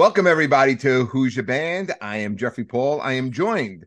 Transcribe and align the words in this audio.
Welcome, 0.00 0.26
everybody, 0.26 0.76
to 0.76 1.04
Who's 1.04 1.36
Your 1.36 1.44
Band. 1.44 1.92
I 2.00 2.16
am 2.16 2.38
Jeffrey 2.38 2.64
Paul. 2.64 3.02
I 3.02 3.12
am 3.12 3.30
joined 3.30 3.84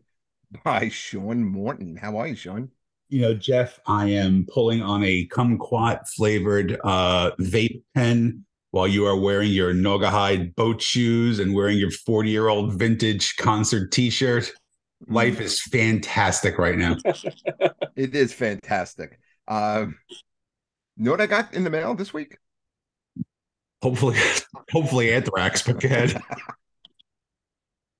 by 0.62 0.88
Sean 0.88 1.42
Morton. 1.42 1.96
How 1.96 2.18
are 2.18 2.28
you, 2.28 2.36
Sean? 2.36 2.70
You 3.08 3.22
know, 3.22 3.34
Jeff, 3.34 3.80
I 3.88 4.10
am 4.10 4.46
pulling 4.48 4.80
on 4.80 5.02
a 5.02 5.26
kumquat 5.26 6.08
flavored 6.08 6.78
uh, 6.84 7.32
vape 7.40 7.82
pen 7.96 8.44
while 8.70 8.86
you 8.86 9.04
are 9.06 9.18
wearing 9.18 9.50
your 9.50 9.74
Naugahyde 9.74 10.54
boat 10.54 10.80
shoes 10.80 11.40
and 11.40 11.52
wearing 11.52 11.78
your 11.78 11.90
40 11.90 12.30
year 12.30 12.46
old 12.46 12.74
vintage 12.74 13.34
concert 13.34 13.90
t 13.90 14.08
shirt. 14.08 14.52
Life 15.08 15.40
is 15.40 15.60
fantastic 15.62 16.58
right 16.58 16.78
now. 16.78 16.94
it 17.96 18.14
is 18.14 18.32
fantastic. 18.32 19.18
Uh, 19.48 19.86
know 20.96 21.10
what 21.10 21.20
I 21.20 21.26
got 21.26 21.54
in 21.54 21.64
the 21.64 21.70
mail 21.70 21.96
this 21.96 22.14
week? 22.14 22.38
Hopefully, 23.84 24.16
hopefully 24.72 25.12
anthrax, 25.12 25.60
but 25.60 25.78
go 25.78 25.88
ahead. 25.88 26.18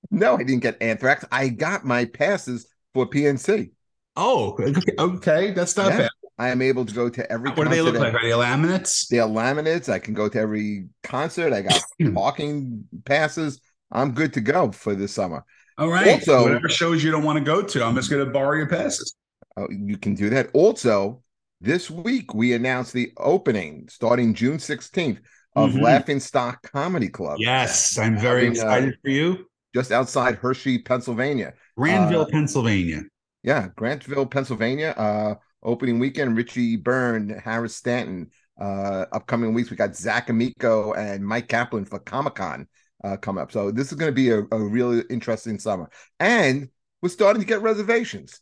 no, 0.09 0.33
I 0.33 0.39
didn't 0.39 0.61
get 0.61 0.81
anthrax. 0.81 1.23
I 1.31 1.49
got 1.49 1.85
my 1.85 2.05
passes 2.05 2.65
for 2.95 3.05
PNC. 3.07 3.69
Oh, 4.15 4.57
okay. 4.97 5.51
That's 5.51 5.77
not 5.77 5.91
yeah. 5.91 5.97
bad. 5.97 6.09
I 6.39 6.49
am 6.49 6.63
able 6.63 6.85
to 6.85 6.93
go 6.93 7.07
to 7.07 7.31
every. 7.31 7.51
What 7.51 7.65
do 7.65 7.69
they 7.69 7.83
look 7.83 7.93
like? 7.93 8.15
Are 8.15 8.23
they 8.23 8.31
laminates? 8.31 9.07
They 9.09 9.19
are 9.19 9.29
laminates. 9.29 9.87
I 9.87 9.99
can 9.99 10.15
go 10.15 10.27
to 10.27 10.39
every 10.39 10.87
concert. 11.03 11.53
I 11.53 11.61
got 11.61 11.79
walking 11.99 12.85
passes. 13.05 13.61
I'm 13.91 14.13
good 14.13 14.33
to 14.33 14.41
go 14.41 14.71
for 14.71 14.95
the 14.95 15.07
summer. 15.07 15.45
All 15.77 15.89
right. 15.89 16.07
Also, 16.07 16.41
whatever 16.41 16.67
shows 16.67 17.03
you 17.03 17.11
don't 17.11 17.23
want 17.23 17.37
to 17.37 17.45
go 17.45 17.61
to, 17.61 17.83
I'm 17.85 17.93
just 17.93 18.09
going 18.09 18.25
to 18.25 18.31
borrow 18.31 18.57
your 18.57 18.69
passes. 18.69 19.15
Oh, 19.55 19.67
you 19.69 19.99
can 19.99 20.15
do 20.15 20.31
that. 20.31 20.49
Also, 20.53 21.21
this 21.61 21.91
week 21.91 22.33
we 22.33 22.53
announced 22.53 22.91
the 22.91 23.11
opening 23.17 23.87
starting 23.87 24.33
June 24.33 24.57
16th 24.57 25.19
of 25.55 25.71
mm-hmm. 25.71 25.81
Laughing 25.81 26.19
Stock 26.19 26.61
Comedy 26.71 27.09
Club. 27.09 27.37
Yes, 27.39 27.97
I'm 27.97 28.17
very 28.17 28.45
having, 28.45 28.51
excited 28.51 28.93
uh, 28.93 28.97
for 29.03 29.09
you. 29.09 29.45
Just 29.73 29.91
outside 29.91 30.35
Hershey, 30.35 30.79
Pennsylvania. 30.79 31.53
Granville, 31.77 32.21
uh, 32.21 32.25
Pennsylvania. 32.25 33.03
Yeah, 33.43 33.69
Grantville, 33.77 34.29
Pennsylvania. 34.29 34.89
Uh, 34.97 35.35
opening 35.63 35.99
weekend, 35.99 36.37
Richie 36.37 36.77
Byrne, 36.77 37.29
Harris 37.43 37.75
Stanton. 37.75 38.29
Uh, 38.59 39.05
upcoming 39.11 39.53
weeks, 39.53 39.69
we 39.69 39.75
got 39.75 39.95
Zach 39.95 40.29
Amico 40.29 40.93
and 40.93 41.25
Mike 41.25 41.49
Kaplan 41.49 41.85
for 41.85 41.99
Comic 41.99 42.35
Con 42.35 42.67
uh, 43.03 43.17
come 43.17 43.37
up. 43.37 43.51
So 43.51 43.71
this 43.71 43.91
is 43.91 43.97
going 43.97 44.11
to 44.11 44.15
be 44.15 44.31
a, 44.31 44.39
a 44.51 44.59
really 44.59 45.03
interesting 45.09 45.59
summer. 45.59 45.89
And 46.19 46.69
we're 47.01 47.09
starting 47.09 47.41
to 47.41 47.47
get 47.47 47.61
reservations. 47.61 48.41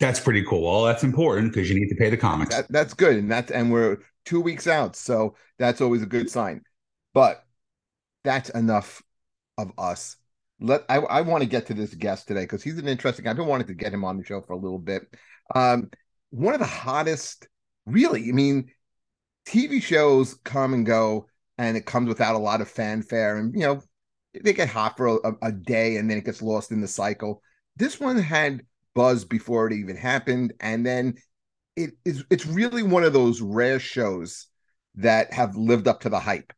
That's 0.00 0.20
pretty 0.20 0.44
cool. 0.44 0.62
Well, 0.62 0.84
that's 0.84 1.04
important 1.04 1.52
because 1.52 1.68
you 1.68 1.78
need 1.78 1.88
to 1.88 1.94
pay 1.96 2.10
the 2.10 2.16
comics. 2.16 2.54
That, 2.54 2.66
that's 2.68 2.94
good, 2.94 3.16
and 3.16 3.30
that's 3.30 3.50
and 3.50 3.70
we're 3.70 3.98
two 4.24 4.40
weeks 4.40 4.66
out, 4.66 4.96
so 4.96 5.36
that's 5.58 5.80
always 5.80 6.02
a 6.02 6.06
good 6.06 6.30
sign. 6.30 6.62
But 7.12 7.44
that's 8.24 8.50
enough 8.50 9.02
of 9.58 9.72
us. 9.78 10.16
Let 10.60 10.84
I, 10.88 10.96
I 10.96 11.20
want 11.20 11.42
to 11.42 11.48
get 11.48 11.66
to 11.66 11.74
this 11.74 11.94
guest 11.94 12.28
today 12.28 12.42
because 12.42 12.62
he's 12.62 12.78
an 12.78 12.88
interesting. 12.88 13.24
Guy. 13.24 13.30
I've 13.30 13.36
been 13.36 13.46
wanting 13.46 13.66
to 13.68 13.74
get 13.74 13.92
him 13.92 14.04
on 14.04 14.16
the 14.16 14.24
show 14.24 14.40
for 14.40 14.52
a 14.52 14.58
little 14.58 14.78
bit. 14.78 15.02
Um, 15.54 15.90
one 16.30 16.54
of 16.54 16.60
the 16.60 16.66
hottest, 16.66 17.48
really. 17.86 18.28
I 18.28 18.32
mean, 18.32 18.70
TV 19.46 19.82
shows 19.82 20.34
come 20.44 20.74
and 20.74 20.86
go, 20.86 21.26
and 21.58 21.76
it 21.76 21.86
comes 21.86 22.08
without 22.08 22.34
a 22.34 22.38
lot 22.38 22.60
of 22.60 22.68
fanfare, 22.68 23.36
and 23.36 23.54
you 23.54 23.60
know 23.60 23.82
they 24.42 24.52
get 24.52 24.68
hot 24.68 24.96
for 24.96 25.18
a, 25.18 25.32
a 25.42 25.52
day, 25.52 25.96
and 25.96 26.10
then 26.10 26.18
it 26.18 26.24
gets 26.24 26.42
lost 26.42 26.72
in 26.72 26.80
the 26.80 26.88
cycle. 26.88 27.42
This 27.76 28.00
one 28.00 28.18
had 28.18 28.62
buzz 28.94 29.24
before 29.24 29.66
it 29.66 29.74
even 29.74 29.96
happened, 29.96 30.54
and 30.60 30.86
then 30.86 31.14
it 31.76 31.90
is 32.04 32.24
it's 32.30 32.46
really 32.46 32.82
one 32.82 33.04
of 33.04 33.12
those 33.12 33.40
rare 33.40 33.78
shows 33.78 34.46
that 34.96 35.32
have 35.32 35.56
lived 35.56 35.88
up 35.88 36.00
to 36.00 36.08
the 36.08 36.20
hype. 36.20 36.52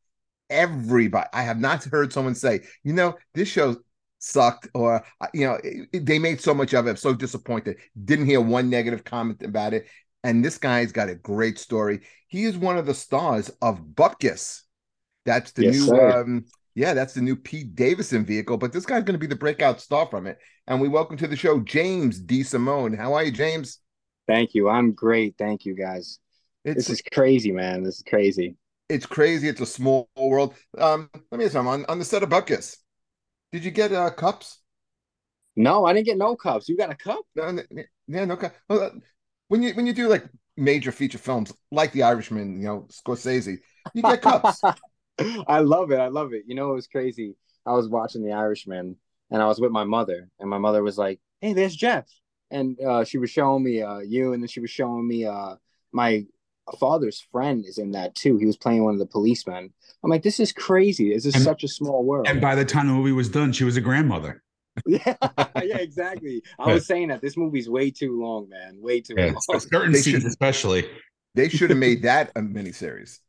Everybody, 0.51 1.29
I 1.33 1.43
have 1.43 1.59
not 1.59 1.85
heard 1.85 2.13
someone 2.13 2.35
say, 2.35 2.61
you 2.85 2.93
know, 2.93 3.17
this 3.35 3.49
show 3.49 3.77
sucked, 4.19 4.69
or 4.75 5.05
uh, 5.21 5.27
you 5.33 5.47
know, 5.47 5.59
it, 5.63 6.07
they 6.07 6.19
made 6.19 6.41
so 6.41 6.55
much 6.55 6.75
of 6.75 6.87
it. 6.87 6.91
I'm 6.91 6.97
so 6.97 7.15
disappointed. 7.15 7.79
Didn't 8.05 8.27
hear 8.27 8.41
one 8.41 8.71
negative 8.71 9.05
comment 9.05 9.43
about 9.43 9.75
it. 9.75 9.87
And 10.23 10.45
this 10.45 10.59
guy's 10.59 10.93
got 10.93 11.09
a 11.09 11.15
great 11.15 11.59
story. 11.59 12.01
He 12.29 12.45
is 12.45 12.57
one 12.57 12.79
of 12.79 12.87
the 12.87 12.95
stars 12.95 13.51
of 13.63 13.81
Bupkis. 13.81 14.63
That's 15.25 15.53
the 15.53 15.65
yes, 15.65 15.89
new 15.89 15.97
um, 15.97 16.45
yeah, 16.75 16.95
that's 16.95 17.15
the 17.15 17.23
new 17.23 17.37
Pete 17.37 17.75
Davidson 17.75 18.25
vehicle, 18.25 18.59
but 18.59 18.73
this 18.73 18.87
guy's 18.87 19.03
going 19.03 19.15
to 19.15 19.19
be 19.19 19.27
the 19.27 19.35
breakout 19.35 19.81
star 19.81 20.07
from 20.07 20.27
it. 20.27 20.39
And 20.67 20.81
we 20.81 20.89
welcome 20.89 21.17
to 21.17 21.27
the 21.27 21.37
show 21.37 21.61
James 21.61 22.21
DeSimone. 22.23 22.97
How 22.97 23.15
are 23.15 23.25
you, 23.25 23.33
James? 23.33 23.79
Thank 24.27 24.55
you. 24.55 24.69
I'm 24.69 24.93
great. 24.93 25.37
Thank 25.39 25.65
you, 25.65 25.75
guys. 25.75 26.19
It's, 26.65 26.77
this 26.77 26.91
is 26.91 27.03
crazy, 27.13 27.53
man. 27.53 27.83
This 27.83 27.97
is 27.97 28.05
crazy. 28.07 28.57
It's 28.89 29.07
crazy. 29.07 29.49
It's 29.49 29.61
a 29.61 29.67
small 29.67 30.09
world. 30.17 30.55
Um, 30.79 31.11
let 31.31 31.39
me 31.39 31.45
ask 31.45 31.55
you 31.55 31.61
on, 31.61 31.85
on 31.89 31.99
the 31.99 32.05
set 32.05 32.23
of 32.23 32.29
Bupkis, 32.29 32.77
did 33.53 33.65
you 33.65 33.71
get 33.71 33.93
uh, 33.93 34.11
cups? 34.11 34.61
No, 35.57 35.87
I 35.87 35.93
didn't 35.93 36.07
get 36.07 36.19
no 36.19 36.37
cups. 36.37 36.69
You 36.69 36.77
got 36.77 36.91
a 36.91 36.95
cup? 36.95 37.21
No, 37.35 37.59
yeah, 38.09 38.25
no 38.25 38.37
cup. 38.37 38.55
Well, 38.69 38.83
uh, 38.83 38.91
when 39.49 39.63
you 39.63 39.73
when 39.75 39.87
you 39.87 39.93
do 39.93 40.09
like 40.09 40.29
major 40.57 40.93
feature 40.93 41.19
films 41.19 41.53
like 41.71 41.93
The 41.93 42.03
Irishman, 42.03 42.61
you 42.61 42.67
know 42.67 42.89
Scorsese, 42.91 43.59
you 43.95 44.03
get 44.03 44.23
cups. 44.23 44.61
I 45.49 45.61
love 45.61 45.93
it. 45.93 45.99
I 45.99 46.09
love 46.09 46.35
it. 46.35 46.45
You 46.47 46.55
know, 46.55 46.71
it 46.71 46.75
was 46.75 46.89
crazy. 46.89 47.37
I 47.65 47.73
was 47.73 47.89
watching 47.89 48.23
The 48.23 48.33
Irishman 48.33 48.97
and 49.31 49.43
I 49.43 49.47
was 49.47 49.59
with 49.59 49.73
my 49.73 49.85
mother, 49.85 50.29
and 50.39 50.51
my 50.51 50.59
mother 50.59 50.83
was 50.83 50.99
like, 50.99 51.21
Hey, 51.41 51.53
there's 51.53 51.75
Jeff. 51.75 52.07
And 52.51 52.81
uh, 52.81 53.05
she 53.05 53.19
was 53.19 53.31
showing 53.31 53.65
me 53.65 53.83
uh, 53.83 53.99
you, 53.99 54.33
and 54.33 54.43
then 54.43 54.49
she 54.49 54.61
was 54.61 54.71
showing 54.71 55.07
me 55.07 55.25
uh, 55.25 55.57
my 55.93 56.25
father's 56.79 57.21
friend 57.33 57.65
is 57.67 57.79
in 57.79 57.93
that 57.93 58.15
too. 58.15 58.37
He 58.39 58.47
was 58.47 58.57
playing 58.57 58.85
one 58.85 58.95
of 58.95 58.99
the 58.99 59.07
policemen. 59.07 59.73
I'm 60.03 60.11
like, 60.11 60.23
this 60.23 60.41
is 60.41 60.53
crazy. 60.53 61.13
This 61.13 61.27
is 61.27 61.35
and, 61.35 61.45
such 61.45 61.65
a 61.65 61.69
small 61.69 62.05
world. 62.05 62.29
And 62.29 62.41
by 62.41 62.55
the 62.55 62.65
time 62.65 62.87
the 62.87 62.95
movie 62.95 63.13
was 63.13 63.29
done, 63.29 63.53
she 63.53 63.65
was 63.65 63.77
a 63.77 63.81
grandmother. 63.81 64.43
yeah, 64.87 65.15
yeah, 65.63 65.79
exactly. 65.79 66.43
I 66.59 66.75
was 66.75 66.87
saying 66.87 67.09
that 67.09 67.23
this 67.23 67.37
movie's 67.37 67.69
way 67.69 67.91
too 67.91 68.21
long, 68.21 68.49
man. 68.51 68.79
Way 68.81 69.01
too 69.01 69.15
yeah, 69.17 69.33
long. 69.49 69.61
Certain 69.61 69.95
scenes, 69.95 70.25
especially. 70.25 70.87
They 71.35 71.49
should 71.49 71.71
have 71.71 71.79
made 71.79 72.03
that 72.03 72.31
a 72.37 72.41
miniseries. 72.41 73.21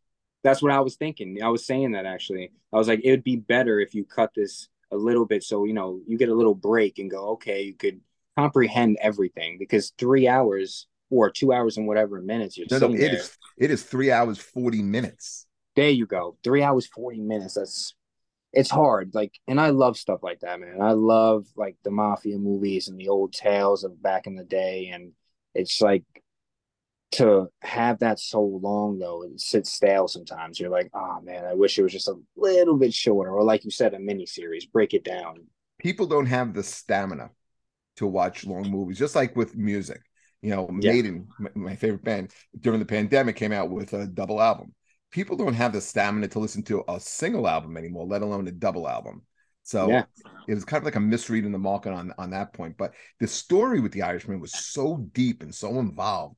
That's 0.43 0.61
what 0.61 0.71
I 0.71 0.81
was 0.81 0.95
thinking. 0.95 1.41
I 1.41 1.49
was 1.49 1.65
saying 1.65 1.93
that 1.93 2.05
actually. 2.05 2.51
I 2.73 2.77
was 2.77 2.87
like, 2.87 3.01
it 3.03 3.11
would 3.11 3.23
be 3.23 3.37
better 3.37 3.79
if 3.79 3.95
you 3.95 4.03
cut 4.03 4.31
this 4.35 4.67
a 4.91 4.95
little 4.95 5.25
bit 5.25 5.43
so 5.43 5.65
you 5.65 5.73
know 5.73 5.99
you 6.07 6.17
get 6.17 6.29
a 6.29 6.33
little 6.33 6.55
break 6.55 6.99
and 6.99 7.11
go, 7.11 7.29
okay, 7.31 7.63
you 7.63 7.73
could 7.73 7.99
comprehend 8.37 8.97
everything 9.01 9.57
because 9.57 9.93
three 9.97 10.27
hours 10.27 10.87
or 11.09 11.31
two 11.31 11.53
hours 11.53 11.77
and 11.77 11.87
whatever 11.87 12.21
minutes 12.21 12.57
you're 12.57 12.67
no, 12.69 12.79
no, 12.79 12.93
it 12.93 13.13
is, 13.13 13.37
it 13.57 13.71
is 13.71 13.83
three 13.83 14.11
hours 14.11 14.37
40 14.37 14.83
minutes. 14.83 15.45
There 15.75 15.89
you 15.89 16.05
go. 16.05 16.37
Three 16.43 16.63
hours, 16.63 16.87
40 16.87 17.21
minutes. 17.21 17.53
That's 17.53 17.93
it's 18.53 18.71
hard. 18.71 19.13
Like, 19.13 19.33
and 19.47 19.59
I 19.59 19.69
love 19.69 19.97
stuff 19.97 20.23
like 20.23 20.39
that, 20.39 20.59
man. 20.59 20.81
I 20.81 20.93
love 20.93 21.45
like 21.55 21.75
the 21.83 21.91
mafia 21.91 22.37
movies 22.37 22.87
and 22.87 22.99
the 22.99 23.09
old 23.09 23.33
tales 23.33 23.83
of 23.83 24.01
back 24.01 24.25
in 24.25 24.35
the 24.35 24.43
day. 24.43 24.89
And 24.93 25.11
it's 25.53 25.81
like 25.81 26.03
to 27.11 27.47
have 27.61 27.99
that 27.99 28.19
so 28.19 28.41
long 28.41 28.99
though 28.99 29.23
it 29.23 29.39
sits 29.39 29.71
stale 29.71 30.09
sometimes 30.09 30.59
you're 30.59 30.69
like 30.69 30.89
oh 30.93 31.21
man 31.23 31.45
i 31.45 31.53
wish 31.53 31.79
it 31.79 31.83
was 31.83 31.93
just 31.93 32.09
a 32.09 32.15
little 32.35 32.75
bit 32.75 32.93
shorter 32.93 33.31
or 33.31 33.43
like 33.43 33.63
you 33.63 33.71
said 33.71 33.93
a 33.93 33.99
mini 33.99 34.25
series 34.25 34.65
break 34.65 34.93
it 34.93 35.05
down 35.05 35.37
people 35.79 36.05
don't 36.05 36.25
have 36.25 36.53
the 36.53 36.61
stamina 36.61 37.29
to 37.97 38.07
watch 38.07 38.45
long 38.45 38.69
movies 38.69 38.97
just 38.97 39.15
like 39.15 39.35
with 39.35 39.55
music 39.55 40.01
you 40.41 40.49
know 40.49 40.69
yeah. 40.79 40.91
maiden 40.91 41.27
my 41.55 41.75
favorite 41.75 42.03
band 42.03 42.31
during 42.59 42.79
the 42.79 42.85
pandemic 42.85 43.35
came 43.35 43.51
out 43.51 43.69
with 43.69 43.93
a 43.93 44.07
double 44.07 44.41
album 44.41 44.73
people 45.11 45.35
don't 45.35 45.53
have 45.53 45.73
the 45.73 45.81
stamina 45.81 46.27
to 46.27 46.39
listen 46.39 46.63
to 46.63 46.83
a 46.87 46.99
single 46.99 47.47
album 47.47 47.77
anymore 47.77 48.05
let 48.05 48.21
alone 48.21 48.47
a 48.47 48.51
double 48.51 48.87
album 48.87 49.21
so 49.63 49.89
yeah. 49.89 50.03
it 50.47 50.53
was 50.53 50.63
kind 50.63 50.81
of 50.81 50.85
like 50.85 50.95
a 50.95 50.99
misread 50.99 51.45
in 51.45 51.51
the 51.51 51.57
market 51.57 51.91
on 51.91 52.13
on 52.17 52.29
that 52.29 52.53
point 52.53 52.75
but 52.77 52.93
the 53.19 53.27
story 53.27 53.79
with 53.79 53.91
the 53.91 54.03
irishman 54.03 54.39
was 54.39 54.53
so 54.53 54.97
deep 55.13 55.43
and 55.43 55.53
so 55.53 55.79
involved 55.79 56.35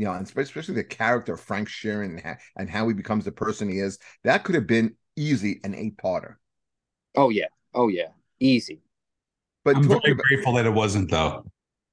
you 0.00 0.06
know, 0.06 0.14
and 0.14 0.26
especially 0.26 0.74
the 0.74 0.82
character 0.82 1.34
of 1.34 1.40
Frank 1.42 1.68
Sheeran 1.68 2.38
and 2.56 2.70
how 2.70 2.88
he 2.88 2.94
becomes 2.94 3.26
the 3.26 3.32
person 3.32 3.68
he 3.68 3.80
is, 3.80 3.98
that 4.24 4.44
could 4.44 4.54
have 4.54 4.66
been 4.66 4.96
easy 5.14 5.60
an 5.62 5.74
eight-parter. 5.74 6.36
Oh 7.14 7.28
yeah, 7.28 7.48
oh 7.74 7.88
yeah, 7.88 8.08
easy. 8.38 8.80
But 9.64 9.76
I'm 9.76 9.88
very 9.88 10.12
about, 10.12 10.24
grateful 10.24 10.54
that 10.54 10.66
it 10.66 10.72
wasn't 10.72 11.10
though. 11.10 11.44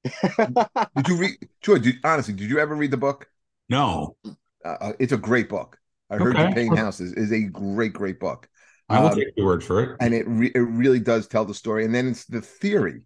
did 0.36 1.08
you 1.08 1.16
read? 1.16 1.48
Sure. 1.62 1.78
Did, 1.78 1.96
honestly, 2.04 2.34
did 2.34 2.48
you 2.48 2.58
ever 2.58 2.74
read 2.74 2.90
the 2.90 2.96
book? 2.96 3.28
No. 3.68 4.16
Uh, 4.64 4.68
uh 4.68 4.92
it's 4.98 5.12
a 5.12 5.18
great 5.18 5.48
book. 5.48 5.78
I 6.10 6.16
heard 6.16 6.36
okay. 6.36 6.54
Paint 6.54 6.78
Houses 6.78 7.12
is 7.12 7.32
a 7.32 7.42
great, 7.42 7.92
great 7.92 8.18
book. 8.18 8.48
I 8.88 9.00
will 9.00 9.08
um, 9.08 9.16
take 9.16 9.28
your 9.36 9.44
word 9.44 9.62
for 9.62 9.82
it. 9.82 9.96
And 10.00 10.14
it 10.14 10.26
re- 10.26 10.52
it 10.54 10.60
really 10.60 11.00
does 11.00 11.26
tell 11.26 11.44
the 11.44 11.52
story. 11.52 11.84
And 11.84 11.94
then 11.94 12.08
it's 12.08 12.24
the 12.24 12.40
theory 12.40 13.02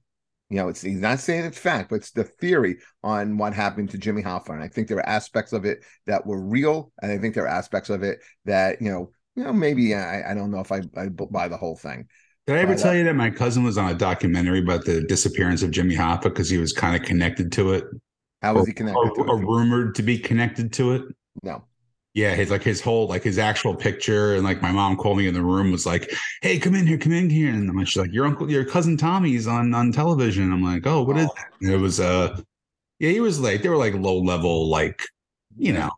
you 0.52 0.58
know, 0.58 0.68
it's 0.68 0.82
he's 0.82 1.00
not 1.00 1.18
saying 1.18 1.46
it's 1.46 1.56
fact, 1.56 1.88
but 1.88 1.96
it's 1.96 2.10
the 2.10 2.24
theory 2.24 2.76
on 3.02 3.38
what 3.38 3.54
happened 3.54 3.88
to 3.88 3.96
Jimmy 3.96 4.22
Hoffa. 4.22 4.50
And 4.50 4.62
I 4.62 4.68
think 4.68 4.86
there 4.86 4.98
are 4.98 5.08
aspects 5.08 5.54
of 5.54 5.64
it 5.64 5.82
that 6.04 6.26
were 6.26 6.38
real, 6.38 6.92
and 7.00 7.10
I 7.10 7.16
think 7.16 7.34
there 7.34 7.44
are 7.44 7.48
aspects 7.48 7.88
of 7.88 8.02
it 8.02 8.18
that 8.44 8.82
you 8.82 8.90
know, 8.90 9.10
you 9.34 9.44
know, 9.44 9.52
maybe 9.54 9.94
I, 9.94 10.32
I 10.32 10.34
don't 10.34 10.50
know 10.50 10.60
if 10.60 10.70
I, 10.70 10.82
I 10.94 11.08
buy 11.08 11.48
the 11.48 11.56
whole 11.56 11.74
thing. 11.74 12.06
Did 12.46 12.56
I 12.56 12.58
ever 12.60 12.74
tell 12.74 12.94
you 12.94 13.04
that 13.04 13.14
my 13.14 13.30
cousin 13.30 13.62
was 13.62 13.78
on 13.78 13.90
a 13.90 13.94
documentary 13.94 14.58
about 14.58 14.84
the 14.84 15.02
disappearance 15.02 15.62
of 15.62 15.70
Jimmy 15.70 15.94
Hoffa 15.94 16.24
because 16.24 16.50
he 16.50 16.58
was 16.58 16.72
kind 16.72 16.96
of 16.96 17.06
connected 17.06 17.52
to 17.52 17.72
it? 17.74 17.84
How 18.42 18.54
was 18.54 18.66
he 18.66 18.72
connected 18.72 18.98
or, 18.98 19.20
or, 19.20 19.30
or 19.30 19.38
rumored 19.38 19.94
to 19.94 20.02
be 20.02 20.18
connected 20.18 20.72
to 20.74 20.94
it? 20.94 21.02
No. 21.44 21.62
Yeah, 22.14 22.34
his 22.34 22.50
like 22.50 22.62
his 22.62 22.80
whole 22.80 23.06
like 23.06 23.22
his 23.22 23.38
actual 23.38 23.74
picture, 23.74 24.34
and 24.34 24.44
like 24.44 24.60
my 24.60 24.72
mom 24.72 24.96
called 24.96 25.16
me 25.16 25.28
in 25.28 25.34
the 25.34 25.42
room 25.42 25.72
was 25.72 25.86
like, 25.86 26.12
"Hey, 26.42 26.58
come 26.58 26.74
in 26.74 26.86
here, 26.86 26.98
come 26.98 27.12
in 27.12 27.30
here," 27.30 27.48
and 27.48 27.70
I'm 27.70 27.76
like, 27.76 27.86
she's 27.86 28.02
like, 28.02 28.12
"Your 28.12 28.26
uncle, 28.26 28.50
your 28.50 28.66
cousin 28.66 28.98
Tommy's 28.98 29.46
on 29.46 29.72
on 29.72 29.92
television." 29.92 30.52
I'm 30.52 30.62
like, 30.62 30.86
"Oh, 30.86 31.04
what 31.04 31.16
is?" 31.16 31.26
That? 31.62 31.72
it 31.72 31.78
was 31.78 32.00
uh, 32.00 32.38
yeah, 32.98 33.10
he 33.10 33.20
was 33.20 33.40
like 33.40 33.62
they 33.62 33.70
were 33.70 33.78
like 33.78 33.94
low 33.94 34.18
level, 34.18 34.68
like 34.68 35.00
you 35.56 35.72
know, 35.72 35.90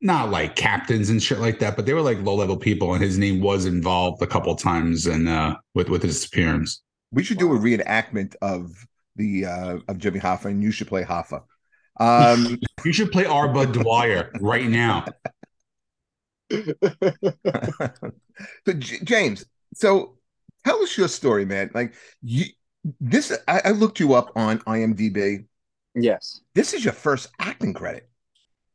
not 0.00 0.30
like 0.30 0.56
captains 0.56 1.10
and 1.10 1.22
shit 1.22 1.38
like 1.38 1.58
that, 1.58 1.76
but 1.76 1.86
they 1.86 1.92
were 1.92 2.02
like 2.02 2.22
low 2.22 2.34
level 2.34 2.56
people, 2.56 2.94
and 2.94 3.02
his 3.02 3.18
name 3.18 3.40
was 3.40 3.66
involved 3.66 4.22
a 4.22 4.26
couple 4.26 4.54
times 4.56 5.06
and 5.06 5.28
uh 5.28 5.56
with 5.74 5.88
with 5.88 6.02
his 6.02 6.14
disappearance. 6.14 6.82
We 7.12 7.24
should 7.24 7.38
do 7.38 7.52
a 7.52 7.58
reenactment 7.58 8.34
of 8.40 8.72
the 9.16 9.46
uh 9.46 9.78
of 9.88 9.98
Jimmy 9.98 10.20
Hoffa, 10.20 10.46
and 10.46 10.62
you 10.62 10.70
should 10.70 10.88
play 10.88 11.04
Hoffa. 11.04 11.42
Um, 11.98 12.58
you 12.84 12.92
should 12.92 13.12
play 13.12 13.26
Arba 13.26 13.66
Dwyer 13.66 14.30
right 14.40 14.68
now. 14.68 15.04
so 16.50 16.74
J- 18.78 19.04
James, 19.04 19.44
so 19.74 20.16
tell 20.64 20.82
us 20.82 20.98
your 20.98 21.06
story, 21.06 21.44
man. 21.44 21.70
Like 21.74 21.94
you, 22.22 22.46
this, 23.00 23.36
I, 23.46 23.60
I 23.66 23.70
looked 23.70 24.00
you 24.00 24.14
up 24.14 24.32
on 24.34 24.58
IMDb. 24.60 25.44
Yes, 25.94 26.40
this 26.54 26.74
is 26.74 26.84
your 26.84 26.94
first 26.94 27.28
acting 27.38 27.74
credit. 27.74 28.09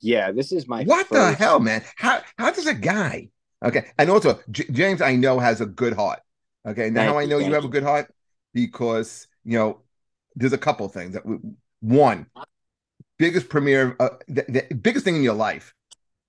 Yeah, 0.01 0.31
this 0.31 0.51
is 0.51 0.67
my. 0.67 0.83
What 0.83 1.07
first... 1.07 1.11
the 1.11 1.43
hell, 1.43 1.59
man? 1.59 1.83
How 1.95 2.21
how 2.37 2.51
does 2.51 2.67
a 2.67 2.73
guy? 2.73 3.29
Okay, 3.63 3.85
and 3.97 4.09
also 4.09 4.39
J- 4.51 4.67
James, 4.71 5.01
I 5.01 5.15
know 5.15 5.39
has 5.39 5.61
a 5.61 5.65
good 5.65 5.93
heart. 5.93 6.19
Okay, 6.67 6.89
now 6.89 7.13
Thank 7.13 7.17
I 7.17 7.25
know 7.25 7.37
you, 7.39 7.47
you 7.47 7.53
have 7.53 7.65
a 7.65 7.69
good 7.69 7.83
heart 7.83 8.13
because 8.53 9.27
you 9.43 9.57
know 9.57 9.81
there's 10.35 10.53
a 10.53 10.57
couple 10.57 10.87
things 10.89 11.13
that 11.13 11.25
we, 11.25 11.37
one 11.79 12.27
biggest 13.17 13.47
premiere, 13.47 13.95
uh, 13.99 14.09
the, 14.27 14.43
the 14.49 14.75
biggest 14.75 15.05
thing 15.05 15.15
in 15.15 15.23
your 15.23 15.35
life, 15.35 15.73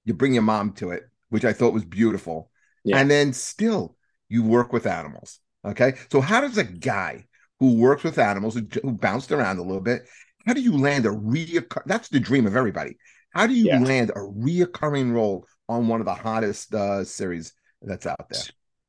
you 0.04 0.14
bring 0.14 0.32
your 0.32 0.44
mom 0.44 0.72
to 0.72 0.90
it 0.90 1.02
which 1.30 1.44
I 1.44 1.52
thought 1.52 1.74
was 1.74 1.84
beautiful. 1.84 2.50
Yeah. 2.84 2.98
And 2.98 3.10
then 3.10 3.32
still, 3.32 3.96
you 4.28 4.42
work 4.42 4.72
with 4.72 4.86
animals. 4.86 5.40
Okay. 5.64 5.94
So, 6.10 6.20
how 6.20 6.40
does 6.40 6.58
a 6.58 6.64
guy 6.64 7.26
who 7.58 7.74
works 7.74 8.04
with 8.04 8.18
animals, 8.18 8.54
who, 8.54 8.66
who 8.82 8.92
bounced 8.92 9.32
around 9.32 9.58
a 9.58 9.62
little 9.62 9.80
bit, 9.80 10.06
how 10.46 10.52
do 10.52 10.60
you 10.60 10.76
land 10.76 11.06
a 11.06 11.10
reoccur? 11.10 11.82
That's 11.86 12.08
the 12.08 12.20
dream 12.20 12.46
of 12.46 12.54
everybody. 12.54 12.96
How 13.36 13.46
do 13.46 13.52
you 13.52 13.66
yeah. 13.66 13.80
land 13.80 14.10
a 14.10 14.20
reoccurring 14.20 15.12
role 15.12 15.46
on 15.68 15.88
one 15.88 16.00
of 16.00 16.06
the 16.06 16.14
hottest 16.14 16.74
uh, 16.74 17.04
series 17.04 17.52
that's 17.82 18.06
out 18.06 18.28
there? 18.30 18.40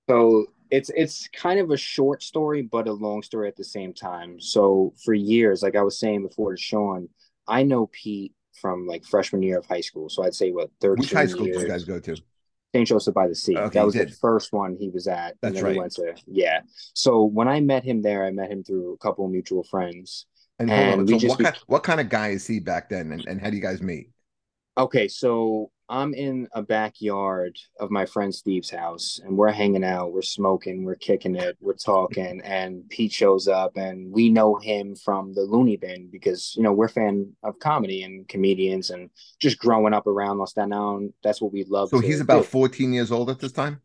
So 0.10 0.46
it's 0.72 0.90
it's 0.96 1.28
kind 1.28 1.60
of 1.60 1.70
a 1.72 1.76
short 1.76 2.24
story, 2.24 2.62
but 2.62 2.88
a 2.88 2.94
long 2.94 3.24
story 3.24 3.50
at 3.50 3.58
the 3.58 3.66
same 3.66 3.94
time. 3.94 4.40
So 4.40 4.94
for 5.04 5.14
years, 5.14 5.62
like 5.62 5.76
I 5.76 5.82
was 5.82 6.00
saying 6.00 6.24
before 6.24 6.56
to 6.56 6.62
Sean, 6.62 7.10
I 7.46 7.64
know 7.64 7.88
Pete 7.88 8.34
from 8.62 8.88
like 8.88 9.04
freshman 9.04 9.44
year 9.44 9.58
of 9.58 9.66
high 9.66 9.82
school. 9.82 10.08
So 10.08 10.24
I'd 10.24 10.34
say 10.34 10.54
what 10.54 10.70
13 10.80 11.02
Which 11.02 11.12
high 11.12 11.26
school 11.26 11.46
years. 11.46 11.58
did 11.58 11.64
you 11.64 11.70
guys 11.70 11.84
go 11.84 12.00
to? 12.00 12.16
St. 12.74 12.88
Joseph 12.88 13.14
by 13.14 13.28
the 13.28 13.36
Sea. 13.36 13.58
Okay, 13.58 13.80
that 13.80 13.86
was 13.86 13.96
the 13.96 14.08
first 14.08 14.54
one 14.54 14.78
he 14.80 14.90
was 14.90 15.08
at. 15.08 15.36
That's 15.42 15.50
and 15.50 15.56
then 15.58 15.64
right. 15.66 15.74
He 15.74 15.80
went 15.80 15.92
to 15.94 16.16
yeah. 16.26 16.62
So 16.94 17.26
when 17.26 17.50
I 17.50 17.60
met 17.60 17.84
him 17.84 18.02
there, 18.02 18.26
I 18.26 18.32
met 18.32 18.50
him 18.50 18.64
through 18.64 18.94
a 18.94 18.98
couple 18.98 19.26
of 19.26 19.32
mutual 19.32 19.64
friends. 19.64 20.26
And, 20.58 20.72
and 20.72 21.06
we 21.06 21.14
so 21.14 21.20
just 21.20 21.38
what, 21.38 21.44
kind, 21.44 21.58
what 21.68 21.84
kind 21.84 22.00
of 22.00 22.08
guy 22.08 22.30
is 22.30 22.48
he 22.48 22.60
back 22.60 22.88
then? 22.90 23.12
And, 23.12 23.26
and 23.28 23.42
how 23.42 23.50
do 23.50 23.58
you 23.58 23.62
guys 23.62 23.82
meet? 23.82 24.10
Okay, 24.78 25.08
so 25.08 25.72
I'm 25.90 26.14
in 26.14 26.48
a 26.52 26.62
backyard 26.62 27.58
of 27.80 27.90
my 27.90 28.06
friend 28.06 28.34
Steve's 28.34 28.70
house 28.70 29.20
and 29.24 29.36
we're 29.36 29.52
hanging 29.52 29.84
out, 29.84 30.14
we're 30.14 30.22
smoking, 30.22 30.84
we're 30.84 30.96
kicking 30.96 31.36
it, 31.36 31.58
we're 31.60 31.74
talking, 31.74 32.42
and 32.44 32.88
Pete 32.90 33.12
shows 33.12 33.48
up 33.48 33.76
and 33.76 34.12
we 34.12 34.30
know 34.30 34.56
him 34.58 34.96
from 34.96 35.34
the 35.34 35.42
Looney 35.42 35.78
Bin 35.78 36.10
because 36.12 36.54
you 36.56 36.62
know 36.62 36.74
we're 36.74 36.90
fan 36.90 37.34
of 37.44 37.58
comedy 37.60 38.04
and 38.04 38.28
comedians 38.28 38.92
and 38.92 39.10
just 39.40 39.58
growing 39.58 39.94
up 39.94 40.06
around 40.06 40.38
Los 40.38 40.56
Angeles, 40.58 41.12
that's 41.24 41.42
what 41.42 41.54
we 41.54 41.64
love. 41.64 41.90
So 41.90 42.00
he's 42.00 42.20
about 42.20 42.44
do. 42.44 42.50
14 42.50 42.94
years 42.94 43.12
old 43.12 43.32
at 43.32 43.40
this 43.40 43.54
time? 43.54 43.82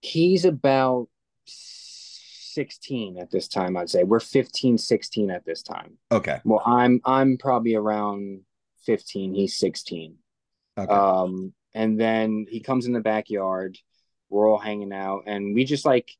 He's 0.00 0.44
about 0.44 1.06
16 1.44 3.18
at 3.18 3.30
this 3.30 3.46
time, 3.46 3.76
I'd 3.76 3.90
say. 3.90 4.02
We're 4.02 4.18
15, 4.18 4.76
16 4.76 5.30
at 5.30 5.44
this 5.44 5.62
time. 5.62 5.98
Okay. 6.10 6.40
Well, 6.44 6.62
I'm 6.66 7.00
I'm 7.04 7.36
probably 7.36 7.76
around 7.76 8.40
15, 8.86 9.34
he's 9.34 9.56
16. 9.58 10.16
Okay. 10.78 10.92
Um, 10.92 11.52
and 11.74 11.98
then 11.98 12.46
he 12.48 12.60
comes 12.60 12.86
in 12.86 12.92
the 12.92 13.00
backyard. 13.00 13.78
We're 14.28 14.48
all 14.48 14.58
hanging 14.58 14.92
out, 14.92 15.24
and 15.26 15.54
we 15.54 15.64
just 15.64 15.84
like 15.84 16.10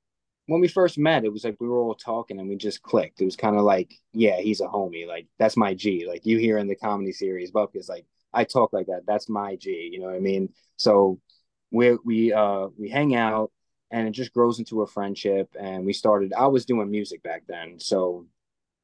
when 0.46 0.60
we 0.60 0.68
first 0.68 0.98
met, 0.98 1.24
it 1.24 1.32
was 1.32 1.44
like 1.44 1.56
we 1.60 1.68
were 1.68 1.78
all 1.78 1.94
talking 1.94 2.38
and 2.38 2.48
we 2.48 2.56
just 2.56 2.82
clicked. 2.82 3.20
It 3.20 3.24
was 3.24 3.36
kind 3.36 3.56
of 3.56 3.62
like, 3.62 3.94
yeah, 4.12 4.40
he's 4.40 4.60
a 4.60 4.66
homie. 4.66 5.06
Like 5.06 5.26
that's 5.38 5.56
my 5.56 5.74
G. 5.74 6.06
Like 6.06 6.26
you 6.26 6.38
hear 6.38 6.58
in 6.58 6.68
the 6.68 6.74
comedy 6.74 7.12
series, 7.12 7.52
Bupkis 7.52 7.88
like, 7.88 8.06
I 8.32 8.44
talk 8.44 8.72
like 8.72 8.86
that. 8.86 9.02
That's 9.06 9.28
my 9.28 9.56
G. 9.56 9.88
You 9.92 10.00
know 10.00 10.06
what 10.06 10.16
I 10.16 10.20
mean? 10.20 10.52
So 10.76 11.20
we 11.70 11.96
we 12.04 12.32
uh 12.32 12.68
we 12.78 12.88
hang 12.90 13.14
out 13.14 13.52
and 13.90 14.08
it 14.08 14.12
just 14.12 14.32
grows 14.32 14.58
into 14.58 14.82
a 14.82 14.86
friendship. 14.86 15.54
And 15.58 15.86
we 15.86 15.92
started. 15.92 16.32
I 16.32 16.48
was 16.48 16.66
doing 16.66 16.90
music 16.90 17.22
back 17.22 17.44
then, 17.46 17.78
so 17.78 18.26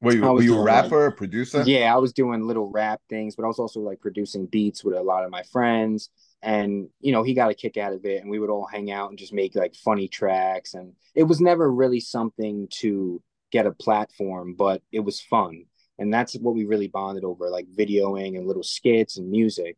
were 0.01 0.13
you, 0.13 0.21
were 0.21 0.41
you 0.41 0.57
a 0.57 0.63
rapper, 0.63 1.07
like, 1.07 1.17
producer? 1.17 1.63
Yeah, 1.65 1.93
I 1.93 1.97
was 1.97 2.13
doing 2.13 2.47
little 2.47 2.69
rap 2.71 3.01
things, 3.09 3.35
but 3.35 3.43
I 3.43 3.47
was 3.47 3.59
also 3.59 3.81
like 3.81 3.99
producing 3.99 4.45
beats 4.45 4.83
with 4.83 4.95
a 4.95 5.01
lot 5.01 5.25
of 5.25 5.31
my 5.31 5.43
friends. 5.43 6.09
And 6.41 6.87
you 7.01 7.11
know, 7.11 7.23
he 7.23 7.33
got 7.33 7.51
a 7.51 7.55
kick 7.55 7.75
out 7.75 7.91
of 7.91 8.05
it, 8.05 8.21
and 8.21 8.29
we 8.29 8.39
would 8.39 8.49
all 8.49 8.65
hang 8.65 8.91
out 8.91 9.09
and 9.09 9.19
just 9.19 9.33
make 9.33 9.55
like 9.55 9.75
funny 9.75 10.07
tracks. 10.07 10.73
And 10.73 10.93
it 11.15 11.23
was 11.23 11.41
never 11.41 11.69
really 11.71 11.99
something 11.99 12.67
to 12.79 13.21
get 13.51 13.65
a 13.65 13.71
platform, 13.71 14.55
but 14.57 14.81
it 14.91 15.01
was 15.01 15.19
fun. 15.19 15.65
And 15.97 16.13
that's 16.13 16.35
what 16.35 16.55
we 16.55 16.63
really 16.63 16.87
bonded 16.87 17.25
over, 17.25 17.49
like 17.49 17.67
videoing 17.67 18.37
and 18.37 18.47
little 18.47 18.63
skits 18.63 19.17
and 19.17 19.29
music. 19.29 19.77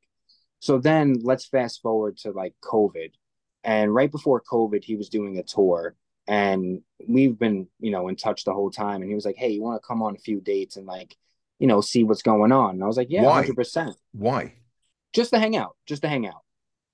So 0.60 0.78
then 0.78 1.16
let's 1.24 1.48
fast 1.48 1.82
forward 1.82 2.18
to 2.18 2.32
like 2.32 2.54
COVID. 2.64 3.12
And 3.64 3.94
right 3.94 4.12
before 4.12 4.42
COVID, 4.42 4.84
he 4.84 4.96
was 4.96 5.10
doing 5.10 5.40
a 5.40 5.44
tour 5.44 5.96
and 6.32 6.82
we've 7.10 7.38
been 7.38 7.68
you 7.82 7.92
know 7.92 8.08
in 8.08 8.16
touch 8.16 8.46
the 8.46 8.54
whole 8.54 8.72
time. 8.72 9.02
And 9.02 9.10
he 9.10 9.16
was 9.16 9.26
like 9.26 9.36
hey 9.36 9.50
you 9.50 9.62
want 9.62 9.82
to 9.82 9.86
come 9.86 10.02
on 10.02 10.16
a 10.16 10.20
few 10.20 10.40
dates 10.40 10.78
and 10.78 10.88
like 10.88 11.16
you 11.60 11.68
know 11.68 11.82
see 11.82 12.06
what's 12.06 12.22
going 12.22 12.54
on? 12.54 12.76
And 12.76 12.84
i 12.84 12.88
was 12.88 12.98
like 12.98 13.10
yeah 13.12 13.24
why? 13.24 13.44
100% 13.44 13.94
why? 14.14 14.54
Just 15.14 15.32
to 15.32 15.40
hang 15.40 15.58
out 15.58 15.76
just 15.86 16.04
to 16.04 16.08
hang 16.08 16.26
out. 16.26 16.42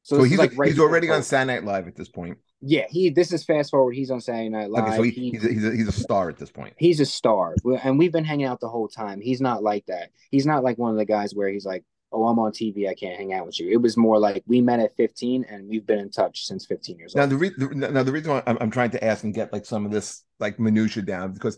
So, 0.02 0.18
so 0.18 0.24
he's 0.24 0.40
like 0.40 0.54
right 0.56 0.72
he's 0.72 0.80
already 0.80 1.10
on 1.12 1.22
saturday 1.22 1.54
night 1.54 1.64
live 1.64 1.88
at 1.88 1.96
this 1.96 2.10
point. 2.10 2.40
Yeah 2.62 2.86
he 2.90 3.12
this 3.12 3.32
is 3.32 3.46
fast 3.46 3.70
forward 3.70 3.94
he's 3.94 4.10
on 4.10 4.22
saturday 4.22 4.50
night 4.50 4.72
live 4.72 4.86
okay, 4.86 4.96
so 4.96 5.04
he, 5.04 5.12
he's, 5.12 5.46
a, 5.46 5.50
he's, 5.50 5.66
a, 5.66 5.72
he's 5.72 5.88
a 5.88 5.92
star 5.92 6.30
at 6.30 6.38
this 6.38 6.50
point. 6.50 6.74
He's 6.78 7.00
a 7.00 7.06
star. 7.06 7.56
And 7.84 8.00
we've 8.00 8.12
been 8.12 8.26
hanging 8.26 8.48
out 8.48 8.60
the 8.60 8.70
whole 8.70 8.88
time. 8.88 9.22
He's 9.22 9.40
not 9.40 9.62
like 9.62 9.86
that. 9.86 10.10
He's 10.32 10.48
not 10.48 10.64
like 10.64 10.80
one 10.80 10.92
of 10.92 10.98
the 10.98 11.06
guys 11.06 11.36
where 11.36 11.48
he's 11.48 11.66
like 11.66 11.84
oh, 12.12 12.28
I'm 12.28 12.40
on 12.40 12.52
TV, 12.52 12.90
I 12.90 12.94
can't 12.94 13.18
hang 13.18 13.34
out 13.34 13.46
with 13.46 13.60
you. 13.60 13.70
It 13.70 13.82
was 13.82 13.98
more 13.98 14.20
like 14.20 14.44
we 14.48 14.62
met 14.62 14.80
at 14.80 14.96
15 14.96 15.46
and 15.50 15.68
we've 15.68 15.86
been 15.86 16.00
in 16.00 16.10
touch 16.10 16.46
since 16.46 16.66
15 16.66 16.98
years 16.98 17.16
now, 17.16 17.24
old. 17.24 17.32
The 17.32 17.36
re- 17.36 17.54
the, 17.58 17.68
now, 17.76 18.04
the 18.04 18.12
reason 18.12 18.32
why 18.32 18.44
I'm, 18.48 18.58
I'm 18.62 18.72
trying 18.72 18.92
to 18.92 19.04
ask 19.04 19.24
and 19.24 19.34
get 19.34 19.52
like 19.52 19.66
some 19.66 19.86
of 19.86 19.92
this 19.92 20.24
like 20.40 20.60
minutia 20.60 21.04
down 21.04 21.34
because 21.34 21.58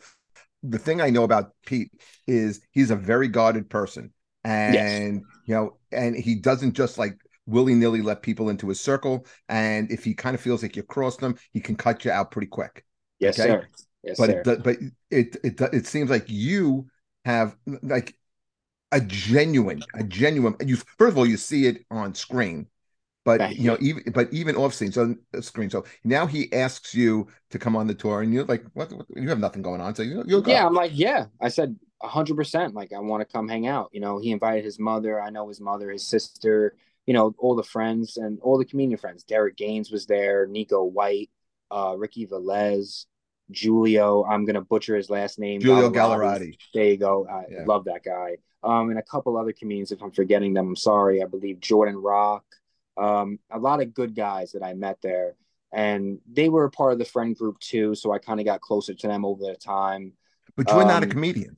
the 0.64 0.80
thing 0.80 1.02
I 1.02 1.10
know 1.10 1.24
about 1.24 1.52
Pete 1.66 1.92
is 2.28 2.62
he's 2.72 2.92
a 2.92 2.96
very 2.96 3.28
guarded 3.28 3.70
person, 3.70 4.12
and 4.44 4.74
yes. 4.74 5.22
you 5.46 5.56
know, 5.56 5.78
and 5.92 6.16
he 6.16 6.36
doesn't 6.36 6.74
just 6.74 6.98
like 6.98 7.18
willy 7.46 7.74
nilly 7.74 8.02
let 8.02 8.22
people 8.22 8.50
into 8.50 8.68
his 8.70 8.80
circle. 8.80 9.26
And 9.48 9.92
if 9.92 10.04
he 10.04 10.14
kind 10.14 10.36
of 10.36 10.42
feels 10.42 10.62
like 10.62 10.76
you 10.76 10.84
crossed 10.84 11.22
him, 11.22 11.38
he 11.54 11.60
can 11.60 11.76
cut 11.76 12.06
you 12.06 12.12
out 12.12 12.32
pretty 12.32 12.48
quick. 12.48 12.86
Yes, 13.20 13.40
okay? 13.40 13.50
sir. 13.50 13.68
Yes, 14.04 14.18
but 14.18 14.30
sir. 14.30 14.44
It, 14.46 14.64
but 14.64 14.78
it, 15.10 15.38
it 15.44 15.62
it 15.74 15.88
seems 15.88 16.10
like 16.10 16.26
you 16.28 16.88
have 17.26 17.56
like 17.82 18.16
a 18.92 19.02
genuine, 19.02 19.84
a 19.94 20.04
genuine. 20.04 20.56
You 20.66 20.78
first 20.78 21.12
of 21.12 21.18
all, 21.18 21.26
you 21.26 21.38
see 21.38 21.68
it 21.68 21.86
on 21.92 22.16
screen, 22.16 22.68
but 23.24 23.40
Thank 23.40 23.60
you 23.60 23.66
know, 23.66 23.78
even 23.80 24.12
but 24.12 24.32
even 24.34 24.56
off 24.56 24.74
screen, 24.74 24.92
so 24.92 25.16
uh, 25.36 25.42
screen. 25.42 25.70
So 25.70 25.86
now 26.04 26.26
he 26.26 26.52
asks 26.54 26.96
you 26.96 27.28
to 27.52 27.60
come 27.60 27.76
on 27.76 27.88
the 27.88 27.94
tour, 27.94 28.22
and 28.22 28.34
you're 28.34 28.46
like, 28.46 28.64
"What? 28.74 28.92
what 28.92 29.06
you 29.16 29.30
have 29.30 29.40
nothing 29.40 29.62
going 29.62 29.82
on?" 29.82 29.94
So 29.96 30.04
you, 30.04 30.24
will 30.26 30.42
go. 30.42 30.52
Yeah, 30.52 30.66
I'm 30.66 30.74
like, 30.74 30.92
yeah. 30.94 31.26
I 31.42 31.50
said 31.50 31.76
hundred 32.02 32.36
percent. 32.36 32.74
Like, 32.74 32.94
I 32.94 33.00
want 33.00 33.22
to 33.22 33.32
come 33.32 33.48
hang 33.48 33.68
out. 33.68 33.90
You 33.92 34.00
know, 34.00 34.20
he 34.20 34.32
invited 34.32 34.64
his 34.64 34.80
mother. 34.80 35.22
I 35.22 35.30
know 35.30 35.48
his 35.48 35.62
mother, 35.62 35.92
his 35.92 36.08
sister. 36.08 36.76
You 37.06 37.14
know, 37.14 37.34
all 37.40 37.56
the 37.56 37.64
friends 37.64 38.18
and 38.18 38.40
all 38.42 38.58
the 38.58 38.66
comedian 38.66 38.98
friends. 38.98 39.24
Derek 39.24 39.58
Gaines 39.58 39.92
was 39.92 40.06
there. 40.06 40.46
Nico 40.46 40.84
White, 40.84 41.30
uh, 41.72 41.96
Ricky 41.98 42.28
Velez. 42.28 43.06
Julio, 43.52 44.24
I'm 44.26 44.46
gonna 44.46 44.62
butcher 44.62 44.96
his 44.96 45.10
last 45.10 45.40
name. 45.40 45.60
Julio 45.60 45.90
Gallarotti. 45.90 46.56
There 46.72 46.86
you 46.86 46.98
go. 46.98 47.28
I 47.28 47.46
yeah. 47.52 47.64
love 47.66 47.86
that 47.86 48.04
guy 48.04 48.38
um, 48.64 48.90
and 48.90 49.00
a 49.00 49.04
couple 49.04 49.38
other 49.38 49.54
comedians. 49.54 49.92
If 49.92 50.02
I'm 50.02 50.12
forgetting 50.12 50.54
them, 50.54 50.70
I'm 50.70 50.76
sorry. 50.76 51.22
I 51.22 51.26
believe 51.26 51.60
Jordan 51.60 51.98
Rock, 51.98 52.44
um, 52.98 53.40
a 53.52 53.60
lot 53.60 53.82
of 53.82 53.94
good 53.94 54.16
guys 54.16 54.52
that 54.54 54.64
I 54.64 54.74
met 54.74 55.00
there, 55.02 55.36
and 55.72 56.20
they 56.32 56.50
were 56.50 56.66
a 56.66 56.72
part 56.72 56.94
of 56.94 57.00
the 57.00 57.06
friend 57.06 57.36
group 57.36 57.60
too. 57.60 57.96
So 57.96 58.12
I 58.12 58.20
kind 58.20 58.40
of 58.40 58.46
got 58.46 58.62
closer 58.62 58.94
to 58.94 59.08
them 59.08 59.26
over 59.26 59.44
the 59.44 59.56
time. 59.56 60.14
But 60.56 60.70
you're 60.70 60.82
um, 60.82 60.88
not 60.88 61.04
a 61.04 61.06
um, 61.06 61.12
comedian. 61.12 61.56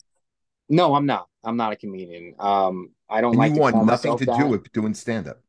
No, 0.70 0.96
I'm 0.96 1.06
not. 1.06 1.28
I'm 1.44 1.58
not 1.58 1.74
a 1.74 1.76
comedian. 1.76 2.36
Um, 2.40 2.92
I 3.10 3.22
don't 3.22 3.32
and 3.32 3.40
like. 3.40 3.54
You 3.54 3.60
want 3.60 3.86
nothing 3.86 4.18
to 4.18 4.26
that. 4.26 4.40
do 4.40 4.48
with 4.48 4.72
doing 4.72 4.94
stand 4.94 5.28
up. 5.28 5.42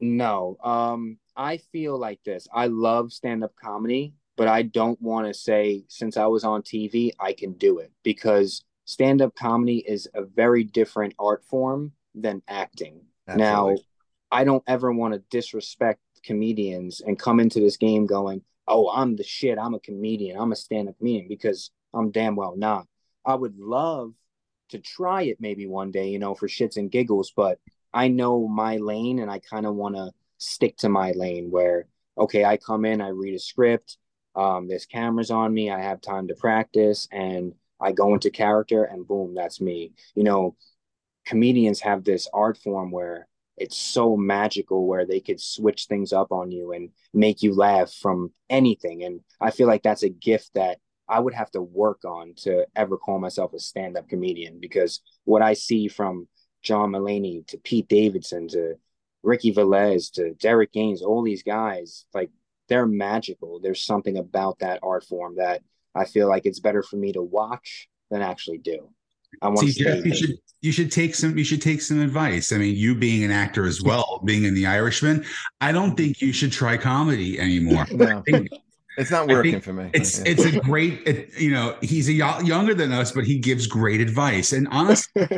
No. 0.00 0.56
Um, 0.62 1.18
I 1.36 1.58
feel 1.72 1.98
like 1.98 2.22
this. 2.24 2.48
I 2.52 2.66
love 2.66 3.12
stand 3.12 3.44
up 3.44 3.54
comedy, 3.56 4.14
but 4.36 4.48
I 4.48 4.62
don't 4.62 5.00
want 5.02 5.26
to 5.26 5.34
say 5.34 5.84
since 5.88 6.16
I 6.16 6.26
was 6.26 6.44
on 6.44 6.62
TV, 6.62 7.10
I 7.18 7.32
can 7.32 7.52
do 7.52 7.78
it 7.78 7.92
because 8.02 8.64
stand 8.88 9.20
up 9.20 9.34
comedy 9.34 9.84
is 9.86 10.08
a 10.14 10.24
very 10.24 10.64
different 10.64 11.14
art 11.18 11.44
form 11.44 11.92
than 12.14 12.42
acting. 12.48 13.02
Absolutely. 13.28 13.44
Now, 13.44 13.76
I 14.32 14.44
don't 14.44 14.64
ever 14.66 14.90
want 14.90 15.12
to 15.12 15.22
disrespect 15.30 16.00
comedians 16.24 17.02
and 17.02 17.18
come 17.18 17.38
into 17.38 17.60
this 17.60 17.76
game 17.76 18.06
going, 18.06 18.40
"Oh, 18.66 18.88
I'm 18.88 19.14
the 19.14 19.24
shit. 19.24 19.58
I'm 19.58 19.74
a 19.74 19.78
comedian. 19.80 20.40
I'm 20.40 20.52
a 20.52 20.56
stand-up 20.56 20.96
comedian," 20.96 21.28
because 21.28 21.70
I'm 21.92 22.10
damn 22.10 22.34
well 22.34 22.56
not. 22.56 22.86
I 23.26 23.34
would 23.34 23.58
love 23.58 24.14
to 24.70 24.78
try 24.78 25.24
it 25.24 25.36
maybe 25.38 25.66
one 25.66 25.90
day, 25.90 26.08
you 26.08 26.18
know, 26.18 26.34
for 26.34 26.48
shits 26.48 26.78
and 26.78 26.90
giggles, 26.90 27.30
but 27.36 27.58
I 27.92 28.08
know 28.08 28.48
my 28.48 28.78
lane 28.78 29.18
and 29.18 29.30
I 29.30 29.38
kind 29.38 29.66
of 29.66 29.74
want 29.74 29.96
to 29.96 30.12
stick 30.38 30.78
to 30.78 30.88
my 30.88 31.12
lane 31.12 31.50
where 31.50 31.88
okay, 32.16 32.44
I 32.44 32.56
come 32.56 32.86
in, 32.86 33.02
I 33.02 33.08
read 33.08 33.34
a 33.34 33.38
script, 33.38 33.98
um, 34.34 34.66
there's 34.66 34.86
cameras 34.86 35.30
on 35.30 35.52
me, 35.52 35.70
I 35.70 35.80
have 35.80 36.00
time 36.00 36.28
to 36.28 36.34
practice, 36.34 37.06
and 37.12 37.52
I 37.80 37.92
go 37.92 38.14
into 38.14 38.30
character, 38.30 38.84
and 38.84 39.06
boom, 39.06 39.34
that's 39.34 39.60
me. 39.60 39.92
You 40.14 40.24
know, 40.24 40.56
comedians 41.26 41.80
have 41.80 42.04
this 42.04 42.28
art 42.32 42.58
form 42.58 42.90
where 42.90 43.28
it's 43.56 43.76
so 43.76 44.16
magical 44.16 44.86
where 44.86 45.06
they 45.06 45.20
could 45.20 45.40
switch 45.40 45.86
things 45.86 46.12
up 46.12 46.32
on 46.32 46.50
you 46.50 46.72
and 46.72 46.90
make 47.12 47.42
you 47.42 47.54
laugh 47.54 47.92
from 47.92 48.32
anything. 48.48 49.04
And 49.04 49.20
I 49.40 49.50
feel 49.50 49.66
like 49.66 49.82
that's 49.82 50.04
a 50.04 50.08
gift 50.08 50.50
that 50.54 50.78
I 51.08 51.20
would 51.20 51.34
have 51.34 51.50
to 51.52 51.62
work 51.62 52.04
on 52.04 52.34
to 52.38 52.66
ever 52.76 52.96
call 52.96 53.18
myself 53.18 53.52
a 53.54 53.58
stand 53.58 53.96
up 53.96 54.08
comedian 54.08 54.60
because 54.60 55.00
what 55.24 55.42
I 55.42 55.54
see 55.54 55.88
from 55.88 56.28
John 56.62 56.92
Mulaney 56.92 57.46
to 57.48 57.58
Pete 57.58 57.88
Davidson 57.88 58.48
to 58.48 58.74
Ricky 59.22 59.52
Velez 59.52 60.12
to 60.12 60.34
Derek 60.34 60.72
Gaines, 60.72 61.02
all 61.02 61.22
these 61.22 61.42
guys, 61.42 62.04
like 62.14 62.30
they're 62.68 62.86
magical. 62.86 63.60
There's 63.60 63.82
something 63.82 64.18
about 64.18 64.58
that 64.60 64.80
art 64.82 65.04
form 65.04 65.36
that 65.36 65.62
I 65.94 66.04
feel 66.04 66.28
like 66.28 66.46
it's 66.46 66.60
better 66.60 66.82
for 66.82 66.96
me 66.96 67.12
to 67.12 67.22
watch 67.22 67.88
than 68.10 68.22
actually 68.22 68.58
do. 68.58 68.88
I 69.42 69.48
want 69.48 69.60
See, 69.60 69.72
to 69.72 69.84
Jeff, 69.84 70.04
you 70.04 70.14
should 70.14 70.38
you 70.60 70.72
should 70.72 70.90
take 70.90 71.14
some 71.14 71.36
you 71.36 71.44
should 71.44 71.62
take 71.62 71.82
some 71.82 72.00
advice. 72.00 72.52
I 72.52 72.58
mean, 72.58 72.74
you 72.74 72.94
being 72.94 73.24
an 73.24 73.30
actor 73.30 73.66
as 73.66 73.82
well, 73.82 74.20
being 74.24 74.44
in 74.44 74.54
The 74.54 74.66
Irishman, 74.66 75.24
I 75.60 75.72
don't 75.72 75.96
think 75.96 76.20
you 76.20 76.32
should 76.32 76.52
try 76.52 76.76
comedy 76.76 77.38
anymore. 77.38 77.86
No. 77.90 78.22
It's 78.98 79.12
not 79.12 79.28
working 79.28 79.60
for 79.60 79.72
me. 79.72 79.90
It's 79.94 80.18
yeah. 80.18 80.32
it's 80.32 80.44
a 80.44 80.58
great, 80.58 81.06
it, 81.06 81.30
you 81.38 81.52
know, 81.52 81.76
he's 81.80 82.10
a 82.10 82.20
y- 82.20 82.40
younger 82.40 82.74
than 82.74 82.92
us, 82.92 83.12
but 83.12 83.24
he 83.24 83.38
gives 83.38 83.68
great 83.68 84.00
advice. 84.00 84.52
And 84.52 84.66
honestly, 84.72 85.28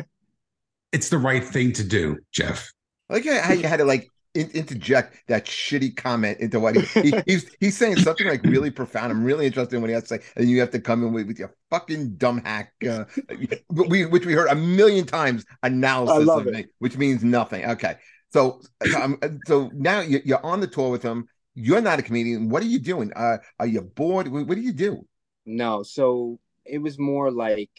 it's 0.93 1.11
the 1.11 1.19
right 1.19 1.45
thing 1.45 1.73
to 1.75 1.85
do, 1.85 2.17
Jeff. 2.33 2.73
I 3.11 3.15
like 3.15 3.27
how 3.27 3.53
you 3.53 3.65
had 3.65 3.77
to 3.77 3.85
like 3.85 4.09
in, 4.35 4.49
interject 4.51 5.17
that 5.29 5.47
shitty 5.47 5.97
comment 5.97 6.39
into 6.39 6.61
what 6.61 6.77
he, 6.77 7.11
he, 7.11 7.15
he's 7.27 7.51
he's 7.59 7.77
saying 7.77 7.97
something 7.97 8.27
like 8.27 8.43
really 8.45 8.71
profound. 8.71 9.11
I'm 9.13 9.25
really 9.25 9.47
interested 9.47 9.77
in 9.77 9.83
what 9.83 9.89
he 9.89 9.95
has 9.95 10.05
to 10.05 10.09
say, 10.09 10.21
and 10.37 10.49
you 10.49 10.61
have 10.61 10.71
to 10.71 10.81
come 10.81 11.05
in 11.05 11.13
with, 11.13 11.27
with 11.27 11.39
your 11.39 11.55
fucking 11.71 12.17
dumb 12.17 12.43
hack, 12.45 12.73
uh, 12.89 13.05
we 13.71 14.07
which 14.07 14.27
we 14.27 14.33
heard 14.33 14.49
a 14.49 14.55
million 14.55 15.07
times 15.07 15.45
analysis 15.63 16.29
of 16.29 16.47
it. 16.47 16.55
Me, 16.55 16.67
which 16.79 16.97
means 16.97 17.25
nothing. 17.25 17.65
Okay, 17.65 17.97
so 18.33 18.61
um, 18.97 19.19
so 19.47 19.71
now 19.75 20.01
you're 20.01 20.45
on 20.45 20.61
the 20.61 20.67
tour 20.67 20.91
with 20.91 21.03
him. 21.03 21.27
You're 21.55 21.81
not 21.81 21.99
a 21.99 22.03
comedian. 22.03 22.49
What 22.49 22.63
are 22.63 22.67
you 22.67 22.79
doing? 22.79 23.13
Uh, 23.15 23.39
are 23.59 23.67
you 23.67 23.83
bored? 23.83 24.29
What, 24.29 24.47
what 24.47 24.55
do 24.55 24.61
you 24.61 24.73
do? 24.73 25.07
No, 25.45 25.83
so 25.83 26.39
it 26.65 26.79
was 26.79 26.99
more 26.99 27.31
like 27.31 27.71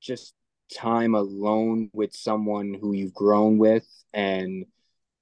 just 0.00 0.34
time 0.74 1.14
alone 1.14 1.88
with 1.92 2.14
someone 2.14 2.76
who 2.78 2.92
you've 2.92 3.14
grown 3.14 3.56
with 3.56 3.86
and 4.12 4.66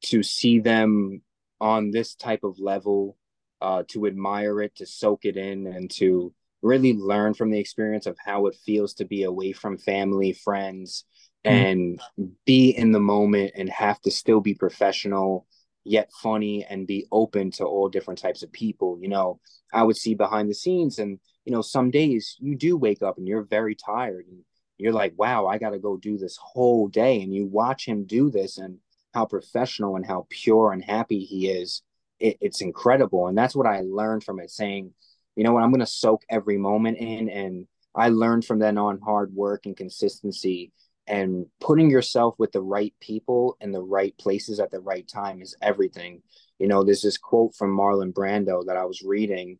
to 0.02 0.22
see 0.22 0.58
them 0.58 1.22
on 1.60 1.90
this 1.90 2.14
type 2.14 2.44
of 2.44 2.58
level, 2.58 3.16
uh, 3.60 3.84
to 3.88 4.06
admire 4.06 4.60
it, 4.60 4.74
to 4.76 4.86
soak 4.86 5.24
it 5.24 5.36
in, 5.36 5.66
and 5.66 5.90
to 5.92 6.32
really 6.62 6.94
learn 6.94 7.34
from 7.34 7.50
the 7.50 7.58
experience 7.58 8.06
of 8.06 8.16
how 8.24 8.46
it 8.46 8.56
feels 8.64 8.94
to 8.94 9.04
be 9.04 9.24
away 9.24 9.52
from 9.52 9.78
family, 9.78 10.32
friends, 10.32 11.04
mm-hmm. 11.44 11.56
and 11.56 12.00
be 12.44 12.70
in 12.70 12.92
the 12.92 13.00
moment 13.00 13.52
and 13.56 13.68
have 13.70 14.00
to 14.00 14.10
still 14.10 14.40
be 14.40 14.54
professional 14.54 15.46
yet 15.84 16.10
funny 16.12 16.64
and 16.64 16.86
be 16.86 17.06
open 17.10 17.50
to 17.50 17.64
all 17.64 17.88
different 17.88 18.20
types 18.20 18.44
of 18.44 18.52
people. 18.52 18.98
You 19.00 19.08
know, 19.08 19.40
I 19.72 19.82
would 19.82 19.96
see 19.96 20.14
behind 20.14 20.48
the 20.48 20.54
scenes 20.54 20.98
and 21.00 21.18
you 21.44 21.52
know, 21.52 21.62
some 21.62 21.90
days 21.90 22.36
you 22.38 22.56
do 22.56 22.76
wake 22.76 23.02
up 23.02 23.18
and 23.18 23.26
you're 23.26 23.42
very 23.42 23.74
tired 23.74 24.26
and 24.28 24.42
you're 24.78 24.92
like, 24.92 25.14
wow, 25.16 25.46
I 25.46 25.58
got 25.58 25.70
to 25.70 25.78
go 25.78 25.96
do 25.96 26.16
this 26.18 26.36
whole 26.40 26.88
day. 26.88 27.20
And 27.22 27.34
you 27.34 27.46
watch 27.46 27.86
him 27.86 28.04
do 28.04 28.30
this 28.30 28.58
and 28.58 28.78
how 29.12 29.26
professional 29.26 29.96
and 29.96 30.06
how 30.06 30.26
pure 30.30 30.72
and 30.72 30.84
happy 30.84 31.20
he 31.20 31.48
is, 31.48 31.82
it, 32.18 32.38
it's 32.40 32.60
incredible. 32.60 33.28
And 33.28 33.36
that's 33.36 33.54
what 33.54 33.66
I 33.66 33.80
learned 33.80 34.24
from 34.24 34.40
it 34.40 34.50
saying, 34.50 34.92
you 35.36 35.44
know 35.44 35.52
what, 35.52 35.62
I'm 35.62 35.70
going 35.70 35.80
to 35.80 35.86
soak 35.86 36.22
every 36.28 36.58
moment 36.58 36.98
in. 36.98 37.28
And 37.28 37.66
I 37.94 38.08
learned 38.08 38.44
from 38.44 38.58
then 38.58 38.78
on 38.78 39.00
hard 39.00 39.34
work 39.34 39.66
and 39.66 39.76
consistency 39.76 40.72
and 41.06 41.46
putting 41.60 41.90
yourself 41.90 42.34
with 42.38 42.52
the 42.52 42.62
right 42.62 42.94
people 43.00 43.56
in 43.60 43.72
the 43.72 43.82
right 43.82 44.16
places 44.18 44.60
at 44.60 44.70
the 44.70 44.80
right 44.80 45.06
time 45.06 45.42
is 45.42 45.56
everything. 45.60 46.22
You 46.58 46.68
know, 46.68 46.84
there's 46.84 47.02
this 47.02 47.18
quote 47.18 47.54
from 47.56 47.76
Marlon 47.76 48.12
Brando 48.12 48.64
that 48.66 48.76
I 48.76 48.84
was 48.84 49.02
reading. 49.02 49.58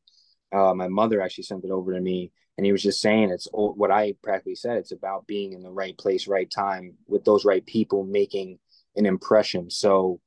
Uh, 0.53 0.75
my 0.75 0.89
mother 0.89 1.21
actually 1.21 1.45
sent 1.45 1.65
it 1.65 1.71
over 1.71 1.95
to 1.95 2.01
me, 2.01 2.31
and 2.57 2.65
he 2.65 2.73
was 2.73 2.83
just 2.83 3.01
saying 3.01 3.31
it's 3.31 3.49
what 3.53 3.91
I 3.91 4.15
practically 4.23 4.55
said. 4.55 4.77
It's 4.77 4.93
about 4.93 5.27
being 5.27 5.53
in 5.53 5.63
the 5.63 5.71
right 5.71 5.97
place, 5.99 6.29
right 6.29 6.51
time, 6.51 6.95
with 7.09 7.25
those 7.25 7.45
right 7.45 7.65
people, 7.65 8.05
making 8.05 8.59
an 8.97 9.07
impression. 9.07 9.71
So 9.71 10.21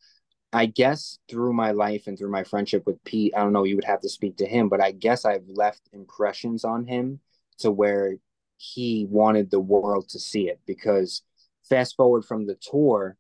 I 0.53 0.67
guess 0.67 1.19
through 1.29 1.53
my 1.53 1.72
life 1.72 2.07
and 2.07 2.17
through 2.17 2.31
my 2.31 2.43
friendship 2.43 2.86
with 2.86 3.03
Pete, 3.03 3.34
I 3.36 3.39
don't 3.39 3.53
know, 3.53 3.65
you 3.65 3.75
would 3.75 3.84
have 3.84 4.01
to 4.01 4.10
speak 4.10 4.38
to 4.38 4.45
him, 4.45 4.69
but 4.69 4.81
I 4.81 4.91
guess 4.91 5.25
I've 5.25 5.48
left 5.48 5.81
impressions 5.91 6.63
on 6.63 6.86
him 6.86 7.19
to 7.60 7.72
where 7.72 8.15
he 8.57 9.05
wanted 9.10 9.51
the 9.51 9.60
world 9.60 10.10
to 10.10 10.19
see 10.19 10.48
it 10.48 10.60
because 10.65 11.24
fast 11.67 11.95
forward 11.95 12.24
from 12.24 12.48
the 12.48 12.55
tour, 12.55 13.17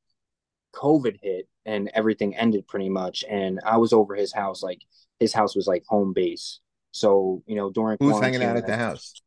COVID 0.73 1.19
hit 1.21 1.47
and 1.65 1.89
everything 1.93 2.35
ended 2.35 2.67
pretty 2.67 2.89
much. 2.89 3.23
And 3.29 3.59
I 3.65 3.77
was 3.77 3.91
over 3.91 4.15
his 4.15 4.33
house, 4.33 4.63
like 4.63 4.81
his 5.19 5.33
house 5.33 5.55
was 5.55 5.67
like 5.67 5.83
home 5.87 6.13
base. 6.13 6.59
So, 6.91 7.43
you 7.45 7.55
know, 7.55 7.69
during 7.69 7.97
who's 7.99 8.21
hanging 8.21 8.43
out 8.43 8.55
at 8.55 8.67
the 8.67 8.77
house? 8.77 9.21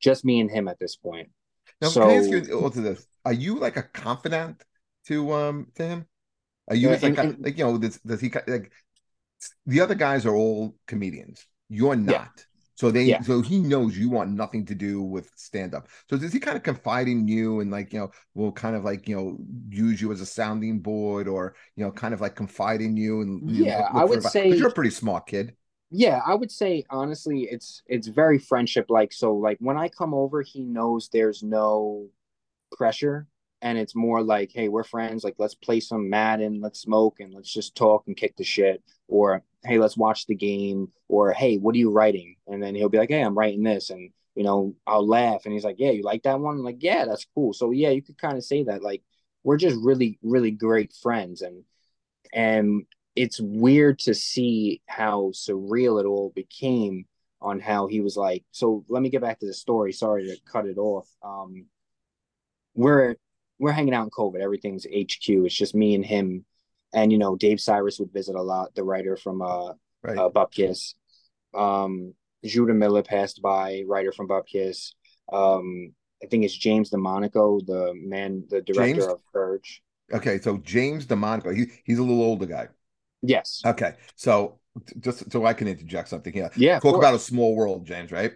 Just 0.00 0.24
me 0.24 0.40
and 0.40 0.50
him 0.50 0.66
at 0.66 0.80
this 0.80 0.96
point. 0.96 1.30
Now, 1.80 1.90
so, 1.90 2.00
can 2.00 2.10
I 2.10 2.14
ask 2.14 2.30
you 2.30 2.60
also 2.60 2.80
this? 2.80 3.06
Are 3.24 3.32
you 3.32 3.56
like 3.56 3.76
a 3.76 3.82
confidant 3.82 4.64
to 5.06 5.32
um 5.32 5.66
to 5.76 5.86
him? 5.86 6.06
Are 6.68 6.76
you 6.76 6.88
yeah, 6.88 6.98
like, 7.02 7.18
and, 7.18 7.36
like 7.44 7.58
you 7.58 7.64
know 7.64 7.78
does, 7.78 7.98
does 8.00 8.20
he 8.20 8.30
like 8.46 8.72
the 9.66 9.80
other 9.80 9.94
guys 9.94 10.26
are 10.26 10.34
all 10.34 10.74
comedians. 10.86 11.46
You're 11.68 11.96
not. 11.96 12.30
Yeah. 12.30 12.44
So 12.74 12.90
they 12.90 13.18
yeah. 13.18 13.22
so 13.22 13.42
he 13.42 13.60
knows 13.60 13.96
you 13.96 14.08
want 14.10 14.30
nothing 14.30 14.66
to 14.66 14.74
do 14.74 15.02
with 15.02 15.30
stand 15.36 15.74
up. 15.74 15.88
So 16.10 16.16
does 16.16 16.32
he 16.32 16.40
kind 16.40 16.56
of 16.56 16.62
confide 16.62 17.06
in 17.06 17.28
you 17.28 17.60
and 17.60 17.70
like, 17.70 17.92
you 17.92 18.00
know, 18.00 18.10
will 18.34 18.50
kind 18.50 18.74
of 18.74 18.82
like, 18.84 19.06
you 19.08 19.14
know, 19.14 19.38
use 19.68 20.00
you 20.00 20.10
as 20.10 20.20
a 20.20 20.26
sounding 20.26 20.80
board 20.80 21.28
or, 21.28 21.54
you 21.76 21.84
know, 21.84 21.92
kind 21.92 22.14
of 22.14 22.20
like 22.20 22.34
confide 22.34 22.80
in 22.80 22.96
you 22.96 23.20
and 23.20 23.46
Yeah, 23.46 23.88
know, 23.92 23.92
I 23.94 24.04
would 24.04 24.22
say 24.22 24.48
you're 24.56 24.68
a 24.68 24.72
pretty 24.72 24.90
smart 24.90 25.26
kid. 25.26 25.54
Yeah, 25.90 26.20
I 26.26 26.34
would 26.34 26.50
say 26.50 26.84
honestly 26.90 27.42
it's 27.50 27.82
it's 27.86 28.08
very 28.08 28.38
friendship 28.38 28.86
like 28.88 29.12
so 29.12 29.34
like 29.34 29.58
when 29.60 29.76
I 29.76 29.88
come 29.88 30.14
over 30.14 30.40
he 30.42 30.64
knows 30.64 31.08
there's 31.08 31.42
no 31.42 32.08
pressure 32.76 33.28
and 33.62 33.78
it's 33.78 33.94
more 33.94 34.22
like, 34.22 34.50
hey, 34.52 34.68
we're 34.68 34.84
friends. 34.84 35.24
Like, 35.24 35.36
let's 35.38 35.54
play 35.54 35.80
some 35.80 36.10
Madden, 36.10 36.60
let's 36.60 36.80
smoke, 36.80 37.20
and 37.20 37.32
let's 37.32 37.52
just 37.52 37.76
talk 37.76 38.04
and 38.06 38.16
kick 38.16 38.36
the 38.36 38.44
shit. 38.44 38.82
Or, 39.08 39.42
hey, 39.64 39.78
let's 39.78 39.96
watch 39.96 40.26
the 40.26 40.34
game. 40.34 40.90
Or, 41.08 41.32
hey, 41.32 41.58
what 41.58 41.74
are 41.74 41.78
you 41.78 41.90
writing? 41.90 42.36
And 42.48 42.62
then 42.62 42.74
he'll 42.74 42.88
be 42.88 42.98
like, 42.98 43.10
hey, 43.10 43.22
I'm 43.22 43.38
writing 43.38 43.62
this, 43.62 43.90
and 43.90 44.10
you 44.34 44.44
know, 44.44 44.74
I'll 44.86 45.06
laugh, 45.06 45.42
and 45.44 45.52
he's 45.52 45.64
like, 45.64 45.76
yeah, 45.78 45.90
you 45.90 46.02
like 46.02 46.22
that 46.24 46.40
one? 46.40 46.56
I'm 46.56 46.64
like, 46.64 46.82
yeah, 46.82 47.04
that's 47.04 47.26
cool. 47.34 47.52
So 47.52 47.70
yeah, 47.70 47.90
you 47.90 48.02
could 48.02 48.18
kind 48.18 48.36
of 48.36 48.44
say 48.44 48.64
that. 48.64 48.82
Like, 48.82 49.02
we're 49.44 49.58
just 49.58 49.76
really, 49.82 50.18
really 50.22 50.50
great 50.50 50.92
friends, 51.02 51.42
and 51.42 51.64
and 52.32 52.84
it's 53.14 53.40
weird 53.40 53.98
to 54.00 54.14
see 54.14 54.80
how 54.86 55.32
surreal 55.34 56.00
it 56.00 56.06
all 56.06 56.32
became 56.34 57.04
on 57.40 57.60
how 57.60 57.86
he 57.86 58.00
was 58.00 58.16
like. 58.16 58.44
So 58.52 58.84
let 58.88 59.02
me 59.02 59.10
get 59.10 59.20
back 59.20 59.40
to 59.40 59.46
the 59.46 59.54
story. 59.54 59.92
Sorry 59.92 60.24
to 60.24 60.36
cut 60.50 60.66
it 60.66 60.78
off. 60.78 61.08
Um, 61.22 61.66
we're 62.74 63.16
we're 63.62 63.70
hanging 63.70 63.94
out 63.94 64.02
in 64.02 64.10
COVID. 64.10 64.40
Everything's 64.40 64.84
HQ. 64.86 65.28
It's 65.28 65.54
just 65.54 65.72
me 65.72 65.94
and 65.94 66.04
him. 66.04 66.44
And 66.92 67.12
you 67.12 67.16
know, 67.16 67.36
Dave 67.36 67.58
Sirus 67.58 68.00
would 68.00 68.12
visit 68.12 68.34
a 68.34 68.42
lot, 68.42 68.74
the 68.74 68.82
writer 68.82 69.16
from 69.16 69.40
uh, 69.40 69.74
right. 70.02 70.18
uh 70.18 70.28
Bupkis. 70.30 70.94
Um, 71.54 72.12
Judah 72.44 72.74
Miller 72.74 73.04
passed 73.04 73.40
by, 73.40 73.84
writer 73.86 74.10
from 74.10 74.26
Bupkis. 74.26 74.94
Um, 75.32 75.94
I 76.20 76.26
think 76.26 76.44
it's 76.44 76.56
James 76.56 76.90
DeMonaco, 76.90 77.64
the 77.64 77.92
man, 77.94 78.44
the 78.50 78.62
director 78.62 78.94
James? 78.94 79.06
of 79.06 79.20
Purge. 79.32 79.80
Okay, 80.12 80.40
so 80.40 80.58
James 80.58 81.06
DeMonaco, 81.06 81.56
he, 81.56 81.66
he's 81.84 81.98
a 81.98 82.02
little 82.02 82.22
older 82.22 82.46
guy. 82.46 82.66
Yes. 83.22 83.62
Okay, 83.64 83.94
so 84.16 84.58
just 84.98 85.30
so 85.30 85.46
I 85.46 85.52
can 85.52 85.68
interject 85.68 86.08
something 86.08 86.32
here. 86.32 86.50
Yeah. 86.56 86.80
Talk 86.80 86.96
about 86.96 87.14
a 87.14 87.18
small 87.18 87.54
world, 87.54 87.86
James. 87.86 88.10
Right. 88.10 88.32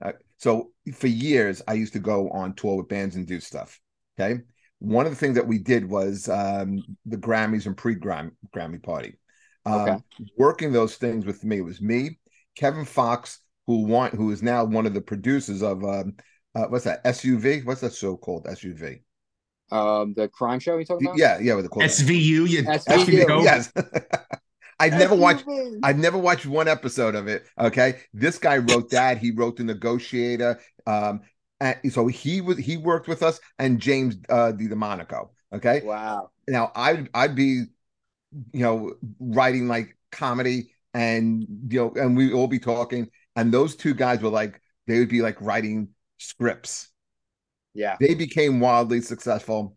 Uh, 0.00 0.12
so 0.36 0.70
for 0.94 1.08
years, 1.08 1.62
I 1.66 1.72
used 1.72 1.94
to 1.94 1.98
go 1.98 2.30
on 2.30 2.54
tour 2.54 2.76
with 2.76 2.88
bands 2.88 3.16
and 3.16 3.26
do 3.26 3.40
stuff. 3.40 3.80
Okay 4.18 4.42
one 4.78 5.06
of 5.06 5.12
the 5.12 5.18
things 5.18 5.34
that 5.34 5.46
we 5.46 5.58
did 5.58 5.88
was 5.88 6.28
um, 6.28 6.82
the 7.06 7.16
Grammys 7.16 7.66
and 7.66 7.76
pre-Grammy 7.76 8.82
party. 8.82 9.18
Um, 9.66 9.80
okay. 9.80 9.96
Working 10.36 10.72
those 10.72 10.96
things 10.96 11.26
with 11.26 11.44
me 11.44 11.58
it 11.58 11.64
was 11.64 11.80
me, 11.80 12.18
Kevin 12.56 12.84
Fox, 12.84 13.40
who 13.66 13.84
want 13.84 14.14
who 14.14 14.30
is 14.30 14.42
now 14.42 14.64
one 14.64 14.86
of 14.86 14.94
the 14.94 15.00
producers 15.00 15.62
of 15.62 15.84
um, 15.84 16.16
uh, 16.54 16.66
what's 16.66 16.84
that 16.84 17.04
SUV? 17.04 17.64
What's 17.64 17.82
that 17.82 17.94
show 17.94 18.16
called? 18.16 18.46
SUV. 18.46 19.00
Um, 19.70 20.14
the 20.16 20.28
crime 20.28 20.60
show 20.60 20.78
you 20.78 20.84
talking 20.84 21.06
about? 21.06 21.18
Yeah, 21.18 21.38
yeah, 21.40 21.54
with 21.54 21.64
the 21.64 21.68
quote. 21.68 21.84
SVU, 21.84 22.48
you 22.48 22.62
SVU, 22.62 23.26
SVU. 23.26 23.44
Yes. 23.44 23.72
I've 24.80 24.92
never 24.92 25.14
watched 25.14 25.44
I've 25.82 25.98
never 25.98 26.16
watched 26.16 26.46
one 26.46 26.68
episode 26.68 27.14
of 27.14 27.26
it. 27.26 27.46
Okay. 27.58 28.00
This 28.14 28.38
guy 28.38 28.58
wrote 28.58 28.90
that. 28.90 29.18
He 29.18 29.32
wrote 29.32 29.56
the 29.56 29.64
negotiator. 29.64 30.60
Um, 30.86 31.20
and 31.60 31.92
so 31.92 32.06
he 32.06 32.40
was 32.40 32.58
he 32.58 32.76
worked 32.76 33.08
with 33.08 33.22
us 33.22 33.40
and 33.58 33.80
James 33.80 34.16
uh 34.28 34.52
DeMonaco. 34.52 35.30
Okay. 35.52 35.82
Wow. 35.84 36.30
Now 36.46 36.72
I'd 36.74 37.08
I'd 37.14 37.34
be, 37.34 37.64
you 38.52 38.60
know, 38.60 38.94
writing 39.18 39.68
like 39.68 39.96
comedy 40.12 40.74
and 40.94 41.46
you 41.70 41.80
know, 41.80 41.92
and 41.94 42.16
we'd 42.16 42.32
all 42.32 42.48
be 42.48 42.58
talking, 42.58 43.08
and 43.36 43.52
those 43.52 43.76
two 43.76 43.94
guys 43.94 44.20
were 44.20 44.30
like, 44.30 44.60
they 44.86 44.98
would 44.98 45.08
be 45.08 45.22
like 45.22 45.40
writing 45.40 45.88
scripts. 46.18 46.90
Yeah. 47.74 47.96
They 48.00 48.14
became 48.14 48.60
wildly 48.60 49.00
successful. 49.00 49.76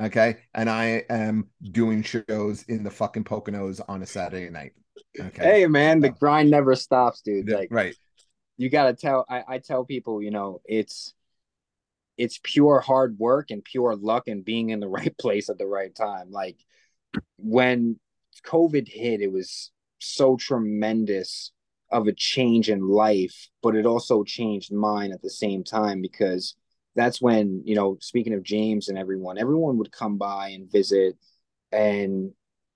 Okay. 0.00 0.38
And 0.54 0.68
I 0.68 1.04
am 1.08 1.48
doing 1.62 2.02
shows 2.02 2.64
in 2.68 2.82
the 2.82 2.90
fucking 2.90 3.24
Poconos 3.24 3.80
on 3.86 4.02
a 4.02 4.06
Saturday 4.06 4.50
night. 4.50 4.72
Okay. 5.18 5.42
Hey 5.42 5.66
man, 5.66 6.00
the 6.00 6.10
grind 6.10 6.50
never 6.50 6.74
stops, 6.74 7.20
dude. 7.20 7.48
Like 7.48 7.68
right. 7.70 7.94
You 8.56 8.70
gotta 8.70 8.94
tell 8.94 9.24
I, 9.28 9.44
I 9.46 9.58
tell 9.58 9.84
people, 9.84 10.22
you 10.22 10.30
know, 10.30 10.60
it's 10.64 11.14
it's 12.16 12.38
pure 12.42 12.80
hard 12.80 13.18
work 13.18 13.50
and 13.50 13.64
pure 13.64 13.96
luck 13.96 14.28
and 14.28 14.44
being 14.44 14.70
in 14.70 14.80
the 14.80 14.88
right 14.98 15.16
place 15.18 15.48
at 15.50 15.58
the 15.58 15.66
right 15.66 15.94
time. 15.94 16.30
Like 16.30 16.58
when 17.36 17.98
COVID 18.46 18.88
hit, 18.88 19.20
it 19.20 19.32
was 19.32 19.70
so 19.98 20.36
tremendous 20.36 21.52
of 21.90 22.06
a 22.06 22.12
change 22.12 22.70
in 22.70 22.88
life, 22.88 23.48
but 23.62 23.76
it 23.76 23.86
also 23.86 24.24
changed 24.24 24.72
mine 24.72 25.12
at 25.12 25.22
the 25.22 25.30
same 25.30 25.62
time 25.62 26.02
because 26.02 26.56
that's 26.96 27.20
when, 27.20 27.62
you 27.64 27.74
know, 27.74 27.98
speaking 28.00 28.34
of 28.34 28.42
James 28.42 28.88
and 28.88 28.98
everyone, 28.98 29.38
everyone 29.38 29.78
would 29.78 29.92
come 29.92 30.16
by 30.16 30.48
and 30.48 30.70
visit 30.70 31.16
and 31.72 32.32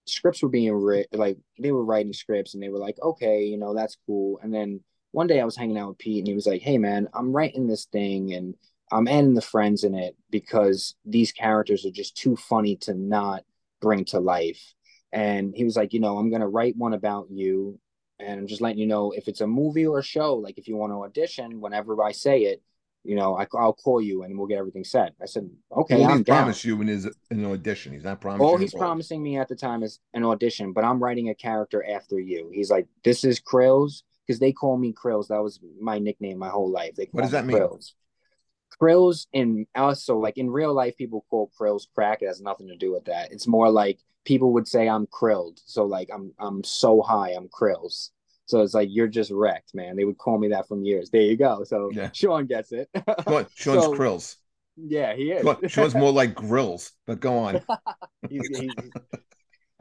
scripts 0.06 0.42
were 0.42 0.48
being 0.48 0.72
written 0.72 1.18
like 1.18 1.36
they 1.60 1.70
were 1.70 1.84
writing 1.84 2.12
scripts 2.12 2.54
and 2.54 2.62
they 2.62 2.68
were 2.68 2.78
like, 2.78 2.96
okay, 3.02 3.44
you 3.44 3.58
know, 3.58 3.74
that's 3.74 3.96
cool. 4.06 4.40
And 4.42 4.52
then 4.52 4.80
one 5.12 5.26
day 5.26 5.40
I 5.40 5.44
was 5.44 5.56
hanging 5.56 5.78
out 5.78 5.88
with 5.88 5.98
Pete 5.98 6.18
and 6.18 6.28
he 6.28 6.34
was 6.34 6.46
like, 6.46 6.62
Hey 6.62 6.78
man, 6.78 7.08
I'm 7.14 7.32
writing 7.32 7.66
this 7.66 7.86
thing 7.86 8.34
and 8.34 8.54
I'm 8.90 9.08
adding 9.08 9.34
the 9.34 9.42
friends 9.42 9.84
in 9.84 9.94
it 9.94 10.16
because 10.30 10.94
these 11.04 11.32
characters 11.32 11.84
are 11.84 11.90
just 11.90 12.16
too 12.16 12.36
funny 12.36 12.76
to 12.76 12.94
not 12.94 13.44
bring 13.80 14.04
to 14.06 14.20
life. 14.20 14.74
And 15.12 15.54
he 15.54 15.64
was 15.64 15.76
like, 15.76 15.92
you 15.92 16.00
know, 16.00 16.18
I'm 16.18 16.30
gonna 16.30 16.48
write 16.48 16.76
one 16.76 16.94
about 16.94 17.28
you 17.30 17.78
and 18.18 18.40
I'm 18.40 18.46
just 18.46 18.60
letting 18.60 18.78
you 18.78 18.86
know 18.86 19.12
if 19.12 19.28
it's 19.28 19.40
a 19.40 19.46
movie 19.46 19.86
or 19.86 19.98
a 19.98 20.02
show, 20.02 20.34
like 20.34 20.58
if 20.58 20.68
you 20.68 20.76
want 20.76 20.92
to 20.92 21.04
audition, 21.04 21.60
whenever 21.60 22.02
I 22.02 22.12
say 22.12 22.42
it, 22.42 22.62
you 23.04 23.14
know, 23.14 23.38
I, 23.38 23.46
I'll 23.56 23.72
call 23.72 24.02
you 24.02 24.24
and 24.24 24.36
we'll 24.36 24.48
get 24.48 24.58
everything 24.58 24.84
set. 24.84 25.14
I 25.22 25.26
said, 25.26 25.48
okay, 25.74 26.02
All 26.02 26.10
I'm 26.10 26.22
down. 26.22 26.38
promised 26.38 26.64
you 26.64 26.80
in 26.82 26.88
his 26.88 27.06
in 27.30 27.44
an 27.44 27.46
audition. 27.46 27.92
He's 27.92 28.04
not 28.04 28.20
promising. 28.20 28.44
All 28.46 28.56
he's 28.56 28.74
promising 28.74 29.22
me 29.22 29.38
at 29.38 29.48
the 29.48 29.54
time 29.56 29.82
is 29.82 30.00
an 30.14 30.24
audition, 30.24 30.72
but 30.72 30.84
I'm 30.84 31.02
writing 31.02 31.28
a 31.30 31.34
character 31.34 31.84
after 31.88 32.18
you. 32.18 32.50
He's 32.52 32.70
like, 32.70 32.86
this 33.04 33.24
is 33.24 33.40
Crillz 33.40 34.02
because 34.28 34.38
they 34.38 34.52
call 34.52 34.76
me 34.76 34.92
Crillz. 34.92 35.28
That 35.28 35.42
was 35.42 35.58
my 35.80 35.98
nickname 35.98 36.38
my 36.38 36.50
whole 36.50 36.70
life. 36.70 36.94
They 36.94 37.06
call 37.06 37.18
What 37.18 37.22
does 37.22 37.30
that 37.32 37.46
mean? 37.46 37.56
Crillz. 37.56 37.92
Crillz 38.80 39.26
in 39.32 39.66
also 39.74 40.18
like 40.18 40.36
in 40.36 40.50
real 40.50 40.74
life, 40.74 40.96
people 40.96 41.24
call 41.30 41.50
Crillz 41.58 41.86
crack. 41.94 42.22
It 42.22 42.26
has 42.26 42.40
nothing 42.42 42.68
to 42.68 42.76
do 42.76 42.92
with 42.92 43.06
that. 43.06 43.32
It's 43.32 43.46
more 43.46 43.70
like 43.70 43.98
people 44.24 44.52
would 44.52 44.68
say 44.68 44.88
I'm 44.88 45.06
krilled. 45.06 45.58
So 45.64 45.84
like 45.86 46.10
I'm 46.12 46.32
I'm 46.38 46.62
so 46.62 47.00
high, 47.02 47.30
I'm 47.30 47.48
Crillz. 47.48 48.10
So 48.46 48.62
it's 48.62 48.74
like 48.74 48.88
you're 48.92 49.08
just 49.08 49.30
wrecked, 49.30 49.74
man. 49.74 49.96
They 49.96 50.04
would 50.04 50.18
call 50.18 50.38
me 50.38 50.48
that 50.48 50.68
from 50.68 50.84
years. 50.84 51.10
There 51.10 51.22
you 51.22 51.36
go. 51.36 51.64
So 51.64 51.90
Yeah. 51.92 52.10
Sean 52.12 52.46
gets 52.46 52.72
it. 52.72 52.88
Sean, 53.26 53.46
Sean's 53.54 53.84
So- 53.84 53.94
crillz. 53.94 54.36
yeah, 54.76 55.14
he 55.14 55.32
is. 55.32 55.72
Sean's 55.72 55.94
more 55.94 56.12
like 56.20 56.34
grills. 56.34 56.92
But 57.06 57.20
go 57.20 57.36
on. 57.38 57.62
He's- 58.28 58.48
he's- 58.58 58.74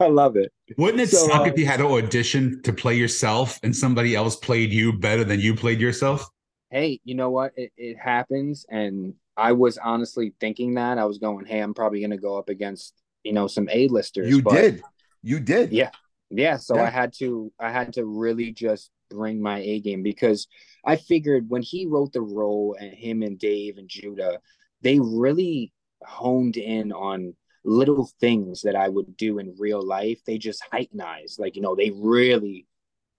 I 0.00 0.06
love 0.08 0.36
it. 0.36 0.52
Wouldn't 0.76 1.00
it 1.00 1.10
So, 1.10 1.26
suck 1.26 1.40
uh, 1.42 1.50
if 1.50 1.58
you 1.58 1.66
had 1.66 1.78
to 1.78 1.86
audition 1.96 2.62
to 2.62 2.72
play 2.72 2.94
yourself 2.96 3.58
and 3.62 3.74
somebody 3.74 4.14
else 4.14 4.36
played 4.36 4.72
you 4.72 4.92
better 4.92 5.24
than 5.24 5.40
you 5.40 5.54
played 5.54 5.80
yourself? 5.80 6.28
hey, 6.70 7.00
you 7.02 7.14
know 7.14 7.30
what? 7.30 7.52
It, 7.56 7.72
it 7.78 7.96
happens. 7.98 8.66
And 8.68 9.14
I 9.38 9.52
was 9.52 9.78
honestly 9.78 10.34
thinking 10.38 10.74
that. 10.74 10.98
I 10.98 11.06
was 11.06 11.16
going, 11.16 11.46
hey, 11.46 11.60
I'm 11.60 11.72
probably 11.72 12.00
going 12.00 12.10
to 12.10 12.18
go 12.18 12.36
up 12.36 12.50
against, 12.50 12.92
you 13.24 13.32
know, 13.32 13.46
some 13.46 13.68
A-listers. 13.72 14.28
You 14.28 14.42
but- 14.42 14.52
did. 14.52 14.82
You 15.22 15.40
did. 15.40 15.72
Yeah. 15.72 15.90
Yeah. 16.30 16.58
So 16.58 16.76
Yeah. 16.76 16.82
I 16.82 16.90
had 16.90 17.14
to, 17.20 17.50
I 17.58 17.70
had 17.72 17.94
to 17.94 18.04
really 18.04 18.52
just 18.52 18.90
bring 19.10 19.40
my 19.40 19.60
A 19.60 19.80
game 19.80 20.02
because 20.02 20.46
I 20.84 20.96
figured 20.96 21.46
when 21.48 21.62
he 21.62 21.86
wrote 21.86 22.12
the 22.12 22.20
role 22.20 22.76
and 22.78 22.92
him 22.92 23.22
and 23.22 23.38
Dave 23.38 23.78
and 23.78 23.88
Judah, 23.88 24.38
they 24.82 25.00
really 25.00 25.72
honed 26.04 26.58
in 26.58 26.92
on 26.92 27.34
little 27.64 28.10
things 28.20 28.62
that 28.62 28.76
I 28.76 28.88
would 28.88 29.16
do 29.16 29.38
in 29.38 29.56
real 29.58 29.82
life. 29.82 30.20
They 30.24 30.38
just 30.38 30.62
heightenized, 30.72 31.38
like, 31.38 31.56
you 31.56 31.62
know, 31.62 31.74
they 31.74 31.90
really, 31.90 32.66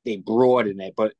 they 0.05 0.17
broaden 0.17 0.79
it, 0.81 0.93
but 0.95 1.13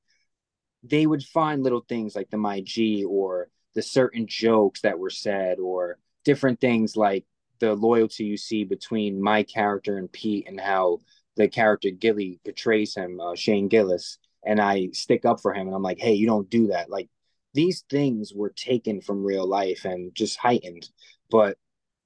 they 0.84 1.06
would 1.06 1.24
find 1.24 1.64
little 1.64 1.84
things 1.88 2.16
like 2.16 2.30
the 2.30 2.38
my 2.38 2.62
G 2.62 3.04
or 3.04 3.50
the 3.76 3.82
certain 3.82 4.28
jokes 4.28 4.82
that 4.82 4.98
were 4.98 5.10
said 5.10 5.60
or 5.60 6.00
different 6.24 6.60
things 6.60 6.96
like 6.96 7.26
the 7.60 7.76
loyalty 7.76 8.24
you 8.24 8.38
see 8.38 8.64
between 8.64 9.22
my 9.22 9.44
character 9.44 9.98
and 9.98 10.12
Pete 10.12 10.48
and 10.48 10.60
how 10.60 11.00
the 11.36 11.48
character 11.48 11.90
Gilly 11.90 12.40
portrays 12.44 12.96
him, 12.96 13.20
uh, 13.20 13.36
Shane 13.36 13.68
Gillis, 13.68 14.18
and 14.46 14.60
I 14.60 14.90
stick 14.94 15.26
up 15.26 15.42
for 15.42 15.54
him 15.54 15.68
and 15.68 15.76
I'm 15.76 15.84
like, 15.84 16.00
hey, 16.00 16.14
you 16.14 16.26
don't 16.26 16.50
do 16.50 16.68
that. 16.68 16.90
Like 16.90 17.10
these 17.54 17.84
things 17.90 18.34
were 18.34 18.50
taken 18.50 19.02
from 19.02 19.24
real 19.24 19.48
life 19.48 19.86
and 19.86 20.14
just 20.16 20.38
heightened, 20.38 20.90
but 21.30 21.58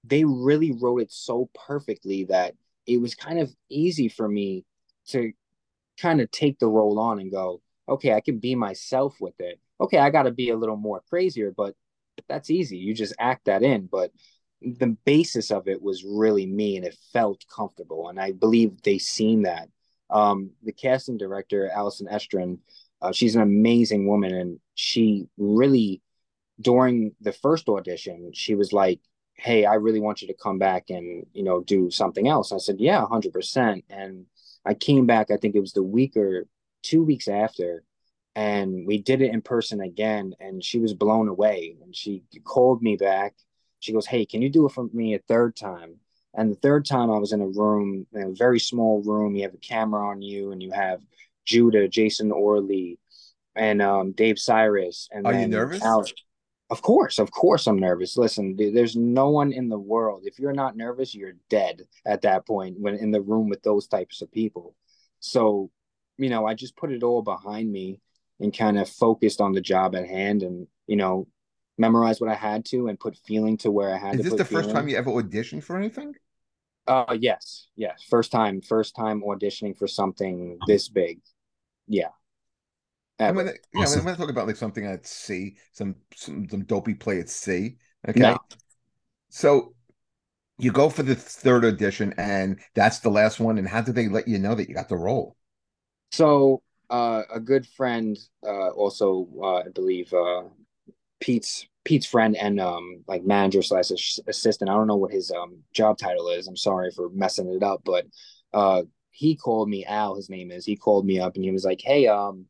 they 0.04 0.24
really 0.26 0.72
wrote 0.72 1.02
it 1.02 1.12
so 1.12 1.50
perfectly 1.68 2.26
that 2.26 2.56
it 2.86 2.98
was 2.98 3.16
kind 3.16 3.40
of 3.40 3.54
easy 3.70 4.10
for 4.10 4.28
me 4.28 4.66
to 5.08 5.32
kind 6.00 6.22
of 6.22 6.30
take 6.32 6.60
the 6.60 6.68
role 6.68 7.00
on 7.00 7.20
and 7.20 7.32
go, 7.32 7.62
okay, 7.88 8.14
I 8.14 8.22
can 8.22 8.40
be 8.40 8.56
myself 8.56 9.16
with 9.20 9.40
it. 9.40 9.60
Okay, 9.80 9.98
I 9.98 10.10
got 10.10 10.24
to 10.24 10.32
be 10.32 10.50
a 10.50 10.58
little 10.58 10.78
more 10.78 11.02
crazier, 11.10 11.52
but 11.56 11.76
that's 12.28 12.50
easy. 12.50 12.78
You 12.78 12.94
just 12.94 13.16
act 13.20 13.46
that 13.46 13.64
in. 13.64 13.88
But 13.88 14.12
the 14.62 14.96
basis 15.06 15.52
of 15.52 15.68
it 15.68 15.82
was 15.82 16.06
really 16.06 16.46
me 16.46 16.78
and 16.78 16.86
it 16.86 16.98
felt 17.12 17.46
comfortable. 17.54 18.10
And 18.10 18.20
I 18.20 18.32
believe 18.32 18.82
they 18.82 18.98
seen 18.98 19.44
that. 19.44 19.70
Um, 20.10 20.52
the 20.64 20.72
casting 20.72 21.18
director, 21.18 21.70
Allison 21.70 22.08
Estrin, 22.08 22.60
uh, 23.02 23.12
she's 23.12 23.36
an 23.36 23.42
amazing 23.42 24.08
woman. 24.08 24.34
And 24.34 24.60
she 24.76 25.28
really, 25.38 26.02
during 26.62 27.14
the 27.20 27.34
first 27.34 27.68
audition, 27.68 28.32
she 28.34 28.56
was 28.56 28.72
like, 28.72 29.00
Hey, 29.36 29.66
I 29.66 29.76
really 29.76 30.00
want 30.00 30.22
you 30.22 30.28
to 30.28 30.34
come 30.34 30.60
back 30.60 30.90
and, 30.90 31.26
you 31.34 31.44
know, 31.44 31.62
do 31.62 31.90
something 31.90 32.28
else. 32.28 32.52
I 32.52 32.58
said, 32.58 32.80
Yeah, 32.80 33.04
100%. 33.10 33.84
And 33.90 34.26
I 34.66 34.74
came 34.74 35.06
back, 35.06 35.32
I 35.32 35.38
think 35.38 35.56
it 35.56 35.60
was 35.60 35.74
the 35.74 35.84
week 35.84 36.16
or 36.16 36.48
two 36.82 37.04
weeks 37.04 37.28
after, 37.28 37.84
and 38.36 38.86
we 38.88 38.98
did 38.98 39.22
it 39.22 39.34
in 39.34 39.42
person 39.42 39.82
again. 39.82 40.34
And 40.40 40.64
she 40.64 40.80
was 40.80 40.94
blown 40.94 41.28
away. 41.28 41.76
And 41.84 41.96
she 41.96 42.24
called 42.44 42.82
me 42.82 42.96
back. 42.96 43.36
She 43.80 43.94
goes, 43.94 44.06
Hey, 44.06 44.26
can 44.26 44.42
you 44.42 44.50
do 44.50 44.66
it 44.66 44.72
for 44.72 44.88
me 44.94 45.16
a 45.16 45.20
third 45.20 45.56
time? 45.56 45.96
And 46.36 46.52
the 46.52 46.56
third 46.56 46.86
time 46.86 47.12
I 47.12 47.18
was 47.20 47.32
in 47.32 47.42
a 47.42 47.48
room, 47.48 48.08
in 48.14 48.22
a 48.24 48.32
very 48.32 48.60
small 48.60 49.04
room. 49.04 49.36
You 49.36 49.44
have 49.44 49.54
a 49.54 49.58
camera 49.58 50.08
on 50.08 50.22
you, 50.22 50.52
and 50.52 50.64
you 50.64 50.72
have 50.72 51.02
Judah, 51.46 51.88
Jason 51.88 52.32
Orley, 52.32 52.98
and 53.56 53.82
um, 53.82 54.14
Dave 54.14 54.38
Sirus. 54.38 55.10
And 55.12 55.28
Are 55.28 55.34
you 55.34 55.48
nervous? 55.48 55.84
Alex. 55.84 56.14
Of 56.70 56.82
course, 56.82 57.20
of 57.20 57.30
course, 57.30 57.68
I'm 57.68 57.78
nervous. 57.78 58.18
Listen, 58.18 58.58
th- 58.58 58.74
there's 58.74 58.96
no 58.96 59.30
one 59.30 59.52
in 59.52 59.70
the 59.70 59.78
world. 59.78 60.24
If 60.26 60.40
you're 60.40 60.54
not 60.54 60.76
nervous, 60.76 61.14
you're 61.14 61.36
dead 61.50 61.82
at 62.06 62.22
that 62.22 62.48
point 62.48 62.80
when 62.80 62.96
in 62.96 63.12
the 63.12 63.22
room 63.22 63.50
with 63.50 63.62
those 63.64 63.88
types 63.88 64.22
of 64.22 64.32
people. 64.32 64.76
So, 65.20 65.70
you 66.18 66.30
know, 66.30 66.48
I 66.48 66.54
just 66.56 66.76
put 66.76 66.92
it 66.92 67.04
all 67.04 67.22
behind 67.22 67.72
me 67.72 68.00
and 68.40 68.56
kind 68.58 68.80
of 68.80 68.90
focused 68.90 69.40
on 69.40 69.52
the 69.52 69.62
job 69.62 69.96
at 69.96 70.08
hand 70.08 70.42
and, 70.42 70.68
you 70.88 70.96
know, 70.96 71.28
memorized 71.78 72.22
what 72.22 72.30
I 72.30 72.36
had 72.36 72.66
to 72.66 72.88
and 72.88 73.00
put 73.00 73.18
feeling 73.18 73.58
to 73.58 73.72
where 73.72 73.94
I 73.94 73.98
had 73.98 74.16
Is 74.16 74.18
to 74.18 74.24
this 74.24 74.32
put 74.32 74.38
the 74.38 74.46
first 74.46 74.70
feeling. 74.70 74.76
time 74.76 74.88
you 74.88 74.98
ever 74.98 75.12
auditioned 75.12 75.64
for 75.64 75.78
anything? 75.78 76.16
Uh 76.88 77.16
yes, 77.20 77.68
yes. 77.76 78.04
First 78.10 78.32
time, 78.32 78.62
first 78.62 78.96
time 78.96 79.22
auditioning 79.22 79.78
for 79.78 79.88
something 79.88 80.60
this 80.68 80.90
big. 80.90 81.20
Yeah. 81.88 82.10
Gonna, 83.20 83.52
Awesome. 83.76 84.04
Gonna 84.04 84.18
talk 84.18 84.30
about 84.30 84.48
like 84.48 84.56
something 84.56 84.86
at 84.86 85.06
sea, 85.06 85.56
some 85.72 85.96
some, 86.16 86.48
some 86.50 86.64
dopey 86.66 86.94
play 86.94 87.20
at 87.20 87.30
sea. 87.30 87.78
Okay. 88.08 88.20
No. 88.20 88.38
So 89.30 89.76
you 90.58 90.72
go 90.72 90.90
for 90.90 91.04
the 91.04 91.16
third 91.16 91.66
audition, 91.66 92.14
and 92.18 92.60
that's 92.76 93.00
the 93.00 93.10
last 93.10 93.40
one. 93.40 93.58
And 93.58 93.68
how 93.68 93.82
did 93.82 93.96
they 93.96 94.08
let 94.08 94.28
you 94.28 94.40
know 94.40 94.56
that 94.56 94.70
you 94.70 94.76
got 94.76 94.90
the 94.90 94.98
role? 94.98 95.36
So 96.12 96.62
uh, 96.90 97.24
a 97.34 97.40
good 97.40 97.66
friend, 97.66 98.18
uh, 98.46 98.70
also 98.70 99.28
uh, 99.42 99.56
I 99.58 99.70
believe 99.74 100.14
uh, 100.14 100.44
Pete's 101.20 101.68
Pete's 101.84 102.06
friend 102.06 102.38
and 102.38 102.60
um, 102.60 103.04
like 103.08 103.26
manager 103.26 103.62
slash 103.62 103.92
assistant. 104.28 104.70
I 104.70 104.74
don't 104.74 104.88
know 104.88 104.96
what 104.96 105.12
his 105.12 105.32
um, 105.32 105.58
job 105.74 105.98
title 105.98 106.30
is. 106.30 106.48
I'm 106.48 106.58
sorry 106.58 106.92
for 106.92 107.10
messing 107.10 107.52
it 107.52 107.64
up, 107.64 107.82
but 107.84 108.06
uh, 108.54 108.84
he 109.12 109.36
called 109.36 109.70
me. 109.70 109.86
Al, 109.86 110.16
his 110.16 110.30
name 110.30 110.52
is. 110.52 110.66
He 110.66 110.76
called 110.76 111.06
me 111.06 111.20
up 111.20 111.36
and 111.36 111.44
he 111.44 111.52
was 111.52 111.66
like, 111.66 111.82
"Hey, 111.84 112.08
um, 112.08 112.46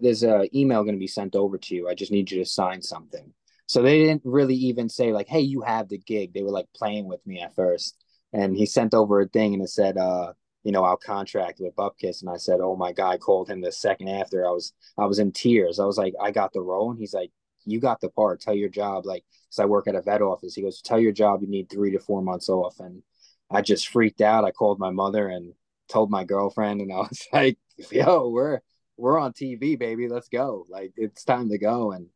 there's 0.00 0.22
a 0.24 0.48
email 0.56 0.82
going 0.82 0.94
to 0.96 1.00
be 1.00 1.06
sent 1.06 1.36
over 1.36 1.58
to 1.58 1.74
you. 1.74 1.88
I 1.88 1.94
just 1.94 2.12
need 2.12 2.30
you 2.30 2.38
to 2.38 2.50
sign 2.50 2.82
something." 2.82 3.32
So 3.66 3.82
they 3.82 3.98
didn't 3.98 4.22
really 4.24 4.56
even 4.56 4.88
say 4.88 5.12
like, 5.12 5.28
"Hey, 5.28 5.40
you 5.40 5.62
have 5.62 5.88
the 5.88 5.98
gig." 5.98 6.32
They 6.34 6.42
were 6.42 6.50
like 6.50 6.66
playing 6.74 7.06
with 7.08 7.24
me 7.26 7.40
at 7.40 7.54
first, 7.54 7.96
and 8.32 8.56
he 8.56 8.66
sent 8.66 8.94
over 8.94 9.20
a 9.20 9.28
thing 9.28 9.54
and 9.54 9.62
it 9.62 9.68
said, 9.70 9.96
"Uh, 9.96 10.32
you 10.64 10.72
know, 10.72 10.84
I'll 10.84 10.96
contract 10.96 11.60
with 11.60 11.76
Bupkis." 11.76 12.20
And 12.22 12.30
I 12.30 12.36
said, 12.36 12.60
"Oh 12.60 12.76
my 12.76 12.92
god!" 12.92 13.10
I 13.10 13.18
called 13.18 13.48
him 13.48 13.60
the 13.60 13.72
second 13.72 14.08
after. 14.08 14.46
I 14.46 14.50
was 14.50 14.72
I 14.98 15.06
was 15.06 15.18
in 15.18 15.32
tears. 15.32 15.78
I 15.78 15.84
was 15.86 15.98
like, 15.98 16.14
"I 16.20 16.30
got 16.30 16.52
the 16.52 16.62
role," 16.62 16.90
and 16.90 16.98
he's 16.98 17.14
like, 17.14 17.30
"You 17.64 17.80
got 17.80 18.00
the 18.00 18.10
part. 18.10 18.40
Tell 18.40 18.54
your 18.54 18.68
job." 18.68 19.06
Like, 19.06 19.24
because 19.48 19.60
I 19.60 19.66
work 19.66 19.86
at 19.88 19.94
a 19.94 20.02
vet 20.02 20.22
office. 20.22 20.54
He 20.54 20.62
goes, 20.62 20.82
"Tell 20.82 20.98
your 21.00 21.12
job 21.12 21.42
you 21.42 21.48
need 21.48 21.70
three 21.70 21.92
to 21.92 21.98
four 22.00 22.22
months 22.22 22.48
off." 22.48 22.80
And 22.80 23.02
I 23.50 23.62
just 23.62 23.88
freaked 23.88 24.20
out. 24.20 24.44
I 24.44 24.50
called 24.52 24.78
my 24.78 24.90
mother 24.90 25.28
and 25.28 25.54
told 25.88 26.10
my 26.10 26.24
girlfriend, 26.24 26.80
and 26.80 26.92
I 26.92 26.98
was 26.98 27.26
like, 27.32 27.58
"Yo, 27.90 28.28
we're 28.30 28.60
we're 29.00 29.18
on 29.18 29.32
TV, 29.32 29.78
baby. 29.78 30.08
Let's 30.08 30.28
go. 30.28 30.66
Like, 30.68 30.92
it's 30.96 31.24
time 31.24 31.48
to 31.50 31.58
go." 31.58 31.92
And 31.92 32.06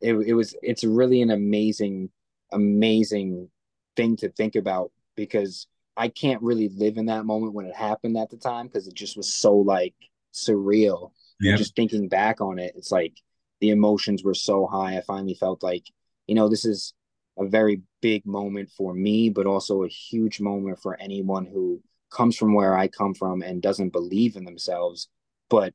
it, 0.00 0.14
it 0.14 0.34
was 0.34 0.54
it's 0.62 0.84
really 0.84 1.22
an 1.22 1.30
amazing 1.30 2.10
amazing 2.52 3.50
thing 3.96 4.16
to 4.16 4.30
think 4.30 4.56
about 4.56 4.90
because 5.16 5.66
I 5.96 6.08
can't 6.08 6.42
really 6.42 6.68
live 6.68 6.96
in 6.96 7.06
that 7.06 7.26
moment 7.26 7.54
when 7.54 7.66
it 7.66 7.74
happened 7.74 8.16
at 8.16 8.30
the 8.30 8.36
time 8.36 8.68
because 8.68 8.86
it 8.86 8.94
just 8.94 9.16
was 9.16 9.32
so 9.32 9.56
like 9.56 9.94
surreal. 10.32 11.10
Yep. 11.40 11.58
Just 11.58 11.76
thinking 11.76 12.08
back 12.08 12.40
on 12.40 12.58
it, 12.58 12.72
it's 12.76 12.92
like 12.92 13.14
the 13.60 13.70
emotions 13.70 14.22
were 14.22 14.34
so 14.34 14.66
high. 14.66 14.96
I 14.96 15.02
finally 15.02 15.34
felt 15.34 15.62
like, 15.62 15.84
you 16.26 16.34
know, 16.34 16.48
this 16.48 16.64
is 16.64 16.94
a 17.38 17.46
very 17.46 17.82
big 18.00 18.26
moment 18.26 18.70
for 18.70 18.94
me, 18.94 19.30
but 19.30 19.46
also 19.46 19.82
a 19.82 19.88
huge 19.88 20.40
moment 20.40 20.80
for 20.80 21.00
anyone 21.00 21.46
who 21.46 21.82
comes 22.10 22.36
from 22.36 22.54
where 22.54 22.76
I 22.76 22.88
come 22.88 23.14
from 23.14 23.42
and 23.42 23.62
doesn't 23.62 23.90
believe 23.90 24.36
in 24.36 24.44
themselves, 24.44 25.08
but 25.50 25.74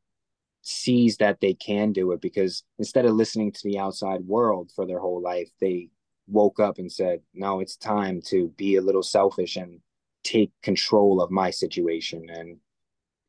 sees 0.64 1.18
that 1.18 1.42
they 1.42 1.54
can 1.54 1.92
do 1.92 2.14
it 2.14 2.22
because 2.22 2.64
instead 2.80 3.06
of 3.06 3.14
listening 3.14 3.52
to 3.52 3.60
the 3.66 3.78
outside 3.78 4.22
world 4.22 4.72
for 4.74 4.88
their 4.88 5.00
whole 5.00 5.22
life, 5.22 5.50
they 5.60 5.90
woke 6.28 6.60
up 6.60 6.78
and 6.78 6.92
said, 6.92 7.22
No, 7.34 7.60
it's 7.60 7.76
time 7.76 8.22
to 8.28 8.48
be 8.58 8.78
a 8.78 8.82
little 8.82 9.04
selfish 9.04 9.58
and 9.58 9.82
take 10.24 10.52
control 10.64 11.22
of 11.22 11.30
my 11.30 11.50
situation 11.50 12.30
and 12.30 12.58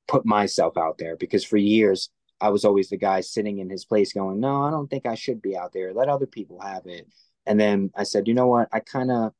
put 0.07 0.25
myself 0.25 0.77
out 0.77 0.97
there. 0.99 1.17
Because 1.17 1.45
for 1.45 1.57
years, 1.57 2.09
I 2.41 2.51
was 2.51 2.65
always 2.65 2.89
the 2.89 2.97
guy 2.97 3.21
sitting 3.21 3.59
in 3.59 3.69
his 3.69 3.85
place 3.85 4.13
going, 4.13 4.39
No, 4.39 4.63
I 4.63 4.71
don't 4.71 4.89
think 4.89 5.05
I 5.05 5.17
should 5.17 5.43
be 5.43 5.57
out 5.57 5.73
there. 5.73 5.93
Let 5.93 6.09
other 6.09 6.27
people 6.27 6.61
have 6.61 6.87
it. 6.87 7.09
And 7.47 7.59
then 7.59 7.91
I 7.97 8.05
said, 8.05 8.29
You 8.29 8.35
know 8.35 8.47
what? 8.47 8.69
I 8.73 8.79
kind 8.79 9.11
of 9.11 9.33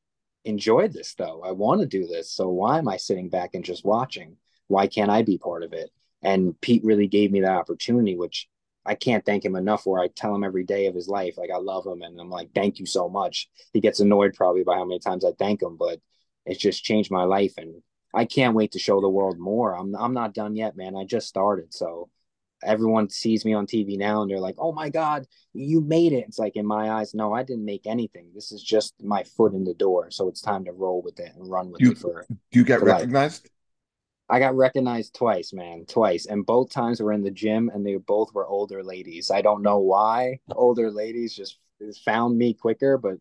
enjoyed 0.43 0.91
this 0.91 1.15
though. 1.15 1.41
I 1.45 1.53
want 1.53 1.79
to 1.79 1.87
do 1.87 2.07
this. 2.07 2.29
So 2.29 2.49
why 2.49 2.77
am 2.77 2.89
I 2.89 2.97
sitting 2.97 3.29
back 3.29 3.51
and 3.53 3.63
just 3.63 3.85
watching? 3.85 4.35
Why 4.67 4.87
can't 4.87 5.09
I 5.09 5.21
be 5.21 5.37
part 5.37 5.63
of 5.63 5.71
it? 5.71 5.91
And 6.25 6.59
Pete 6.59 6.83
really 6.83 7.07
gave 7.07 7.31
me 7.31 7.41
that 7.41 7.51
opportunity, 7.55 8.15
which 8.15 8.49
I 8.83 8.95
can't 8.95 9.23
thank 9.23 9.45
him 9.45 9.55
enough 9.55 9.83
for. 9.83 9.99
I 9.99 10.07
tell 10.07 10.33
him 10.33 10.43
every 10.43 10.63
day 10.63 10.87
of 10.87 10.95
his 10.95 11.07
life, 11.07 11.37
like 11.37 11.51
I 11.53 11.57
love 11.57 11.85
him, 11.85 12.01
and 12.01 12.19
I'm 12.19 12.31
like, 12.31 12.49
thank 12.55 12.79
you 12.79 12.87
so 12.87 13.07
much. 13.07 13.47
He 13.73 13.79
gets 13.79 13.99
annoyed 13.99 14.33
probably 14.33 14.63
by 14.63 14.75
how 14.75 14.85
many 14.85 14.99
times 14.99 15.23
I 15.23 15.31
thank 15.37 15.61
him, 15.61 15.77
but 15.77 15.99
it's 16.47 16.59
just 16.59 16.83
changed 16.83 17.11
my 17.11 17.23
life, 17.23 17.53
and 17.57 17.81
I 18.11 18.25
can't 18.25 18.55
wait 18.55 18.71
to 18.71 18.79
show 18.79 19.01
the 19.01 19.09
world 19.09 19.37
more. 19.37 19.77
I'm 19.77 19.95
I'm 19.95 20.13
not 20.13 20.33
done 20.33 20.55
yet, 20.55 20.75
man. 20.75 20.95
I 20.95 21.05
just 21.05 21.27
started, 21.27 21.73
so 21.73 22.09
everyone 22.63 23.09
sees 23.11 23.45
me 23.45 23.53
on 23.53 23.67
TV 23.67 23.95
now, 23.95 24.23
and 24.23 24.31
they're 24.31 24.39
like, 24.39 24.55
oh 24.57 24.71
my 24.71 24.89
god, 24.89 25.27
you 25.53 25.79
made 25.79 26.11
it. 26.11 26.25
It's 26.27 26.39
like 26.39 26.55
in 26.55 26.65
my 26.65 26.89
eyes, 26.89 27.13
no, 27.13 27.33
I 27.33 27.43
didn't 27.43 27.65
make 27.65 27.85
anything. 27.85 28.29
This 28.33 28.51
is 28.51 28.63
just 28.63 28.95
my 28.99 29.23
foot 29.23 29.53
in 29.53 29.63
the 29.63 29.75
door, 29.75 30.09
so 30.09 30.27
it's 30.27 30.41
time 30.41 30.65
to 30.65 30.71
roll 30.71 31.03
with 31.03 31.19
it 31.19 31.33
and 31.35 31.47
run 31.49 31.71
with 31.71 31.81
you, 31.81 31.91
it 31.91 31.99
for. 31.99 32.25
Do 32.29 32.59
you 32.59 32.65
get 32.65 32.81
recognized? 32.81 33.43
Life. 33.43 33.51
I 34.27 34.39
got 34.39 34.55
recognized 34.55 35.13
twice, 35.15 35.53
man, 35.53 35.85
twice, 35.87 36.25
and 36.25 36.45
both 36.45 36.71
times 36.71 36.99
were 36.99 37.13
in 37.13 37.23
the 37.23 37.31
gym, 37.31 37.69
and 37.73 37.85
they 37.85 37.95
both 37.97 38.33
were 38.33 38.47
older 38.47 38.83
ladies. 38.83 39.29
I 39.31 39.41
don't 39.41 39.61
know 39.61 39.79
why 39.79 40.39
older 40.51 40.91
ladies 40.91 41.35
just 41.35 41.59
found 42.03 42.37
me 42.37 42.53
quicker, 42.53 42.97
but 42.97 43.17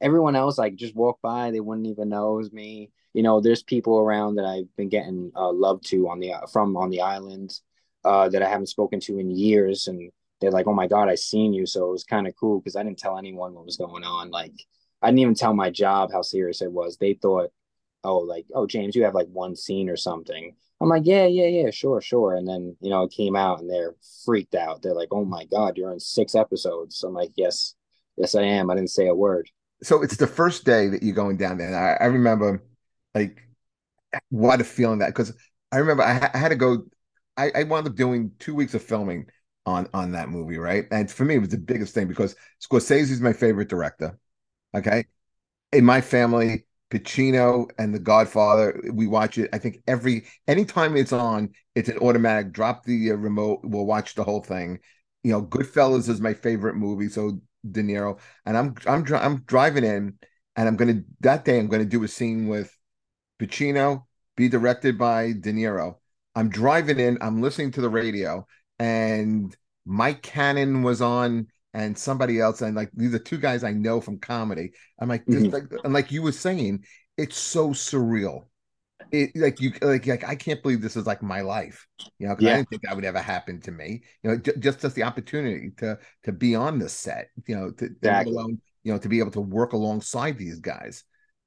everyone 0.00 0.36
else 0.36 0.58
like 0.58 0.74
just 0.74 0.96
walked 0.96 1.22
by, 1.22 1.50
they 1.50 1.60
wouldn't 1.60 1.86
even 1.86 2.08
know 2.08 2.34
it 2.34 2.38
was 2.38 2.52
me. 2.52 2.90
You 3.14 3.22
know, 3.22 3.40
there's 3.40 3.62
people 3.62 3.98
around 3.98 4.36
that 4.36 4.44
I've 4.44 4.74
been 4.76 4.88
getting 4.88 5.32
uh, 5.34 5.52
love 5.52 5.82
to 5.84 6.08
on 6.08 6.20
the 6.20 6.32
from 6.52 6.76
on 6.76 6.90
the 6.90 7.00
island 7.00 7.58
uh, 8.04 8.28
that 8.28 8.42
I 8.42 8.48
haven't 8.48 8.66
spoken 8.66 9.00
to 9.00 9.18
in 9.18 9.30
years, 9.30 9.86
and 9.86 10.10
they're 10.40 10.50
like, 10.50 10.66
"Oh 10.66 10.74
my 10.74 10.86
god, 10.86 11.08
I 11.08 11.14
seen 11.14 11.52
you!" 11.52 11.66
So 11.66 11.88
it 11.88 11.92
was 11.92 12.04
kind 12.04 12.26
of 12.26 12.34
cool 12.36 12.60
because 12.60 12.76
I 12.76 12.82
didn't 12.82 12.98
tell 12.98 13.18
anyone 13.18 13.54
what 13.54 13.64
was 13.64 13.76
going 13.76 14.04
on. 14.04 14.30
Like, 14.30 14.54
I 15.02 15.08
didn't 15.08 15.20
even 15.20 15.34
tell 15.34 15.54
my 15.54 15.70
job 15.70 16.12
how 16.12 16.22
serious 16.22 16.62
it 16.62 16.72
was. 16.72 16.96
They 16.96 17.14
thought 17.14 17.50
oh, 18.04 18.18
like, 18.18 18.46
oh, 18.54 18.66
James, 18.66 18.94
you 18.94 19.04
have 19.04 19.14
like 19.14 19.28
one 19.28 19.56
scene 19.56 19.88
or 19.88 19.96
something. 19.96 20.54
I'm 20.80 20.88
like, 20.88 21.02
yeah, 21.06 21.26
yeah, 21.26 21.46
yeah, 21.46 21.70
sure, 21.70 22.00
sure. 22.00 22.34
And 22.34 22.46
then, 22.46 22.76
you 22.80 22.90
know, 22.90 23.02
it 23.02 23.10
came 23.10 23.34
out 23.34 23.60
and 23.60 23.68
they're 23.68 23.96
freaked 24.24 24.54
out. 24.54 24.82
They're 24.82 24.94
like, 24.94 25.08
oh 25.10 25.24
my 25.24 25.44
God, 25.46 25.76
you're 25.76 25.92
in 25.92 25.98
six 25.98 26.34
episodes. 26.34 27.02
I'm 27.02 27.14
like, 27.14 27.32
yes, 27.36 27.74
yes, 28.16 28.34
I 28.34 28.42
am. 28.42 28.70
I 28.70 28.76
didn't 28.76 28.90
say 28.90 29.08
a 29.08 29.14
word. 29.14 29.50
So 29.82 30.02
it's 30.02 30.16
the 30.16 30.26
first 30.26 30.64
day 30.64 30.88
that 30.88 31.02
you're 31.02 31.14
going 31.14 31.36
down 31.36 31.58
there. 31.58 31.66
And 31.66 31.76
I, 31.76 31.96
I 32.00 32.06
remember 32.06 32.64
like 33.14 33.42
what 34.30 34.60
a 34.60 34.64
feeling 34.64 35.00
that, 35.00 35.08
because 35.08 35.32
I 35.72 35.78
remember 35.78 36.04
I, 36.04 36.30
I, 36.32 36.38
had 36.38 36.48
to 36.50 36.56
go, 36.56 36.84
I, 37.36 37.50
I 37.54 37.62
wound 37.64 37.86
up 37.88 37.96
doing 37.96 38.32
two 38.38 38.54
weeks 38.54 38.74
of 38.74 38.82
filming 38.82 39.26
on, 39.66 39.88
on 39.92 40.12
that 40.12 40.28
movie, 40.28 40.58
right? 40.58 40.86
And 40.92 41.10
for 41.10 41.24
me, 41.24 41.34
it 41.34 41.40
was 41.40 41.50
the 41.50 41.58
biggest 41.58 41.92
thing 41.92 42.06
because 42.06 42.36
Scorsese 42.62 43.10
is 43.10 43.20
my 43.20 43.32
favorite 43.32 43.68
director. 43.68 44.18
Okay. 44.76 45.06
In 45.72 45.84
my 45.84 46.00
family, 46.00 46.64
Pacino 46.90 47.68
and 47.78 47.94
The 47.94 47.98
Godfather. 47.98 48.80
We 48.92 49.06
watch 49.06 49.38
it. 49.38 49.50
I 49.52 49.58
think 49.58 49.82
every 49.86 50.26
anytime 50.46 50.96
it's 50.96 51.12
on, 51.12 51.50
it's 51.74 51.88
an 51.88 51.98
automatic. 51.98 52.52
Drop 52.52 52.84
the 52.84 53.12
uh, 53.12 53.14
remote. 53.14 53.60
We'll 53.62 53.86
watch 53.86 54.14
the 54.14 54.24
whole 54.24 54.42
thing. 54.42 54.80
You 55.22 55.32
know, 55.32 55.42
Goodfellas 55.42 56.08
is 56.08 56.20
my 56.20 56.34
favorite 56.34 56.76
movie. 56.76 57.08
So 57.08 57.40
De 57.70 57.82
Niro 57.82 58.18
and 58.46 58.56
I'm 58.56 58.74
I'm 58.86 59.04
I'm 59.14 59.40
driving 59.42 59.84
in, 59.84 60.18
and 60.56 60.68
I'm 60.68 60.76
gonna 60.76 61.02
that 61.20 61.44
day 61.44 61.58
I'm 61.58 61.68
gonna 61.68 61.84
do 61.84 62.04
a 62.04 62.08
scene 62.08 62.48
with 62.48 62.74
Pacino, 63.40 64.04
be 64.36 64.48
directed 64.48 64.98
by 64.98 65.32
De 65.32 65.52
Niro. 65.52 65.96
I'm 66.34 66.48
driving 66.48 67.00
in. 67.00 67.18
I'm 67.20 67.42
listening 67.42 67.72
to 67.72 67.80
the 67.80 67.90
radio, 67.90 68.46
and 68.78 69.54
Mike 69.84 70.22
Cannon 70.22 70.82
was 70.82 71.00
on 71.02 71.48
and 71.74 71.96
somebody 71.96 72.40
else, 72.40 72.62
and 72.62 72.76
like 72.76 72.90
these 72.94 73.14
are 73.14 73.18
two 73.18 73.38
guys 73.38 73.64
I 73.64 73.72
know 73.72 74.00
from 74.00 74.18
comedy. 74.18 74.72
I'm 74.98 75.08
like, 75.08 75.24
mm-hmm. 75.26 75.50
like 75.50 75.64
and 75.84 75.92
like 75.92 76.10
you 76.10 76.22
were 76.22 76.32
saying, 76.32 76.84
it's 77.16 77.36
so 77.36 77.70
surreal. 77.70 78.46
It 79.10 79.30
like 79.34 79.60
you 79.60 79.72
like 79.80 80.06
like 80.06 80.24
I 80.24 80.34
can't 80.34 80.62
believe 80.62 80.80
this 80.80 80.96
is 80.96 81.06
like 81.06 81.22
my 81.22 81.40
life, 81.40 81.86
you 82.18 82.26
know. 82.26 82.34
Because 82.34 82.44
yeah. 82.44 82.52
I 82.52 82.56
didn't 82.56 82.70
think 82.70 82.82
that 82.82 82.94
would 82.94 83.04
ever 83.04 83.20
happen 83.20 83.60
to 83.62 83.70
me. 83.70 84.02
You 84.22 84.30
know, 84.30 84.36
j- 84.36 84.52
just 84.58 84.80
just 84.80 84.94
the 84.94 85.04
opportunity 85.04 85.70
to 85.78 85.98
to 86.24 86.32
be 86.32 86.54
on 86.54 86.78
the 86.78 86.88
set, 86.88 87.28
you 87.46 87.56
know, 87.56 87.70
to, 87.70 87.86
exactly. 87.86 88.34
alone, 88.34 88.60
you 88.82 88.92
know, 88.92 88.98
to 88.98 89.08
be 89.08 89.18
able 89.18 89.30
to 89.32 89.40
work 89.40 89.72
alongside 89.72 90.36
these 90.36 90.60
guys. 90.60 91.04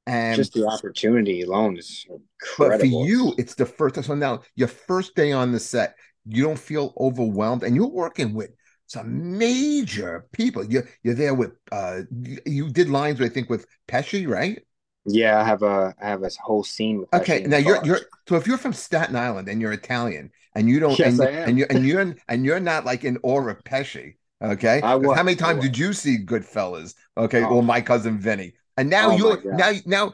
And 0.07 0.35
just 0.35 0.53
the 0.53 0.65
opportunity 0.65 1.41
alone 1.43 1.77
is 1.77 2.07
incredible. 2.09 2.79
But 2.79 2.79
for 2.79 3.07
you, 3.07 3.35
it's 3.37 3.53
the 3.53 3.67
first. 3.67 4.03
So 4.03 4.15
now 4.15 4.41
your 4.55 4.67
first 4.67 5.15
day 5.15 5.31
on 5.31 5.51
the 5.51 5.59
set, 5.59 5.95
you 6.25 6.43
don't 6.43 6.57
feel 6.57 6.93
overwhelmed, 6.97 7.63
and 7.63 7.75
you're 7.75 7.87
working 7.87 8.33
with 8.33 8.51
some 8.91 9.37
major 9.37 10.27
people. 10.33 10.65
You're 10.65 10.87
you're 11.03 11.13
there 11.13 11.33
with 11.33 11.51
uh 11.71 12.01
you 12.45 12.69
did 12.69 12.89
lines 12.89 13.21
I 13.21 13.29
think 13.29 13.49
with 13.49 13.65
Pesci, 13.87 14.27
right? 14.27 14.59
Yeah, 15.05 15.39
I 15.39 15.43
have 15.43 15.63
a 15.63 15.95
I 16.01 16.09
have 16.09 16.23
a 16.23 16.29
whole 16.43 16.63
scene 16.63 16.99
with 16.99 17.09
Pesci 17.11 17.21
Okay, 17.21 17.43
now 17.43 17.57
you're 17.57 17.83
you're 17.85 18.01
so 18.27 18.35
if 18.35 18.45
you're 18.47 18.57
from 18.57 18.73
Staten 18.73 19.15
Island 19.15 19.47
and 19.47 19.61
you're 19.61 19.71
Italian 19.71 20.29
and 20.55 20.67
you 20.69 20.79
don't 20.81 20.99
yes, 20.99 21.19
and, 21.19 21.21
I 21.21 21.31
am. 21.31 21.49
and 21.49 21.57
you 21.57 21.65
and 21.69 21.85
you're 21.85 22.15
and 22.27 22.45
you're 22.45 22.59
not 22.59 22.85
like 22.85 23.05
in 23.05 23.17
of 23.23 23.63
Pesci, 23.63 24.15
okay? 24.43 24.81
I 24.81 24.95
was, 24.95 25.15
How 25.15 25.23
many 25.23 25.37
times 25.37 25.63
did 25.63 25.77
you 25.77 25.93
see 25.93 26.17
Goodfellas? 26.17 26.93
Okay, 27.17 27.43
oh. 27.43 27.55
or 27.55 27.63
my 27.63 27.79
cousin 27.79 28.19
Vinny. 28.19 28.53
And 28.75 28.89
now 28.89 29.11
oh 29.11 29.15
you're 29.15 29.55
now 29.55 29.71
now 29.85 30.13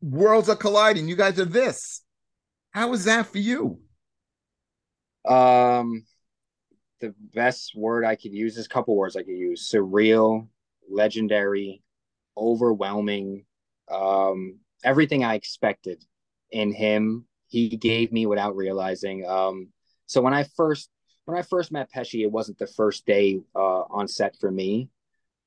worlds 0.00 0.48
are 0.48 0.56
colliding. 0.56 1.08
You 1.08 1.16
guys 1.16 1.40
are 1.40 1.44
this. 1.44 2.02
How 2.70 2.92
is 2.92 3.04
that 3.04 3.26
for 3.26 3.38
you? 3.38 3.80
Um 5.28 6.04
the 7.02 7.14
best 7.34 7.74
word 7.74 8.04
I 8.04 8.14
could 8.14 8.32
use 8.32 8.56
is 8.56 8.66
a 8.66 8.68
couple 8.68 8.96
words 8.96 9.16
I 9.16 9.24
could 9.24 9.36
use 9.36 9.70
surreal, 9.70 10.46
legendary, 10.88 11.82
overwhelming, 12.36 13.44
um, 13.90 14.60
everything 14.84 15.24
I 15.24 15.34
expected 15.34 16.02
in 16.52 16.72
him. 16.72 17.26
He 17.48 17.68
gave 17.76 18.12
me 18.12 18.24
without 18.26 18.56
realizing. 18.56 19.26
Um, 19.26 19.68
so 20.06 20.22
when 20.22 20.32
I 20.32 20.44
first 20.44 20.88
when 21.24 21.36
I 21.36 21.42
first 21.42 21.72
met 21.72 21.90
Pesci, 21.92 22.22
it 22.22 22.30
wasn't 22.30 22.58
the 22.58 22.66
first 22.66 23.04
day 23.04 23.40
uh, 23.54 23.82
on 23.90 24.08
set 24.08 24.36
for 24.40 24.50
me. 24.50 24.88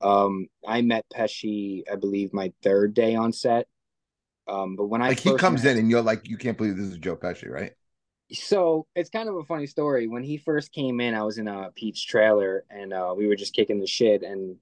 Um, 0.00 0.48
I 0.66 0.82
met 0.82 1.06
Pesci, 1.12 1.84
I 1.90 1.96
believe, 1.96 2.32
my 2.32 2.52
third 2.62 2.94
day 2.94 3.14
on 3.16 3.32
set. 3.32 3.66
Um, 4.46 4.76
but 4.76 4.86
when 4.86 5.02
I 5.02 5.08
like 5.08 5.20
he 5.20 5.34
comes 5.36 5.64
met, 5.64 5.72
in 5.72 5.78
and 5.78 5.90
you're 5.90 6.02
like, 6.02 6.28
you 6.28 6.36
can't 6.36 6.56
believe 6.56 6.76
this 6.76 6.86
is 6.86 6.98
Joe 6.98 7.16
Pesci, 7.16 7.48
right? 7.48 7.72
So 8.32 8.86
it's 8.94 9.10
kind 9.10 9.28
of 9.28 9.36
a 9.36 9.44
funny 9.44 9.66
story. 9.66 10.06
When 10.06 10.22
he 10.22 10.36
first 10.36 10.72
came 10.72 11.00
in, 11.00 11.14
I 11.14 11.22
was 11.22 11.38
in 11.38 11.48
a 11.48 11.70
Pete's 11.74 12.02
trailer 12.02 12.64
and 12.70 12.92
uh, 12.92 13.14
we 13.16 13.26
were 13.26 13.36
just 13.36 13.54
kicking 13.54 13.80
the 13.80 13.86
shit. 13.86 14.22
And 14.22 14.56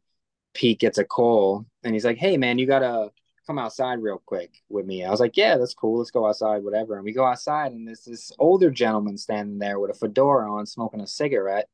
Pete 0.52 0.80
gets 0.80 0.98
a 0.98 1.04
call 1.04 1.66
and 1.82 1.94
he's 1.94 2.04
like, 2.04 2.18
"Hey 2.18 2.36
man, 2.36 2.58
you 2.58 2.66
gotta 2.66 3.10
come 3.46 3.58
outside 3.58 4.00
real 4.02 4.22
quick 4.24 4.62
with 4.68 4.86
me." 4.86 5.04
I 5.04 5.10
was 5.10 5.20
like, 5.20 5.36
"Yeah, 5.36 5.56
that's 5.56 5.74
cool. 5.74 5.98
Let's 5.98 6.10
go 6.10 6.26
outside, 6.26 6.62
whatever." 6.62 6.96
And 6.96 7.04
we 7.04 7.12
go 7.12 7.24
outside 7.26 7.72
and 7.72 7.86
there's 7.86 8.04
this 8.04 8.32
older 8.38 8.70
gentleman 8.70 9.16
standing 9.18 9.58
there 9.58 9.78
with 9.78 9.90
a 9.90 9.94
fedora 9.94 10.52
on, 10.52 10.66
smoking 10.66 11.00
a 11.00 11.06
cigarette, 11.06 11.68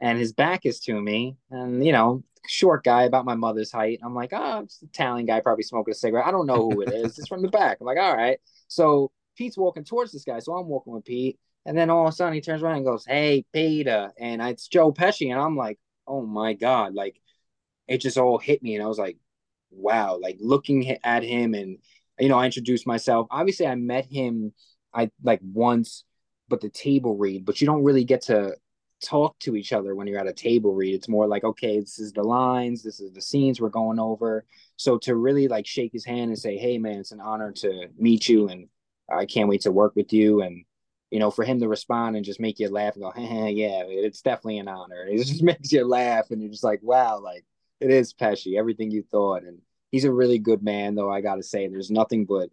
and 0.00 0.18
his 0.18 0.32
back 0.32 0.66
is 0.66 0.80
to 0.80 1.00
me. 1.00 1.36
And 1.50 1.84
you 1.84 1.92
know, 1.92 2.24
short 2.48 2.84
guy 2.84 3.04
about 3.04 3.24
my 3.24 3.34
mother's 3.34 3.72
height. 3.72 4.00
I'm 4.02 4.14
like, 4.14 4.30
oh, 4.32 4.60
it's 4.60 4.78
the 4.78 4.86
Italian 4.86 5.26
guy, 5.26 5.40
probably 5.40 5.64
smoking 5.64 5.92
a 5.92 5.94
cigarette. 5.94 6.26
I 6.26 6.30
don't 6.30 6.46
know 6.46 6.70
who 6.70 6.82
it 6.82 6.92
is. 6.92 7.18
It's 7.18 7.28
from 7.28 7.42
the 7.42 7.48
back. 7.48 7.78
I'm 7.80 7.86
like, 7.86 7.98
all 7.98 8.16
right. 8.16 8.38
So 8.68 9.10
Pete's 9.36 9.58
walking 9.58 9.84
towards 9.84 10.12
this 10.12 10.24
guy. 10.24 10.38
So 10.38 10.54
I'm 10.54 10.66
walking 10.66 10.92
with 10.92 11.04
Pete. 11.04 11.38
And 11.64 11.76
then 11.76 11.90
all 11.90 12.06
of 12.06 12.12
a 12.12 12.16
sudden 12.16 12.34
he 12.34 12.40
turns 12.40 12.62
around 12.62 12.76
and 12.76 12.86
goes, 12.86 13.04
Hey, 13.04 13.44
Peter. 13.52 14.12
And 14.18 14.40
it's 14.42 14.68
Joe 14.68 14.92
Pesci. 14.92 15.30
And 15.30 15.40
I'm 15.40 15.56
like, 15.56 15.78
Oh 16.06 16.24
my 16.24 16.54
God. 16.54 16.94
Like 16.94 17.20
it 17.88 17.98
just 17.98 18.18
all 18.18 18.38
hit 18.38 18.62
me. 18.62 18.74
And 18.74 18.84
I 18.84 18.86
was 18.86 18.98
like, 18.98 19.18
Wow. 19.70 20.18
Like 20.20 20.36
looking 20.40 20.88
at 21.04 21.22
him 21.22 21.54
and, 21.54 21.78
you 22.18 22.28
know, 22.28 22.38
I 22.38 22.46
introduced 22.46 22.86
myself. 22.86 23.26
Obviously, 23.30 23.66
I 23.66 23.74
met 23.74 24.06
him, 24.06 24.52
I 24.94 25.10
like 25.22 25.40
once, 25.42 26.04
but 26.48 26.60
the 26.60 26.70
table 26.70 27.16
read, 27.16 27.44
but 27.44 27.60
you 27.60 27.66
don't 27.66 27.84
really 27.84 28.04
get 28.04 28.22
to 28.22 28.56
talk 29.04 29.38
to 29.40 29.56
each 29.56 29.72
other 29.72 29.94
when 29.94 30.06
you're 30.06 30.20
at 30.20 30.26
a 30.26 30.32
table 30.32 30.72
read. 30.74 30.94
It's 30.94 31.08
more 31.08 31.26
like, 31.26 31.44
okay, 31.44 31.80
this 31.80 31.98
is 31.98 32.12
the 32.12 32.22
lines, 32.22 32.82
this 32.82 33.00
is 33.00 33.12
the 33.12 33.20
scenes 33.20 33.60
we're 33.60 33.68
going 33.68 33.98
over. 33.98 34.44
So 34.76 34.98
to 34.98 35.16
really 35.16 35.48
like 35.48 35.66
shake 35.66 35.92
his 35.92 36.04
hand 36.04 36.30
and 36.30 36.38
say, 36.38 36.56
hey 36.56 36.78
man, 36.78 37.00
it's 37.00 37.12
an 37.12 37.20
honor 37.20 37.52
to 37.52 37.88
meet 37.98 38.28
you 38.28 38.48
and 38.48 38.68
I 39.10 39.26
can't 39.26 39.48
wait 39.48 39.62
to 39.62 39.72
work 39.72 39.94
with 39.96 40.12
you. 40.12 40.42
And 40.42 40.64
you 41.10 41.20
know, 41.20 41.30
for 41.30 41.44
him 41.44 41.60
to 41.60 41.68
respond 41.68 42.16
and 42.16 42.24
just 42.24 42.40
make 42.40 42.58
you 42.58 42.68
laugh 42.68 42.94
and 42.94 43.04
go, 43.04 43.12
hey, 43.12 43.52
yeah, 43.52 43.84
it's 43.86 44.22
definitely 44.22 44.58
an 44.58 44.68
honor. 44.68 45.06
It 45.06 45.24
just 45.24 45.42
makes 45.42 45.72
you 45.72 45.84
laugh 45.86 46.30
and 46.30 46.42
you're 46.42 46.50
just 46.50 46.64
like, 46.64 46.80
wow, 46.82 47.20
like 47.20 47.44
it 47.80 47.90
is 47.90 48.12
Pesci, 48.12 48.58
everything 48.58 48.90
you 48.90 49.02
thought. 49.02 49.42
And 49.44 49.58
he's 49.90 50.04
a 50.04 50.12
really 50.12 50.38
good 50.38 50.62
man, 50.62 50.94
though. 50.94 51.10
I 51.10 51.20
gotta 51.20 51.42
say, 51.42 51.68
there's 51.68 51.90
nothing 51.90 52.24
but 52.24 52.50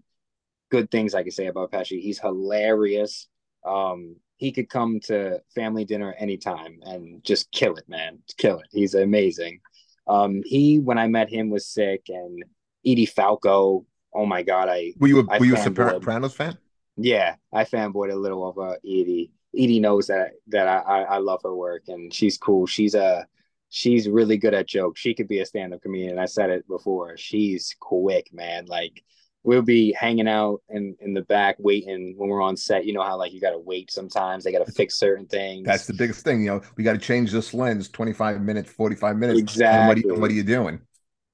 good 0.70 0.92
things 0.92 1.14
I 1.14 1.24
can 1.24 1.32
say 1.32 1.48
about 1.48 1.72
Pesci. 1.72 2.02
He's 2.02 2.20
hilarious. 2.20 3.28
Um, 3.66 4.18
he 4.38 4.52
could 4.52 4.70
come 4.70 5.00
to 5.06 5.42
family 5.56 5.86
dinner 5.86 6.14
anytime 6.18 6.80
and 6.84 7.24
just 7.24 7.52
kill 7.52 7.76
it, 7.76 7.88
man. 7.88 8.20
Kill 8.38 8.60
it. 8.60 8.68
He's 8.72 8.94
amazing. 8.94 9.62
Um, 10.08 10.42
he 10.44 10.80
when 10.80 10.98
I 10.98 11.08
met 11.08 11.30
him 11.30 11.50
was 11.50 11.68
sick, 11.68 12.06
and 12.10 12.44
Edie 12.86 13.06
Falco. 13.06 13.86
Oh 14.16 14.26
my 14.26 14.44
god, 14.44 14.70
I 14.70 14.94
were 15.00 15.08
you 15.08 15.20
a, 15.20 15.26
I 15.30 15.40
were 15.40 15.46
you 15.46 15.56
a 15.56 15.58
Sopranos 15.58 16.34
fan? 16.34 16.58
Yeah, 16.96 17.36
I 17.52 17.64
fanboyed 17.64 18.12
a 18.12 18.16
little 18.16 18.48
of 18.48 18.58
uh, 18.58 18.76
Edie. 18.84 19.32
Edie 19.58 19.80
knows 19.80 20.08
that 20.08 20.32
that 20.48 20.68
I, 20.68 20.80
I, 20.80 21.02
I 21.02 21.18
love 21.18 21.42
her 21.44 21.56
work 21.56 21.84
and 21.88 22.14
she's 22.14 22.38
cool. 22.38 22.68
She's 22.68 22.96
a 22.96 23.28
she's 23.70 24.08
really 24.08 24.38
good 24.38 24.54
at 24.54 24.68
jokes. 24.68 25.00
She 25.00 25.14
could 25.14 25.28
be 25.28 25.40
a 25.40 25.46
stand 25.46 25.74
up 25.74 25.82
comedian. 25.82 26.20
I 26.20 26.26
said 26.26 26.50
it 26.50 26.68
before. 26.68 27.18
She's 27.18 27.76
quick, 27.80 28.34
man. 28.34 28.66
Like 28.68 29.04
we'll 29.44 29.62
be 29.62 29.92
hanging 29.94 30.28
out 30.28 30.62
in 30.70 30.96
in 31.02 31.14
the 31.14 31.22
back 31.22 31.56
waiting 31.60 32.14
when 32.18 32.30
we're 32.30 32.42
on 32.42 32.56
set. 32.56 32.86
You 32.86 32.94
know 32.94 33.04
how 33.04 33.18
like 33.18 33.34
you 33.34 33.42
got 33.42 33.52
to 33.52 33.60
wait 33.60 33.92
sometimes. 33.92 34.44
They 34.44 34.52
got 34.52 34.66
to 34.66 34.72
fix 34.72 34.98
certain 34.98 35.26
things. 35.26 35.66
That's 35.66 35.88
the 35.88 35.94
biggest 35.94 36.24
thing. 36.24 36.42
You 36.42 36.48
know, 36.48 36.62
we 36.78 36.84
got 36.84 36.94
to 36.94 37.00
change 37.00 37.32
this 37.32 37.54
lens 37.54 37.90
25 37.90 38.42
minutes, 38.42 38.72
45 38.72 39.18
minutes. 39.18 39.40
Exactly. 39.40 39.88
What 39.88 39.98
are, 39.98 40.16
you, 40.16 40.22
what 40.22 40.32
are 40.32 40.36
you 40.36 40.44
doing? 40.44 40.80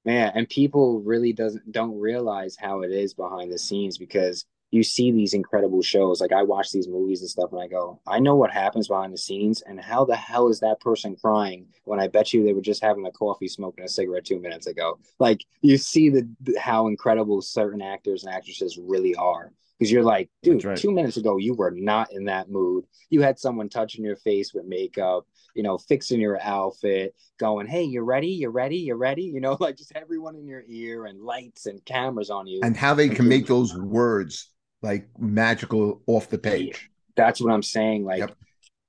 Man, 0.04 0.32
and 0.34 0.48
people 0.48 1.00
really 1.00 1.32
doesn't 1.32 1.70
don't 1.72 1.98
realize 1.98 2.56
how 2.56 2.80
it 2.82 2.90
is 2.90 3.12
behind 3.12 3.52
the 3.52 3.58
scenes 3.58 3.98
because 3.98 4.46
you 4.70 4.82
see 4.82 5.10
these 5.10 5.34
incredible 5.34 5.82
shows. 5.82 6.20
Like 6.20 6.32
I 6.32 6.42
watch 6.42 6.70
these 6.70 6.88
movies 6.88 7.20
and 7.20 7.30
stuff, 7.30 7.52
and 7.52 7.60
I 7.60 7.66
go, 7.66 8.00
I 8.06 8.18
know 8.18 8.36
what 8.36 8.50
happens 8.50 8.88
behind 8.88 9.12
the 9.12 9.18
scenes, 9.18 9.62
and 9.62 9.80
how 9.80 10.04
the 10.04 10.16
hell 10.16 10.48
is 10.48 10.60
that 10.60 10.80
person 10.80 11.16
crying 11.16 11.66
when 11.84 12.00
I 12.00 12.08
bet 12.08 12.32
you 12.32 12.44
they 12.44 12.52
were 12.52 12.60
just 12.60 12.82
having 12.82 13.06
a 13.06 13.10
coffee, 13.10 13.48
smoking 13.48 13.84
a 13.84 13.88
cigarette 13.88 14.24
two 14.24 14.40
minutes 14.40 14.66
ago? 14.66 14.98
Like 15.18 15.44
you 15.60 15.76
see 15.76 16.08
the 16.08 16.28
how 16.58 16.86
incredible 16.86 17.42
certain 17.42 17.82
actors 17.82 18.24
and 18.24 18.34
actresses 18.34 18.78
really 18.78 19.14
are. 19.16 19.52
Because 19.78 19.90
you're 19.90 20.04
like, 20.04 20.28
dude, 20.42 20.62
right. 20.62 20.76
two 20.76 20.92
minutes 20.92 21.16
ago 21.16 21.38
you 21.38 21.54
were 21.54 21.70
not 21.70 22.12
in 22.12 22.26
that 22.26 22.50
mood. 22.50 22.84
You 23.08 23.22
had 23.22 23.38
someone 23.38 23.70
touching 23.70 24.04
your 24.04 24.16
face 24.16 24.52
with 24.52 24.66
makeup, 24.66 25.26
you 25.54 25.62
know, 25.62 25.78
fixing 25.78 26.20
your 26.20 26.40
outfit, 26.40 27.14
going, 27.38 27.66
"Hey, 27.66 27.84
you 27.84 28.02
ready? 28.02 28.28
You 28.28 28.48
ready? 28.48 28.78
You 28.78 28.94
ready?" 28.94 29.22
You 29.22 29.40
know, 29.40 29.56
like 29.60 29.76
just 29.76 29.92
everyone 29.94 30.36
in 30.36 30.46
your 30.46 30.62
ear 30.66 31.06
and 31.06 31.20
lights 31.20 31.66
and 31.66 31.84
cameras 31.84 32.30
on 32.30 32.46
you. 32.46 32.60
And 32.62 32.76
how 32.76 32.94
they 32.94 33.08
can 33.08 33.28
make 33.28 33.46
those 33.46 33.76
words 33.76 34.50
like 34.82 35.08
magical 35.18 36.02
off 36.06 36.28
the 36.28 36.38
page. 36.38 36.90
That's 37.16 37.40
what 37.40 37.52
I'm 37.52 37.62
saying. 37.62 38.04
Like 38.04 38.20
yep. 38.20 38.36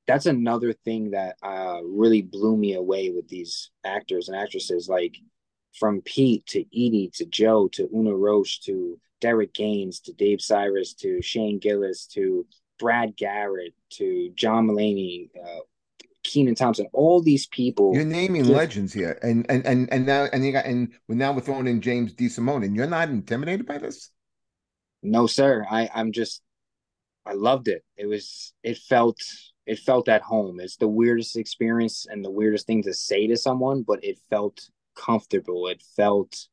that's 0.08 0.26
another 0.26 0.74
thing 0.74 1.12
that 1.12 1.36
uh, 1.44 1.80
really 1.84 2.22
blew 2.22 2.56
me 2.56 2.76
away 2.76 3.10
with 3.10 3.28
these 3.28 3.72
actors 3.84 4.30
and 4.30 4.38
actresses. 4.38 4.88
Like 4.88 5.18
from 5.78 6.02
Pete 6.02 6.46
to 6.48 6.62
Edie 6.62 7.12
to 7.16 7.26
Joe 7.26 7.68
to 7.70 7.90
Una 7.94 8.16
Roche 8.16 8.60
to 8.62 9.00
Derek 9.20 9.54
Gaines 9.54 10.00
to 10.02 10.14
Dave 10.14 10.40
Sirus 10.40 10.96
to 10.98 11.22
Shane 11.22 11.60
Gillis 11.60 12.08
to 12.08 12.46
Brad 12.80 13.16
Garrett 13.16 13.76
to 13.92 14.32
John 14.36 14.68
Mulaney, 14.68 15.30
uh, 15.42 15.60
Kenan 16.24 16.56
Thompson, 16.56 16.88
all 16.94 17.22
these 17.22 17.48
people. 17.48 17.94
You're 17.94 18.06
naming 18.06 18.44
just, 18.44 18.54
legends 18.54 18.94
here, 18.94 19.20
and 19.24 19.46
and 19.50 19.66
and 19.66 19.92
and 19.92 20.06
now 20.06 20.28
and 20.32 20.46
you 20.46 20.52
got 20.52 20.66
and 20.66 20.94
we're 21.08 21.16
now 21.16 21.34
we're 21.34 21.42
throwing 21.42 21.68
in 21.68 21.82
James 21.82 22.14
D. 22.14 22.28
DeSimone, 22.28 22.66
and 22.66 22.76
you're 22.76 22.88
not 22.88 23.10
intimidated 23.10 23.66
by 23.66 23.78
this 23.78 24.12
no 25.04 25.28
sir 25.28 25.66
i 25.70 25.90
i'm 25.94 26.12
just 26.12 26.42
i 27.26 27.34
loved 27.34 27.68
it 27.68 27.84
it 27.98 28.06
was 28.06 28.54
it 28.64 28.78
felt 28.78 29.20
it 29.66 29.80
felt 29.80 30.08
at 30.08 30.22
home 30.22 30.60
it's 30.60 30.78
the 30.78 30.88
weirdest 30.88 31.36
experience 31.36 32.06
and 32.10 32.24
the 32.24 32.32
weirdest 32.32 32.68
thing 32.68 32.84
to 32.84 32.94
say 32.94 33.28
to 33.28 33.36
someone 33.36 33.84
but 33.84 34.04
it 34.04 34.20
felt 34.30 34.70
comfortable 34.96 35.68
it 35.68 35.82
felt 35.96 36.48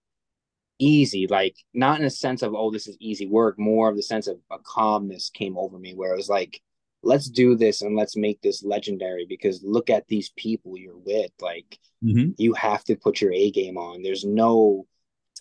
easy 0.78 1.26
like 1.26 1.57
not 1.74 1.98
in 1.98 2.07
a 2.07 2.11
sense 2.11 2.42
of 2.42 2.54
oh 2.54 2.70
this 2.70 2.87
is 2.87 2.96
easy 3.00 3.26
work 3.26 3.59
more 3.59 3.88
of 3.88 3.96
the 3.96 4.02
sense 4.02 4.28
of 4.28 4.38
a 4.50 4.59
calmness 4.59 5.31
came 5.31 5.59
over 5.59 5.78
me 5.78 5.92
where 5.92 6.12
it 6.12 6.16
was 6.16 6.28
like 6.28 6.62
let's 7.09 7.29
do 7.29 7.57
this 7.57 7.83
and 7.83 7.97
let's 7.97 8.16
make 8.16 8.40
this 8.42 8.62
legendary 8.62 9.27
because 9.29 9.62
look 9.62 9.90
at 9.90 10.07
these 10.09 10.31
people 10.37 10.77
you're 10.77 10.97
with 10.97 11.31
like 11.40 11.79
mm-hmm. 12.05 12.31
you 12.37 12.53
have 12.55 12.85
to 12.85 12.97
put 12.97 13.21
your 13.21 13.33
a 13.33 13.51
game 13.51 13.77
on 13.77 14.03
there's 14.03 14.25
no 14.25 14.87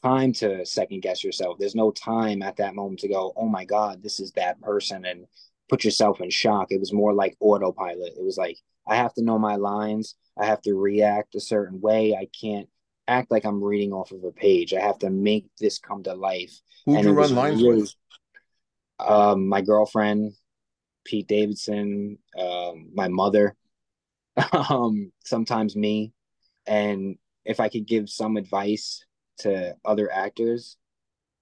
time 0.02 0.34
to 0.34 0.66
second 0.66 1.02
guess 1.02 1.24
yourself. 1.24 1.58
There's 1.60 1.76
no 1.76 1.92
time 1.92 2.42
at 2.42 2.58
that 2.58 2.76
moment 2.76 3.00
to 3.02 3.08
go, 3.08 3.34
oh 3.36 3.48
my 3.48 3.66
God, 3.66 4.04
this 4.04 4.20
is 4.20 4.32
that 4.34 4.62
person 4.62 5.06
and 5.06 5.26
put 5.70 5.84
yourself 5.84 6.22
in 6.22 6.30
shock. 6.30 6.68
It 6.72 6.80
was 6.80 6.94
more 6.94 7.14
like 7.14 7.36
autopilot. 7.40 8.14
It 8.18 8.24
was 8.24 8.38
like, 8.38 8.58
I 8.88 8.96
have 8.96 9.14
to 9.16 9.24
know 9.24 9.38
my 9.38 9.56
lines. 9.56 10.16
I 10.38 10.46
have 10.46 10.62
to 10.64 10.76
react 10.76 11.36
a 11.36 11.42
certain 11.42 11.82
way. 11.82 12.16
I 12.16 12.28
can't 12.40 12.70
act 13.08 13.32
like 13.32 13.46
I'm 13.46 13.64
reading 13.64 13.94
off 13.94 14.12
of 14.12 14.24
a 14.24 14.32
page. 14.32 14.74
I 14.74 14.82
have 14.82 15.00
to 15.00 15.10
make 15.10 15.48
this 15.60 15.80
come 15.80 16.04
to 16.04 16.14
life. 16.14 16.54
Who 16.86 17.02
do 17.02 17.10
you 17.10 17.14
run 17.14 17.36
lines 17.36 17.62
really, 17.62 17.82
with? 17.82 17.96
Um, 19.00 19.48
my 19.48 19.62
girlfriend, 19.62 20.34
Pete 21.08 21.28
Davidson, 21.28 22.18
um, 22.38 22.90
my 22.94 23.08
mother, 23.08 23.56
um, 24.70 25.12
sometimes 25.24 25.76
me. 25.76 26.12
And 26.68 27.18
if 27.46 27.62
I 27.62 27.70
could 27.70 27.88
give 27.88 28.10
some 28.10 28.36
advice 28.36 29.06
to 29.40 29.76
other 29.86 30.12
actors, 30.12 30.76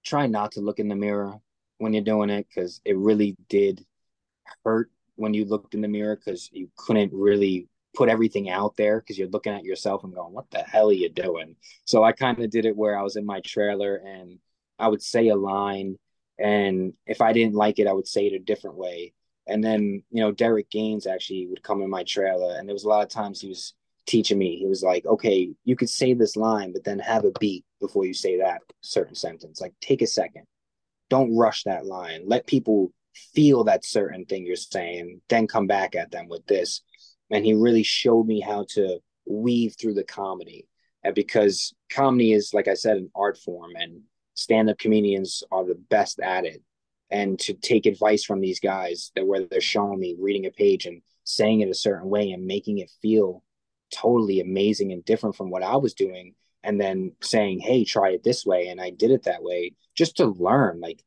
try 0.04 0.28
not 0.28 0.52
to 0.52 0.60
look 0.60 0.78
in 0.78 0.88
the 0.88 0.94
mirror 0.94 1.34
when 1.78 1.92
you're 1.92 2.04
doing 2.04 2.30
it 2.30 2.46
because 2.48 2.80
it 2.84 2.96
really 2.96 3.36
did 3.48 3.84
hurt 4.64 4.90
when 5.16 5.34
you 5.34 5.44
looked 5.44 5.74
in 5.74 5.80
the 5.80 5.88
mirror 5.88 6.16
because 6.16 6.48
you 6.52 6.70
couldn't 6.76 7.12
really 7.12 7.68
put 7.94 8.08
everything 8.08 8.48
out 8.48 8.76
there 8.76 9.00
because 9.00 9.18
you're 9.18 9.28
looking 9.28 9.52
at 9.52 9.64
yourself 9.64 10.04
and 10.04 10.14
going, 10.14 10.32
"What 10.32 10.48
the 10.50 10.58
hell 10.58 10.90
are 10.90 10.92
you 10.92 11.08
doing?" 11.08 11.56
So 11.84 12.04
I 12.04 12.12
kind 12.12 12.38
of 12.38 12.50
did 12.50 12.66
it 12.66 12.76
where 12.76 12.96
I 12.96 13.02
was 13.02 13.16
in 13.16 13.26
my 13.26 13.40
trailer 13.40 13.96
and 13.96 14.38
I 14.78 14.88
would 14.88 15.02
say 15.02 15.28
a 15.28 15.36
line, 15.36 15.98
and 16.38 16.92
if 17.06 17.20
I 17.20 17.32
didn't 17.32 17.54
like 17.54 17.78
it, 17.78 17.86
I 17.88 17.92
would 17.92 18.06
say 18.06 18.26
it 18.26 18.34
a 18.34 18.38
different 18.38 18.76
way. 18.76 19.14
And 19.46 19.62
then 19.62 20.02
you 20.10 20.20
know, 20.22 20.32
Derek 20.32 20.70
Gaines 20.70 21.06
actually 21.06 21.46
would 21.48 21.62
come 21.62 21.82
in 21.82 21.90
my 21.90 22.04
trailer, 22.04 22.56
and 22.58 22.68
there 22.68 22.74
was 22.74 22.84
a 22.84 22.88
lot 22.88 23.02
of 23.02 23.08
times 23.08 23.40
he 23.40 23.48
was 23.48 23.74
teaching 24.06 24.38
me. 24.38 24.56
He 24.56 24.66
was 24.66 24.82
like, 24.82 25.04
okay, 25.06 25.50
you 25.64 25.76
could 25.76 25.90
say 25.90 26.14
this 26.14 26.36
line, 26.36 26.72
but 26.72 26.84
then 26.84 26.98
have 27.00 27.24
a 27.24 27.32
beat 27.40 27.64
before 27.80 28.04
you 28.04 28.14
say 28.14 28.38
that 28.38 28.62
certain 28.80 29.14
sentence. 29.14 29.60
Like, 29.60 29.74
take 29.80 30.02
a 30.02 30.06
second. 30.06 30.44
Don't 31.10 31.36
rush 31.36 31.64
that 31.64 31.86
line. 31.86 32.22
Let 32.26 32.46
people 32.46 32.92
feel 33.34 33.64
that 33.64 33.84
certain 33.84 34.24
thing 34.24 34.46
you're 34.46 34.56
saying, 34.56 35.20
then 35.28 35.46
come 35.46 35.66
back 35.66 35.94
at 35.94 36.10
them 36.10 36.28
with 36.28 36.46
this. 36.46 36.82
And 37.30 37.44
he 37.44 37.54
really 37.54 37.82
showed 37.82 38.26
me 38.26 38.40
how 38.40 38.66
to 38.70 38.98
weave 39.26 39.74
through 39.78 39.94
the 39.94 40.04
comedy. 40.04 40.66
And 41.02 41.14
because 41.14 41.74
comedy 41.90 42.32
is, 42.32 42.52
like 42.52 42.68
I 42.68 42.74
said, 42.74 42.96
an 42.96 43.10
art 43.14 43.38
form, 43.38 43.72
and 43.76 44.02
stand 44.34 44.70
up 44.70 44.78
comedians 44.78 45.42
are 45.50 45.64
the 45.64 45.80
best 45.90 46.20
at 46.20 46.44
it. 46.44 46.62
And 47.10 47.38
to 47.40 47.54
take 47.54 47.86
advice 47.86 48.24
from 48.24 48.40
these 48.40 48.60
guys 48.60 49.12
that 49.14 49.26
where 49.26 49.44
they're 49.44 49.60
showing 49.60 50.00
me 50.00 50.16
reading 50.18 50.46
a 50.46 50.50
page 50.50 50.86
and 50.86 51.02
saying 51.24 51.60
it 51.60 51.68
a 51.68 51.74
certain 51.74 52.08
way 52.08 52.30
and 52.32 52.46
making 52.46 52.78
it 52.78 52.90
feel 53.00 53.42
totally 53.90 54.40
amazing 54.40 54.92
and 54.92 55.04
different 55.04 55.36
from 55.36 55.50
what 55.50 55.62
I 55.62 55.76
was 55.76 55.94
doing 55.94 56.34
and 56.62 56.80
then 56.80 57.12
saying, 57.22 57.60
"Hey, 57.60 57.84
try 57.84 58.10
it 58.10 58.24
this 58.24 58.44
way," 58.44 58.68
and 58.68 58.80
I 58.80 58.90
did 58.90 59.12
it 59.12 59.22
that 59.24 59.42
way 59.42 59.74
just 59.94 60.16
to 60.16 60.26
learn. 60.26 60.80
Like 60.80 61.02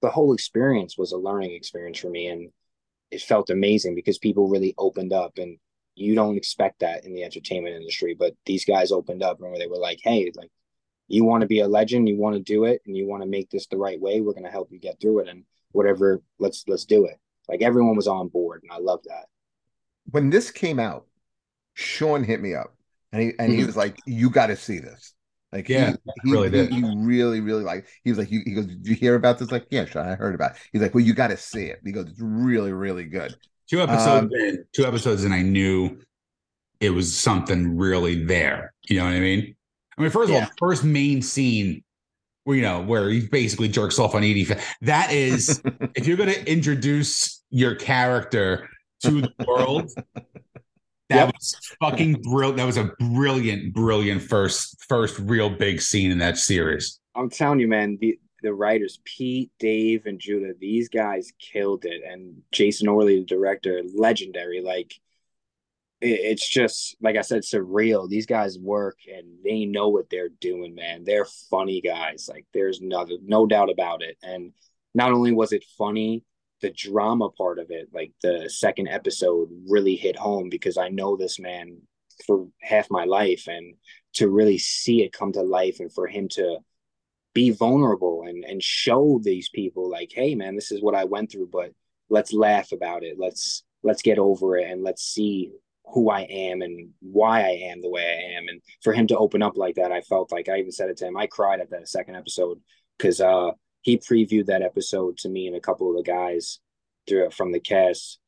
the 0.00 0.10
whole 0.10 0.32
experience 0.32 0.96
was 0.96 1.12
a 1.12 1.18
learning 1.18 1.52
experience 1.52 1.98
for 1.98 2.08
me, 2.10 2.26
and 2.28 2.50
it 3.10 3.20
felt 3.20 3.50
amazing 3.50 3.94
because 3.94 4.18
people 4.18 4.48
really 4.48 4.74
opened 4.78 5.12
up, 5.12 5.38
and 5.38 5.58
you 5.94 6.14
don't 6.14 6.36
expect 6.38 6.80
that 6.80 7.04
in 7.04 7.14
the 7.14 7.24
entertainment 7.24 7.76
industry, 7.76 8.14
but 8.14 8.34
these 8.46 8.64
guys 8.64 8.90
opened 8.92 9.22
up 9.22 9.40
and 9.42 9.54
they 9.56 9.66
were 9.66 9.76
like, 9.78 10.00
"Hey, 10.02 10.30
like 10.34 10.50
you 11.12 11.24
want 11.24 11.42
to 11.42 11.46
be 11.46 11.60
a 11.60 11.68
legend, 11.68 12.08
you 12.08 12.16
want 12.16 12.36
to 12.36 12.42
do 12.42 12.64
it, 12.64 12.82
and 12.86 12.96
you 12.96 13.06
want 13.06 13.22
to 13.22 13.28
make 13.28 13.50
this 13.50 13.66
the 13.66 13.76
right 13.76 14.00
way. 14.00 14.20
We're 14.20 14.32
going 14.32 14.44
to 14.44 14.50
help 14.50 14.72
you 14.72 14.78
get 14.78 15.00
through 15.00 15.20
it, 15.20 15.28
and 15.28 15.44
whatever, 15.72 16.22
let's 16.38 16.64
let's 16.68 16.84
do 16.84 17.06
it." 17.06 17.18
Like 17.48 17.62
everyone 17.62 17.96
was 17.96 18.08
on 18.08 18.28
board, 18.28 18.62
and 18.62 18.72
I 18.72 18.78
love 18.78 19.00
that. 19.04 19.26
When 20.10 20.30
this 20.30 20.50
came 20.50 20.78
out, 20.78 21.06
Sean 21.74 22.24
hit 22.24 22.40
me 22.40 22.54
up 22.54 22.74
and 23.12 23.22
he 23.22 23.32
and 23.38 23.52
he 23.52 23.64
was 23.64 23.76
like, 23.76 23.98
"You 24.06 24.30
got 24.30 24.48
to 24.48 24.56
see 24.56 24.78
this." 24.78 25.14
Like, 25.52 25.68
Yeah, 25.68 25.90
he, 25.90 25.96
he 26.24 26.32
really 26.32 26.50
he, 26.50 26.56
did. 26.56 26.72
he 26.72 26.82
really, 26.96 27.40
really 27.40 27.62
like. 27.62 27.86
He 28.04 28.10
was 28.10 28.18
like, 28.18 28.30
"You," 28.30 28.40
he 28.44 28.54
goes, 28.54 28.66
"Did 28.66 28.86
you 28.86 28.94
hear 28.94 29.14
about 29.14 29.38
this?" 29.38 29.50
Like, 29.50 29.66
"Yeah, 29.70 29.84
sure, 29.84 30.02
I 30.02 30.14
heard 30.14 30.34
about." 30.34 30.52
It. 30.52 30.58
He's 30.72 30.82
like, 30.82 30.94
"Well, 30.94 31.04
you 31.04 31.14
got 31.14 31.28
to 31.28 31.36
see 31.36 31.66
it." 31.66 31.80
He 31.84 31.92
goes, 31.92 32.08
"It's 32.08 32.20
really, 32.20 32.72
really 32.72 33.04
good." 33.04 33.36
Two 33.68 33.80
episodes 33.82 34.32
Um, 34.32 34.40
in, 34.40 34.64
two 34.72 34.86
episodes, 34.86 35.24
and 35.24 35.34
I 35.34 35.42
knew 35.42 35.98
it 36.80 36.90
was 36.90 37.16
something 37.16 37.76
really 37.76 38.24
there. 38.24 38.72
You 38.88 38.98
know 38.98 39.04
what 39.04 39.14
I 39.14 39.20
mean? 39.20 39.54
I 39.98 40.02
mean, 40.02 40.10
first 40.10 40.30
of 40.30 40.34
all, 40.34 40.40
Yeah. 40.40 40.46
the 40.46 40.52
first 40.58 40.84
main 40.84 41.22
scene, 41.22 41.82
where 42.44 42.56
you 42.56 42.62
know, 42.62 42.80
where 42.82 43.08
he 43.08 43.26
basically 43.28 43.68
jerks 43.68 43.98
off 43.98 44.14
on 44.14 44.22
Edie. 44.24 44.46
That 44.80 45.12
is, 45.12 45.62
if 45.94 46.06
you're 46.06 46.16
going 46.16 46.32
to 46.32 46.50
introduce 46.50 47.42
your 47.50 47.74
character 47.74 48.68
to 49.04 49.20
the 49.22 49.32
world, 49.46 49.90
that 51.08 51.26
Yep. 51.26 51.34
was 51.34 51.56
fucking 51.80 52.22
brilliant. 52.22 52.56
That 52.56 52.64
was 52.64 52.76
a 52.78 52.90
brilliant, 52.98 53.74
brilliant 53.74 54.22
first, 54.22 54.82
first 54.88 55.18
real 55.18 55.50
big 55.50 55.80
scene 55.80 56.10
in 56.10 56.18
that 56.18 56.38
series. 56.38 56.98
I'm 57.14 57.28
telling 57.28 57.60
you, 57.60 57.68
man, 57.68 57.98
the 58.00 58.18
the 58.42 58.52
writers, 58.52 58.98
Pete, 59.04 59.52
Dave, 59.60 60.06
and 60.06 60.18
Judah, 60.18 60.52
these 60.58 60.88
guys 60.88 61.32
killed 61.38 61.84
it. 61.84 62.02
And 62.04 62.34
Jason 62.50 62.88
Orley, 62.88 63.20
the 63.20 63.24
director, 63.24 63.82
legendary. 63.94 64.60
Like 64.60 64.94
it's 66.02 66.48
just 66.48 66.96
like 67.00 67.16
I 67.16 67.22
said, 67.22 67.42
surreal. 67.42 68.08
These 68.08 68.26
guys 68.26 68.58
work 68.58 68.98
and 69.06 69.26
they 69.44 69.64
know 69.64 69.88
what 69.88 70.10
they're 70.10 70.30
doing, 70.40 70.74
man. 70.74 71.04
They're 71.04 71.26
funny 71.50 71.80
guys. 71.80 72.28
Like 72.28 72.46
there's 72.52 72.80
no 72.80 73.06
no 73.24 73.46
doubt 73.46 73.70
about 73.70 74.02
it. 74.02 74.16
And 74.22 74.52
not 74.94 75.12
only 75.12 75.32
was 75.32 75.52
it 75.52 75.64
funny, 75.78 76.24
the 76.60 76.70
drama 76.70 77.30
part 77.30 77.58
of 77.58 77.70
it, 77.70 77.88
like 77.92 78.12
the 78.22 78.50
second 78.50 78.88
episode, 78.88 79.48
really 79.68 79.94
hit 79.96 80.16
home 80.16 80.48
because 80.48 80.76
I 80.76 80.88
know 80.88 81.16
this 81.16 81.38
man 81.38 81.78
for 82.26 82.48
half 82.60 82.90
my 82.90 83.04
life, 83.04 83.46
and 83.48 83.74
to 84.14 84.28
really 84.28 84.58
see 84.58 85.02
it 85.02 85.12
come 85.12 85.32
to 85.32 85.42
life, 85.42 85.80
and 85.80 85.92
for 85.92 86.06
him 86.06 86.28
to 86.30 86.58
be 87.34 87.50
vulnerable 87.50 88.24
and 88.26 88.44
and 88.44 88.62
show 88.62 89.18
these 89.22 89.48
people 89.48 89.88
like 89.88 90.12
hey 90.14 90.34
man 90.34 90.54
this 90.54 90.70
is 90.70 90.82
what 90.82 90.94
i 90.94 91.04
went 91.04 91.32
through 91.32 91.48
but 91.50 91.72
let's 92.10 92.32
laugh 92.32 92.72
about 92.72 93.02
it 93.02 93.18
let's 93.18 93.64
let's 93.82 94.02
get 94.02 94.18
over 94.18 94.58
it 94.58 94.70
and 94.70 94.82
let's 94.82 95.02
see 95.02 95.50
who 95.86 96.10
i 96.10 96.22
am 96.22 96.62
and 96.62 96.90
why 97.00 97.42
i 97.42 97.50
am 97.70 97.82
the 97.82 97.90
way 97.90 98.02
i 98.02 98.38
am. 98.38 98.48
And 98.48 98.60
for 98.82 98.92
him 98.92 99.06
to 99.08 99.16
open 99.18 99.42
up 99.42 99.56
like 99.56 99.76
that 99.76 99.92
i 99.92 100.00
felt 100.02 100.32
like 100.32 100.48
i 100.48 100.58
even 100.58 100.72
said 100.72 100.90
it 100.90 100.96
to 100.98 101.06
him. 101.06 101.16
I 101.16 101.26
cried 101.26 101.60
at 101.60 101.70
that 101.70 101.88
second 101.88 102.16
episode 102.16 102.60
because 102.98 103.20
uh 103.20 103.50
he 103.82 103.98
previewed 103.98 104.46
that 104.46 104.62
episode 104.62 105.18
to 105.18 105.28
me 105.28 105.48
and 105.48 105.56
a 105.56 105.60
couple 105.60 105.90
of 105.90 105.96
the 105.96 106.08
guys 106.08 106.60
through, 107.08 107.30
from 107.30 107.50
the 107.50 107.60
cast 107.60 108.20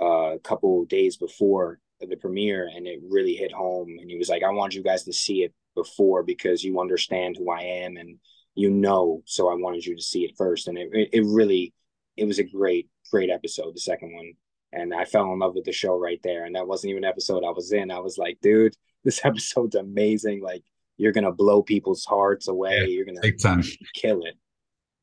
uh, 0.00 0.34
a 0.34 0.38
couple 0.38 0.84
days 0.84 1.16
before 1.16 1.80
the 2.00 2.16
premiere 2.16 2.70
and 2.74 2.86
it 2.86 3.00
really 3.08 3.34
hit 3.34 3.52
home. 3.52 3.88
And 4.00 4.10
he 4.10 4.16
was 4.16 4.28
like 4.28 4.42
i 4.42 4.50
want 4.50 4.74
you 4.74 4.82
guys 4.82 5.04
to 5.04 5.12
see 5.12 5.42
it 5.42 5.52
before 5.74 6.22
because 6.22 6.64
you 6.64 6.80
understand 6.80 7.36
who 7.36 7.50
i 7.50 7.60
am 7.60 7.96
and 7.96 8.18
you 8.54 8.70
know 8.70 9.22
so 9.26 9.48
i 9.48 9.54
wanted 9.54 9.84
you 9.84 9.94
to 9.96 10.02
see 10.02 10.24
it 10.24 10.36
first. 10.36 10.68
And 10.68 10.78
it, 10.78 11.10
it 11.12 11.24
really 11.26 11.74
it 12.16 12.24
was 12.24 12.38
a 12.38 12.44
great 12.44 12.88
great 13.10 13.30
episode 13.30 13.74
the 13.74 13.80
second 13.80 14.14
one 14.14 14.32
and 14.72 14.94
i 14.94 15.04
fell 15.04 15.32
in 15.32 15.38
love 15.38 15.54
with 15.54 15.64
the 15.64 15.72
show 15.72 15.98
right 15.98 16.20
there 16.22 16.44
and 16.44 16.54
that 16.54 16.66
wasn't 16.66 16.90
even 16.90 17.04
an 17.04 17.10
episode 17.10 17.44
i 17.44 17.50
was 17.50 17.72
in 17.72 17.90
i 17.90 17.98
was 17.98 18.18
like 18.18 18.38
dude 18.42 18.74
this 19.04 19.24
episode's 19.24 19.74
amazing 19.76 20.42
like 20.42 20.62
you're 20.96 21.12
gonna 21.12 21.32
blow 21.32 21.62
people's 21.62 22.04
hearts 22.04 22.48
away 22.48 22.78
Yeah, 22.80 22.84
you're 22.86 23.04
gonna 23.06 23.20
Big 23.22 23.38
time. 23.40 23.62
kill 23.94 24.24
it 24.24 24.34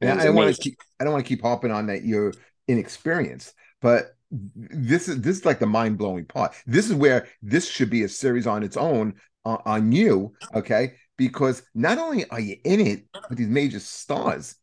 And 0.01 0.10
It 0.12 0.13
was 0.15 0.21
I 0.21 0.25
don't 0.25 0.36
want 0.36 0.56
to 0.56 0.62
keep 0.62 0.80
I 0.99 1.03
don't 1.03 1.13
want 1.13 1.25
to 1.25 1.30
keep 1.30 1.41
harping 1.41 1.71
on 1.71 1.88
that 1.88 2.03
you're 2.03 2.34
inexperienced, 2.67 3.53
but 3.82 4.15
this 4.30 5.08
is 5.08 5.21
this 5.21 5.38
is 5.38 5.45
like 5.45 5.60
the 5.60 5.65
mind 5.65 5.97
blowing 5.97 6.25
part. 6.25 6.53
This 6.65 6.88
is 6.89 6.93
where 6.95 7.27
this 7.41 7.67
should 7.67 7.89
be 7.89 8.03
a 8.03 8.10
series 8.10 8.45
on 8.45 8.63
its 8.63 8.77
own 8.77 9.15
uh, 9.45 9.58
on 9.65 9.91
you, 9.91 10.34
okay? 10.53 10.95
Because 11.17 11.63
not 11.73 11.97
only 11.97 12.30
are 12.30 12.39
you 12.39 12.58
in 12.63 12.80
it 12.80 13.06
with 13.30 13.38
these 13.38 13.47
major 13.47 13.80
stars, 13.80 14.56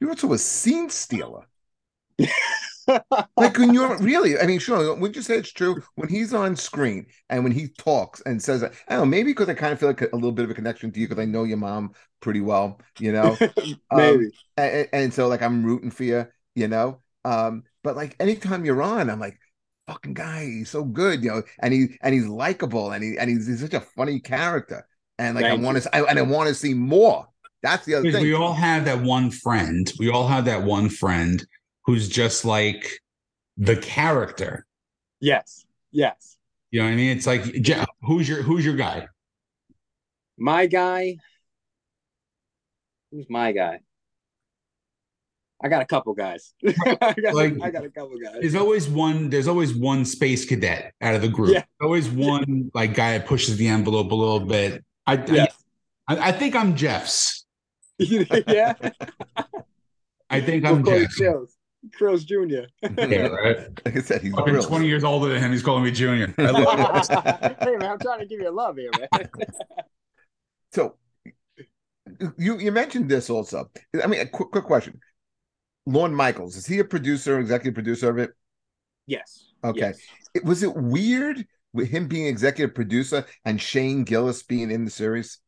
you're 0.00 0.10
also 0.10 0.32
a 0.32 0.38
scene 0.38 0.90
stealer. 0.90 1.46
Like 3.36 3.58
when 3.58 3.74
you're 3.74 3.96
really, 3.98 4.38
I 4.38 4.46
mean, 4.46 4.58
sure, 4.58 4.94
would 4.94 5.16
you 5.16 5.22
say 5.22 5.36
it's 5.36 5.52
true 5.52 5.82
when 5.94 6.08
he's 6.08 6.34
on 6.34 6.56
screen 6.56 7.06
and 7.28 7.42
when 7.42 7.52
he 7.52 7.68
talks 7.68 8.20
and 8.26 8.42
says, 8.42 8.62
I 8.62 8.68
don't 8.88 8.98
know, 8.98 9.04
maybe 9.06 9.32
because 9.32 9.48
I 9.48 9.54
kind 9.54 9.72
of 9.72 9.80
feel 9.80 9.88
like 9.88 10.02
a, 10.02 10.08
a 10.12 10.16
little 10.16 10.32
bit 10.32 10.44
of 10.44 10.50
a 10.50 10.54
connection 10.54 10.92
to 10.92 11.00
you 11.00 11.08
because 11.08 11.22
I 11.22 11.26
know 11.26 11.44
your 11.44 11.56
mom 11.56 11.92
pretty 12.20 12.40
well, 12.40 12.80
you 12.98 13.12
know, 13.12 13.36
maybe 13.92 14.30
and, 14.56 14.88
and 14.92 15.14
so 15.14 15.28
like 15.28 15.42
I'm 15.42 15.64
rooting 15.64 15.90
for 15.90 16.04
you, 16.04 16.26
you 16.54 16.68
know. 16.68 17.00
Um, 17.24 17.64
but 17.82 17.96
like 17.96 18.16
anytime 18.20 18.64
you're 18.64 18.82
on, 18.82 19.10
I'm 19.10 19.20
like, 19.20 19.38
fucking 19.86 20.14
guy, 20.14 20.44
he's 20.44 20.70
so 20.70 20.84
good, 20.84 21.22
you 21.22 21.30
know, 21.30 21.42
and 21.60 21.72
he 21.72 21.98
and 22.02 22.14
he's 22.14 22.26
likable 22.26 22.92
and 22.92 23.02
he 23.02 23.18
and 23.18 23.30
he's, 23.30 23.46
he's 23.46 23.60
such 23.60 23.74
a 23.74 23.80
funny 23.80 24.20
character, 24.20 24.86
and 25.18 25.34
like 25.34 25.44
Thank 25.44 25.60
I 25.60 25.64
want 25.64 25.82
to, 25.82 25.96
I, 25.96 26.02
and 26.02 26.18
I 26.18 26.22
want 26.22 26.48
to 26.48 26.54
see 26.54 26.74
more. 26.74 27.26
That's 27.62 27.84
the 27.84 27.94
other 27.94 28.10
thing. 28.10 28.22
we 28.22 28.34
all 28.34 28.54
have 28.54 28.86
that 28.86 29.02
one 29.02 29.30
friend. 29.30 29.90
We 29.98 30.10
all 30.10 30.26
have 30.26 30.46
that 30.46 30.62
one 30.62 30.88
friend 30.88 31.46
who's 31.90 32.08
just 32.08 32.44
like 32.44 33.00
the 33.56 33.76
character. 33.76 34.64
yes 35.20 35.66
yes 35.90 36.36
You 36.70 36.78
know 36.80 36.86
what 36.86 36.92
I 36.92 36.96
mean? 36.96 37.16
It's 37.16 37.26
like, 37.26 37.42
who's 38.02 38.28
your 38.28 38.42
who's 38.42 38.64
your 38.64 38.76
guy? 38.76 39.08
my 40.38 40.66
guy 40.66 41.16
who's 43.10 43.26
my 43.28 43.50
guy 43.52 43.80
i 45.62 45.68
got 45.68 45.82
a 45.82 45.84
couple 45.84 46.14
guys 46.14 46.54
I, 46.66 47.12
got, 47.20 47.34
Like- 47.34 47.60
I 47.60 47.70
got 47.70 47.84
a 47.84 47.90
couple 47.90 48.16
guys 48.18 48.36
There's 48.40 48.54
always 48.54 48.88
one. 48.88 49.28
There's 49.30 49.48
always 49.48 49.74
one 49.74 50.04
space 50.04 50.44
cadet 50.46 50.94
out 51.02 51.14
of 51.16 51.22
the 51.22 51.28
group. 51.28 51.52
Yeah. 51.52 51.64
There's 51.78 51.86
always 51.88 52.08
one 52.08 52.70
like 52.72 52.94
guy 52.94 53.18
that 53.18 53.26
pushes 53.26 53.56
the 53.58 53.66
envelope 53.68 54.10
a 54.12 54.14
little 54.14 54.40
bit. 54.40 54.82
I 55.08 55.14
yes 55.26 55.52
I, 56.08 56.28
I 56.28 56.32
think 56.32 56.54
I'm 56.54 56.76
Jeff's. 56.76 57.44
yeah 57.98 58.74
I 60.30 60.40
think 60.40 60.64
I'm 60.64 60.82
Jeff's. 60.84 61.20
Crillz. 61.88 62.24
Crillz 62.24 62.26
Jr. 62.26 62.68
Yeah, 63.00 63.26
right. 63.28 63.84
like 63.84 63.96
I 63.96 64.00
said, 64.00 64.22
he's 64.22 64.32
Fucking 64.32 64.54
real. 64.54 64.62
20 64.62 64.86
years 64.86 65.04
older 65.04 65.28
than 65.28 65.42
him. 65.42 65.52
He's 65.52 65.62
calling 65.62 65.84
me 65.84 65.90
junior. 65.90 66.34
I 66.38 66.50
love 66.50 67.08
it. 67.10 67.56
hey 67.62 67.76
man, 67.76 67.92
I'm 67.92 67.98
trying 67.98 68.20
to 68.20 68.26
give 68.26 68.40
you 68.40 68.48
a 68.48 68.52
love 68.52 68.76
here, 68.76 68.90
man. 68.98 69.28
So 70.72 70.94
you 72.38 72.58
you 72.58 72.70
mentioned 72.70 73.08
this 73.08 73.28
also. 73.28 73.68
I 74.00 74.06
mean, 74.06 74.20
a 74.20 74.26
quick 74.26 74.52
quick 74.52 74.64
question. 74.64 75.00
Lorne 75.84 76.14
Michaels 76.14 76.54
is 76.54 76.64
he 76.64 76.78
a 76.78 76.84
producer, 76.84 77.40
executive 77.40 77.74
producer 77.74 78.08
of 78.08 78.18
it? 78.18 78.30
yes. 79.06 79.48
Okay. 79.64 79.80
yes. 79.80 79.98
It, 80.34 80.44
was 80.44 80.62
it 80.62 80.76
weird 80.76 81.44
with 81.72 81.88
him 81.88 82.06
being 82.06 82.26
executive 82.26 82.72
producer 82.74 83.26
and 83.44 83.60
Shane 83.60 84.04
Gillis 84.04 84.44
being 84.44 84.70
in 84.70 84.84
the 84.84 84.90
series? 84.90 85.38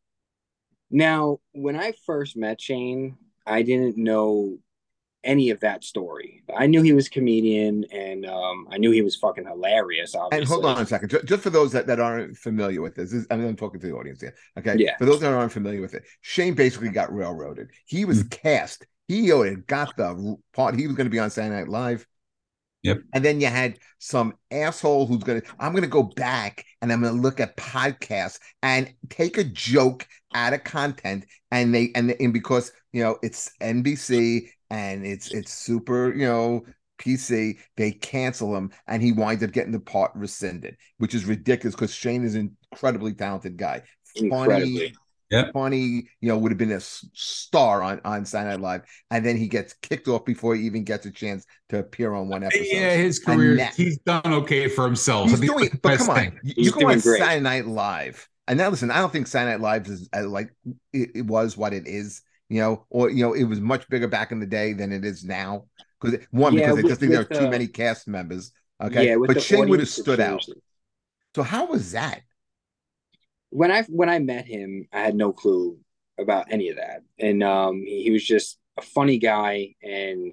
Now, 0.91 1.39
when 1.53 1.77
I 1.77 1.93
first 2.05 2.37
met 2.37 2.61
Shane, 2.61 3.17
I 3.47 3.63
didn't 3.63 3.97
know 3.97 4.59
any 5.25 5.51
of 5.51 5.61
that 5.61 5.85
story. 5.85 6.43
I 6.57 6.67
knew 6.67 6.83
he 6.83 6.93
was 6.93 7.09
comedian, 7.09 7.85
and 7.93 8.27
um, 8.27 8.67
I 8.71 8.79
knew 8.79 8.91
he 8.91 9.03
was 9.03 9.17
fucking 9.17 9.47
hilarious. 9.47 10.15
Obviously, 10.15 10.39
And 10.41 10.49
hold 10.49 10.67
on 10.67 10.83
a 10.83 10.87
second, 10.87 11.17
just 11.25 11.43
for 11.43 11.51
those 11.51 11.73
that, 11.73 11.87
that 11.87 12.01
aren't 12.01 12.37
familiar 12.37 12.83
with 12.83 12.95
this, 12.95 13.13
this- 13.13 13.27
I 13.31 13.37
mean, 13.37 13.49
I'm 13.49 13.57
talking 13.57 13.81
to 13.81 13.87
the 13.87 13.95
audience 13.95 14.21
here. 14.21 14.35
Okay. 14.59 14.77
Yeah. 14.79 14.97
For 14.99 15.05
those 15.05 15.21
that 15.21 15.33
aren't 15.33 15.53
familiar 15.53 15.81
with 15.81 15.95
it, 15.95 16.05
Shane 16.21 16.55
basically 16.55 16.91
got 16.91 17.15
railroaded. 17.15 17.71
He 17.87 18.05
was 18.05 18.23
Mm. 18.25 18.31
cast. 18.31 18.87
He 19.09 19.27
got 19.67 19.97
the 19.97 20.37
part. 20.55 20.79
He 20.79 20.87
was 20.87 20.97
going 20.97 21.07
to 21.07 21.11
be 21.11 21.19
on 21.19 21.31
Saturday 21.31 21.55
Night 21.57 21.69
Live. 21.69 22.07
Yep. 22.83 23.03
And 23.13 23.25
then 23.25 23.41
you 23.41 23.47
had 23.47 23.79
some 23.99 24.35
asshole 24.51 25.07
who's 25.07 25.23
going 25.23 25.41
to, 25.41 25.47
I'm 25.61 25.73
going 25.73 25.83
to 25.83 25.89
go 25.89 26.03
back 26.03 26.65
and 26.81 26.93
I'm 26.93 27.01
going 27.01 27.15
to 27.15 27.21
look 27.21 27.39
at 27.39 27.57
podcasts 27.57 28.41
and 28.63 28.93
take 29.09 29.39
a 29.39 29.45
joke 29.45 30.07
out 30.35 30.53
of 30.53 30.65
content. 30.65 31.27
And 31.53 31.73
they, 31.75 31.93
and, 31.95 32.11
and 32.19 32.33
because, 32.33 32.73
you 32.93 33.03
know, 33.05 33.19
it's 33.23 33.53
NBC 33.61 34.49
and 34.73 35.07
it's, 35.07 35.31
it's 35.33 35.53
super, 35.53 36.13
you 36.15 36.27
know, 36.27 36.65
PC, 36.99 37.59
they 37.77 37.93
cancel 37.93 38.57
him 38.57 38.71
and 38.87 39.03
he 39.03 39.13
winds 39.13 39.43
up 39.43 39.53
getting 39.53 39.73
the 39.73 39.81
part 39.81 40.13
rescinded, 40.15 40.77
which 40.99 41.15
is 41.15 41.25
ridiculous 41.25 41.75
because 41.75 41.93
Shane 41.95 42.25
is 42.25 42.35
an 42.35 42.57
incredibly 42.73 43.13
talented 43.13 43.57
guy. 43.57 43.83
incredibly. 44.17 44.95
Yep. 45.31 45.55
funny, 45.55 46.09
you 46.21 46.29
know, 46.29 46.37
would 46.37 46.53
have 46.53 46.59
been 46.59 46.73
a 46.73 46.81
star 46.81 47.83
on, 47.83 48.03
on 48.05 48.27
Saturday 48.27 48.51
Night 48.51 48.61
Live. 48.61 48.83
And 49.11 49.25
then 49.25 49.39
he 49.39 49.49
gets 49.49 49.73
kicked 49.73 50.07
off 50.07 50.27
before 50.27 50.55
he 50.55 50.67
even 50.67 50.85
gets 50.85 51.07
a 51.07 51.11
chance 51.11 51.47
to 51.71 51.79
appear 51.79 52.13
on 52.13 52.29
one 52.29 52.43
episode. 52.43 52.67
Yeah, 52.71 52.97
his 52.97 53.19
career, 53.19 53.57
that- 53.57 53.75
he's 53.75 53.97
done 54.01 54.21
okay 54.27 54.69
for 54.69 54.85
himself. 54.85 55.31
He's 55.31 55.41
doing, 55.41 55.71
but 55.83 55.99
come 55.99 56.11
on, 56.11 56.17
thing. 56.17 56.41
you, 56.43 56.71
go 56.71 56.81
on 56.81 57.01
great. 57.01 57.19
Saturday 57.19 57.41
Night 57.41 57.67
Live, 57.67 58.29
and 58.47 58.59
now 58.59 58.69
listen, 58.69 58.91
I 58.91 58.99
don't 58.99 59.11
think 59.11 59.27
Saturday 59.27 59.53
Night 59.53 59.63
Live 59.63 59.87
is 59.87 60.09
uh, 60.15 60.29
like 60.29 60.55
it, 60.93 61.11
it 61.15 61.27
was 61.27 61.57
what 61.57 61.73
it 61.73 61.87
is, 61.87 62.21
you 62.53 62.61
know, 62.61 62.85
or 62.91 63.11
you 63.11 63.25
know, 63.25 63.33
it 63.33 63.45
was 63.45 63.61
much 63.61 63.89
bigger 63.89 64.09
back 64.09 64.31
in 64.31 64.39
the 64.39 64.47
day 64.47 64.75
than 64.75 64.93
it 64.93 65.05
is 65.05 65.25
now. 65.25 65.65
Because 66.01 66.21
one, 66.31 66.55
Yeah, 66.55 66.73
because 66.75 66.85
I 66.85 66.89
just 66.89 67.01
think 67.01 67.13
there 67.13 67.21
are 67.23 67.25
too 67.25 67.39
the- 67.45 67.51
many 67.51 67.67
cast 67.67 68.07
members. 68.07 68.53
Okay, 68.83 69.09
Yeah, 69.09 69.17
but 69.27 69.41
Shane 69.41 69.69
would 69.69 69.81
have 69.81 69.89
stood 69.89 70.21
out. 70.21 70.47
So 71.35 71.43
how 71.43 71.67
was 71.67 71.93
that? 71.93 72.23
when 73.51 73.71
I 73.71 73.83
when 73.85 74.09
I 74.09 74.19
met 74.19 74.47
him, 74.47 74.89
I 74.93 75.01
had 75.01 75.15
no 75.15 75.33
clue 75.33 75.79
about 76.19 76.47
any 76.51 76.69
of 76.69 76.77
that, 76.77 77.03
and 77.19 77.43
um, 77.43 77.83
he, 77.87 78.05
he 78.05 78.11
was 78.11 78.25
just 78.25 78.59
a 78.77 78.83
funny 78.83 79.19
guy, 79.19 79.75
and 79.83 80.33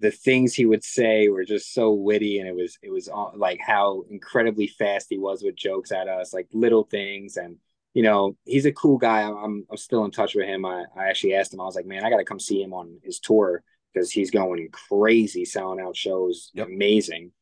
the 0.00 0.10
things 0.10 0.54
he 0.54 0.66
would 0.66 0.82
say 0.84 1.28
were 1.28 1.44
just 1.44 1.74
so 1.74 1.92
witty 1.92 2.38
and 2.38 2.48
it 2.48 2.54
was 2.56 2.78
it 2.82 2.90
was 2.90 3.08
all, 3.08 3.32
like 3.36 3.60
how 3.60 4.02
incredibly 4.10 4.66
fast 4.66 5.06
he 5.10 5.18
was 5.18 5.42
with 5.42 5.54
jokes 5.54 5.92
at 5.92 6.08
us 6.08 6.32
like 6.32 6.48
little 6.52 6.84
things 6.84 7.36
and 7.36 7.56
you 7.94 8.02
know 8.02 8.36
he's 8.44 8.66
a 8.66 8.72
cool 8.72 8.98
guy 8.98 9.22
i'm 9.22 9.66
i'm 9.70 9.76
still 9.76 10.04
in 10.04 10.10
touch 10.10 10.34
with 10.34 10.46
him 10.46 10.64
i, 10.64 10.84
I 10.96 11.08
actually 11.08 11.34
asked 11.34 11.52
him 11.52 11.60
i 11.60 11.64
was 11.64 11.74
like 11.74 11.86
man 11.86 12.04
i 12.04 12.10
gotta 12.10 12.24
come 12.24 12.40
see 12.40 12.62
him 12.62 12.72
on 12.72 12.98
his 13.02 13.18
tour 13.20 13.62
because 13.92 14.10
he's 14.10 14.30
going 14.30 14.68
crazy 14.70 15.44
selling 15.44 15.80
out 15.80 15.96
shows 15.96 16.50
yep. 16.54 16.68
amazing 16.68 17.32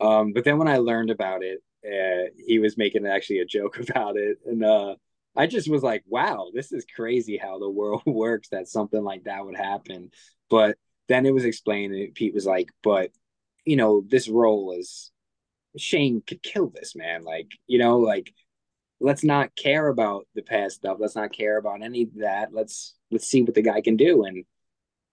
um 0.00 0.32
but 0.32 0.44
then 0.44 0.58
when 0.58 0.68
i 0.68 0.78
learned 0.78 1.10
about 1.10 1.42
it 1.42 1.62
uh, 1.84 2.30
he 2.46 2.58
was 2.58 2.78
making 2.78 3.06
actually 3.06 3.40
a 3.40 3.44
joke 3.44 3.78
about 3.88 4.16
it 4.16 4.38
and 4.46 4.64
uh 4.64 4.94
I 5.36 5.46
just 5.46 5.68
was 5.68 5.82
like, 5.82 6.04
wow, 6.06 6.50
this 6.54 6.72
is 6.72 6.86
crazy 6.94 7.36
how 7.36 7.58
the 7.58 7.68
world 7.68 8.02
works 8.06 8.48
that 8.50 8.68
something 8.68 9.02
like 9.02 9.24
that 9.24 9.44
would 9.44 9.56
happen. 9.56 10.10
But 10.48 10.78
then 11.08 11.26
it 11.26 11.34
was 11.34 11.44
explained, 11.44 11.94
and 11.94 12.14
Pete 12.14 12.34
was 12.34 12.46
like, 12.46 12.68
but 12.82 13.10
you 13.64 13.76
know, 13.76 14.04
this 14.06 14.28
role 14.28 14.72
is 14.78 15.10
Shane 15.76 16.22
could 16.26 16.42
kill 16.42 16.70
this 16.70 16.94
man. 16.94 17.24
Like, 17.24 17.50
you 17.66 17.78
know, 17.78 17.98
like 17.98 18.32
let's 19.04 19.22
not 19.22 19.54
care 19.54 19.88
about 19.88 20.26
the 20.34 20.40
past 20.40 20.76
stuff. 20.76 20.96
Let's 20.98 21.14
not 21.14 21.30
care 21.30 21.58
about 21.58 21.82
any 21.82 22.04
of 22.04 22.14
that. 22.16 22.54
Let's 22.54 22.94
let's 23.10 23.28
see 23.28 23.42
what 23.42 23.54
the 23.54 23.60
guy 23.60 23.82
can 23.82 23.96
do. 23.96 24.24
And 24.24 24.46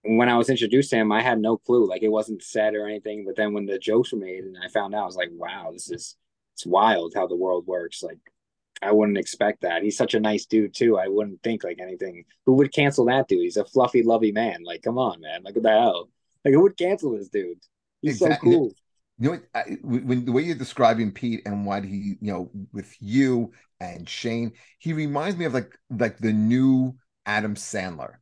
when 0.04 0.30
I 0.30 0.38
was 0.38 0.50
introduced 0.50 0.92
to 0.92 0.96
him, 0.96 1.12
I 1.12 1.22
had 1.22 1.40
no 1.40 1.58
clue. 1.58 1.86
Like 1.86 2.02
it 2.02 2.08
wasn't 2.08 2.42
said 2.42 2.74
or 2.74 2.88
anything. 2.88 3.26
But 3.26 3.36
then 3.36 3.54
when 3.54 3.66
the 3.66 3.78
jokes 3.78 4.14
were 4.14 4.20
made 4.20 4.46
and 4.46 4.56
I 4.64 4.70
found 4.70 4.96
out, 4.96 5.04
I 5.04 5.06
was 5.06 5.18
like, 5.18 5.30
wow, 5.34 5.72
this 5.74 5.92
is 5.92 6.16
it's 6.54 6.66
wild 6.66 7.14
how 7.14 7.28
the 7.28 7.36
world 7.36 7.68
works. 7.68 8.02
Like 8.02 8.20
I 8.82 8.94
wouldn't 8.94 9.18
expect 9.18 9.62
that. 9.62 9.84
He's 9.84 9.98
such 9.98 10.14
a 10.14 10.22
nice 10.22 10.46
dude 10.46 10.74
too. 10.74 10.98
I 10.98 11.10
wouldn't 11.10 11.44
think 11.44 11.66
like 11.66 11.82
anything. 11.82 12.24
Who 12.46 12.54
would 12.54 12.74
cancel 12.74 13.06
that 13.06 13.28
dude? 13.28 13.42
He's 13.42 13.58
a 13.58 13.66
fluffy, 13.66 14.04
lovey 14.04 14.32
man. 14.32 14.64
Like, 14.64 14.84
come 14.84 14.98
on, 14.98 15.20
man. 15.20 15.44
Like, 15.44 15.56
what 15.56 15.64
the 15.64 15.70
hell? 15.70 16.10
Like, 16.46 16.54
who 16.54 16.62
would 16.62 16.78
cancel 16.78 17.12
this 17.12 17.28
dude? 17.28 17.60
He's 18.02 18.22
exactly. 18.22 18.52
so 18.52 18.58
cool. 18.58 18.74
You 19.22 19.34
know, 19.34 19.40
I, 19.54 19.78
when 19.84 20.26
the 20.26 20.32
way 20.32 20.42
you're 20.42 20.56
describing 20.56 21.12
Pete 21.12 21.44
and 21.46 21.64
what 21.64 21.84
he, 21.84 22.16
you 22.20 22.34
know, 22.34 22.50
with 22.74 22.92
you 23.00 23.54
and 23.80 24.10
Shane, 24.10 24.54
he 24.80 24.94
reminds 24.94 25.38
me 25.38 25.46
of 25.46 25.54
like 25.54 25.78
like 25.92 26.18
the 26.18 26.34
new 26.34 26.96
Adam 27.28 27.54
Sandler. 27.54 28.16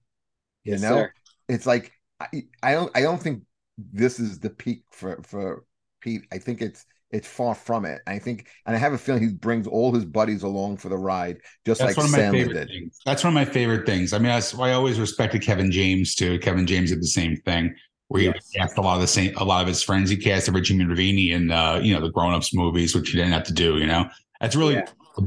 You 0.66 0.74
yes, 0.74 0.82
know, 0.82 0.98
sir. 0.98 1.14
it's 1.48 1.66
like 1.66 1.94
I, 2.20 2.28
I 2.62 2.74
don't 2.74 2.92
I 2.98 3.02
don't 3.02 3.22
think 3.22 3.44
this 3.78 4.20
is 4.20 4.40
the 4.40 4.50
peak 4.50 4.84
for 4.92 5.24
for 5.24 5.64
Pete. 6.02 6.24
I 6.34 6.38
think 6.38 6.62
it's 6.62 6.86
it's 7.12 7.28
far 7.28 7.56
from 7.56 7.86
it. 7.86 8.02
I 8.06 8.20
think, 8.20 8.48
and 8.66 8.76
I 8.76 8.80
have 8.80 8.92
a 8.92 8.98
feeling 8.98 9.24
he 9.24 9.30
brings 9.30 9.68
all 9.68 9.94
his 9.94 10.04
buddies 10.04 10.44
along 10.44 10.78
for 10.78 10.90
the 10.90 10.98
ride, 10.98 11.38
just 11.66 11.80
that's 11.80 11.98
like 11.98 12.08
Sandler 12.08 12.54
did. 12.54 12.68
Things. 12.68 13.00
That's 13.06 13.24
one 13.24 13.32
of 13.32 13.36
my 13.36 13.46
favorite 13.46 13.86
things. 13.86 14.12
I 14.12 14.20
mean, 14.20 14.32
I, 14.32 14.42
I 14.60 14.74
always 14.74 15.00
respected 15.00 15.42
Kevin 15.42 15.72
James 15.72 16.14
too. 16.14 16.40
Kevin 16.40 16.68
James 16.68 16.90
did 16.90 17.02
the 17.02 17.08
same 17.08 17.38
thing, 17.38 17.74
where 18.10 18.22
yes. 18.22 18.50
he 18.52 18.60
cast 18.60 18.78
a 18.78 18.82
lot 18.82 18.96
of 18.96 19.02
the 19.02 19.08
same, 19.08 19.36
a 19.38 19.44
lot 19.44 19.62
of 19.62 19.68
his 19.68 19.82
friends. 19.82 20.10
He 20.10 20.18
casted 20.18 20.54
Richie 20.54 20.78
Minervini 20.78 21.32
in, 21.32 21.50
uh, 21.50 21.80
you 21.82 21.96
know, 21.96 22.02
the 22.02 22.12
Grown 22.12 22.34
Ups 22.34 22.54
movies, 22.54 22.94
which 22.94 23.10
he 23.10 23.18
didn't 23.18 23.32
have 23.32 23.46
to 23.46 23.54
do. 23.54 23.78
You 23.78 23.88
know, 23.88 24.08
that's 24.42 24.56
really, 24.56 24.76
yeah. 24.76 24.86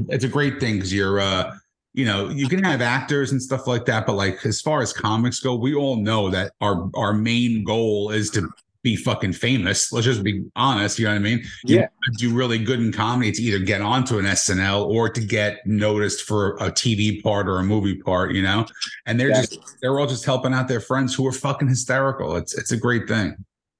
it's 0.09 0.23
a 0.23 0.29
great 0.29 0.59
thing 0.59 0.75
because 0.75 0.93
you're. 0.93 1.19
uh 1.19 1.55
you 1.95 2.05
know, 2.05 2.27
you 2.29 2.49
can 2.49 2.63
have 2.63 2.81
actors 2.81 3.31
and 3.31 3.39
stuff 3.39 3.67
like 3.67 3.85
that, 3.85 4.07
but 4.07 4.13
like 4.13 4.43
as 4.47 4.59
far 4.59 4.81
as 4.81 4.91
comics 4.91 5.39
go, 5.39 5.53
we 5.53 5.75
all 5.75 5.97
know 5.97 6.27
that 6.27 6.53
our 6.59 6.89
our 6.95 7.13
main 7.13 7.63
goal 7.63 8.09
is 8.09 8.31
to 8.31 8.49
be 8.83 8.95
fucking 8.95 9.33
famous. 9.33 9.91
Let's 9.91 10.05
just 10.05 10.23
be 10.23 10.43
honest. 10.55 10.99
You 10.99 11.05
know 11.05 11.11
what 11.11 11.17
I 11.17 11.19
mean? 11.19 11.43
You 11.65 11.79
yeah. 11.79 11.87
Do 12.17 12.33
really 12.33 12.59
good 12.59 12.79
in 12.79 12.91
comedy 12.91 13.31
to 13.31 13.41
either 13.41 13.59
get 13.59 13.81
onto 13.81 14.19
an 14.19 14.25
SNL 14.25 14.85
or 14.87 15.09
to 15.09 15.21
get 15.21 15.65
noticed 15.65 16.23
for 16.23 16.55
a 16.57 16.69
TV 16.69 17.23
part 17.23 17.47
or 17.47 17.59
a 17.59 17.63
movie 17.63 17.95
part. 17.95 18.33
You 18.33 18.43
know, 18.43 18.65
and 19.05 19.19
they're 19.19 19.29
exactly. 19.29 19.57
just 19.57 19.77
they're 19.81 19.99
all 19.99 20.07
just 20.07 20.25
helping 20.25 20.53
out 20.53 20.67
their 20.67 20.81
friends 20.81 21.15
who 21.15 21.25
are 21.25 21.31
fucking 21.31 21.69
hysterical. 21.69 22.35
It's 22.35 22.57
it's 22.57 22.71
a 22.71 22.77
great 22.77 23.07
thing. 23.07 23.35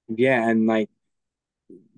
Yeah, 0.08 0.50
and 0.50 0.66
like 0.66 0.90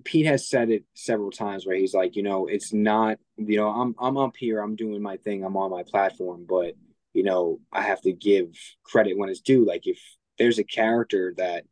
Pete 0.06 0.26
has 0.26 0.48
said 0.48 0.70
it 0.70 0.84
several 0.94 1.30
times 1.30 1.66
where 1.66 1.76
he's 1.76 1.94
like, 1.94 2.16
you 2.16 2.22
know, 2.22 2.46
it's 2.46 2.72
not, 2.72 3.18
you 3.36 3.56
know, 3.56 3.68
I'm 3.68 3.94
I'm 3.98 4.16
up 4.16 4.36
here, 4.36 4.60
I'm 4.60 4.76
doing 4.76 5.02
my 5.02 5.16
thing, 5.16 5.44
I'm 5.44 5.56
on 5.56 5.70
my 5.70 5.82
platform, 5.82 6.46
but 6.48 6.74
you 7.12 7.22
know, 7.22 7.60
I 7.72 7.82
have 7.82 8.00
to 8.02 8.12
give 8.12 8.48
credit 8.84 9.16
when 9.16 9.28
it's 9.28 9.40
due. 9.40 9.64
Like 9.64 9.86
if 9.86 10.00
there's 10.38 10.58
a 10.58 10.64
character 10.64 11.34
that 11.38 11.64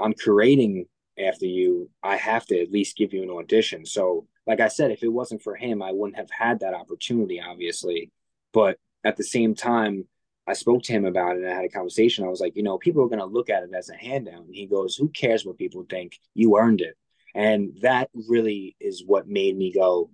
I'm 0.00 0.14
creating 0.14 0.86
after 1.18 1.46
you, 1.46 1.90
I 2.02 2.16
have 2.16 2.46
to 2.46 2.60
at 2.60 2.70
least 2.70 2.96
give 2.96 3.12
you 3.12 3.22
an 3.22 3.30
audition. 3.30 3.84
So, 3.84 4.26
like 4.46 4.60
I 4.60 4.68
said, 4.68 4.90
if 4.90 5.02
it 5.02 5.12
wasn't 5.12 5.42
for 5.42 5.54
him, 5.54 5.82
I 5.82 5.92
wouldn't 5.92 6.16
have 6.16 6.30
had 6.30 6.60
that 6.60 6.74
opportunity, 6.74 7.40
obviously. 7.40 8.10
But 8.52 8.78
at 9.04 9.16
the 9.16 9.24
same 9.24 9.54
time, 9.54 10.06
I 10.46 10.54
spoke 10.54 10.82
to 10.84 10.92
him 10.92 11.04
about 11.04 11.36
it 11.36 11.42
and 11.42 11.50
I 11.50 11.54
had 11.54 11.64
a 11.64 11.68
conversation. 11.68 12.24
I 12.24 12.28
was 12.28 12.40
like, 12.40 12.56
you 12.56 12.62
know, 12.62 12.78
people 12.78 13.02
are 13.04 13.08
going 13.08 13.20
to 13.20 13.26
look 13.26 13.50
at 13.50 13.62
it 13.62 13.70
as 13.76 13.90
a 13.90 13.94
handout. 13.94 14.46
And 14.46 14.54
he 14.54 14.66
goes, 14.66 14.96
who 14.96 15.08
cares 15.08 15.44
what 15.44 15.58
people 15.58 15.86
think? 15.88 16.18
You 16.34 16.58
earned 16.58 16.80
it. 16.80 16.96
And 17.34 17.76
that 17.82 18.10
really 18.28 18.76
is 18.80 19.04
what 19.06 19.28
made 19.28 19.56
me 19.56 19.72
go, 19.72 20.10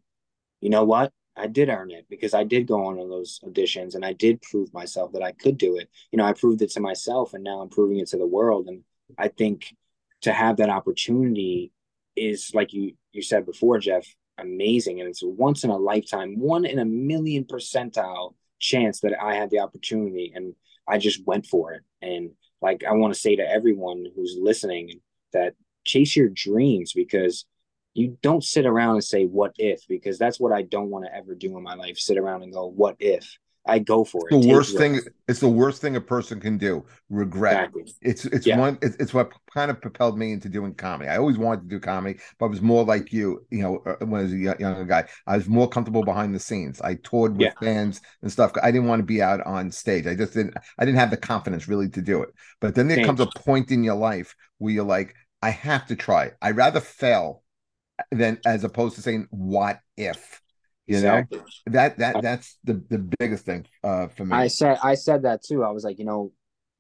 you 0.61 0.69
know 0.69 0.85
what? 0.85 1.13
I 1.37 1.47
did 1.47 1.69
earn 1.69 1.91
it 1.91 2.07
because 2.09 2.35
I 2.35 2.45
did 2.45 2.67
go 2.67 2.87
on 2.87 2.97
those 2.97 3.41
auditions 3.45 3.95
and 3.95 4.05
I 4.05 4.15
did 4.15 4.43
prove 4.43 4.73
myself 4.73 5.13
that 5.13 5.23
I 5.23 5.33
could 5.33 5.59
do 5.59 5.77
it. 5.77 5.89
You 6.11 6.17
know, 6.19 6.25
I 6.25 6.33
proved 6.33 6.63
it 6.63 6.71
to 6.73 6.81
myself 6.81 7.35
and 7.35 7.45
now 7.45 7.61
I'm 7.61 7.69
proving 7.69 7.99
it 7.99 8.09
to 8.09 8.19
the 8.19 8.27
world. 8.27 8.69
And 8.69 8.83
I 9.19 9.29
think 9.29 9.75
to 10.23 10.33
have 10.33 10.57
that 10.59 10.71
opportunity 10.71 11.73
is 12.17 12.53
like 12.55 12.73
you 12.73 12.95
you 13.13 13.23
said 13.23 13.47
before, 13.47 13.79
Jeff, 13.79 14.07
amazing, 14.39 15.01
and 15.01 15.09
it's 15.09 15.23
once 15.23 15.65
in 15.65 15.71
a 15.71 15.77
lifetime, 15.77 16.39
one 16.39 16.65
in 16.65 16.79
a 16.79 16.85
million 16.85 17.45
percentile 17.45 18.35
chance 18.59 19.01
that 19.01 19.15
I 19.21 19.35
had 19.35 19.51
the 19.51 19.61
opportunity, 19.61 20.33
and 20.35 20.55
I 20.89 20.99
just 20.99 21.27
went 21.27 21.47
for 21.47 21.73
it. 21.73 21.83
And 22.03 22.31
like 22.63 22.85
I 22.85 22.93
want 22.93 23.15
to 23.15 23.21
say 23.21 23.37
to 23.37 23.49
everyone 23.49 24.07
who's 24.15 24.37
listening 24.41 25.01
that 25.33 25.55
chase 25.85 26.17
your 26.17 26.29
dreams 26.29 26.93
because 26.93 27.45
you 27.95 28.19
don't 28.23 28.45
sit 28.45 28.67
around 28.67 28.95
and 28.95 29.05
say 29.05 29.25
what 29.25 29.53
if 29.57 29.87
because 29.89 30.19
that's 30.19 30.39
what 30.39 30.53
I 30.53 30.63
don't 30.63 30.91
want 30.91 31.07
to 31.07 31.15
ever 31.15 31.35
do 31.35 31.57
in 31.57 31.63
my 31.63 31.75
life. 31.75 31.99
Sit 31.99 32.19
around 32.19 32.43
and 32.43 32.53
go 32.53 32.67
what 32.67 32.97
if 32.99 33.39
I 33.67 33.79
go 33.81 34.05
for 34.05 34.29
it. 34.29 34.31
The 34.31 34.49
worst 34.49 34.77
thing. 34.77 35.01
It's 35.29 35.41
the 35.41 35.49
worst 35.49 35.81
thing 35.81 35.97
a 35.97 36.01
person 36.01 36.41
can 36.41 36.57
do. 36.57 36.85
Regret. 37.11 37.71
Exactly. 37.75 37.95
It's 38.01 38.25
it's 38.27 38.47
yeah. 38.47 38.59
one. 38.59 38.79
It's, 38.83 38.97
it's, 38.97 39.13
what 39.13 39.33
kind 39.53 39.71
of 39.71 39.81
propelled 39.81 40.19
me 40.19 40.33
into 40.33 40.49
doing 40.49 40.75
comedy. 40.75 41.11
I 41.11 41.19
always 41.19 41.37
wanted 41.37 41.63
to 41.63 41.69
do 41.69 41.81
comedy, 41.81 42.21
but 42.39 42.47
I 42.47 42.49
was 42.49 42.63
more 42.63 42.85
like 42.85 43.13
you. 43.13 43.45
You 43.51 43.63
know, 43.63 43.83
uh, 43.87 44.05
when 44.05 44.21
I 44.21 44.25
was 44.25 44.33
a 44.33 44.37
younger 44.37 44.85
guy, 44.85 45.07
I 45.27 45.37
was 45.37 45.49
more 45.49 45.69
comfortable 45.69 46.05
behind 46.05 46.35
the 46.35 46.41
scenes. 46.41 46.81
I 46.81 46.95
toured 46.95 47.33
with 47.33 47.43
yeah. 47.43 47.53
bands 47.61 48.01
and 48.23 48.31
stuff. 48.31 48.53
I 48.63 48.71
didn't 48.71 48.89
want 48.89 49.01
to 49.01 49.07
be 49.07 49.21
out 49.21 49.45
on 49.47 49.71
stage. 49.71 50.07
I 50.07 50.15
just 50.15 50.35
didn't. 50.35 50.55
I 50.79 50.85
didn't 50.85 50.99
have 50.99 51.11
the 51.11 51.17
confidence 51.17 51.69
really 51.69 51.89
to 51.91 52.03
do 52.03 52.23
it. 52.23 52.31
But 52.61 52.75
then 52.75 52.89
there 52.89 53.05
comes 53.05 53.21
a 53.21 53.27
point 53.27 53.71
in 53.71 53.83
your 53.83 53.97
life 53.97 54.35
where 54.59 54.73
you're 54.73 54.85
like, 54.85 55.15
I 55.43 55.51
have 55.51 55.87
to 55.87 55.97
try. 55.97 56.33
I'd 56.41 56.57
rather 56.57 56.81
fail 56.81 57.43
than 58.11 58.39
as 58.45 58.65
opposed 58.65 58.97
to 58.97 59.03
saying, 59.03 59.27
"What 59.31 59.81
if." 59.97 60.41
You 60.87 61.01
know 61.01 61.25
that 61.67 61.99
that 61.99 62.23
that's 62.23 62.59
the 62.63 62.75
the 62.89 62.99
biggest 63.19 63.45
thing 63.45 63.67
uh, 63.83 64.07
for 64.09 64.25
me. 64.25 64.37
I 64.37 64.47
said 64.47 64.79
I 64.83 64.95
said 64.95 65.23
that 65.23 65.43
too. 65.43 65.65
I 65.65 65.71
was 65.71 65.83
like, 65.83 65.99
you 65.99 66.05
know, 66.05 66.33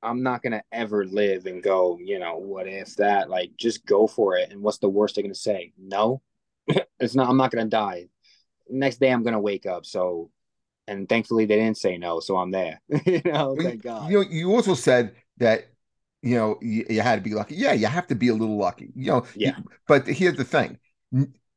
I'm 0.03 0.23
not 0.23 0.43
gonna 0.43 0.63
ever 0.71 1.05
live 1.05 1.47
and 1.47 1.63
go. 1.63 1.99
You 2.03 2.19
know, 2.19 2.37
what 2.37 2.69
if 2.69 2.95
that? 2.97 3.29
Like, 3.29 3.51
just 3.57 3.85
go 3.85 4.07
for 4.07 4.37
it. 4.37 4.53
And 4.53 4.63
what's 4.63 4.79
the 4.79 4.89
worst 4.89 5.17
they're 5.17 5.23
gonna 5.23 5.35
say? 5.35 5.73
No, 5.77 6.23
it's 7.01 7.15
not. 7.15 7.29
I'm 7.29 7.37
not 7.37 7.51
gonna 7.51 7.67
die. 7.67 8.07
Next 8.69 9.01
day, 9.01 9.11
I'm 9.11 9.25
gonna 9.25 9.41
wake 9.41 9.67
up. 9.67 9.85
So, 9.85 10.31
and 10.87 11.09
thankfully, 11.09 11.47
they 11.47 11.57
didn't 11.57 11.79
say 11.79 11.99
no. 11.99 12.21
So 12.21 12.37
I'm 12.37 12.53
there. 12.53 12.81
you 13.07 13.23
know, 13.25 13.57
thank 13.59 13.83
God. 13.83 14.11
You 14.11 14.19
know, 14.23 14.31
you 14.31 14.53
also 14.53 14.75
said 14.75 15.17
that 15.39 15.67
you 16.23 16.37
know 16.37 16.59
you, 16.63 16.87
you, 16.89 17.01
had 17.01 17.17
to 17.17 17.29
be 17.29 17.35
lucky. 17.35 17.57
Yeah, 17.57 17.73
you 17.73 17.87
have 17.87 18.07
to 18.07 18.15
be 18.15 18.29
a 18.29 18.35
little 18.35 18.59
lucky. 18.59 18.93
You 18.95 19.11
know, 19.11 19.27
yeah. 19.35 19.57
But 19.89 20.07
here's 20.07 20.37
the 20.37 20.45
thing: 20.45 20.79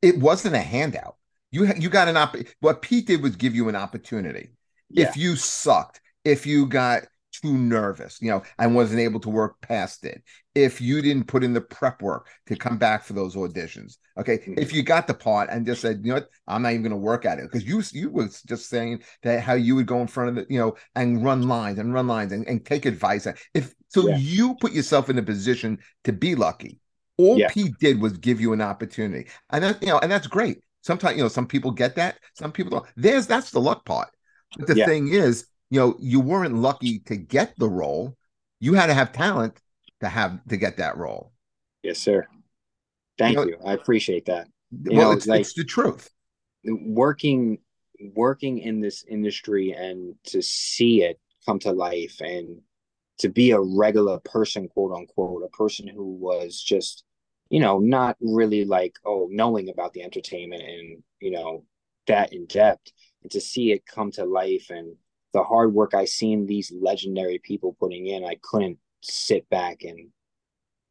it 0.02 0.18
wasn't 0.18 0.56
a 0.56 0.60
handout. 0.60 1.16
You 1.50 1.72
you 1.74 1.88
got 1.88 2.08
an 2.08 2.16
op. 2.16 2.36
What 2.60 2.82
Pete 2.82 3.06
did 3.06 3.22
was 3.22 3.36
give 3.36 3.54
you 3.54 3.68
an 3.68 3.76
opportunity. 3.76 4.50
Yeah. 4.88 5.08
If 5.08 5.16
you 5.16 5.36
sucked, 5.36 6.00
if 6.24 6.46
you 6.46 6.66
got 6.66 7.04
too 7.32 7.56
nervous, 7.56 8.18
you 8.20 8.30
know, 8.30 8.42
and 8.58 8.74
wasn't 8.74 9.00
able 9.00 9.20
to 9.20 9.30
work 9.30 9.60
past 9.60 10.04
it, 10.04 10.22
if 10.54 10.80
you 10.80 11.00
didn't 11.00 11.26
put 11.28 11.44
in 11.44 11.52
the 11.52 11.60
prep 11.60 12.02
work 12.02 12.28
to 12.46 12.56
come 12.56 12.76
back 12.76 13.04
for 13.04 13.12
those 13.12 13.36
auditions, 13.36 13.96
okay, 14.18 14.38
mm-hmm. 14.38 14.54
if 14.58 14.72
you 14.72 14.82
got 14.82 15.06
the 15.06 15.14
part 15.14 15.48
and 15.50 15.66
just 15.66 15.80
said, 15.80 16.00
you 16.02 16.08
know 16.08 16.16
what, 16.16 16.28
I'm 16.48 16.62
not 16.62 16.70
even 16.70 16.82
going 16.82 16.90
to 16.90 16.96
work 16.96 17.24
at 17.24 17.38
it 17.38 17.50
because 17.50 17.64
you 17.64 17.82
you 17.92 18.10
was 18.10 18.42
just 18.42 18.68
saying 18.68 19.02
that 19.22 19.40
how 19.40 19.54
you 19.54 19.76
would 19.76 19.86
go 19.86 20.00
in 20.00 20.06
front 20.06 20.30
of 20.30 20.34
the, 20.36 20.52
you 20.52 20.58
know, 20.58 20.76
and 20.94 21.24
run 21.24 21.42
lines 21.42 21.78
and 21.78 21.94
run 21.94 22.06
lines 22.06 22.32
and, 22.32 22.46
and 22.46 22.64
take 22.64 22.84
advice. 22.84 23.26
If 23.54 23.74
so, 23.88 24.08
yeah. 24.08 24.16
you 24.16 24.54
put 24.60 24.72
yourself 24.72 25.10
in 25.10 25.18
a 25.18 25.22
position 25.22 25.78
to 26.04 26.12
be 26.12 26.34
lucky. 26.34 26.78
All 27.16 27.38
yeah. 27.38 27.48
Pete 27.48 27.74
did 27.80 28.00
was 28.00 28.16
give 28.16 28.40
you 28.40 28.52
an 28.52 28.60
opportunity, 28.60 29.28
and 29.50 29.62
that 29.62 29.82
you 29.82 29.88
know, 29.88 29.98
and 29.98 30.10
that's 30.10 30.26
great. 30.26 30.58
Sometimes, 30.82 31.16
you 31.16 31.22
know, 31.22 31.28
some 31.28 31.46
people 31.46 31.70
get 31.70 31.96
that, 31.96 32.18
some 32.34 32.52
people 32.52 32.70
don't. 32.70 32.86
There's 32.96 33.26
that's 33.26 33.50
the 33.50 33.60
luck 33.60 33.84
part. 33.84 34.08
But 34.56 34.66
the 34.66 34.76
yeah. 34.76 34.86
thing 34.86 35.08
is, 35.08 35.46
you 35.70 35.78
know, 35.78 35.96
you 36.00 36.20
weren't 36.20 36.56
lucky 36.56 37.00
to 37.00 37.16
get 37.16 37.54
the 37.58 37.68
role. 37.68 38.16
You 38.58 38.74
had 38.74 38.86
to 38.86 38.94
have 38.94 39.12
talent 39.12 39.60
to 40.00 40.08
have 40.08 40.40
to 40.48 40.56
get 40.56 40.78
that 40.78 40.96
role. 40.96 41.32
Yes, 41.82 41.98
sir. 41.98 42.26
Thank 43.18 43.36
you. 43.36 43.44
Know, 43.44 43.48
you. 43.50 43.56
I 43.64 43.74
appreciate 43.74 44.26
that. 44.26 44.48
You 44.70 44.98
well, 44.98 45.10
know, 45.10 45.16
it's, 45.16 45.26
like, 45.26 45.42
it's 45.42 45.54
the 45.54 45.64
truth. 45.64 46.10
Working 46.64 47.58
working 48.14 48.58
in 48.58 48.80
this 48.80 49.04
industry 49.08 49.72
and 49.72 50.14
to 50.24 50.42
see 50.42 51.02
it 51.02 51.20
come 51.46 51.58
to 51.60 51.72
life 51.72 52.20
and 52.20 52.60
to 53.18 53.28
be 53.28 53.50
a 53.50 53.60
regular 53.60 54.18
person, 54.20 54.68
quote 54.68 54.96
unquote, 54.96 55.42
a 55.44 55.56
person 55.56 55.86
who 55.86 56.14
was 56.14 56.60
just, 56.60 57.04
you 57.50 57.60
know, 57.60 57.78
not 57.78 58.16
really 58.20 58.64
like, 58.64 58.94
oh, 59.04 59.28
knowing 59.30 59.68
about 59.68 59.92
the 59.92 60.02
entertainment 60.02 60.62
and, 60.62 61.02
you 61.20 61.32
know, 61.32 61.64
that 62.06 62.32
in 62.32 62.46
depth 62.46 62.92
and 63.22 63.30
to 63.32 63.40
see 63.40 63.72
it 63.72 63.84
come 63.84 64.10
to 64.12 64.24
life 64.24 64.70
and 64.70 64.96
the 65.32 65.42
hard 65.42 65.74
work 65.74 65.94
I 65.94 66.04
seen 66.06 66.46
these 66.46 66.72
legendary 66.72 67.38
people 67.38 67.76
putting 67.78 68.06
in, 68.06 68.24
I 68.24 68.36
couldn't 68.40 68.78
sit 69.02 69.48
back 69.50 69.82
and 69.82 70.08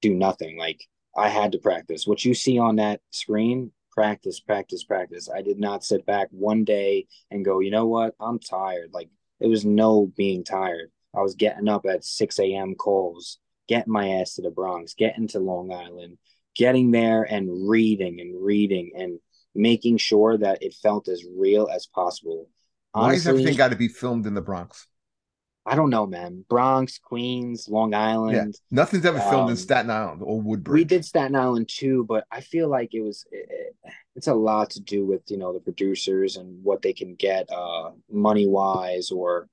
do 0.02 0.14
nothing. 0.14 0.58
Like 0.58 0.86
I 1.16 1.30
had 1.30 1.54
to 1.54 1.58
practice. 1.60 2.06
What 2.06 2.24
you 2.24 2.34
see 2.34 2.60
on 2.60 2.76
that 2.76 3.02
screen, 3.12 3.72
practice, 3.92 4.40
practice, 4.40 4.84
practice. 4.84 5.30
I 5.34 5.42
did 5.42 5.60
not 5.60 5.84
sit 5.84 6.06
back 6.06 6.28
one 6.32 6.64
day 6.64 7.08
and 7.32 7.44
go, 7.44 7.60
you 7.60 7.72
know 7.72 7.88
what? 7.88 8.16
I'm 8.20 8.40
tired. 8.40 8.92
Like 8.94 9.10
it 9.40 9.48
was 9.48 9.66
no 9.66 10.12
being 10.16 10.44
tired. 10.44 10.92
I 11.16 11.22
was 11.22 11.36
getting 11.36 11.68
up 11.68 11.86
at 11.86 12.06
6 12.06 12.40
a.m. 12.40 12.76
calls, 12.76 13.40
getting 13.68 13.92
my 13.92 14.10
ass 14.10 14.36
to 14.36 14.42
the 14.42 14.52
Bronx, 14.52 14.94
getting 14.94 15.28
to 15.30 15.40
Long 15.40 15.74
Island, 15.74 16.18
getting 16.60 16.92
there 16.92 17.24
and 17.24 17.70
reading 17.70 18.20
and 18.20 18.36
reading 18.44 18.92
and 18.94 19.18
making 19.56 19.98
sure 19.98 20.38
that 20.38 20.62
it 20.62 20.76
felt 20.84 21.08
as 21.08 21.24
real 21.38 21.70
as 21.74 21.88
possible. 21.88 22.50
Honestly, 22.94 23.08
Why 23.08 23.14
has 23.14 23.28
everything 23.28 23.56
got 23.56 23.70
to 23.70 23.78
be 23.78 23.88
filmed 23.88 24.28
in 24.28 24.34
the 24.34 24.42
Bronx? 24.42 24.86
I 25.66 25.76
don't 25.76 25.90
know, 25.90 26.06
man. 26.06 26.44
Bronx, 26.50 27.00
Queens, 27.00 27.70
Long 27.70 27.94
Island. 27.94 28.36
Yeah. 28.36 28.46
Nothing's 28.72 29.06
ever 29.06 29.20
filmed 29.22 29.46
um, 29.46 29.50
in 29.52 29.56
Staten 29.56 29.90
Island 29.90 30.22
or 30.22 30.42
Woodbridge. 30.42 30.74
We 30.74 30.84
did 30.84 31.06
Staten 31.06 31.36
Island 31.36 31.70
too, 31.70 32.04
but 32.10 32.26
I 32.30 32.42
feel 32.42 32.68
like 32.68 32.94
it 32.94 33.02
was 33.02 33.26
it, 33.32 33.76
it's 34.16 34.28
a 34.28 34.34
lot 34.34 34.72
to 34.72 34.82
do 34.82 35.06
with 35.06 35.22
you 35.28 35.38
know 35.38 35.54
the 35.54 35.60
producers 35.62 36.36
and 36.36 36.62
what 36.62 36.82
they 36.82 36.92
can 36.92 37.16
get 37.16 37.50
uh, 37.50 37.92
money 38.12 38.48
wise 38.48 39.12
or 39.12 39.48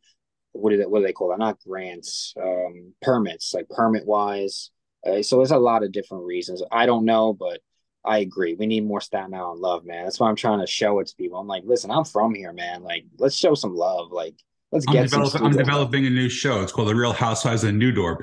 what 0.52 0.70
do 0.70 0.78
they 0.78 0.86
what 0.86 1.00
do 1.00 1.06
they 1.06 1.12
call 1.12 1.28
that? 1.28 1.38
Not 1.38 1.60
grants, 1.64 2.34
um, 2.42 2.94
permits, 3.00 3.54
like 3.54 3.68
permit 3.68 4.06
wise. 4.06 4.70
Uh, 5.06 5.22
so 5.22 5.36
there's 5.36 5.50
a 5.50 5.58
lot 5.58 5.84
of 5.84 5.92
different 5.92 6.24
reasons. 6.24 6.62
I 6.70 6.86
don't 6.86 7.04
know, 7.04 7.32
but 7.32 7.60
I 8.04 8.18
agree. 8.18 8.54
We 8.54 8.66
need 8.66 8.86
more 8.86 9.00
Staten 9.00 9.34
Island 9.34 9.60
love, 9.60 9.84
man. 9.84 10.04
That's 10.04 10.20
why 10.20 10.28
I'm 10.28 10.36
trying 10.36 10.60
to 10.60 10.66
show 10.66 11.00
it 11.00 11.08
to 11.08 11.16
people. 11.16 11.38
I'm 11.38 11.46
like, 11.46 11.64
listen, 11.66 11.90
I'm 11.90 12.04
from 12.04 12.34
here, 12.34 12.52
man. 12.52 12.82
Like, 12.82 13.04
let's 13.18 13.34
show 13.34 13.54
some 13.54 13.74
love. 13.74 14.12
Like, 14.12 14.34
let's 14.72 14.86
I'm 14.88 14.94
get. 14.94 15.10
Developing, 15.10 15.42
I'm 15.42 15.52
developing 15.52 16.06
a 16.06 16.10
new 16.10 16.28
show. 16.28 16.62
It's 16.62 16.72
called 16.72 16.88
The 16.88 16.94
Real 16.94 17.12
Housewives 17.12 17.64
of 17.64 17.74
New 17.74 17.92
Dorp. 17.92 18.18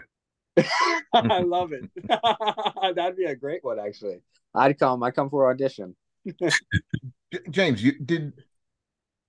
I 1.13 1.39
love 1.39 1.71
it. 1.73 1.89
That'd 2.95 3.17
be 3.17 3.25
a 3.25 3.35
great 3.35 3.63
one, 3.63 3.79
actually. 3.79 4.21
I'd 4.55 4.79
come. 4.79 5.03
I 5.03 5.11
come 5.11 5.29
for 5.29 5.49
audition. 5.49 5.95
James, 7.49 7.83
you 7.83 7.99
did. 7.99 8.33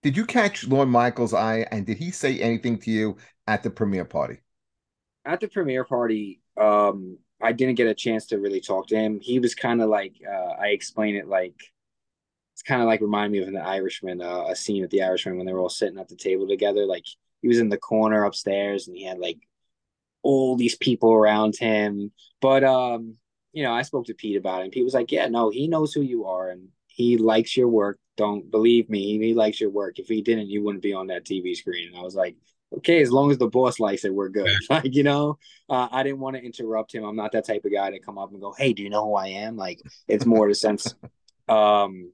Did 0.03 0.17
you 0.17 0.27
catch 0.27 0.67
Lorne 0.69 0.91
Michaels' 0.91 1.33
eye, 1.33 1.67
and 1.71 1.87
did 1.87 1.97
he 1.97 2.11
say 2.11 2.39
anything 2.39 2.79
to 2.81 2.91
you 2.91 3.17
at 3.47 3.63
the 3.63 3.71
premiere 3.71 4.05
party? 4.05 4.39
At 5.25 5.41
the 5.41 5.49
premiere 5.49 5.85
party, 5.85 6.43
um, 6.59 7.17
I 7.45 7.53
didn't 7.53 7.75
get 7.75 7.87
a 7.87 7.95
chance 7.95 8.27
to 8.27 8.39
really 8.39 8.61
talk 8.61 8.87
to 8.89 8.97
him. 8.97 9.21
He 9.21 9.39
was 9.39 9.55
kind 9.55 9.83
of 9.83 9.91
like 9.91 10.15
uh, 10.27 10.55
I 10.59 10.69
explain 10.69 11.15
it 11.15 11.29
like 11.29 11.55
it's 12.55 12.63
kind 12.63 12.81
of 12.81 12.87
like 12.87 13.01
remind 13.01 13.33
me 13.33 13.39
of 13.39 13.53
the 13.53 13.61
Irishman, 13.61 14.23
uh, 14.23 14.45
a 14.49 14.57
scene 14.57 14.83
at 14.83 14.91
the 14.91 15.03
Irishman 15.03 15.37
when 15.37 15.45
they 15.45 15.53
were 15.53 15.61
all 15.61 15.69
sitting 15.69 15.99
at 15.99 16.09
the 16.09 16.17
table 16.17 16.49
together. 16.49 16.87
Like 16.87 17.05
he 17.43 17.49
was 17.49 17.59
in 17.59 17.69
the 17.69 17.77
corner 17.77 18.25
upstairs 18.25 18.89
and 18.89 18.97
he 18.97 19.05
had 19.05 19.19
like 19.19 19.39
all 20.23 20.57
these 20.57 20.77
people 20.77 21.13
around 21.13 21.57
him. 21.57 22.13
But 22.41 22.65
um, 22.65 23.19
you 23.53 23.63
know, 23.63 23.73
I 23.73 23.83
spoke 23.83 24.07
to 24.07 24.15
Pete 24.15 24.39
about 24.39 24.61
it, 24.61 24.65
and 24.65 24.73
Pete 24.73 24.85
was 24.85 24.95
like, 24.95 25.13
"Yeah, 25.13 25.29
no, 25.29 25.51
he 25.51 25.69
knows 25.69 25.93
who 25.93 26.01
you 26.01 26.25
are, 26.25 26.49
and 26.49 26.69
he 26.87 27.19
likes 27.19 27.57
your 27.57 27.69
work. 27.69 27.99
Don't 28.17 28.51
believe 28.51 28.89
me, 28.89 29.19
he 29.19 29.35
likes 29.35 29.61
your 29.61 29.71
work. 29.71 29.99
If 29.99 30.09
he 30.09 30.23
didn't, 30.23 30.49
you 30.49 30.63
wouldn't 30.63 30.83
be 30.83 30.95
on 30.95 31.09
that 31.09 31.25
TV 31.25 31.55
screen." 31.55 31.89
And 31.89 31.99
I 31.99 32.03
was 32.03 32.15
like, 32.15 32.37
okay, 32.79 33.01
as 33.03 33.11
long 33.11 33.31
as 33.31 33.39
the 33.39 33.49
boss 33.49 33.79
likes 33.79 34.05
it, 34.05 34.15
we're 34.15 34.29
good. 34.29 34.51
like, 34.71 34.95
you 34.95 35.03
know, 35.03 35.39
uh, 35.69 35.89
I 35.91 36.03
didn't 36.03 36.21
want 36.21 36.37
to 36.37 36.43
interrupt 36.43 36.95
him. 36.95 37.05
I'm 37.05 37.17
not 37.17 37.33
that 37.33 37.47
type 37.47 37.65
of 37.65 37.73
guy 37.73 37.91
to 37.91 38.01
come 38.01 38.19
up 38.19 38.33
and 38.33 38.41
go, 38.41 38.53
hey, 38.57 38.73
do 38.73 38.83
you 38.83 38.91
know 38.91 39.05
who 39.05 39.15
I 39.15 39.29
am? 39.29 39.57
Like, 39.57 39.81
it's 40.09 40.27
more 40.27 40.49
the 40.49 40.55
sense, 40.55 40.95
um, 41.49 42.13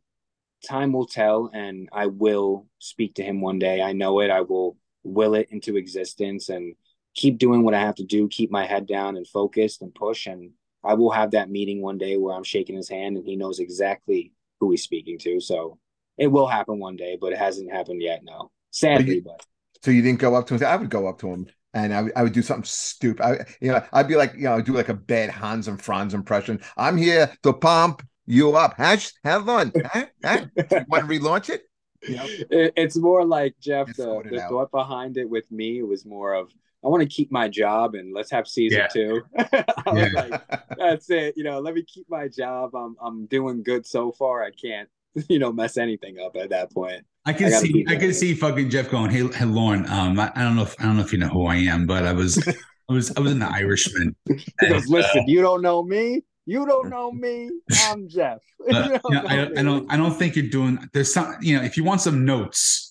time 0.68 0.92
will 0.92 1.06
tell, 1.06 1.50
and 1.52 1.88
I 1.92 2.06
will 2.06 2.66
speak 2.78 3.14
to 3.14 3.22
him 3.22 3.40
one 3.40 3.58
day. 3.58 3.80
I 3.82 3.92
know 3.92 4.20
it. 4.20 4.30
I 4.30 4.42
will 4.42 4.76
will 5.02 5.34
it 5.34 5.48
into 5.50 5.76
existence 5.76 6.50
and 6.50 6.74
keep 7.14 7.38
doing 7.38 7.62
what 7.62 7.74
I 7.74 7.80
have 7.80 7.94
to 7.96 8.04
do, 8.04 8.28
keep 8.28 8.50
my 8.50 8.66
head 8.66 8.86
down 8.86 9.16
and 9.16 9.26
focused 9.26 9.82
and 9.82 9.94
push. 9.94 10.26
And 10.26 10.50
I 10.84 10.94
will 10.94 11.10
have 11.10 11.32
that 11.32 11.50
meeting 11.50 11.82
one 11.82 11.98
day 11.98 12.16
where 12.16 12.34
I'm 12.34 12.44
shaking 12.44 12.76
his 12.76 12.88
hand 12.88 13.16
and 13.16 13.26
he 13.26 13.36
knows 13.36 13.58
exactly 13.58 14.32
who 14.60 14.70
he's 14.70 14.82
speaking 14.82 15.18
to. 15.20 15.40
So 15.40 15.78
it 16.18 16.28
will 16.28 16.46
happen 16.46 16.78
one 16.78 16.96
day, 16.96 17.16
but 17.20 17.32
it 17.32 17.38
hasn't 17.38 17.72
happened 17.72 18.02
yet. 18.02 18.22
No, 18.24 18.50
sadly, 18.70 19.20
but 19.20 19.44
so 19.82 19.90
you 19.90 20.02
didn't 20.02 20.20
go 20.20 20.34
up 20.34 20.46
to 20.48 20.54
him. 20.54 20.64
I 20.64 20.76
would 20.76 20.90
go 20.90 21.06
up 21.06 21.18
to 21.20 21.28
him 21.28 21.46
and 21.74 21.94
I 21.94 22.02
would, 22.02 22.12
I 22.16 22.22
would 22.22 22.32
do 22.32 22.42
something 22.42 22.64
stupid. 22.64 23.22
I, 23.22 23.46
you 23.60 23.72
know, 23.72 23.84
I'd 23.92 24.08
be 24.08 24.16
like, 24.16 24.34
you 24.34 24.42
know, 24.42 24.56
I'd 24.56 24.64
do 24.64 24.72
like 24.72 24.88
a 24.88 24.94
bad 24.94 25.30
Hans 25.30 25.68
and 25.68 25.80
Franz 25.80 26.14
impression. 26.14 26.60
I'm 26.76 26.96
here 26.96 27.32
to 27.42 27.52
pump 27.52 28.06
you 28.26 28.56
up. 28.56 28.74
Hash, 28.76 29.12
have 29.24 29.46
fun. 29.46 29.72
huh? 29.92 30.06
Huh? 30.24 30.46
want 30.88 31.08
to 31.08 31.18
relaunch 31.18 31.50
it? 31.50 31.62
You 32.02 32.16
know? 32.16 32.26
it? 32.26 32.72
It's 32.76 32.96
more 32.96 33.24
like 33.24 33.54
Jeff. 33.60 33.94
The, 33.94 34.22
the 34.28 34.40
thought 34.48 34.70
behind 34.70 35.16
it 35.16 35.28
with 35.28 35.50
me 35.50 35.82
was 35.82 36.04
more 36.04 36.34
of 36.34 36.50
I 36.82 36.88
want 36.88 37.02
to 37.02 37.08
keep 37.08 37.30
my 37.30 37.48
job 37.48 37.94
and 37.94 38.14
let's 38.14 38.30
have 38.30 38.48
season 38.48 38.80
yeah. 38.80 38.86
two. 38.86 39.22
I 39.38 39.82
yeah. 39.94 40.08
like, 40.14 40.42
that's 40.78 41.10
it. 41.10 41.34
You 41.36 41.44
know, 41.44 41.60
let 41.60 41.74
me 41.74 41.82
keep 41.82 42.08
my 42.08 42.26
job. 42.28 42.74
I'm 42.74 42.96
I'm 43.02 43.26
doing 43.26 43.62
good 43.62 43.86
so 43.86 44.12
far. 44.12 44.42
I 44.42 44.50
can't, 44.50 44.88
you 45.28 45.38
know, 45.38 45.52
mess 45.52 45.76
anything 45.76 46.18
up 46.18 46.36
at 46.36 46.50
that 46.50 46.72
point. 46.72 47.04
I 47.26 47.32
can 47.32 47.46
I 47.46 47.50
see, 47.58 47.84
I 47.88 47.96
can 47.96 48.14
see 48.14 48.34
fucking 48.34 48.70
Jeff 48.70 48.90
going, 48.90 49.10
"Hey, 49.10 49.26
hey 49.34 49.44
Lorne, 49.44 49.86
um, 49.90 50.18
I, 50.18 50.32
I, 50.34 50.42
don't 50.42 50.56
know 50.56 50.62
if 50.62 50.74
I 50.78 50.84
don't 50.84 50.96
know 50.96 51.02
if 51.02 51.12
you 51.12 51.18
know 51.18 51.28
who 51.28 51.46
I 51.46 51.56
am, 51.56 51.86
but 51.86 52.04
I 52.04 52.12
was, 52.12 52.42
I 52.88 52.92
was, 52.92 53.14
I 53.16 53.20
was 53.20 53.32
an 53.32 53.42
Irishman." 53.42 54.16
he 54.26 54.68
goes, 54.68 54.88
"Listen, 54.88 55.20
uh, 55.20 55.24
you 55.26 55.42
don't 55.42 55.62
know 55.62 55.82
me. 55.82 56.22
You 56.46 56.66
don't 56.66 56.88
know 56.88 57.12
me. 57.12 57.50
I'm 57.82 58.08
Jeff. 58.08 58.38
Uh, 58.72 58.98
you 59.04 59.12
know, 59.12 59.22
I, 59.28 59.42
I, 59.56 59.62
don't, 59.62 59.92
I 59.92 59.96
don't 59.96 60.14
think 60.14 60.34
you're 60.34 60.48
doing. 60.48 60.78
There's 60.92 61.12
some, 61.12 61.36
you 61.40 61.56
know, 61.56 61.62
if 61.62 61.76
you 61.76 61.84
want 61.84 62.00
some 62.00 62.24
notes." 62.24 62.90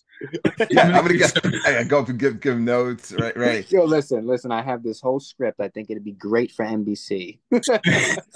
yeah, 0.69 0.83
I'm 0.83 1.05
gonna 1.05 1.17
get, 1.17 1.33
I 1.65 1.83
go 1.83 1.99
up 1.99 2.09
and 2.09 2.19
give 2.19 2.41
give 2.41 2.59
notes. 2.59 3.13
Right, 3.13 3.35
right. 3.37 3.71
Yo, 3.71 3.85
listen, 3.85 4.27
listen. 4.27 4.51
I 4.51 4.61
have 4.61 4.83
this 4.83 4.99
whole 4.99 5.19
script. 5.19 5.61
I 5.61 5.69
think 5.69 5.89
it'd 5.89 6.03
be 6.03 6.11
great 6.11 6.51
for 6.51 6.65
NBC. 6.65 7.39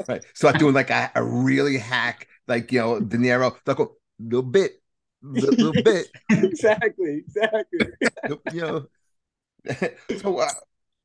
right. 0.07 0.23
So 0.33 0.47
I'm 0.47 0.57
doing 0.57 0.73
like 0.73 0.89
a, 0.89 1.11
a 1.15 1.23
really 1.23 1.77
hack, 1.77 2.27
like 2.47 2.71
you 2.71 2.79
know, 2.79 2.99
De 2.99 3.17
Niro, 3.17 3.55
like 3.65 3.79
a 3.79 3.85
little 4.19 4.43
bit, 4.43 4.81
little, 5.21 5.55
little 5.55 5.83
bit. 5.83 6.07
exactly, 6.29 7.23
exactly. 7.25 7.79
you 8.51 8.61
know, 8.61 8.87
so 10.21 10.39
uh, 10.39 10.49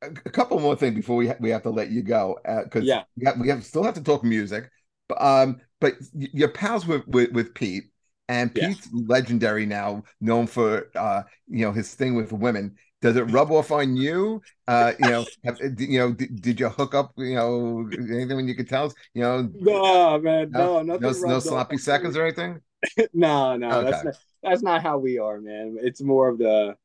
a 0.01 0.29
couple 0.29 0.59
more 0.59 0.75
things 0.75 0.95
before 0.95 1.15
we 1.15 1.27
ha- 1.27 1.37
we 1.39 1.49
have 1.49 1.63
to 1.63 1.69
let 1.69 1.89
you 1.91 2.01
go 2.01 2.37
because 2.63 2.83
uh, 2.83 2.85
yeah, 2.85 3.03
we 3.17 3.25
have, 3.25 3.39
we 3.39 3.49
have 3.49 3.63
still 3.63 3.83
have 3.83 3.95
to 3.95 4.03
talk 4.03 4.23
music, 4.23 4.69
but 5.07 5.21
um, 5.21 5.59
but 5.79 5.93
your 6.13 6.49
pals 6.49 6.85
with 6.85 7.07
with, 7.07 7.31
with 7.31 7.53
Pete. 7.53 7.85
And 8.27 8.53
Pete's 8.53 8.87
yeah. 8.93 9.01
legendary 9.07 9.65
now, 9.65 10.03
known 10.21 10.45
for 10.45 10.91
uh, 10.95 11.23
you 11.47 11.65
know 11.65 11.71
his 11.71 11.95
thing 11.95 12.13
with 12.13 12.31
women. 12.31 12.75
Does 13.01 13.15
it 13.15 13.23
rub 13.31 13.51
off 13.51 13.71
on 13.71 13.95
you? 13.95 14.41
Uh, 14.67 14.93
you 14.99 15.09
know, 15.09 15.25
have, 15.45 15.59
you 15.77 15.99
know, 15.99 16.13
did, 16.13 16.41
did, 16.41 16.59
you 16.59 16.69
hook 16.69 16.93
up? 16.93 17.13
You 17.17 17.35
know, 17.35 17.89
anything 17.91 18.35
when 18.35 18.47
you 18.47 18.55
could 18.55 18.67
tell 18.67 18.85
us? 18.85 18.93
You 19.13 19.21
know, 19.23 19.49
no, 19.53 20.19
man, 20.19 20.51
no, 20.51 20.81
no, 20.81 20.97
no, 20.97 21.11
no 21.11 21.39
sloppy 21.39 21.77
seconds 21.77 22.17
or 22.17 22.23
anything. 22.23 22.59
no, 23.13 23.55
no, 23.55 23.71
okay. 23.71 23.91
that's 23.91 24.03
not, 24.03 24.15
that's 24.43 24.61
not 24.61 24.81
how 24.81 24.97
we 24.97 25.17
are, 25.17 25.39
man. 25.39 25.77
It's 25.81 26.01
more 26.01 26.29
of 26.29 26.37
the 26.37 26.75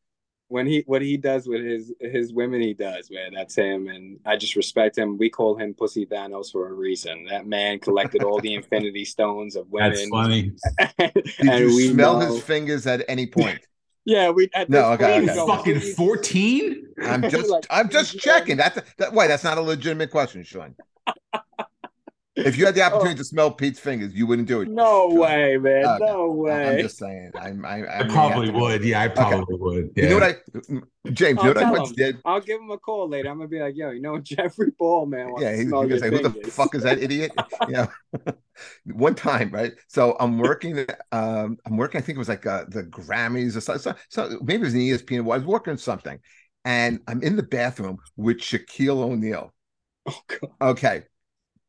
when 0.49 0.67
he 0.67 0.85
what 0.87 1.03
he 1.03 1.17
does 1.17 1.47
with 1.49 1.65
his 1.65 1.93
his 2.01 2.33
women 2.33 2.61
he 2.61 2.75
does 2.75 3.11
man 3.11 3.33
that's 3.35 3.57
him 3.57 3.89
and 3.89 4.21
i 4.27 4.37
just 4.37 4.57
respect 4.57 4.97
him 4.97 5.17
we 5.17 5.31
call 5.31 5.57
him 5.57 5.75
pussy 5.75 6.07
thanos 6.07 6.53
for 6.53 6.69
a 6.69 6.73
reason 6.73 7.25
that 7.31 7.47
man 7.47 7.79
collected 7.79 8.23
all 8.23 8.39
the 8.41 8.55
infinity 8.55 9.05
stones 9.05 9.57
of 9.57 9.69
women 9.71 9.91
that's 9.91 10.09
funny 10.09 10.53
did 10.99 11.61
you 11.61 11.75
we 11.75 11.89
smell 11.89 12.21
know... 12.21 12.27
his 12.27 12.43
fingers 12.43 12.87
at 12.87 13.03
any 13.09 13.27
point 13.27 13.59
yeah 14.05 14.31
we 14.31 14.49
at 14.55 14.69
no 14.69 14.93
okay, 14.93 15.23
okay. 15.23 15.47
fucking 15.47 15.81
14 15.81 16.89
i'm 17.05 17.23
just 17.31 17.51
like, 17.51 17.67
i'm 17.71 17.89
just 17.89 18.19
checking. 18.19 18.57
That's 18.57 18.79
that 18.99 19.13
why 19.13 19.27
that's 19.27 19.45
not 19.45 19.59
a 19.59 19.63
legitimate 19.63 20.11
question 20.11 20.45
sean 20.45 20.75
if 22.37 22.59
you 22.59 22.67
had 22.67 22.75
the 22.75 22.83
oh. 22.83 22.87
opportunity 22.87 23.15
oh. 23.15 23.19
to 23.19 23.25
smell 23.25 23.51
Pete's 23.51 23.79
fingers, 23.79 24.13
you 24.13 24.27
wouldn't 24.27 24.49
do 24.49 24.61
it. 24.61 24.69
No 24.69 25.09
way, 25.09 25.57
man. 25.57 25.85
Uh, 25.85 25.99
no 25.99 26.31
way. 26.31 26.69
I'm 26.69 26.79
just 26.81 26.99
saying. 26.99 27.31
I'm, 27.39 27.65
I, 27.65 27.85
I, 27.85 28.01
I 28.01 28.09
probably 28.09 28.51
would. 28.51 28.83
Yeah, 28.85 29.03
I 29.03 29.09
probably 29.09 29.55
okay. 29.55 29.63
would. 29.63 29.91
Yeah. 29.95 30.05
You 30.05 30.11
know 30.11 30.15
what 30.17 30.25
I, 30.25 31.11
James? 31.13 31.39
You 31.39 31.45
know 31.45 31.49
what 31.51 31.59
I 31.59 31.71
once 31.71 31.93
did? 31.93 32.19
I'll 32.25 32.41
give 32.41 32.61
him 32.61 32.71
a 32.71 32.79
call 32.79 33.09
later. 33.09 33.29
I'm 33.29 33.39
gonna 33.39 33.49
be 33.49 33.61
like, 33.61 33.77
yo, 33.77 33.91
you 33.91 34.01
know 34.01 34.19
Jeffrey 34.23 34.73
Paul, 34.73 35.07
man. 35.07 35.33
Yeah, 35.39 35.55
he's 35.55 35.71
gonna 35.71 35.99
say, 35.99 36.11
fingers. 36.11 36.33
who 36.33 36.43
the 36.43 36.51
fuck 36.51 36.75
is 36.75 36.83
that 36.83 36.99
idiot? 36.99 37.33
yeah. 37.69 37.87
One 38.85 39.15
time, 39.15 39.51
right? 39.51 39.73
So 39.89 40.17
I'm 40.19 40.39
working. 40.39 40.87
Um, 41.13 41.59
I'm 41.65 41.77
working. 41.77 41.99
I 41.99 42.03
think 42.03 42.17
it 42.17 42.21
was 42.21 42.29
like 42.29 42.47
uh, 42.47 42.65
the 42.69 42.83
Grammys 42.85 43.57
or 43.57 43.61
something. 43.61 43.95
So, 44.09 44.29
so 44.29 44.39
maybe 44.43 44.63
it 44.63 44.65
was 44.65 44.75
an 44.75 44.81
ESPN. 44.81 45.19
I 45.19 45.39
was 45.39 45.45
working 45.45 45.73
on 45.73 45.79
something, 45.79 46.19
and 46.65 46.99
I'm 47.07 47.23
in 47.23 47.37
the 47.37 47.43
bathroom 47.45 47.99
with 48.17 48.39
Shaquille 48.39 49.03
O'Neal. 49.03 49.53
Oh, 50.07 50.21
God. 50.29 50.51
Okay 50.61 51.05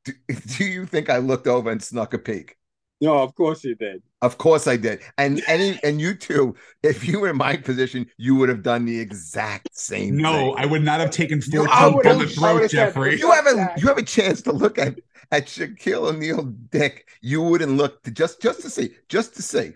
do, 0.05 0.13
do 0.57 0.63
you 0.65 0.85
think 0.85 1.09
I 1.09 1.17
looked 1.17 1.47
over 1.47 1.69
and 1.69 1.81
snuck 1.83 2.13
a 2.13 2.19
peek? 2.19 2.57
No, 3.01 3.17
of 3.19 3.35
course 3.35 3.63
you 3.65 3.75
did. 3.75 4.01
Of 4.21 4.37
course 4.37 4.67
I 4.67 4.77
did. 4.77 5.01
And 5.17 5.41
any 5.47 5.77
and 5.83 5.99
you 5.99 6.15
too, 6.15 6.55
if 6.81 7.05
you 7.07 7.19
were 7.19 7.29
in 7.29 7.37
my 7.37 7.57
position, 7.57 8.09
you 8.17 8.35
would 8.35 8.47
have 8.49 8.63
done 8.63 8.85
the 8.85 8.97
exact 8.99 9.67
same 9.73 10.15
No, 10.17 10.31
thing. 10.31 10.55
I 10.57 10.65
would 10.65 10.83
not 10.83 11.01
have 11.01 11.11
taken 11.11 11.41
four 11.41 11.63
You- 11.63 11.69
I 11.69 11.87
would've- 11.87 12.19
the 12.19 12.27
throat, 12.27 12.69
Jeffrey. 12.71 13.19
you 13.19 13.29
have 13.31 13.47
a 13.47 13.73
you 13.77 13.87
have 13.87 13.97
a 13.97 14.03
chance 14.03 14.41
to 14.43 14.51
look 14.53 14.77
at 14.77 14.97
at 15.31 15.47
Shaquille 15.47 16.09
O'Neal 16.13 16.43
dick. 16.43 17.09
You 17.21 17.41
wouldn't 17.41 17.73
look 17.73 18.01
to 18.03 18.11
just 18.11 18.41
just 18.41 18.61
to 18.61 18.69
see, 18.69 18.95
just 19.09 19.35
to 19.35 19.41
see. 19.41 19.73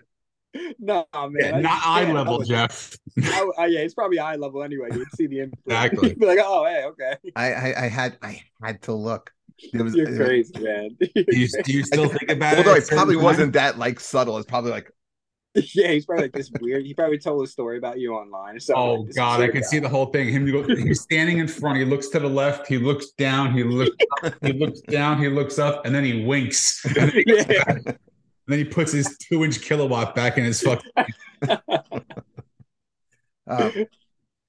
No, 0.80 1.06
man. 1.14 1.32
Yeah, 1.38 1.56
I 1.56 1.60
not 1.60 1.70
just 1.76 1.86
eye 1.86 2.02
can't 2.04 2.14
level, 2.14 2.32
help 2.32 2.42
it. 2.42 2.48
Jeff. 2.48 2.96
I, 3.22 3.50
I, 3.58 3.66
yeah, 3.66 3.80
it's 3.80 3.94
probably 3.94 4.18
eye 4.18 4.34
level 4.36 4.64
anyway. 4.64 4.88
You'd 4.92 5.06
see 5.14 5.26
the 5.28 5.38
imprint. 5.44 5.60
Exactly. 5.66 6.08
You'd 6.08 6.18
be 6.18 6.26
like, 6.26 6.38
oh, 6.42 6.64
hey, 6.64 6.84
okay. 6.86 7.14
I 7.36 7.52
I, 7.52 7.84
I 7.84 7.88
had 7.88 8.18
I 8.22 8.42
had 8.62 8.82
to 8.82 8.92
look. 8.94 9.32
There 9.72 9.84
was, 9.84 9.94
You're 9.94 10.16
crazy, 10.16 10.58
man. 10.58 10.96
Do 11.00 11.08
you, 11.14 11.48
do 11.64 11.72
you 11.72 11.82
still 11.84 12.08
think 12.08 12.30
about 12.30 12.56
although 12.56 12.60
it? 12.60 12.66
Although 12.66 12.80
it 12.80 12.88
probably 12.88 13.16
wasn't 13.16 13.52
that 13.54 13.78
like 13.78 14.00
subtle. 14.00 14.36
It's 14.38 14.46
probably 14.46 14.70
like 14.70 14.90
yeah, 15.74 15.88
he's 15.88 16.06
probably 16.06 16.26
like 16.26 16.32
this 16.32 16.48
weird. 16.60 16.84
He 16.86 16.94
probably 16.94 17.18
told 17.18 17.42
a 17.44 17.50
story 17.50 17.76
about 17.76 17.98
you 17.98 18.14
online 18.14 18.56
or 18.56 18.60
something. 18.60 18.82
Oh 18.82 18.94
like 19.02 19.14
God, 19.14 19.34
I 19.34 19.38
weird 19.40 19.52
can 19.52 19.60
guy. 19.62 19.66
see 19.66 19.78
the 19.80 19.88
whole 19.88 20.06
thing. 20.06 20.28
Him, 20.28 20.46
he's 20.46 21.00
standing 21.00 21.38
in 21.38 21.48
front. 21.48 21.78
He 21.78 21.84
looks 21.84 22.06
to 22.10 22.20
the 22.20 22.28
left. 22.28 22.68
He 22.68 22.78
looks 22.78 23.10
down. 23.18 23.52
He 23.52 23.64
looks. 23.64 23.96
Up, 24.22 24.34
he 24.44 24.52
looks 24.52 24.80
down. 24.88 25.18
He 25.20 25.28
looks 25.28 25.58
up, 25.58 25.84
and 25.86 25.92
then 25.94 26.04
he 26.04 26.24
winks. 26.24 26.84
And 26.84 26.94
then 26.94 27.10
he, 27.10 27.24
Yeah. 27.26 27.64
And 27.68 27.98
then 28.46 28.58
he 28.58 28.64
puts 28.64 28.92
his 28.92 29.16
two-inch 29.18 29.60
kilowatt 29.60 30.14
back 30.14 30.38
in 30.38 30.44
his 30.44 30.60
fucking. 30.62 30.90
uh, 33.46 33.70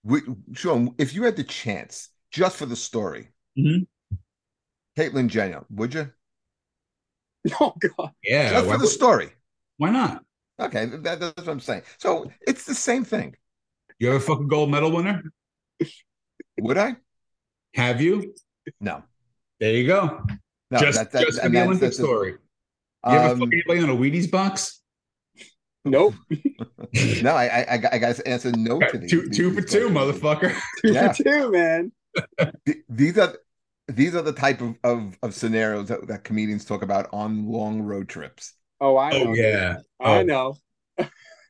we, 0.03 0.21
Sean, 0.53 0.93
if 0.97 1.13
you 1.13 1.23
had 1.23 1.35
the 1.35 1.43
chance 1.43 2.09
just 2.31 2.57
for 2.57 2.65
the 2.65 2.75
story, 2.75 3.29
Mhm. 3.57 3.87
Caitlyn 5.01 5.27
Jenner, 5.27 5.65
would 5.69 5.93
you? 5.93 6.09
Oh 7.59 7.73
God. 7.97 8.11
Yeah, 8.23 8.51
just 8.51 8.69
for 8.69 8.77
the 8.77 8.85
story. 8.87 9.29
why 9.77 9.89
not? 9.89 10.23
Okay, 10.61 10.85
that, 10.85 11.19
that's 11.19 11.33
what 11.37 11.47
I'm 11.49 11.59
saying. 11.59 11.81
So 11.97 12.31
it's 12.41 12.65
the 12.65 12.75
same 12.75 13.03
thing. 13.03 13.35
You 13.97 14.09
have 14.09 14.17
a 14.21 14.23
fucking 14.23 14.47
gold 14.47 14.69
medal 14.69 14.91
winner? 14.91 15.23
Would 16.59 16.77
I? 16.77 16.97
Have 17.73 17.99
you? 17.99 18.35
No. 18.79 19.01
There 19.59 19.73
you 19.73 19.87
go. 19.87 20.23
No, 20.69 20.79
just 20.79 20.99
that- 20.99 21.11
that- 21.13 21.25
just 21.25 21.41
for 21.41 21.49
the 21.49 21.53
that's- 21.53 21.65
Olympic 21.67 21.81
that's 21.81 21.99
a- 21.99 22.03
You 22.03 22.37
ever 23.07 23.33
Um, 23.33 23.39
fucking 23.39 23.63
play 23.65 23.79
on 23.81 23.89
a 23.89 23.95
Wheaties 23.95 24.29
box? 24.29 24.81
Nope. 25.83 26.13
no, 27.23 27.31
I, 27.33 27.45
I, 27.47 27.65
I 27.73 27.77
got 27.77 27.93
I 27.93 27.97
got 27.97 28.15
to 28.17 28.27
answer 28.27 28.51
no 28.51 28.79
to 28.79 28.97
these. 28.99 29.09
two 29.09 29.21
these- 29.23 29.35
two 29.37 29.49
for 29.55 29.61
these 29.61 29.71
two, 29.71 29.89
questions. 29.91 30.21
motherfucker. 30.21 30.55
Two 30.85 30.93
Yeah. 30.93 31.11
for 31.13 31.23
two, 31.23 31.51
man. 31.51 31.91
These 32.87 33.17
are 33.17 33.33
these 33.87 34.15
are 34.15 34.21
the 34.21 34.33
type 34.33 34.61
of, 34.61 34.75
of, 34.83 35.17
of 35.21 35.33
scenarios 35.33 35.87
that, 35.89 36.07
that 36.07 36.23
comedians 36.23 36.65
talk 36.65 36.81
about 36.81 37.09
on 37.11 37.47
long 37.47 37.81
road 37.81 38.09
trips. 38.09 38.53
Oh, 38.79 38.97
I 38.97 39.11
know. 39.11 39.31
Oh 39.31 39.33
yeah, 39.33 39.77
I 39.99 40.21
Oh. 40.21 40.23
know. 40.23 40.57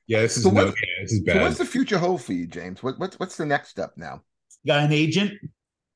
yeah. 0.08 0.22
This 0.22 0.38
is 0.38 0.44
So 0.44 0.52
no, 0.52 0.66
yeah, 0.66 0.72
this 1.02 1.14
is 1.14 1.24
So 1.28 1.42
what's 1.42 1.58
the 1.58 1.66
future 1.66 1.98
hold 1.98 2.22
for 2.22 2.34
you, 2.34 2.48
James? 2.48 2.84
What, 2.84 3.00
what's 3.00 3.20
what's 3.20 3.38
the 3.38 3.46
next 3.46 3.70
step 3.70 3.94
now? 3.96 4.24
Got 4.66 4.86
an 4.86 4.92
agent? 4.92 5.34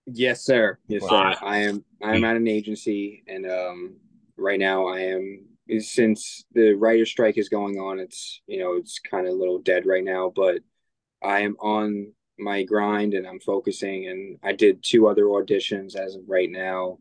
Yes, 0.07 0.43
sir. 0.45 0.77
Yes, 0.87 1.01
sir. 1.01 1.15
Wow. 1.15 1.37
I 1.41 1.59
am. 1.59 1.83
I 2.03 2.15
am 2.15 2.23
at 2.23 2.35
an 2.35 2.47
agency, 2.47 3.23
and 3.27 3.49
um, 3.49 3.95
right 4.37 4.59
now 4.59 4.87
I 4.87 4.99
am. 5.01 5.45
Since 5.79 6.45
the 6.53 6.73
writer 6.73 7.07
strike 7.07 7.39
is 7.39 7.49
going 7.49 7.79
on, 7.79 7.99
it's 7.99 8.41
you 8.45 8.59
know 8.59 8.75
it's 8.75 8.99
kind 8.99 9.27
of 9.27 9.33
a 9.33 9.37
little 9.37 9.59
dead 9.59 9.87
right 9.87 10.03
now. 10.03 10.31
But 10.35 10.59
I 11.23 11.39
am 11.39 11.55
on 11.59 12.13
my 12.37 12.63
grind, 12.63 13.13
and 13.13 13.27
I'm 13.27 13.39
focusing. 13.39 14.07
And 14.07 14.37
I 14.43 14.53
did 14.53 14.83
two 14.83 15.07
other 15.07 15.25
auditions 15.25 15.95
as 15.95 16.15
of 16.15 16.21
right 16.27 16.49
now, 16.49 16.99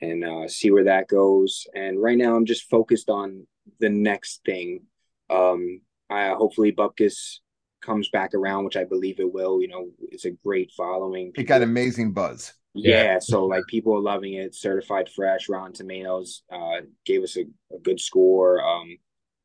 and 0.00 0.24
uh, 0.24 0.48
see 0.48 0.70
where 0.70 0.84
that 0.84 1.08
goes. 1.08 1.66
And 1.74 2.00
right 2.02 2.18
now 2.18 2.36
I'm 2.36 2.46
just 2.46 2.68
focused 2.68 3.10
on 3.10 3.46
the 3.80 3.88
next 3.88 4.42
thing. 4.44 4.82
Um, 5.30 5.80
I 6.10 6.28
hopefully 6.30 6.72
Bupkis 6.72 7.38
comes 7.82 8.08
back 8.10 8.34
around, 8.34 8.64
which 8.64 8.76
I 8.76 8.84
believe 8.84 9.20
it 9.20 9.32
will. 9.32 9.60
You 9.60 9.68
know, 9.68 9.90
it's 10.00 10.24
a 10.24 10.30
great 10.30 10.72
following. 10.76 11.32
It 11.36 11.44
got 11.44 11.62
amazing 11.62 12.12
buzz. 12.12 12.52
yeah, 12.74 13.18
so 13.18 13.46
like 13.46 13.64
people 13.68 13.94
are 13.94 14.00
loving 14.00 14.34
it. 14.34 14.54
Certified 14.54 15.08
fresh. 15.08 15.48
Rotten 15.48 15.72
Tomatoes 15.72 16.42
uh, 16.52 16.82
gave 17.04 17.22
us 17.22 17.36
a, 17.36 17.42
a 17.74 17.78
good 17.82 18.00
score. 18.00 18.62
Um, 18.62 18.98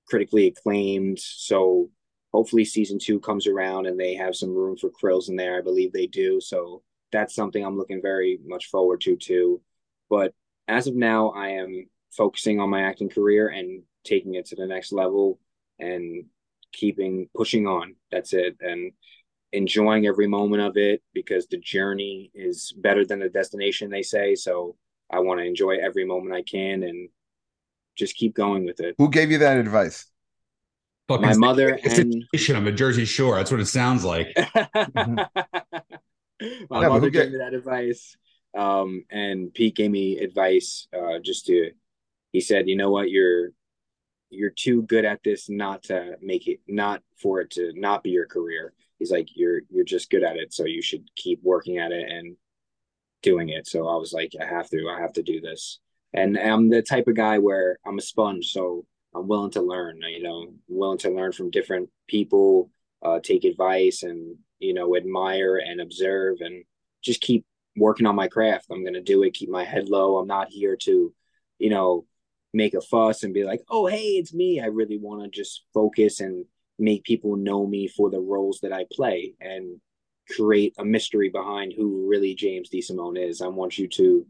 critically 0.07 0.47
acclaimed. 0.47 1.19
So 1.19 1.89
hopefully 2.33 2.65
season 2.65 2.97
two 2.99 3.19
comes 3.19 3.47
around 3.47 3.85
and 3.85 3.99
they 3.99 4.15
have 4.15 4.35
some 4.35 4.53
room 4.53 4.75
for 4.75 4.89
Crillz 4.89 5.29
in 5.29 5.35
there. 5.35 5.57
I 5.57 5.61
believe 5.61 5.93
they 5.93 6.07
do. 6.07 6.41
So 6.41 6.81
that's 7.11 7.35
something 7.35 7.63
I'm 7.63 7.77
looking 7.77 8.01
very 8.01 8.39
much 8.45 8.67
forward 8.67 9.01
to 9.01 9.15
too. 9.15 9.61
But 10.09 10.33
as 10.67 10.87
of 10.87 10.95
now, 10.95 11.29
I 11.29 11.49
am 11.49 11.87
focusing 12.11 12.59
on 12.59 12.69
my 12.69 12.81
acting 12.81 13.09
career 13.09 13.49
and 13.49 13.83
taking 14.03 14.35
it 14.35 14.47
to 14.47 14.55
the 14.55 14.65
next 14.65 14.91
level 14.91 15.39
and 15.79 16.25
keeping 16.71 17.29
pushing 17.35 17.67
on. 17.67 17.95
That's 18.11 18.33
it. 18.33 18.57
And 18.59 18.93
enjoying 19.53 20.07
every 20.07 20.27
moment 20.27 20.63
of 20.63 20.77
it 20.77 21.01
because 21.13 21.45
the 21.47 21.59
journey 21.59 22.31
is 22.33 22.73
better 22.77 23.05
than 23.05 23.19
the 23.19 23.29
destination 23.29 23.87
they 23.87 24.01
say 24.01 24.33
so 24.33 24.75
i 25.11 25.19
want 25.19 25.39
to 25.39 25.45
enjoy 25.45 25.77
every 25.77 26.03
moment 26.03 26.33
i 26.33 26.41
can 26.41 26.81
and 26.81 27.07
just 27.95 28.15
keep 28.15 28.33
going 28.33 28.65
with 28.65 28.79
it 28.79 28.95
Who 28.97 29.11
gave 29.11 29.29
you 29.29 29.37
that 29.37 29.57
advice? 29.57 30.07
Fucking 31.07 31.25
my 31.25 31.35
mother 31.35 31.79
It's 31.83 31.97
and 31.99 32.13
situation 32.33 32.55
on 32.55 32.65
the 32.65 32.71
Jersey 32.71 33.05
Shore. 33.05 33.35
That's 33.35 33.51
what 33.51 33.59
it 33.59 33.65
sounds 33.65 34.03
like. 34.05 34.27
my 34.55 35.27
No, 36.39 36.67
but 36.69 36.89
mother 36.89 36.99
who 37.01 37.11
gave 37.11 37.31
me 37.31 37.37
that 37.37 37.53
advice 37.53 38.15
um 38.55 39.03
and 39.09 39.53
pete 39.53 39.75
gave 39.75 39.89
me 39.91 40.17
advice 40.19 40.87
uh 40.95 41.19
just 41.23 41.45
to 41.47 41.71
he 42.31 42.41
said 42.41 42.67
you 42.67 42.75
know 42.75 42.91
what 42.91 43.09
you're 43.09 43.49
you're 44.29 44.51
too 44.51 44.81
good 44.83 45.05
at 45.05 45.23
this 45.23 45.49
not 45.49 45.83
to 45.83 46.15
make 46.21 46.47
it 46.47 46.59
not 46.67 47.01
for 47.17 47.41
it 47.41 47.51
to 47.51 47.71
not 47.75 48.03
be 48.03 48.11
your 48.11 48.25
career 48.25 48.73
he's 48.99 49.11
like 49.11 49.29
you're 49.35 49.61
you're 49.69 49.85
just 49.85 50.09
good 50.09 50.23
at 50.23 50.35
it 50.35 50.53
so 50.53 50.65
you 50.65 50.81
should 50.81 51.03
keep 51.15 51.39
working 51.43 51.77
at 51.77 51.91
it 51.91 52.09
and 52.09 52.35
doing 53.21 53.49
it 53.49 53.65
so 53.67 53.87
i 53.87 53.95
was 53.95 54.13
like 54.13 54.33
i 54.41 54.45
have 54.45 54.69
to 54.69 54.87
i 54.89 54.99
have 54.99 55.13
to 55.13 55.23
do 55.23 55.39
this 55.39 55.79
and 56.13 56.37
i'm 56.37 56.69
the 56.69 56.81
type 56.81 57.07
of 57.07 57.15
guy 57.15 57.39
where 57.39 57.77
i'm 57.85 57.97
a 57.97 58.01
sponge 58.01 58.51
so 58.51 58.85
i'm 59.15 59.27
willing 59.27 59.51
to 59.51 59.61
learn 59.61 59.99
you 60.01 60.21
know 60.21 60.47
willing 60.67 60.97
to 60.97 61.09
learn 61.09 61.31
from 61.31 61.51
different 61.51 61.89
people 62.07 62.69
uh, 63.03 63.19
take 63.21 63.43
advice 63.43 64.03
and 64.03 64.37
you 64.59 64.73
know 64.73 64.95
admire 64.95 65.57
and 65.57 65.81
observe 65.81 66.37
and 66.39 66.63
just 67.01 67.21
keep 67.21 67.45
working 67.75 68.05
on 68.05 68.15
my 68.15 68.27
craft. 68.27 68.67
I'm 68.71 68.83
going 68.83 68.93
to 68.93 69.01
do 69.01 69.23
it 69.23 69.33
keep 69.33 69.49
my 69.49 69.63
head 69.63 69.89
low. 69.89 70.17
I'm 70.17 70.27
not 70.27 70.49
here 70.49 70.77
to 70.83 71.13
you 71.59 71.69
know 71.69 72.05
make 72.53 72.73
a 72.73 72.81
fuss 72.81 73.23
and 73.23 73.33
be 73.33 73.43
like 73.43 73.61
oh 73.69 73.87
hey 73.87 74.13
it's 74.13 74.33
me. 74.33 74.61
I 74.61 74.67
really 74.67 74.97
want 74.97 75.23
to 75.23 75.29
just 75.29 75.63
focus 75.73 76.19
and 76.19 76.45
make 76.79 77.03
people 77.03 77.35
know 77.35 77.67
me 77.67 77.87
for 77.87 78.09
the 78.09 78.19
roles 78.19 78.59
that 78.61 78.73
i 78.73 78.83
play 78.91 79.35
and 79.39 79.79
create 80.35 80.73
a 80.79 80.83
mystery 80.83 81.29
behind 81.29 81.71
who 81.71 82.09
really 82.09 82.33
james 82.33 82.69
DeSimone 82.69 83.21
is. 83.21 83.41
I 83.41 83.47
want 83.47 83.77
you 83.77 83.87
to 83.89 84.25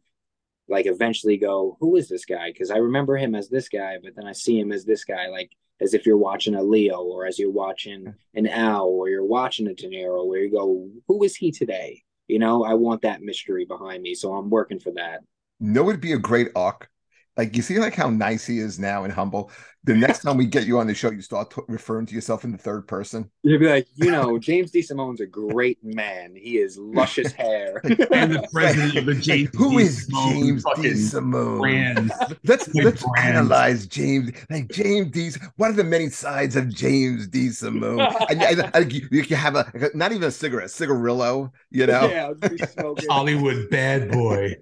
like 0.70 0.86
eventually 0.86 1.38
go 1.38 1.78
who 1.80 1.96
is 1.96 2.08
this 2.10 2.26
guy? 2.26 2.52
Because 2.52 2.72
i 2.72 2.78
remember 2.78 3.18
him 3.18 3.36
as 3.36 3.50
this 3.50 3.70
guy 3.70 3.98
but 4.02 4.16
then 4.16 4.26
i 4.26 4.32
see 4.32 4.60
him 4.60 4.72
as 4.72 4.86
this 4.86 5.04
guy 5.04 5.28
like 5.28 5.52
as 5.82 5.94
if 5.94 6.06
you're 6.06 6.18
watching 6.18 6.56
a 6.56 6.64
leo 6.64 7.02
or 7.02 7.26
as 7.26 7.38
you're 7.38 7.52
watching 7.52 8.14
an 8.36 8.48
al 8.48 8.86
or 8.86 9.10
you're 9.10 9.26
watching 9.26 9.68
a 9.68 9.74
de 9.74 9.90
niro 9.90 10.26
where 10.26 10.40
you 10.40 10.52
go 10.52 10.90
who 11.08 11.24
is 11.24 11.36
he 11.36 11.52
today? 11.52 12.04
You 12.28 12.40
know 12.40 12.64
i 12.64 12.74
want 12.74 13.02
that 13.02 13.22
mystery 13.22 13.66
behind 13.66 14.02
me 14.02 14.16
so 14.16 14.34
i'm 14.34 14.50
working 14.50 14.80
for 14.80 14.92
that. 14.94 15.22
No, 15.60 15.88
it'd 15.90 16.02
be 16.02 16.14
a 16.14 16.18
great 16.18 16.50
arc. 16.56 16.90
Like 17.38 17.56
you 17.56 17.62
see, 17.64 17.80
like 17.80 17.96
how 17.96 18.10
nice 18.10 18.46
he 18.46 18.60
is 18.60 18.78
now 18.80 19.04
and 19.04 19.14
humble. 19.14 19.52
The 19.86 19.94
next 19.98 20.20
time 20.20 20.38
we 20.38 20.46
get 20.46 20.66
you 20.66 20.80
on 20.80 20.88
the 20.88 20.94
show, 20.94 21.12
you 21.12 21.22
start 21.22 21.52
t- 21.52 21.62
referring 21.68 22.06
to 22.06 22.16
yourself 22.16 22.44
in 22.44 22.52
the 22.52 22.58
third 22.58 22.88
person. 22.88 23.30
you'd 23.44 23.60
be 23.60 23.68
like 23.68 23.88
you 23.96 24.12
know 24.12 24.38
james 24.50 24.72
DeSimone's 24.72 25.20
a 25.20 25.26
great 25.26 25.78
man 25.84 26.36
he 26.36 26.58
is 26.58 26.78
luscious 26.78 27.32
hair 27.44 27.82
And 28.12 28.32
the 28.34 28.48
president 28.54 28.96
of 28.96 29.06
the 29.06 29.16
James 29.16 29.50
Who 29.56 29.78
D. 29.78 29.84
is 29.84 30.06
Simone 30.06 30.32
James 30.34 30.64
D. 30.76 30.84
fucking 30.84 30.96
Simone? 30.96 31.58
brand. 31.60 32.12
Let's 32.46 32.68
Big 32.70 32.86
let's 32.86 33.04
brand. 33.04 33.38
analyze 33.38 33.88
James. 33.88 34.32
Like 34.50 34.70
James 34.72 35.12
D. 35.12 35.32
What 35.58 35.72
are 35.72 35.74
the 35.74 35.84
many 35.84 36.10
sides 36.10 36.56
of 36.56 36.70
James 36.74 37.28
DeSimone? 37.28 38.08
and, 38.30 38.42
and, 38.44 38.72
and 38.74 38.94
you, 38.94 39.08
you 39.12 39.24
can 39.24 39.38
have 39.38 39.56
a 39.56 39.72
not 39.94 40.12
even 40.12 40.24
a 40.28 40.32
cigarette, 40.32 40.72
cigarillo. 40.72 41.52
You 41.72 41.88
know, 41.88 42.08
yeah 42.10 42.26
I'll 42.28 42.36
just 42.36 42.52
be 42.58 42.66
smoking. 42.68 43.10
Hollywood 43.10 43.70
bad 43.70 44.12
boy. 44.12 44.56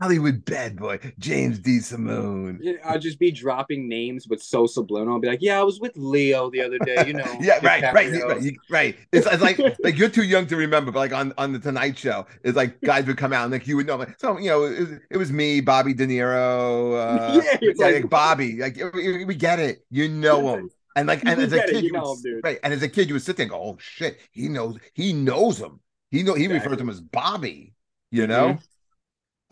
Hollywood 0.00 0.44
bad 0.44 0.76
boy, 0.76 0.98
James 1.18 1.60
DeSimone. 1.60 2.58
Yeah, 2.60 2.74
I'll 2.84 2.98
just 2.98 3.18
be 3.18 3.30
dropping 3.30 3.88
names, 3.88 4.26
but 4.26 4.40
so 4.40 4.66
subliminal. 4.66 5.14
I'll 5.14 5.20
be 5.20 5.28
like, 5.28 5.42
"Yeah, 5.42 5.60
I 5.60 5.62
was 5.62 5.78
with 5.80 5.92
Leo 5.96 6.50
the 6.50 6.62
other 6.62 6.78
day." 6.78 7.04
You 7.06 7.14
know. 7.14 7.24
Yeah, 7.40 7.58
right, 7.62 7.82
right, 7.82 8.12
right, 8.22 8.56
right. 8.70 8.96
It's, 9.12 9.26
it's 9.26 9.42
like 9.42 9.58
like 9.82 9.98
you're 9.98 10.08
too 10.08 10.24
young 10.24 10.46
to 10.48 10.56
remember, 10.56 10.90
but 10.90 11.00
like 11.00 11.12
on 11.12 11.32
on 11.38 11.52
the 11.52 11.58
Tonight 11.58 11.98
Show, 11.98 12.26
it's 12.44 12.56
like 12.56 12.80
guys 12.80 13.06
would 13.06 13.16
come 13.18 13.32
out 13.32 13.44
and 13.44 13.52
like 13.52 13.66
you 13.66 13.76
would 13.76 13.86
know. 13.86 13.96
Like, 13.96 14.18
so 14.18 14.38
you 14.38 14.48
know, 14.48 14.64
it 14.64 14.78
was, 14.80 14.90
it 15.10 15.16
was 15.16 15.32
me, 15.32 15.60
Bobby 15.60 15.94
De 15.94 16.06
Niro. 16.06 16.90
Uh, 17.00 17.40
Yeah, 17.42 17.70
like- 17.78 17.94
like 17.94 18.10
Bobby. 18.10 18.56
Like 18.58 18.78
we 18.94 19.24
we 19.24 19.34
get 19.34 19.58
it, 19.58 19.84
you 19.90 20.08
know 20.08 20.54
him. 20.54 20.70
And 20.96 21.06
like, 21.06 21.20
and 21.24 21.40
as 21.40 21.52
a 21.52 21.56
get 21.56 21.68
it, 21.68 21.72
kid, 21.72 21.84
you 21.84 21.92
know 21.92 22.16
would, 22.22 22.26
him, 22.26 22.40
right? 22.42 22.58
And 22.62 22.72
as 22.74 22.82
a 22.82 22.88
kid, 22.88 23.08
you 23.08 23.14
would 23.14 23.22
sit 23.22 23.36
there 23.36 23.44
and 23.44 23.50
go, 23.50 23.58
"Oh 23.62 23.76
shit, 23.78 24.18
he 24.32 24.48
knows, 24.48 24.76
he 24.94 25.12
knows 25.12 25.58
him. 25.58 25.80
He 26.10 26.22
know, 26.24 26.34
he 26.34 26.48
refers 26.48 26.76
to 26.78 26.82
him 26.82 26.90
as 26.90 27.00
Bobby." 27.00 27.74
You 28.10 28.26
know, 28.26 28.58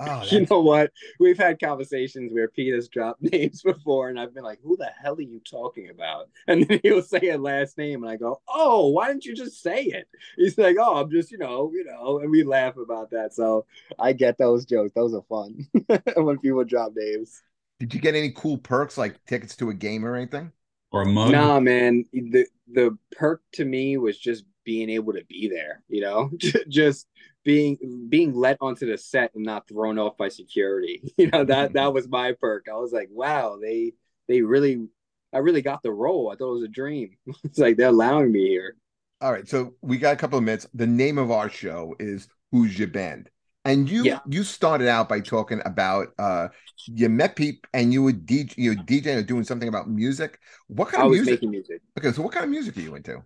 Oh, 0.01 0.23
You 0.31 0.47
know 0.49 0.61
what? 0.61 0.93
We've 1.19 1.37
had 1.39 1.59
conversations 1.61 2.33
where 2.33 2.49
Pete 2.49 2.73
has 2.75 2.89
dropped 2.89 3.23
names 3.33 3.63
before, 3.63 4.09
and 4.09 4.19
I've 4.19 4.35
been 4.35 4.45
like, 4.45 4.61
"Who 4.63 4.77
the 4.77 4.91
hell 5.03 5.17
are 5.17 5.21
you 5.21 5.41
talking 5.41 5.91
about?" 5.91 6.29
And 6.47 6.67
then 6.67 6.81
he'll 6.83 7.03
say 7.03 7.29
a 7.31 7.39
last 7.39 7.77
name, 7.79 8.03
and 8.05 8.11
I 8.13 8.17
go, 8.17 8.41
"Oh, 8.49 8.89
why 8.89 9.09
didn't 9.09 9.25
you 9.25 9.35
just 9.35 9.61
say 9.63 9.85
it?" 9.85 10.09
He's 10.37 10.57
like, 10.57 10.77
"Oh, 10.79 10.97
I'm 10.97 11.11
just, 11.11 11.33
you 11.33 11.39
know, 11.39 11.71
you 11.73 11.85
know," 11.85 12.21
and 12.21 12.31
we 12.31 12.45
laugh 12.45 12.77
about 12.77 13.11
that. 13.11 13.35
So 13.35 13.67
I 13.99 14.13
get 14.13 14.39
those 14.39 14.65
jokes; 14.67 14.93
those 14.95 15.15
are 15.15 15.23
fun 15.29 15.67
when 16.17 16.39
people 16.39 16.65
drop 16.65 16.93
names. 16.95 17.43
did 17.79 17.95
you 17.95 18.01
get 18.01 18.15
any 18.15 18.31
cool 18.33 18.59
perks 18.59 18.99
like 18.99 19.25
tickets 19.27 19.57
to 19.57 19.71
a 19.71 19.75
game 19.75 20.05
or 20.05 20.17
anything? 20.17 20.53
Or 20.91 21.03
a 21.03 21.07
mug? 21.07 21.31
Nah, 21.33 21.61
man. 21.61 22.05
The 22.13 22.47
the 22.73 22.97
perk 23.13 23.43
to 23.53 23.65
me 23.65 23.97
was 23.97 24.19
just 24.19 24.45
being 24.65 24.91
able 24.91 25.13
to 25.15 25.25
be 25.25 25.49
there, 25.49 25.83
you 25.89 26.01
know, 26.01 26.31
just 26.69 27.07
being 27.49 27.79
being 28.11 28.35
let 28.35 28.59
onto 28.61 28.87
the 28.87 28.99
set 28.99 29.35
and 29.35 29.45
not 29.45 29.67
thrown 29.69 29.99
off 29.99 30.17
by 30.19 30.29
security. 30.29 31.03
You 31.19 31.31
know, 31.31 31.45
that 31.45 31.73
that 31.75 31.93
was 31.95 32.09
my 32.09 32.33
perk. 32.33 32.67
I 32.71 32.77
was 32.77 32.93
like, 32.93 33.09
wow, 33.11 33.59
they 33.61 33.95
they 34.29 34.43
really 34.43 34.87
I 35.33 35.39
really 35.39 35.63
got 35.63 35.83
the 35.83 35.93
role. 35.93 36.31
I 36.31 36.37
thought 36.37 36.51
it 36.51 36.61
was 36.61 36.63
a 36.65 36.69
dream. 36.69 37.17
it's 37.45 37.59
like 37.59 37.77
they're 37.79 37.89
allowing 37.89 38.33
me 38.33 38.49
here. 38.49 38.77
All 39.21 39.33
right, 39.33 39.49
so 39.49 39.75
we 39.83 39.99
got 39.99 40.15
a 40.15 40.17
couple 40.17 40.39
of 40.39 40.45
minutes. 40.45 40.67
The 40.75 40.87
name 40.87 41.19
of 41.19 41.31
our 41.31 41.49
show 41.51 41.95
is 41.99 42.29
Who's 42.53 42.79
Your 42.79 42.89
Band? 42.89 43.31
And 43.65 43.91
you 43.91 44.05
Yeah. 44.05 44.21
you 44.25 44.45
started 44.45 44.89
out 44.89 45.09
by 45.09 45.21
talking 45.21 45.61
about 45.65 46.09
uh 46.19 46.49
you 46.87 47.09
met 47.09 47.37
people 47.37 47.69
and 47.75 47.93
you 47.93 48.03
were 48.05 48.13
DJ 48.13 48.55
you 48.57 48.71
were 48.71 48.77
DJing 48.77 49.17
or 49.19 49.23
doing 49.23 49.45
something 49.45 49.69
about 49.69 49.91
music. 49.91 50.39
What 50.69 50.89
kind 50.89 51.03
I 51.03 51.05
of 51.05 51.09
was 51.09 51.19
music? 51.19 51.25
making 51.25 51.51
music. 51.51 51.81
Okay, 51.99 52.13
so 52.13 52.23
what 52.23 52.33
kind 52.33 52.45
of 52.45 52.51
music 52.51 52.77
are 52.77 52.81
you 52.81 52.95
into? 52.95 53.23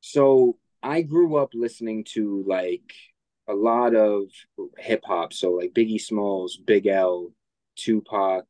So 0.00 0.58
I 0.82 1.02
grew 1.02 1.36
up 1.36 1.50
listening 1.54 2.04
to 2.12 2.44
like 2.46 2.92
a 3.48 3.54
lot 3.54 3.94
of 3.94 4.24
hip 4.78 5.02
hop. 5.04 5.32
So 5.32 5.52
like 5.52 5.72
Biggie 5.72 6.00
Smalls, 6.00 6.56
Big 6.56 6.86
L, 6.86 7.32
Tupac, 7.76 8.46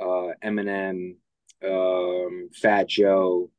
uh, 0.00 0.32
Eminem, 0.42 1.16
um, 1.64 2.50
Fat 2.52 2.88
Joe, 2.88 3.50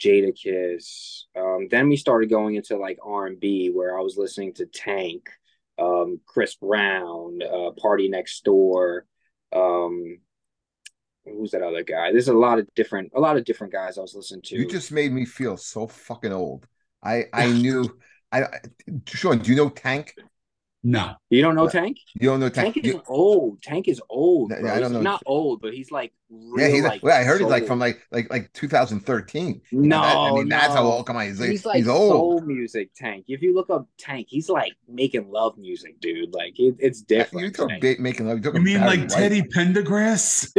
Jadakiss. 0.00 1.24
Um, 1.36 1.68
then 1.70 1.88
we 1.88 1.96
started 1.96 2.30
going 2.30 2.56
into 2.56 2.76
like 2.76 2.98
R 3.04 3.26
and 3.26 3.38
B, 3.38 3.70
where 3.70 3.98
I 3.98 4.02
was 4.02 4.16
listening 4.16 4.54
to 4.54 4.66
Tank, 4.66 5.28
um, 5.78 6.20
Chris 6.26 6.54
Brown, 6.56 7.40
uh, 7.42 7.70
Party 7.80 8.08
Next 8.08 8.44
Door. 8.44 9.06
Um, 9.54 10.18
who's 11.24 11.52
that 11.52 11.62
other 11.62 11.84
guy? 11.84 12.10
There's 12.10 12.28
a 12.28 12.32
lot 12.32 12.58
of 12.58 12.66
different, 12.74 13.12
a 13.14 13.20
lot 13.20 13.36
of 13.36 13.44
different 13.44 13.72
guys 13.72 13.98
I 13.98 14.02
was 14.02 14.14
listening 14.14 14.42
to. 14.46 14.56
You 14.56 14.66
just 14.66 14.92
made 14.92 15.12
me 15.12 15.24
feel 15.24 15.56
so 15.56 15.86
fucking 15.86 16.32
old. 16.32 16.66
I 17.02 17.26
I 17.32 17.46
knew 17.52 17.84
I 18.32 18.46
Sean, 19.06 19.38
do 19.40 19.50
you 19.50 19.56
know 19.56 19.68
Tank? 19.68 20.14
No. 20.84 21.14
You 21.30 21.42
don't 21.42 21.54
know 21.54 21.68
Tank? 21.68 21.96
You 22.20 22.28
don't 22.30 22.40
know 22.40 22.48
Tank? 22.48 22.74
Tank 22.74 22.84
is 22.86 22.94
You- 22.94 23.02
old. 23.06 23.62
Tank 23.62 23.86
is 23.86 24.02
old. 24.10 24.50
Yeah, 24.50 24.60
Bro. 24.62 24.70
I 24.72 24.74
don't 24.80 24.82
He's 24.90 24.92
know. 24.94 25.00
not 25.00 25.22
old, 25.26 25.60
but 25.62 25.72
he's 25.72 25.92
like 25.92 26.12
real, 26.28 26.66
yeah, 26.66 26.74
he's 26.74 26.82
like 26.82 27.02
well, 27.04 27.16
I 27.16 27.22
heard 27.22 27.40
he's 27.40 27.48
like 27.48 27.66
from 27.68 27.78
like 27.78 28.02
like 28.10 28.28
like 28.30 28.52
2013. 28.52 29.60
You 29.70 29.78
No, 29.80 30.00
know, 30.00 30.02
that- 30.02 30.16
I 30.16 30.32
mean 30.34 30.48
that's 30.48 30.74
how 30.74 30.82
old. 30.82 31.06
Come 31.06 31.16
on, 31.18 31.26
he's 31.26 31.38
like, 31.38 31.50
He's 31.50 31.64
like 31.64 31.76
he's 31.76 31.86
old. 31.88 32.10
soul 32.10 32.40
music. 32.40 32.90
Tank. 32.96 33.26
If 33.28 33.42
you 33.42 33.54
look 33.54 33.70
up 33.70 33.86
Tank, 33.96 34.26
he's 34.28 34.48
like 34.48 34.72
making 34.88 35.30
love 35.30 35.56
music, 35.56 36.00
dude. 36.00 36.34
Like 36.34 36.58
it, 36.58 36.74
it's 36.80 37.00
different. 37.02 37.46
You 37.46 37.52
talk 37.52 37.68
Tank. 37.68 37.80
ba- 37.80 37.96
making 38.00 38.26
love. 38.26 38.44
You 38.44 38.50
You 38.52 38.60
mean 38.60 38.80
Barry 38.80 38.96
like 38.96 39.00
White. 39.10 39.10
Teddy 39.20 39.42
Pendergrass? 39.42 40.50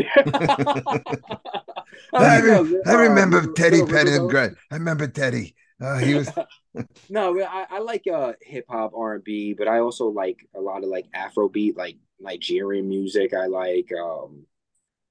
I, 2.14 2.42
don't 2.42 2.72
re- 2.72 2.82
I 2.86 2.94
remember 2.94 3.52
Teddy 3.54 3.82
Pendergrass. 3.82 4.56
I 4.72 4.76
remember 4.76 5.08
Teddy. 5.08 5.56
Uh, 5.84 5.98
he 5.98 6.14
was 6.16 6.30
No, 7.10 7.40
I, 7.42 7.68
I 7.70 7.80
like 7.80 8.06
uh 8.12 8.34
hip 8.42 8.66
hop 8.70 8.94
R 8.96 9.16
and 9.16 9.24
B, 9.24 9.54
but 9.54 9.68
I 9.68 9.80
also 9.80 10.08
like 10.08 10.38
a 10.56 10.62
lot 10.62 10.84
of 10.84 10.90
like 10.90 11.06
Afrobeat, 11.16 11.76
like 11.78 11.98
Nigerian 12.20 12.88
music. 12.88 13.34
I 13.34 13.48
like 13.48 13.92
um 13.94 14.46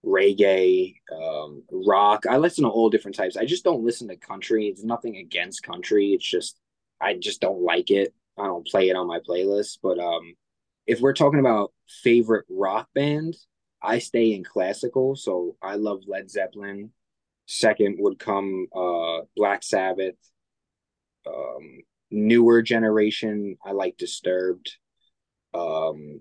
reggae, 0.04 0.96
um 1.14 1.62
rock. 1.70 2.24
I 2.28 2.38
listen 2.38 2.64
to 2.64 2.70
all 2.70 2.90
different 2.90 3.16
types. 3.16 3.36
I 3.36 3.44
just 3.44 3.64
don't 3.64 3.84
listen 3.84 4.08
to 4.08 4.16
country. 4.16 4.66
It's 4.68 4.82
nothing 4.82 5.16
against 5.16 5.62
country. 5.62 6.08
It's 6.08 6.28
just 6.28 6.58
I 7.00 7.14
just 7.14 7.40
don't 7.40 7.62
like 7.62 7.90
it. 7.90 8.14
I 8.38 8.44
don't 8.44 8.66
play 8.66 8.88
it 8.88 8.96
on 8.96 9.06
my 9.06 9.20
playlist. 9.20 9.78
But 9.82 9.98
um 9.98 10.34
if 10.86 11.00
we're 11.00 11.12
talking 11.12 11.40
about 11.40 11.72
favorite 12.02 12.46
rock 12.48 12.88
band, 12.94 13.36
I 13.82 13.98
stay 13.98 14.32
in 14.32 14.42
classical. 14.42 15.16
So 15.16 15.56
I 15.62 15.76
love 15.76 16.02
Led 16.08 16.30
Zeppelin. 16.30 16.90
Second 17.46 17.96
would 18.00 18.18
come 18.18 18.66
uh 18.74 19.20
Black 19.36 19.62
Sabbath 19.62 20.16
um 21.26 21.80
newer 22.10 22.62
generation. 22.62 23.56
I 23.64 23.72
like 23.72 23.96
disturbed. 23.96 24.76
Um 25.54 26.20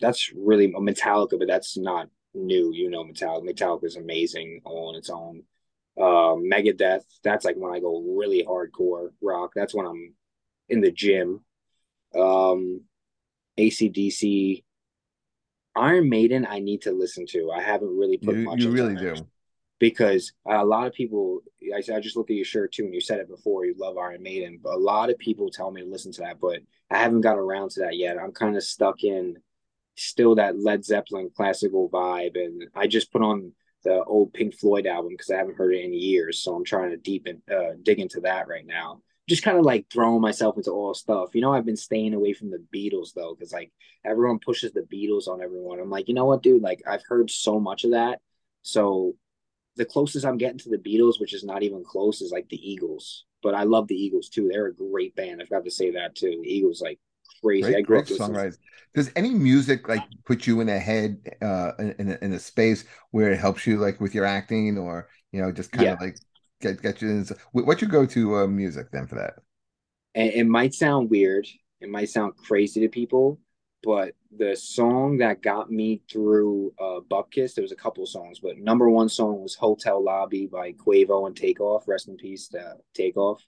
that's 0.00 0.32
really 0.34 0.72
metallica 0.72 1.38
but 1.38 1.46
that's 1.46 1.76
not 1.76 2.08
new 2.34 2.72
you 2.72 2.90
know 2.90 3.04
metallica. 3.04 3.48
Metallica 3.48 3.84
is 3.84 3.96
amazing 3.96 4.60
on 4.64 4.96
its 4.96 5.10
own. 5.10 5.42
Uh, 5.98 6.34
megadeth 6.36 7.02
that's 7.22 7.44
like 7.44 7.56
when 7.56 7.74
i 7.74 7.80
go 7.80 8.00
really 8.16 8.44
hardcore 8.44 9.10
rock. 9.20 9.52
That's 9.54 9.74
when 9.74 9.86
i'm 9.86 10.14
in 10.68 10.80
the 10.80 10.90
gym. 10.90 11.40
Um 12.14 12.82
acdc 13.58 14.62
iron 15.76 16.08
maiden 16.08 16.46
i 16.48 16.58
need 16.58 16.82
to 16.82 16.92
listen 16.92 17.26
to. 17.26 17.50
I 17.50 17.62
haven't 17.62 17.96
really 17.96 18.18
put 18.18 18.36
you, 18.36 18.44
much 18.44 18.60
you 18.60 18.70
really 18.70 18.94
do. 18.94 19.14
because 19.78 20.32
a 20.46 20.64
lot 20.64 20.86
of 20.86 20.92
people 20.94 21.40
I, 21.72 21.94
I 21.94 22.00
just 22.00 22.16
looked 22.16 22.30
at 22.30 22.36
your 22.36 22.44
shirt 22.44 22.72
too 22.72 22.84
and 22.84 22.94
you 22.94 23.00
said 23.00 23.20
it 23.20 23.28
before 23.28 23.64
you 23.64 23.74
love 23.78 23.98
iron 23.98 24.22
maiden. 24.22 24.58
But 24.62 24.74
a 24.74 24.78
lot 24.78 25.10
of 25.10 25.18
people 25.18 25.50
tell 25.50 25.70
me 25.70 25.82
to 25.82 25.88
listen 25.88 26.12
to 26.12 26.22
that 26.22 26.40
but 26.40 26.60
i 26.90 26.98
haven't 26.98 27.20
got 27.20 27.38
around 27.38 27.70
to 27.70 27.80
that 27.80 27.96
yet. 27.96 28.18
I'm 28.18 28.32
kind 28.32 28.56
of 28.56 28.62
stuck 28.62 29.04
in 29.04 29.36
still 29.96 30.34
that 30.36 30.58
led 30.58 30.84
zeppelin 30.84 31.30
classical 31.36 31.90
vibe 31.90 32.34
and 32.34 32.62
i 32.74 32.86
just 32.86 33.12
put 33.12 33.20
on 33.20 33.52
the 33.84 34.02
old 34.04 34.32
pink 34.32 34.54
floyd 34.54 34.86
album 34.86 35.10
because 35.10 35.30
i 35.30 35.36
haven't 35.36 35.56
heard 35.56 35.74
it 35.74 35.84
in 35.84 35.92
years 35.92 36.40
so 36.40 36.54
i'm 36.54 36.64
trying 36.64 36.90
to 36.90 36.96
deepen 36.96 37.42
uh, 37.50 37.72
dig 37.82 37.98
into 37.98 38.20
that 38.20 38.48
right 38.48 38.66
now. 38.66 39.02
Just 39.28 39.42
kind 39.42 39.58
of 39.58 39.64
like 39.64 39.86
throwing 39.92 40.20
myself 40.20 40.56
into 40.56 40.70
all 40.70 40.94
stuff. 40.94 41.34
You 41.34 41.42
know 41.42 41.52
i've 41.52 41.66
been 41.66 41.76
staying 41.76 42.14
away 42.14 42.32
from 42.32 42.50
the 42.50 42.64
beatles 42.74 43.12
though 43.14 43.34
because 43.34 43.52
like 43.52 43.72
everyone 44.04 44.38
pushes 44.38 44.72
the 44.72 44.80
beatles 44.80 45.28
on 45.28 45.42
everyone. 45.42 45.80
I'm 45.80 45.90
like 45.90 46.08
you 46.08 46.14
know 46.14 46.24
what 46.24 46.42
dude? 46.42 46.62
Like 46.62 46.82
i've 46.86 47.04
heard 47.06 47.30
so 47.30 47.60
much 47.60 47.84
of 47.84 47.90
that 47.90 48.20
so 48.62 49.14
the 49.76 49.84
closest 49.84 50.26
I'm 50.26 50.38
getting 50.38 50.58
to 50.58 50.68
the 50.70 50.78
Beatles, 50.78 51.20
which 51.20 51.34
is 51.34 51.44
not 51.44 51.62
even 51.62 51.84
close, 51.84 52.20
is 52.20 52.32
like 52.32 52.48
the 52.48 52.70
Eagles. 52.70 53.24
But 53.42 53.54
I 53.54 53.62
love 53.62 53.88
the 53.88 53.94
Eagles 53.94 54.28
too. 54.28 54.48
They're 54.48 54.66
a 54.66 54.74
great 54.74 55.16
band. 55.16 55.40
I've 55.40 55.50
got 55.50 55.64
to 55.64 55.70
say 55.70 55.92
that 55.92 56.14
too. 56.14 56.40
The 56.42 56.48
Eagles, 56.52 56.80
like 56.80 56.98
crazy. 57.42 57.74
I 57.74 57.80
Great, 57.80 57.86
grew 57.86 57.98
great 57.98 58.04
up 58.04 58.08
songwriters. 58.08 58.58
Does 58.94 59.10
any 59.16 59.30
music 59.30 59.88
like 59.88 60.04
put 60.24 60.46
you 60.46 60.60
in 60.60 60.68
a 60.68 60.78
head 60.78 61.18
uh 61.42 61.72
in, 61.78 62.10
a, 62.10 62.24
in 62.24 62.32
a 62.32 62.38
space 62.38 62.84
where 63.12 63.30
it 63.30 63.38
helps 63.38 63.66
you 63.66 63.78
like 63.78 64.00
with 64.00 64.14
your 64.14 64.24
acting 64.24 64.76
or 64.78 65.08
you 65.32 65.40
know 65.40 65.52
just 65.52 65.72
kind 65.72 65.90
of 65.90 66.00
like 66.00 66.20
get 66.60 66.82
get 66.82 67.00
you 67.00 67.08
in 67.08 67.26
what's 67.52 67.80
your 67.80 67.90
go-to 67.90 68.36
uh, 68.36 68.46
music 68.46 68.88
then 68.92 69.06
for 69.06 69.16
that? 69.16 69.34
And 70.14 70.30
it 70.30 70.44
might 70.44 70.74
sound 70.74 71.10
weird. 71.10 71.46
It 71.80 71.88
might 71.88 72.10
sound 72.10 72.36
crazy 72.36 72.80
to 72.80 72.88
people, 72.88 73.38
but 73.82 74.14
the 74.36 74.54
song 74.54 75.18
that 75.18 75.42
got 75.42 75.70
me 75.70 76.02
through 76.10 76.72
uh 76.80 77.00
Bupkis, 77.10 77.54
there 77.54 77.62
was 77.62 77.72
a 77.72 77.76
couple 77.76 78.06
songs, 78.06 78.40
but 78.40 78.58
number 78.58 78.88
one 78.88 79.08
song 79.08 79.42
was 79.42 79.54
Hotel 79.54 80.02
Lobby 80.02 80.46
by 80.46 80.72
Quavo 80.72 81.26
and 81.26 81.36
Takeoff. 81.36 81.88
Rest 81.88 82.08
in 82.08 82.16
peace 82.16 82.48
to 82.48 82.76
Takeoff. 82.94 83.44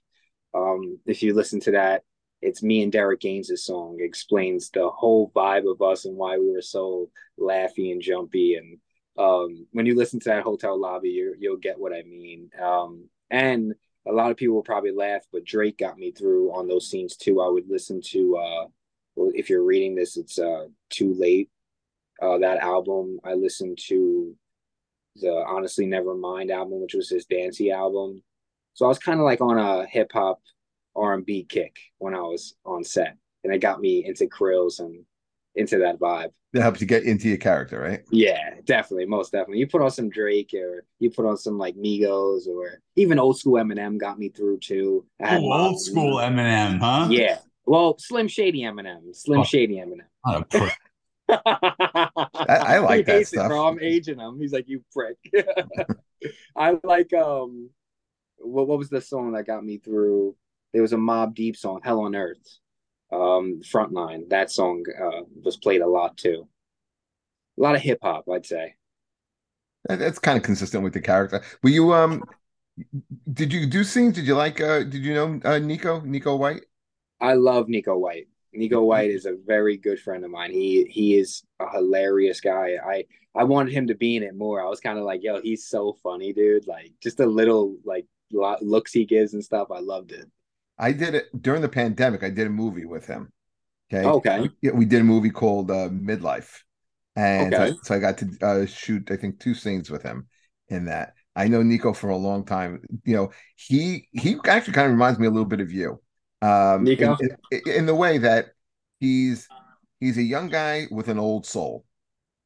Um, 0.53 0.99
if 1.05 1.23
you 1.23 1.33
listen 1.33 1.59
to 1.61 1.71
that, 1.71 2.03
it's 2.41 2.61
me 2.61 2.83
and 2.83 2.91
Derek 2.91 3.21
Gaines' 3.21 3.63
song. 3.63 3.97
It 3.99 4.03
explains 4.03 4.69
the 4.69 4.89
whole 4.89 5.31
vibe 5.35 5.71
of 5.71 5.81
us 5.81 6.05
and 6.05 6.17
why 6.17 6.37
we 6.37 6.51
were 6.51 6.61
so 6.61 7.09
laughy 7.39 7.91
and 7.91 8.01
jumpy. 8.01 8.55
And 8.55 8.77
um, 9.17 9.65
when 9.71 9.85
you 9.85 9.95
listen 9.95 10.19
to 10.19 10.29
that 10.29 10.43
Hotel 10.43 10.79
Lobby, 10.79 11.09
you 11.09 11.35
you'll 11.39 11.57
get 11.57 11.79
what 11.79 11.93
I 11.93 12.03
mean. 12.03 12.49
Um, 12.61 13.09
and 13.31 13.73
a 14.05 14.11
lot 14.11 14.31
of 14.31 14.37
people 14.37 14.55
will 14.55 14.63
probably 14.63 14.91
laugh, 14.91 15.21
but 15.31 15.45
Drake 15.45 15.77
got 15.77 15.97
me 15.97 16.11
through 16.11 16.51
on 16.53 16.67
those 16.67 16.89
scenes 16.89 17.15
too. 17.15 17.41
I 17.41 17.47
would 17.47 17.69
listen 17.69 18.01
to 18.09 18.35
uh 18.37 18.65
if 19.15 19.49
you're 19.49 19.63
reading 19.63 19.95
this, 19.95 20.17
it's 20.17 20.39
uh 20.39 20.65
too 20.89 21.13
late. 21.13 21.49
Uh 22.21 22.37
that 22.39 22.59
album. 22.59 23.19
I 23.23 23.33
listened 23.33 23.79
to 23.89 24.35
the 25.17 25.43
Honestly 25.47 25.85
Nevermind 25.85 26.51
album, 26.51 26.81
which 26.81 26.93
was 26.95 27.09
his 27.09 27.25
dancey 27.25 27.71
album. 27.71 28.23
So 28.73 28.85
I 28.85 28.89
was 28.89 28.99
kind 28.99 29.19
of 29.19 29.25
like 29.25 29.41
on 29.41 29.57
a 29.59 29.85
hip 29.85 30.11
hop 30.13 30.39
R 30.95 31.13
and 31.13 31.25
B 31.25 31.45
kick 31.47 31.75
when 31.99 32.15
I 32.15 32.21
was 32.21 32.55
on 32.65 32.83
set. 32.83 33.15
And 33.43 33.53
it 33.53 33.59
got 33.59 33.81
me 33.81 34.05
into 34.05 34.25
crillz 34.25 34.79
and 34.79 35.03
into 35.55 35.79
that 35.79 35.99
vibe. 35.99 36.31
That 36.53 36.61
helps 36.61 36.81
you 36.81 36.87
get 36.87 37.03
into 37.03 37.27
your 37.27 37.37
character, 37.37 37.79
right? 37.79 38.03
Yeah, 38.11 38.55
definitely, 38.63 39.05
most 39.05 39.31
definitely. 39.31 39.57
You 39.59 39.67
put 39.67 39.81
on 39.81 39.91
some 39.91 40.09
Drake 40.09 40.53
or 40.53 40.85
you 40.99 41.09
put 41.09 41.25
on 41.25 41.35
some 41.37 41.57
like 41.57 41.75
Migos 41.75 42.47
or 42.47 42.79
even 42.95 43.19
old 43.19 43.37
school 43.39 43.53
Eminem 43.53 43.97
got 43.97 44.17
me 44.19 44.29
through 44.29 44.59
too. 44.59 45.05
I 45.21 45.27
had 45.27 45.41
Oh, 45.43 45.51
old 45.51 45.81
school 45.81 46.17
Eminem, 46.17 46.79
huh? 46.79 47.07
Yeah. 47.09 47.39
Well, 47.65 47.97
Slim 47.97 48.27
Shady 48.27 48.61
Eminem. 48.61 49.15
Slim 49.15 49.41
Oh. 49.41 49.43
Shady 49.43 49.75
Eminem. 49.75 50.05
What 50.23 50.49
prick. 50.49 50.73
I 51.29 52.79
like 52.79 53.05
that 53.05 53.27
stuff. 53.27 53.45
It, 53.45 53.49
bro. 53.49 53.67
I'm 53.67 53.79
aging 53.79 54.19
him. 54.19 54.37
He's 54.39 54.51
like, 54.53 54.67
you 54.67 54.83
prick. 54.93 55.17
I 56.55 56.77
like 56.83 57.13
um 57.13 57.69
what 58.37 58.67
what 58.67 58.77
was 58.77 58.89
the 58.89 59.01
song 59.01 59.31
that 59.33 59.47
got 59.47 59.63
me 59.63 59.77
through? 59.77 60.35
There 60.73 60.81
was 60.81 60.93
a 60.93 60.97
Mobb 60.97 61.33
Deep 61.35 61.55
song, 61.55 61.81
Hell 61.83 62.01
on 62.01 62.15
Earth. 62.15 62.59
Um, 63.11 63.61
Frontline. 63.63 64.29
That 64.29 64.51
song 64.51 64.83
uh 65.01 65.21
was 65.43 65.57
played 65.57 65.81
a 65.81 65.87
lot 65.87 66.17
too. 66.17 66.47
a 67.57 67.61
lot 67.61 67.75
of 67.75 67.81
hip 67.81 67.99
hop, 68.01 68.25
I'd 68.29 68.45
say. 68.45 68.75
That's 69.87 70.19
kind 70.19 70.37
of 70.37 70.43
consistent 70.43 70.83
with 70.83 70.93
the 70.93 71.01
character. 71.01 71.41
Were 71.61 71.69
you 71.69 71.93
um? 71.93 72.23
Did 73.31 73.53
you 73.53 73.65
do 73.67 73.83
scenes? 73.83 74.15
Did 74.15 74.25
you 74.25 74.35
like? 74.35 74.59
uh 74.61 74.79
Did 74.83 75.03
you 75.05 75.13
know 75.13 75.39
uh, 75.43 75.59
Nico 75.59 76.01
Nico 76.01 76.35
White? 76.35 76.63
I 77.23 77.35
love 77.35 77.69
Nico 77.69 77.97
White. 77.97 78.27
Nico 78.51 78.83
White 78.83 79.09
is 79.09 79.25
a 79.25 79.37
very 79.47 79.77
good 79.77 79.99
friend 79.99 80.25
of 80.25 80.29
mine. 80.29 80.51
He 80.51 80.85
he 80.89 81.17
is 81.17 81.41
a 81.59 81.69
hilarious 81.69 82.41
guy. 82.41 82.75
I 82.85 83.05
I 83.33 83.45
wanted 83.45 83.73
him 83.73 83.87
to 83.87 83.95
be 83.95 84.17
in 84.17 84.23
it 84.23 84.35
more. 84.35 84.61
I 84.61 84.67
was 84.67 84.81
kind 84.81 84.99
of 84.99 85.05
like, 85.05 85.23
yo, 85.23 85.41
he's 85.41 85.65
so 85.65 85.95
funny, 86.03 86.33
dude. 86.33 86.67
Like 86.67 86.91
just 87.01 87.21
a 87.21 87.25
little 87.25 87.77
like 87.85 88.05
looks 88.31 88.91
he 88.91 89.05
gives 89.05 89.33
and 89.33 89.43
stuff. 89.43 89.69
I 89.71 89.79
loved 89.79 90.11
it. 90.11 90.29
I 90.77 90.91
did 90.91 91.15
it 91.15 91.41
during 91.41 91.61
the 91.61 91.69
pandemic. 91.69 92.23
I 92.23 92.29
did 92.29 92.47
a 92.47 92.49
movie 92.49 92.85
with 92.85 93.07
him. 93.07 93.31
Okay. 93.91 94.05
Okay. 94.05 94.49
Yeah, 94.61 94.71
we 94.71 94.85
did 94.85 95.01
a 95.01 95.05
movie 95.05 95.29
called 95.29 95.71
uh, 95.71 95.89
Midlife, 95.89 96.59
and 97.15 97.53
okay. 97.53 97.69
so, 97.69 97.77
so, 97.83 97.95
I 97.95 97.99
got 97.99 98.17
to 98.17 98.27
uh, 98.41 98.65
shoot 98.65 99.09
I 99.11 99.15
think 99.15 99.39
two 99.39 99.55
scenes 99.55 99.89
with 99.89 100.03
him 100.03 100.27
in 100.67 100.85
that. 100.85 101.13
I 101.35 101.47
know 101.47 101.63
Nico 101.63 101.93
for 101.93 102.09
a 102.09 102.17
long 102.17 102.43
time. 102.43 102.81
You 103.05 103.15
know, 103.15 103.31
he 103.55 104.09
he 104.11 104.37
actually 104.45 104.73
kind 104.73 104.87
of 104.87 104.91
reminds 104.91 105.19
me 105.19 105.27
a 105.27 105.31
little 105.31 105.45
bit 105.45 105.61
of 105.61 105.71
you. 105.71 106.02
Um, 106.43 106.83
Nico, 106.83 107.15
in, 107.21 107.37
in, 107.51 107.73
in 107.73 107.85
the 107.85 107.95
way 107.95 108.17
that 108.17 108.47
he's 108.99 109.47
he's 109.99 110.17
a 110.17 110.23
young 110.23 110.49
guy 110.49 110.87
with 110.91 111.07
an 111.07 111.17
old 111.17 111.45
soul. 111.45 111.85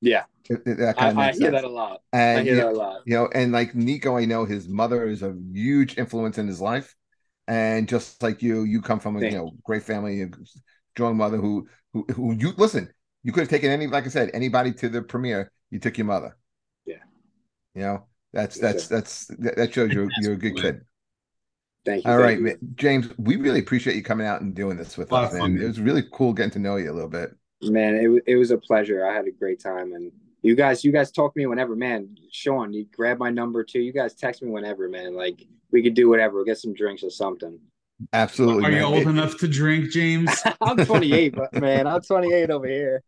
Yeah, 0.02 0.26
that 0.50 0.96
kind 0.98 1.20
I, 1.20 1.30
I 1.30 1.34
hear 1.34 1.50
that 1.50 1.64
a 1.64 1.68
lot. 1.68 2.02
And, 2.14 2.42
I 2.42 2.44
hear 2.44 2.56
that 2.58 2.68
a 2.68 2.72
lot. 2.72 3.02
You 3.06 3.16
know, 3.16 3.30
and 3.34 3.52
like 3.52 3.74
Nico, 3.74 4.16
I 4.16 4.26
know 4.26 4.46
his 4.46 4.70
mother 4.70 5.08
is 5.08 5.24
a 5.24 5.36
huge 5.52 5.98
influence 5.98 6.38
in 6.38 6.48
his 6.48 6.62
life, 6.62 6.96
and 7.48 7.88
just 7.88 8.22
like 8.22 8.44
you, 8.44 8.64
you 8.64 8.82
come 8.84 9.00
from 9.00 9.18
a 9.18 9.26
you 9.26 9.32
know 9.32 9.52
great 9.64 9.82
family, 9.82 10.22
a 10.22 10.30
strong 10.92 11.18
mother 11.18 11.38
who 11.38 11.68
who 11.94 12.06
who 12.14 12.34
you 12.34 12.54
listen. 12.58 12.94
You 13.24 13.34
could 13.34 13.42
have 13.42 13.50
taken 13.50 13.72
any, 13.72 13.88
like 13.88 14.06
I 14.06 14.10
said, 14.10 14.30
anybody 14.34 14.72
to 14.74 14.90
the 14.90 15.02
premiere. 15.02 15.52
You 15.72 15.80
took 15.80 15.98
your 15.98 16.06
mother. 16.06 16.38
Yeah. 16.86 17.04
You 17.74 17.82
know, 17.82 18.06
that's 18.32 18.60
that's 18.60 18.88
that's 18.88 19.26
that 19.40 19.74
shows 19.74 19.92
you're 19.92 20.08
you're 20.22 20.34
a 20.34 20.38
good 20.38 20.56
kid. 20.56 20.82
Thank 21.88 22.04
you. 22.04 22.12
All 22.12 22.18
thank 22.18 22.44
right, 22.44 22.58
you. 22.62 22.68
James. 22.76 23.08
We 23.18 23.38
really 23.38 23.60
appreciate 23.60 23.96
you 23.96 24.04
coming 24.04 24.28
out 24.28 24.42
and 24.42 24.54
doing 24.54 24.76
this 24.76 24.98
with 24.98 25.14
us, 25.14 25.34
man. 25.34 25.58
It 25.58 25.66
was 25.66 25.80
really 25.80 26.04
cool 26.12 26.34
getting 26.34 26.52
to 26.52 26.60
know 26.60 26.76
you 26.76 26.92
a 26.92 26.94
little 26.94 27.10
bit. 27.10 27.34
Man, 27.62 27.96
it 27.96 28.24
it 28.28 28.36
was 28.36 28.52
a 28.52 28.58
pleasure. 28.58 29.08
I 29.08 29.14
had 29.14 29.26
a 29.26 29.32
great 29.32 29.62
time, 29.62 29.94
and 29.94 30.12
you 30.42 30.54
guys, 30.54 30.84
you 30.84 30.92
guys 30.92 31.12
talk 31.14 31.34
to 31.34 31.40
me 31.40 31.46
whenever, 31.46 31.78
man. 31.78 32.18
Sean, 32.30 32.74
you 32.74 32.88
grab 32.94 33.20
my 33.20 33.30
number 33.30 33.64
too. 33.64 33.80
You 33.80 33.94
guys 33.94 34.16
text 34.16 34.44
me 34.44 34.50
whenever, 34.50 34.90
man. 34.90 35.16
Like 35.16 35.48
we 35.72 35.82
could 35.82 35.94
do 35.94 36.10
whatever. 36.10 36.36
We'll 36.36 36.44
get 36.44 36.58
some 36.58 36.74
drinks 36.74 37.04
or 37.04 37.10
something. 37.10 37.58
Absolutely. 38.12 38.66
Are 38.66 38.70
man. 38.70 38.82
you 38.82 38.86
old 38.86 38.98
it, 38.98 39.08
enough 39.08 39.38
to 39.38 39.48
drink, 39.48 39.90
James? 39.90 40.30
I'm 40.62 40.86
28, 40.86 41.36
but 41.36 41.54
man, 41.54 41.88
I'm 41.88 42.02
28 42.02 42.50
over 42.50 42.68
here. 42.68 43.02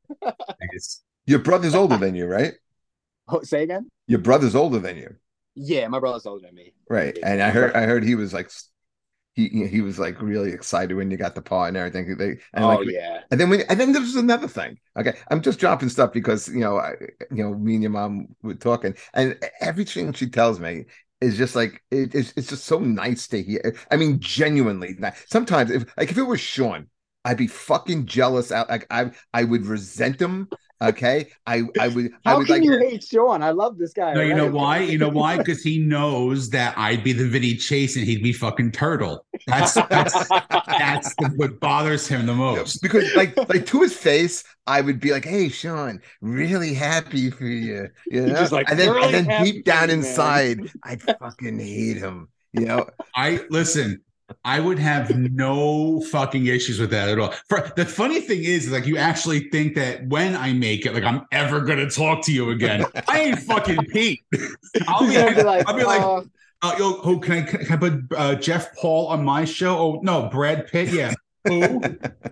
Your 1.26 1.40
brother's 1.40 1.76
older 1.76 1.98
than 1.98 2.16
you, 2.16 2.28
right? 2.28 2.54
Oh, 3.32 3.44
say 3.44 3.62
again. 3.62 3.88
Your 4.08 4.18
brother's 4.18 4.56
older 4.56 4.80
than 4.80 4.98
you. 4.98 5.16
Yeah, 5.62 5.88
my 5.89 5.99
brother's 5.99 6.26
older 6.26 6.45
than 6.45 6.55
me. 6.55 6.74
Right, 6.89 7.18
and 7.22 7.41
I 7.41 7.49
heard 7.49 7.76
I 7.76 7.82
heard 7.82 8.03
he 8.03 8.16
was 8.16 8.34
like 8.34 8.49
he 9.36 9.68
he 9.68 9.82
was 9.82 9.99
like 9.99 10.22
really 10.22 10.51
excited 10.51 10.95
when 10.95 11.12
you 11.12 11.18
got 11.18 11.36
the 11.36 11.41
paw 11.41 11.66
and 11.66 11.76
everything. 11.76 12.18
They 12.18 12.39
and 12.53 12.64
oh 12.64 12.68
like, 12.76 12.88
yeah, 12.89 13.22
and 13.30 13.39
then 13.39 13.49
when 13.49 13.62
and 13.62 13.80
then 13.80 13.91
there 13.91 14.01
was 14.01 14.16
another 14.16 14.47
thing. 14.47 14.80
Okay, 14.97 15.14
I'm 15.30 15.41
just 15.41 15.60
dropping 15.60 15.89
stuff 15.89 16.14
because 16.14 16.47
you 16.47 16.62
know 16.62 16.78
I, 16.78 16.93
you 17.32 17.43
know 17.43 17.53
me 17.53 17.76
and 17.76 17.84
your 17.84 17.91
mom 17.91 18.28
were 18.41 18.55
talking, 18.55 18.95
and 19.14 19.38
everything 19.60 20.14
she 20.14 20.30
tells 20.30 20.60
me 20.60 20.86
is 21.20 21.38
just 21.38 21.55
like 21.55 21.84
it, 21.91 22.16
it's 22.16 22.34
it's 22.38 22.49
just 22.49 22.66
so 22.66 22.80
nice 22.80 23.28
to 23.28 23.41
hear. 23.43 23.76
I 23.91 23.97
mean, 23.97 24.20
genuinely. 24.20 24.97
Sometimes 25.28 25.72
if 25.72 25.86
like 25.97 26.10
if 26.10 26.18
it 26.18 26.24
was 26.24 26.39
Sean, 26.39 26.88
I'd 27.26 27.38
be 27.38 27.47
fucking 27.47 28.05
jealous 28.05 28.51
out. 28.51 28.70
Like 28.70 28.88
I 28.89 29.12
I 29.34 29.43
would 29.43 29.66
resent 29.66 30.22
him 30.22 30.49
Okay, 30.82 31.28
I 31.46 31.64
I 31.78 31.90
would. 31.90 32.12
How 32.24 32.36
I 32.36 32.38
would 32.38 32.48
can 32.48 32.56
like, 32.56 32.64
you 32.64 32.80
hate 32.80 33.04
Sean? 33.04 33.44
I 33.44 33.52
love 33.52 33.78
this 33.78 33.92
guy. 33.92 34.14
No, 34.14 34.22
you 34.22 34.34
know 34.34 34.50
why? 34.50 34.80
You 34.80 34.98
know 34.98 35.10
why? 35.10 35.38
Because 35.38 35.62
he 35.62 35.78
knows 35.78 36.50
that 36.52 36.74
I'd 36.78 37.04
be 37.04 37.12
the 37.12 37.28
Vinny 37.28 37.56
Chase 37.56 37.98
and 37.98 38.06
he'd 38.06 38.24
be 38.24 38.32
fucking 38.32 38.72
Turtle. 38.72 39.26
That's 39.46 39.74
that's 39.74 40.30
that's 40.68 41.16
the, 41.16 41.34
what 41.36 41.60
bothers 41.60 42.08
him 42.08 42.26
the 42.26 42.34
most. 42.34 42.82
Because 42.82 43.14
like 43.16 43.36
like 43.50 43.66
to 43.66 43.82
his 43.82 43.94
face, 43.94 44.46
I 44.68 44.80
would 44.80 45.02
be 45.02 45.12
like, 45.12 45.26
"Hey, 45.26 45.50
Sean, 45.50 46.00
really 46.22 46.74
happy 46.74 47.30
for 47.30 47.46
you," 47.46 47.90
you 48.08 48.28
know. 48.28 48.48
Like, 48.50 48.70
and 48.70 48.80
then 48.80 48.92
really 48.92 49.14
and 49.16 49.28
then 49.28 49.44
deep 49.44 49.66
down 49.66 49.90
inside, 49.90 50.72
I'd 50.84 51.02
fucking 51.02 51.60
hate 51.60 51.98
him. 51.98 52.30
You 52.54 52.66
know. 52.66 52.90
I 53.16 53.42
listen. 53.50 54.02
I 54.44 54.60
would 54.60 54.80
have 54.80 55.16
no 55.18 56.02
fucking 56.02 56.48
issues 56.48 56.80
with 56.80 56.92
that 56.92 57.10
at 57.10 57.20
all. 57.20 57.34
For 57.48 57.72
the 57.76 57.86
funny 57.86 58.22
thing 58.22 58.44
is, 58.44 58.72
like, 58.72 58.86
you 58.86 58.98
actually 58.98 59.50
think 59.50 59.76
that 59.76 60.08
when 60.08 60.36
I 60.36 60.54
make 60.54 60.86
it, 60.86 60.94
like, 60.94 61.04
I'm 61.04 61.26
ever 61.32 61.62
gonna 61.62 61.90
talk 61.90 62.24
to 62.26 62.32
you 62.32 62.52
again. 62.52 62.86
I 63.08 63.20
ain't 63.22 63.40
fucking 63.40 63.86
Pete. 63.86 64.22
I'll 64.88 65.08
be, 65.08 65.44
like, 65.44 65.68
I'll 65.68 65.76
be 65.76 65.84
like, 65.84 66.02
uh, 66.02 66.22
uh, 66.62 66.76
yo, 66.78 67.00
oh, 67.04 67.20
can 67.20 67.34
I, 67.34 67.42
can 67.44 67.72
I 67.72 67.78
put 67.78 68.04
uh, 68.16 68.36
Jeff 68.36 68.76
Paul 68.76 69.08
on 69.08 69.24
my 69.24 69.46
show? 69.46 69.78
Oh 69.78 70.00
no, 70.04 70.30
Brad 70.30 70.68
Pitt. 70.68 70.90
Yeah. 70.90 71.14
Who? 71.48 71.82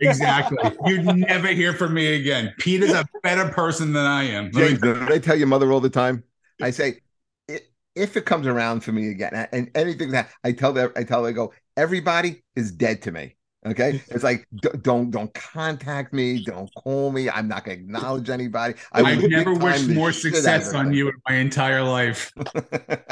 exactly. 0.02 0.58
You'd 0.86 1.06
never 1.06 1.48
hear 1.48 1.74
from 1.74 1.94
me 1.94 2.16
again. 2.16 2.54
Pete 2.60 2.84
is 2.84 2.92
a 2.92 3.06
better 3.24 3.50
person 3.50 3.94
than 3.94 4.06
I 4.06 4.24
am. 4.24 4.52
James, 4.52 4.80
did 4.80 5.12
I 5.12 5.20
tell 5.20 5.36
your 5.36 5.48
mother 5.48 5.72
all 5.72 5.80
the 5.80 5.90
time? 5.90 6.24
I 6.62 6.72
say, 6.72 7.00
if 7.98 8.16
it 8.16 8.26
comes 8.26 8.48
around 8.48 8.82
for 8.82 8.92
me 8.92 9.10
again, 9.10 9.48
and 9.52 9.72
anything 9.76 10.12
that 10.12 10.30
I 10.44 10.52
tell 10.52 10.74
them, 10.74 10.92
I 10.96 11.04
tell 11.04 11.24
them, 11.24 11.30
I 11.30 11.32
go, 11.34 11.54
everybody 11.78 12.44
is 12.56 12.72
dead 12.72 13.04
to 13.04 13.12
me. 13.12 13.36
Okay, 13.66 14.02
it's 14.10 14.24
like 14.24 14.48
don't 14.82 15.12
don't 15.12 15.34
contact 15.34 16.14
me, 16.14 16.44
don't 16.44 16.70
call 16.76 17.12
me. 17.12 17.30
I'm 17.30 17.48
not 17.48 17.64
gonna 17.64 17.78
acknowledge 17.78 18.30
anybody. 18.30 18.74
I 18.92 19.14
have 19.14 19.30
never 19.30 19.54
wished 19.54 19.88
more 19.88 20.12
success 20.12 20.74
on 20.74 20.94
you 20.94 21.10
in 21.10 21.16
my 21.28 21.36
entire 21.36 21.84
life, 21.84 22.34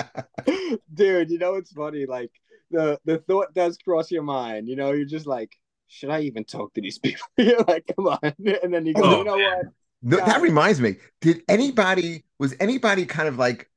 dude. 0.93 1.29
You 1.29 1.37
know 1.37 1.55
it's 1.55 1.71
funny. 1.71 2.05
Like 2.05 2.31
the 2.71 2.99
the 3.05 3.19
thought 3.19 3.53
does 3.53 3.77
cross 3.77 4.11
your 4.11 4.23
mind. 4.23 4.67
You 4.67 4.75
know, 4.75 4.91
you're 4.91 5.05
just 5.05 5.27
like, 5.27 5.55
should 5.87 6.09
I 6.09 6.21
even 6.21 6.43
talk 6.43 6.73
to 6.73 6.81
these 6.81 6.99
people? 7.03 7.25
you're 7.37 7.63
like, 7.63 7.91
come 7.95 8.07
on, 8.07 8.19
and 8.63 8.73
then 8.73 8.85
you 8.85 8.93
go, 8.93 9.03
oh, 9.03 9.17
you 9.19 9.23
know 9.23 9.37
man. 9.37 9.57
what? 9.57 9.65
No, 10.03 10.17
that 10.17 10.41
reminds 10.41 10.79
me. 10.79 10.97
Did 11.21 11.41
anybody 11.49 12.23
was 12.37 12.55
anybody 12.59 13.05
kind 13.05 13.27
of 13.27 13.37
like 13.37 13.69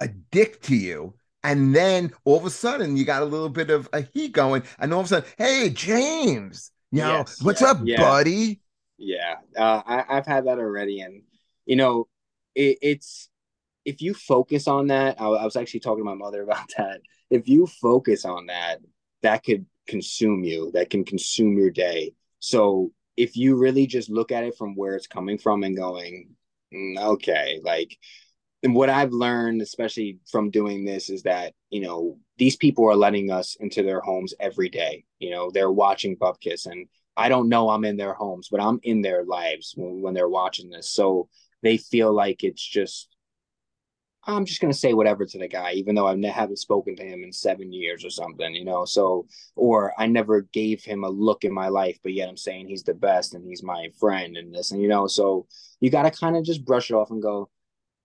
a 0.00 0.08
dick 0.08 0.60
to 0.62 0.76
you 0.76 1.14
and 1.42 1.74
then 1.74 2.12
all 2.24 2.36
of 2.36 2.44
a 2.44 2.50
sudden 2.50 2.96
you 2.96 3.04
got 3.04 3.22
a 3.22 3.26
little 3.26 3.48
bit 3.48 3.70
of 3.70 3.88
a 3.92 4.02
heat 4.02 4.32
going 4.32 4.62
and 4.78 4.92
all 4.92 5.00
of 5.00 5.06
a 5.06 5.08
sudden 5.08 5.30
hey 5.38 5.70
james 5.70 6.72
you 6.90 7.00
know 7.00 7.18
yes, 7.18 7.42
what's 7.42 7.60
yeah, 7.60 7.70
up 7.70 7.78
yeah. 7.84 8.00
buddy? 8.00 8.60
Yeah 8.98 9.36
uh, 9.56 9.82
I, 9.86 10.14
have 10.14 10.26
had 10.26 10.46
that 10.46 10.58
already 10.58 11.00
and 11.00 11.22
you 11.66 11.76
know 11.76 12.08
it, 12.54 12.78
it's 12.82 13.28
if 13.84 14.02
you 14.02 14.14
focus 14.14 14.68
on 14.68 14.88
that 14.88 15.20
I, 15.20 15.26
I 15.26 15.44
was 15.44 15.56
actually 15.56 15.80
talking 15.80 16.04
to 16.04 16.10
my 16.10 16.14
mother 16.14 16.42
about 16.44 16.70
that. 16.76 17.00
If 17.30 17.48
you 17.48 17.66
focus 17.66 18.24
on 18.24 18.46
that 18.46 18.78
that 19.22 19.44
could 19.44 19.66
consume 19.86 20.44
you 20.44 20.70
that 20.72 20.90
can 20.90 21.04
consume 21.04 21.56
your 21.56 21.70
day. 21.70 22.12
So 22.38 22.92
if 23.16 23.36
you 23.36 23.56
really 23.56 23.86
just 23.86 24.08
look 24.08 24.32
at 24.32 24.44
it 24.44 24.56
from 24.56 24.74
where 24.74 24.96
it's 24.96 25.06
coming 25.06 25.38
from 25.38 25.62
and 25.62 25.76
going 25.76 26.30
mm, 26.72 26.98
okay 26.98 27.60
like 27.62 27.96
and 28.62 28.74
what 28.74 28.90
I've 28.90 29.12
learned, 29.12 29.62
especially 29.62 30.18
from 30.30 30.50
doing 30.50 30.84
this, 30.84 31.08
is 31.08 31.22
that 31.22 31.54
you 31.70 31.80
know 31.80 32.18
these 32.38 32.56
people 32.56 32.88
are 32.88 32.96
letting 32.96 33.30
us 33.30 33.56
into 33.60 33.82
their 33.82 34.00
homes 34.00 34.34
every 34.40 34.68
day. 34.68 35.04
You 35.18 35.30
know, 35.30 35.50
they're 35.50 35.70
watching 35.70 36.16
Bupkis, 36.16 36.66
and 36.66 36.86
I 37.16 37.28
don't 37.28 37.48
know 37.48 37.70
I'm 37.70 37.84
in 37.84 37.96
their 37.96 38.14
homes, 38.14 38.48
but 38.50 38.60
I'm 38.60 38.80
in 38.82 39.02
their 39.02 39.24
lives 39.24 39.74
when, 39.76 40.02
when 40.02 40.14
they're 40.14 40.28
watching 40.28 40.70
this. 40.70 40.90
So 40.90 41.28
they 41.62 41.76
feel 41.76 42.12
like 42.12 42.44
it's 42.44 42.66
just 42.66 43.08
I'm 44.24 44.44
just 44.44 44.60
gonna 44.60 44.74
say 44.74 44.92
whatever 44.92 45.24
to 45.24 45.38
the 45.38 45.48
guy, 45.48 45.72
even 45.72 45.94
though 45.94 46.06
I 46.06 46.26
haven't 46.28 46.58
spoken 46.58 46.94
to 46.96 47.04
him 47.04 47.24
in 47.24 47.32
seven 47.32 47.72
years 47.72 48.04
or 48.04 48.10
something, 48.10 48.54
you 48.54 48.64
know. 48.64 48.84
So, 48.84 49.26
or 49.56 49.94
I 49.98 50.06
never 50.06 50.42
gave 50.52 50.84
him 50.84 51.04
a 51.04 51.08
look 51.08 51.44
in 51.44 51.54
my 51.54 51.68
life, 51.68 51.98
but 52.02 52.12
yet 52.12 52.28
I'm 52.28 52.36
saying 52.36 52.68
he's 52.68 52.82
the 52.82 52.94
best 52.94 53.34
and 53.34 53.46
he's 53.46 53.62
my 53.62 53.88
friend 53.98 54.36
and 54.36 54.54
this, 54.54 54.72
and 54.72 54.82
you 54.82 54.88
know. 54.88 55.06
So 55.06 55.46
you 55.80 55.90
got 55.90 56.02
to 56.02 56.10
kind 56.10 56.36
of 56.36 56.44
just 56.44 56.64
brush 56.64 56.90
it 56.90 56.94
off 56.94 57.10
and 57.10 57.22
go, 57.22 57.48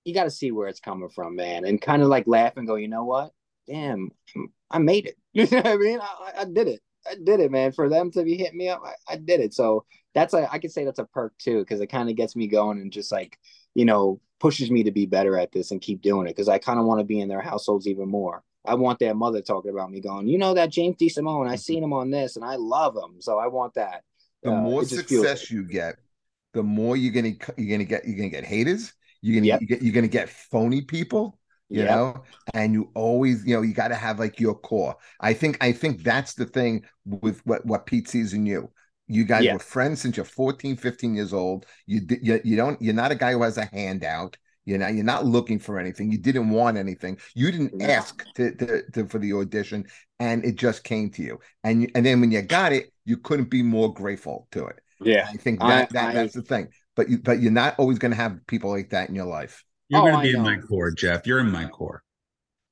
you 0.05 0.13
got 0.13 0.23
to 0.25 0.31
see 0.31 0.51
where 0.51 0.67
it's 0.67 0.79
coming 0.79 1.09
from, 1.09 1.35
man, 1.35 1.65
and 1.65 1.81
kind 1.81 2.01
of 2.01 2.07
like 2.07 2.27
laugh 2.27 2.53
and 2.55 2.67
go, 2.67 2.75
you 2.75 2.87
know 2.87 3.03
what? 3.03 3.31
Damn, 3.67 4.11
I 4.69 4.77
made 4.77 5.07
it. 5.07 5.17
You 5.33 5.47
know 5.51 5.57
what 5.57 5.67
I 5.67 5.75
mean? 5.75 5.99
I, 5.99 6.31
I 6.39 6.45
did 6.45 6.69
it. 6.69 6.79
I 7.05 7.15
did 7.21 7.41
it, 7.41 7.51
man. 7.51 7.73
For 7.73 7.89
them 7.89 8.09
to 8.11 8.23
be 8.23 8.37
hitting 8.37 8.57
me 8.57 8.69
up, 8.69 8.81
I, 8.85 8.93
I 9.13 9.17
did 9.17 9.41
it. 9.41 9.53
So 9.53 9.83
that's 10.13 10.33
a 10.33 10.49
I 10.49 10.59
could 10.59 10.71
say 10.71 10.85
that's 10.85 10.97
a 10.97 11.03
perk 11.03 11.37
too, 11.37 11.59
because 11.59 11.81
it 11.81 11.87
kind 11.87 12.09
of 12.09 12.15
gets 12.15 12.37
me 12.37 12.47
going 12.47 12.79
and 12.79 12.89
just 12.89 13.11
like 13.11 13.37
you 13.73 13.83
know 13.83 14.21
pushes 14.39 14.71
me 14.71 14.83
to 14.83 14.91
be 14.91 15.05
better 15.05 15.37
at 15.37 15.51
this 15.51 15.71
and 15.71 15.81
keep 15.81 16.01
doing 16.01 16.25
it 16.25 16.29
because 16.29 16.47
I 16.47 16.57
kind 16.57 16.79
of 16.79 16.85
want 16.85 17.01
to 17.01 17.03
be 17.03 17.19
in 17.19 17.27
their 17.27 17.41
households 17.41 17.85
even 17.85 18.07
more. 18.07 18.43
I 18.65 18.75
want 18.75 18.99
their 18.99 19.13
mother 19.13 19.41
talking 19.41 19.71
about 19.71 19.91
me, 19.91 19.99
going, 19.99 20.29
you 20.29 20.37
know 20.37 20.53
that 20.53 20.71
James 20.71 20.95
DeSimone, 20.95 21.49
I 21.49 21.57
seen 21.57 21.83
him 21.83 21.91
on 21.91 22.09
this 22.09 22.37
and 22.37 22.45
I 22.45 22.55
love 22.55 22.95
him, 22.95 23.17
so 23.19 23.37
I 23.37 23.47
want 23.47 23.73
that. 23.73 24.03
The 24.41 24.53
uh, 24.53 24.61
more 24.61 24.85
success 24.85 25.51
you 25.51 25.63
get, 25.63 25.97
the 26.53 26.63
more 26.63 26.95
you're 26.95 27.11
gonna 27.11 27.35
you're 27.57 27.77
gonna 27.77 27.83
get 27.83 28.07
you're 28.07 28.15
gonna 28.15 28.29
get 28.29 28.45
haters 28.45 28.93
you're 29.25 29.35
gonna 29.35 29.47
yep. 29.47 29.61
you 29.61 29.67
get, 29.67 29.81
you're 29.81 29.93
gonna 29.93 30.07
get 30.07 30.29
phony 30.29 30.81
people, 30.81 31.39
you 31.69 31.81
yep. 31.81 31.89
know, 31.89 32.23
and 32.53 32.73
you 32.73 32.91
always, 32.93 33.43
you 33.45 33.55
know, 33.55 33.63
you 33.63 33.73
got 33.73 33.87
to 33.87 33.95
have 33.95 34.19
like 34.19 34.39
your 34.39 34.53
core. 34.53 34.95
I 35.19 35.33
think 35.33 35.57
I 35.61 35.71
think 35.71 36.03
that's 36.03 36.35
the 36.35 36.45
thing 36.45 36.85
with 37.05 37.43
what 37.45 37.65
what 37.65 37.87
Pete 37.87 38.07
sees 38.07 38.33
in 38.33 38.45
you. 38.45 38.71
You 39.07 39.23
guys 39.23 39.43
Yeah. 39.45 39.53
were 39.53 39.59
friends 39.59 40.01
since 40.01 40.15
you're 40.17 40.25
14, 40.25 40.75
15 40.77 41.15
years 41.15 41.33
old. 41.33 41.65
You, 41.87 42.01
you 42.21 42.39
you 42.43 42.55
don't 42.55 42.79
you're 42.81 42.93
not 42.93 43.11
a 43.11 43.15
guy 43.15 43.31
who 43.31 43.41
has 43.41 43.57
a 43.57 43.65
handout. 43.65 44.37
You're 44.65 44.79
not 44.79 44.93
you're 44.93 45.03
not 45.03 45.25
looking 45.25 45.59
for 45.59 45.79
anything. 45.79 46.11
You 46.11 46.17
didn't 46.19 46.49
want 46.49 46.77
anything. 46.77 47.17
You 47.35 47.51
didn't 47.51 47.81
ask 47.81 48.23
to, 48.35 48.55
to, 48.55 48.91
to 48.91 49.07
for 49.07 49.19
the 49.19 49.33
audition, 49.33 49.85
and 50.19 50.45
it 50.45 50.55
just 50.55 50.83
came 50.83 51.09
to 51.11 51.23
you. 51.23 51.39
And 51.63 51.89
and 51.95 52.05
then 52.05 52.21
when 52.21 52.31
you 52.31 52.41
got 52.43 52.73
it, 52.73 52.91
you 53.05 53.17
couldn't 53.17 53.49
be 53.49 53.63
more 53.63 53.91
grateful 53.93 54.47
to 54.51 54.65
it. 54.67 54.79
Yeah. 55.01 55.27
I 55.31 55.37
think 55.37 55.63
I- 55.63 55.69
that, 55.69 55.89
that 55.91 56.09
I- 56.09 56.13
that's 56.13 56.33
the 56.33 56.41
thing. 56.41 56.69
But 56.95 57.09
you 57.09 57.17
but 57.19 57.41
you're 57.41 57.51
not 57.51 57.77
always 57.77 57.99
going 57.99 58.11
to 58.11 58.17
have 58.17 58.45
people 58.47 58.71
like 58.71 58.89
that 58.91 59.09
in 59.09 59.15
your 59.15 59.25
life. 59.25 59.63
You're 59.89 60.01
Oh, 60.01 60.05
gonna 60.05 60.17
I 60.17 60.23
be 60.23 60.31
in 60.33 60.41
my 60.41 60.57
core, 60.57 60.91
Jeff. 60.91 61.27
You're 61.27 61.39
in 61.39 61.51
my 61.51 61.65
core. 61.67 62.03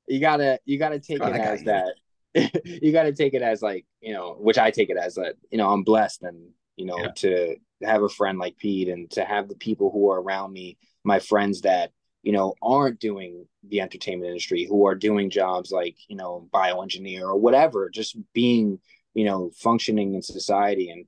You 0.07 0.19
gotta 0.19 0.59
you 0.65 0.77
gotta 0.77 0.99
take 0.99 1.21
Oh, 1.21 1.27
it 1.27 1.33
I 1.33 1.39
got 1.39 1.53
as 1.53 1.63
you. 1.63 1.65
that. 1.65 1.95
you 2.65 2.91
gotta 2.91 3.13
take 3.13 3.33
it 3.33 3.41
as 3.41 3.61
like, 3.61 3.85
you 4.01 4.13
know, 4.13 4.33
which 4.39 4.57
I 4.57 4.71
take 4.71 4.89
it 4.89 4.97
as 4.97 5.15
that, 5.15 5.35
you 5.51 5.57
know, 5.57 5.69
I'm 5.71 5.83
blessed 5.83 6.23
and 6.23 6.49
you 6.75 6.85
know, 6.87 6.97
Yeah. 7.03 7.11
to 7.17 7.55
have 7.83 8.01
a 8.01 8.09
friend 8.09 8.39
like 8.39 8.57
Pete 8.57 8.89
and 8.89 9.09
to 9.11 9.23
have 9.23 9.47
the 9.47 9.55
people 9.55 9.91
who 9.91 10.09
are 10.11 10.19
around 10.21 10.51
me, 10.51 10.77
my 11.03 11.19
friends 11.19 11.61
that, 11.61 11.91
you 12.23 12.31
know, 12.31 12.55
aren't 12.63 12.99
doing 12.99 13.45
the 13.67 13.79
entertainment 13.81 14.29
industry, 14.29 14.65
who 14.65 14.87
are 14.87 14.95
doing 14.95 15.29
jobs 15.29 15.71
like, 15.71 15.95
you 16.07 16.15
know, 16.15 16.49
bioengineer 16.51 17.21
or 17.21 17.35
whatever, 17.37 17.89
just 17.89 18.17
being, 18.33 18.79
you 19.13 19.25
know, 19.25 19.51
functioning 19.55 20.15
in 20.15 20.21
society 20.23 20.89
and 20.89 21.05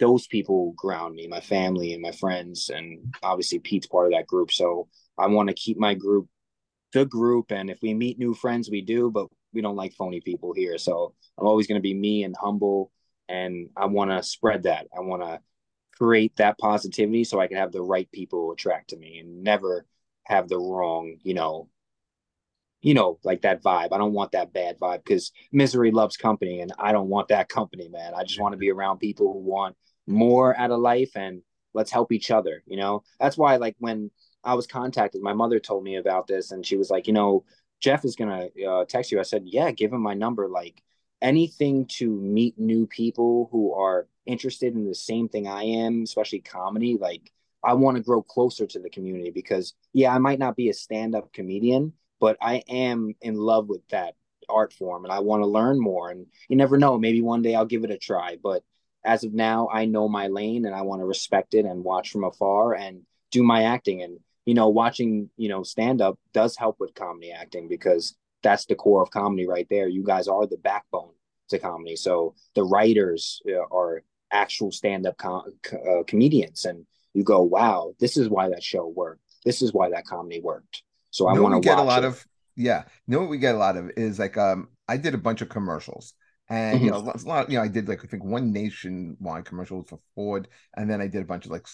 those 0.00 0.26
people 0.26 0.72
ground 0.76 1.14
me, 1.14 1.28
my 1.28 1.40
family 1.40 1.92
and 1.92 2.02
my 2.02 2.12
friends, 2.12 2.70
and 2.70 3.14
obviously 3.22 3.60
Pete's 3.60 3.86
part 3.86 4.06
of 4.06 4.12
that 4.12 4.26
group. 4.26 4.50
So 4.50 4.88
I 5.16 5.28
want 5.28 5.48
to 5.48 5.54
keep 5.54 5.78
my 5.78 5.94
group 5.94 6.28
the 6.92 7.04
group. 7.04 7.52
And 7.52 7.70
if 7.70 7.78
we 7.82 7.94
meet 7.94 8.18
new 8.18 8.34
friends, 8.34 8.70
we 8.70 8.82
do, 8.82 9.10
but 9.10 9.28
we 9.52 9.60
don't 9.60 9.76
like 9.76 9.94
phony 9.94 10.20
people 10.20 10.52
here. 10.52 10.78
So 10.78 11.14
I'm 11.38 11.46
always 11.46 11.66
going 11.66 11.78
to 11.78 11.82
be 11.82 11.94
me 11.94 12.24
and 12.24 12.34
humble. 12.38 12.90
And 13.28 13.68
I 13.76 13.86
want 13.86 14.10
to 14.10 14.22
spread 14.22 14.64
that. 14.64 14.86
I 14.96 15.00
want 15.00 15.22
to 15.22 15.40
create 15.96 16.36
that 16.36 16.58
positivity 16.58 17.24
so 17.24 17.40
I 17.40 17.46
can 17.46 17.58
have 17.58 17.72
the 17.72 17.82
right 17.82 18.10
people 18.10 18.52
attract 18.52 18.90
to 18.90 18.96
me 18.96 19.18
and 19.18 19.44
never 19.44 19.86
have 20.24 20.48
the 20.48 20.58
wrong, 20.58 21.16
you 21.22 21.34
know, 21.34 21.68
you 22.82 22.94
know, 22.94 23.18
like 23.24 23.42
that 23.42 23.62
vibe. 23.62 23.92
I 23.92 23.98
don't 23.98 24.14
want 24.14 24.32
that 24.32 24.52
bad 24.52 24.78
vibe 24.80 25.04
because 25.04 25.32
misery 25.52 25.90
loves 25.90 26.16
company 26.16 26.60
and 26.60 26.72
I 26.78 26.92
don't 26.92 27.08
want 27.08 27.28
that 27.28 27.48
company, 27.48 27.88
man. 27.88 28.14
I 28.14 28.24
just 28.24 28.40
want 28.40 28.52
to 28.52 28.58
be 28.58 28.70
around 28.70 28.98
people 28.98 29.32
who 29.32 29.40
want 29.40 29.76
more 30.10 30.56
out 30.58 30.70
of 30.70 30.80
life 30.80 31.16
and 31.16 31.42
let's 31.72 31.90
help 31.90 32.12
each 32.12 32.30
other, 32.30 32.62
you 32.66 32.76
know? 32.76 33.02
That's 33.18 33.38
why 33.38 33.56
like 33.56 33.76
when 33.78 34.10
I 34.44 34.54
was 34.54 34.66
contacted, 34.66 35.22
my 35.22 35.32
mother 35.32 35.58
told 35.58 35.84
me 35.84 35.96
about 35.96 36.26
this 36.26 36.50
and 36.50 36.64
she 36.64 36.76
was 36.76 36.90
like, 36.90 37.06
you 37.06 37.12
know, 37.12 37.44
Jeff 37.80 38.04
is 38.04 38.16
to 38.16 38.50
uh, 38.68 38.84
text 38.86 39.10
you. 39.10 39.18
I 39.20 39.22
said, 39.22 39.44
yeah, 39.46 39.70
give 39.70 39.92
him 39.92 40.02
my 40.02 40.14
number. 40.14 40.48
Like 40.48 40.82
anything 41.22 41.86
to 41.86 42.10
meet 42.10 42.58
new 42.58 42.86
people 42.86 43.48
who 43.52 43.72
are 43.74 44.06
interested 44.26 44.74
in 44.74 44.86
the 44.86 44.94
same 44.94 45.28
thing 45.28 45.48
I 45.48 45.64
am, 45.64 46.02
especially 46.02 46.40
comedy. 46.40 46.96
Like 47.00 47.32
I 47.64 47.74
want 47.74 47.96
to 47.96 48.02
grow 48.02 48.22
closer 48.22 48.66
to 48.66 48.78
the 48.78 48.90
community 48.90 49.30
because 49.30 49.74
yeah, 49.92 50.14
I 50.14 50.18
might 50.18 50.38
not 50.38 50.56
be 50.56 50.68
a 50.68 50.74
stand-up 50.74 51.32
comedian, 51.32 51.92
but 52.20 52.36
I 52.40 52.62
am 52.68 53.14
in 53.20 53.34
love 53.34 53.68
with 53.68 53.86
that 53.88 54.14
art 54.48 54.72
form 54.72 55.04
and 55.04 55.12
I 55.12 55.20
want 55.20 55.42
to 55.42 55.46
learn 55.46 55.80
more. 55.80 56.10
And 56.10 56.26
you 56.48 56.56
never 56.56 56.78
know, 56.78 56.98
maybe 56.98 57.22
one 57.22 57.42
day 57.42 57.54
I'll 57.54 57.66
give 57.66 57.84
it 57.84 57.90
a 57.90 57.98
try. 57.98 58.36
But 58.42 58.62
as 59.04 59.24
of 59.24 59.32
now, 59.32 59.68
I 59.72 59.86
know 59.86 60.08
my 60.08 60.28
lane 60.28 60.66
and 60.66 60.74
I 60.74 60.82
want 60.82 61.00
to 61.00 61.06
respect 61.06 61.54
it 61.54 61.64
and 61.64 61.84
watch 61.84 62.10
from 62.10 62.24
afar 62.24 62.74
and 62.74 63.02
do 63.30 63.42
my 63.42 63.64
acting. 63.64 64.02
And, 64.02 64.18
you 64.44 64.54
know, 64.54 64.68
watching, 64.68 65.30
you 65.36 65.48
know, 65.48 65.62
stand 65.62 66.00
up 66.00 66.18
does 66.32 66.56
help 66.56 66.76
with 66.78 66.94
comedy 66.94 67.32
acting 67.32 67.68
because 67.68 68.16
that's 68.42 68.66
the 68.66 68.74
core 68.74 69.02
of 69.02 69.10
comedy 69.10 69.46
right 69.46 69.66
there. 69.70 69.88
You 69.88 70.02
guys 70.02 70.28
are 70.28 70.46
the 70.46 70.56
backbone 70.56 71.12
to 71.48 71.58
comedy. 71.58 71.96
So 71.96 72.34
the 72.54 72.64
writers 72.64 73.40
uh, 73.48 73.74
are 73.74 74.02
actual 74.32 74.72
stand 74.72 75.06
up 75.06 75.16
com- 75.16 75.52
uh, 75.72 76.02
comedians. 76.06 76.64
And 76.64 76.86
you 77.14 77.24
go, 77.24 77.42
wow, 77.42 77.94
this 77.98 78.16
is 78.16 78.28
why 78.28 78.48
that 78.50 78.62
show 78.62 78.86
worked. 78.86 79.22
This 79.44 79.62
is 79.62 79.72
why 79.72 79.90
that 79.90 80.06
comedy 80.06 80.40
worked. 80.40 80.82
So 81.10 81.26
I 81.26 81.38
want 81.38 81.54
to 81.54 81.66
get 81.66 81.78
a 81.78 81.82
lot 81.82 82.04
it. 82.04 82.08
of 82.08 82.24
yeah. 82.56 82.84
You 83.06 83.14
know 83.14 83.20
what 83.20 83.30
we 83.30 83.38
get 83.38 83.54
a 83.54 83.58
lot 83.58 83.76
of 83.76 83.90
is 83.96 84.18
like 84.18 84.36
um 84.36 84.68
I 84.86 84.96
did 84.96 85.14
a 85.14 85.18
bunch 85.18 85.40
of 85.40 85.48
commercials. 85.48 86.14
And 86.50 86.84
you 86.84 86.90
know, 86.90 87.00
Mm-hmm. 87.02 87.26
a 87.26 87.28
lot, 87.28 87.50
you 87.50 87.56
know, 87.58 87.64
I 87.64 87.68
did 87.68 87.88
like 87.88 88.04
I 88.04 88.08
think 88.08 88.24
one 88.24 88.52
nationwide 88.52 89.46
commercial 89.46 89.84
for 89.84 90.00
Ford, 90.14 90.48
and 90.76 90.90
then 90.90 91.00
I 91.00 91.06
did 91.06 91.22
a 91.22 91.26
bunch 91.26 91.46
of 91.46 91.52
like 91.52 91.66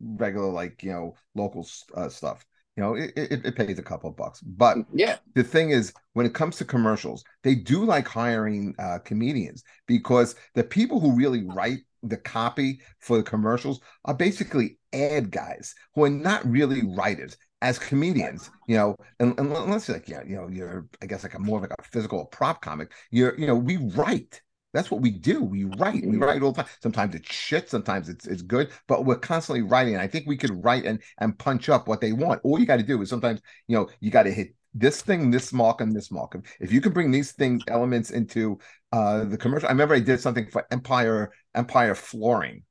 regular 0.00 0.50
like 0.50 0.82
you 0.82 0.92
know 0.92 1.14
local 1.34 1.66
uh, 1.94 2.08
stuff. 2.08 2.44
You 2.76 2.82
know, 2.84 2.94
it, 2.94 3.12
it, 3.16 3.44
it 3.44 3.56
pays 3.56 3.78
a 3.78 3.82
couple 3.82 4.10
bucks, 4.12 4.40
but 4.40 4.78
yeah. 4.94 5.18
the 5.34 5.42
thing 5.44 5.70
is 5.70 5.92
when 6.14 6.24
it 6.24 6.32
comes 6.34 6.56
to 6.56 6.64
commercials 6.64 7.24
they 7.42 7.54
do 7.54 7.84
like 7.84 8.08
hiring 8.08 8.74
uh, 8.78 8.98
comedians 9.04 9.62
because 9.86 10.34
the 10.54 10.64
people 10.64 11.00
who 11.00 11.14
really 11.16 11.44
write 11.44 11.80
the 12.02 12.16
copy 12.16 12.80
for 13.00 13.18
the 13.18 13.22
commercials 13.22 13.80
are 14.06 14.14
basically 14.14 14.78
ad 14.94 15.30
guys 15.30 15.74
who 15.94 16.04
are 16.04 16.10
not 16.10 16.46
really 16.50 16.82
writers 16.96 17.36
as 17.62 17.78
comedians 17.78 18.50
you 18.66 18.76
know 18.76 18.96
and, 19.18 19.38
and 19.38 19.52
unless 19.52 19.88
like 19.88 20.08
yeah 20.08 20.22
you 20.26 20.36
know 20.36 20.48
you're 20.48 20.86
i 21.02 21.06
guess 21.06 21.22
like 21.22 21.34
a 21.34 21.38
more 21.38 21.60
like 21.60 21.70
a 21.78 21.82
physical 21.82 22.24
prop 22.26 22.62
comic 22.62 22.92
you're 23.10 23.38
you 23.38 23.46
know 23.46 23.54
we 23.54 23.76
write 23.76 24.40
that's 24.72 24.88
what 24.88 25.00
we 25.00 25.10
do. 25.10 25.42
We 25.42 25.64
write. 25.64 26.06
We 26.06 26.16
Mhm. 26.16 26.20
write 26.20 26.42
all 26.42 26.52
the 26.52 26.62
time. 26.62 26.70
Sometimes 26.80 27.16
it's 27.16 27.32
shit. 27.32 27.68
Sometimes 27.68 28.08
it's 28.08 28.26
it's 28.28 28.42
good. 28.42 28.70
But 28.86 29.04
we're 29.04 29.18
constantly 29.18 29.62
writing. 29.62 29.96
I 29.96 30.06
think 30.06 30.28
we 30.28 30.36
could 30.36 30.62
write 30.64 30.84
and 30.84 31.02
and 31.18 31.36
punch 31.36 31.68
up 31.68 31.88
what 31.88 32.00
they 32.00 32.12
want. 32.12 32.40
All 32.44 32.56
you 32.56 32.66
got 32.66 32.76
to 32.76 32.84
do 32.84 33.02
is 33.02 33.10
sometimes 33.10 33.40
you 33.66 33.76
know 33.76 33.88
you 33.98 34.12
got 34.12 34.24
to 34.24 34.32
hit 34.32 34.54
this 34.72 35.02
thing, 35.02 35.32
this 35.32 35.52
mark, 35.52 35.80
and 35.80 35.94
this 35.94 36.12
mark. 36.12 36.36
If 36.60 36.70
you 36.72 36.80
can 36.80 36.92
bring 36.92 37.10
these 37.10 37.32
things 37.32 37.64
elements 37.66 38.10
into 38.10 38.60
uh 38.92 39.24
the 39.24 39.36
commercial, 39.36 39.68
I 39.68 39.72
remember 39.72 39.94
I 39.94 40.00
did 40.00 40.20
something 40.20 40.48
for 40.50 40.64
Empire 40.70 41.32
Empire 41.54 41.96
Flooring. 41.96 42.62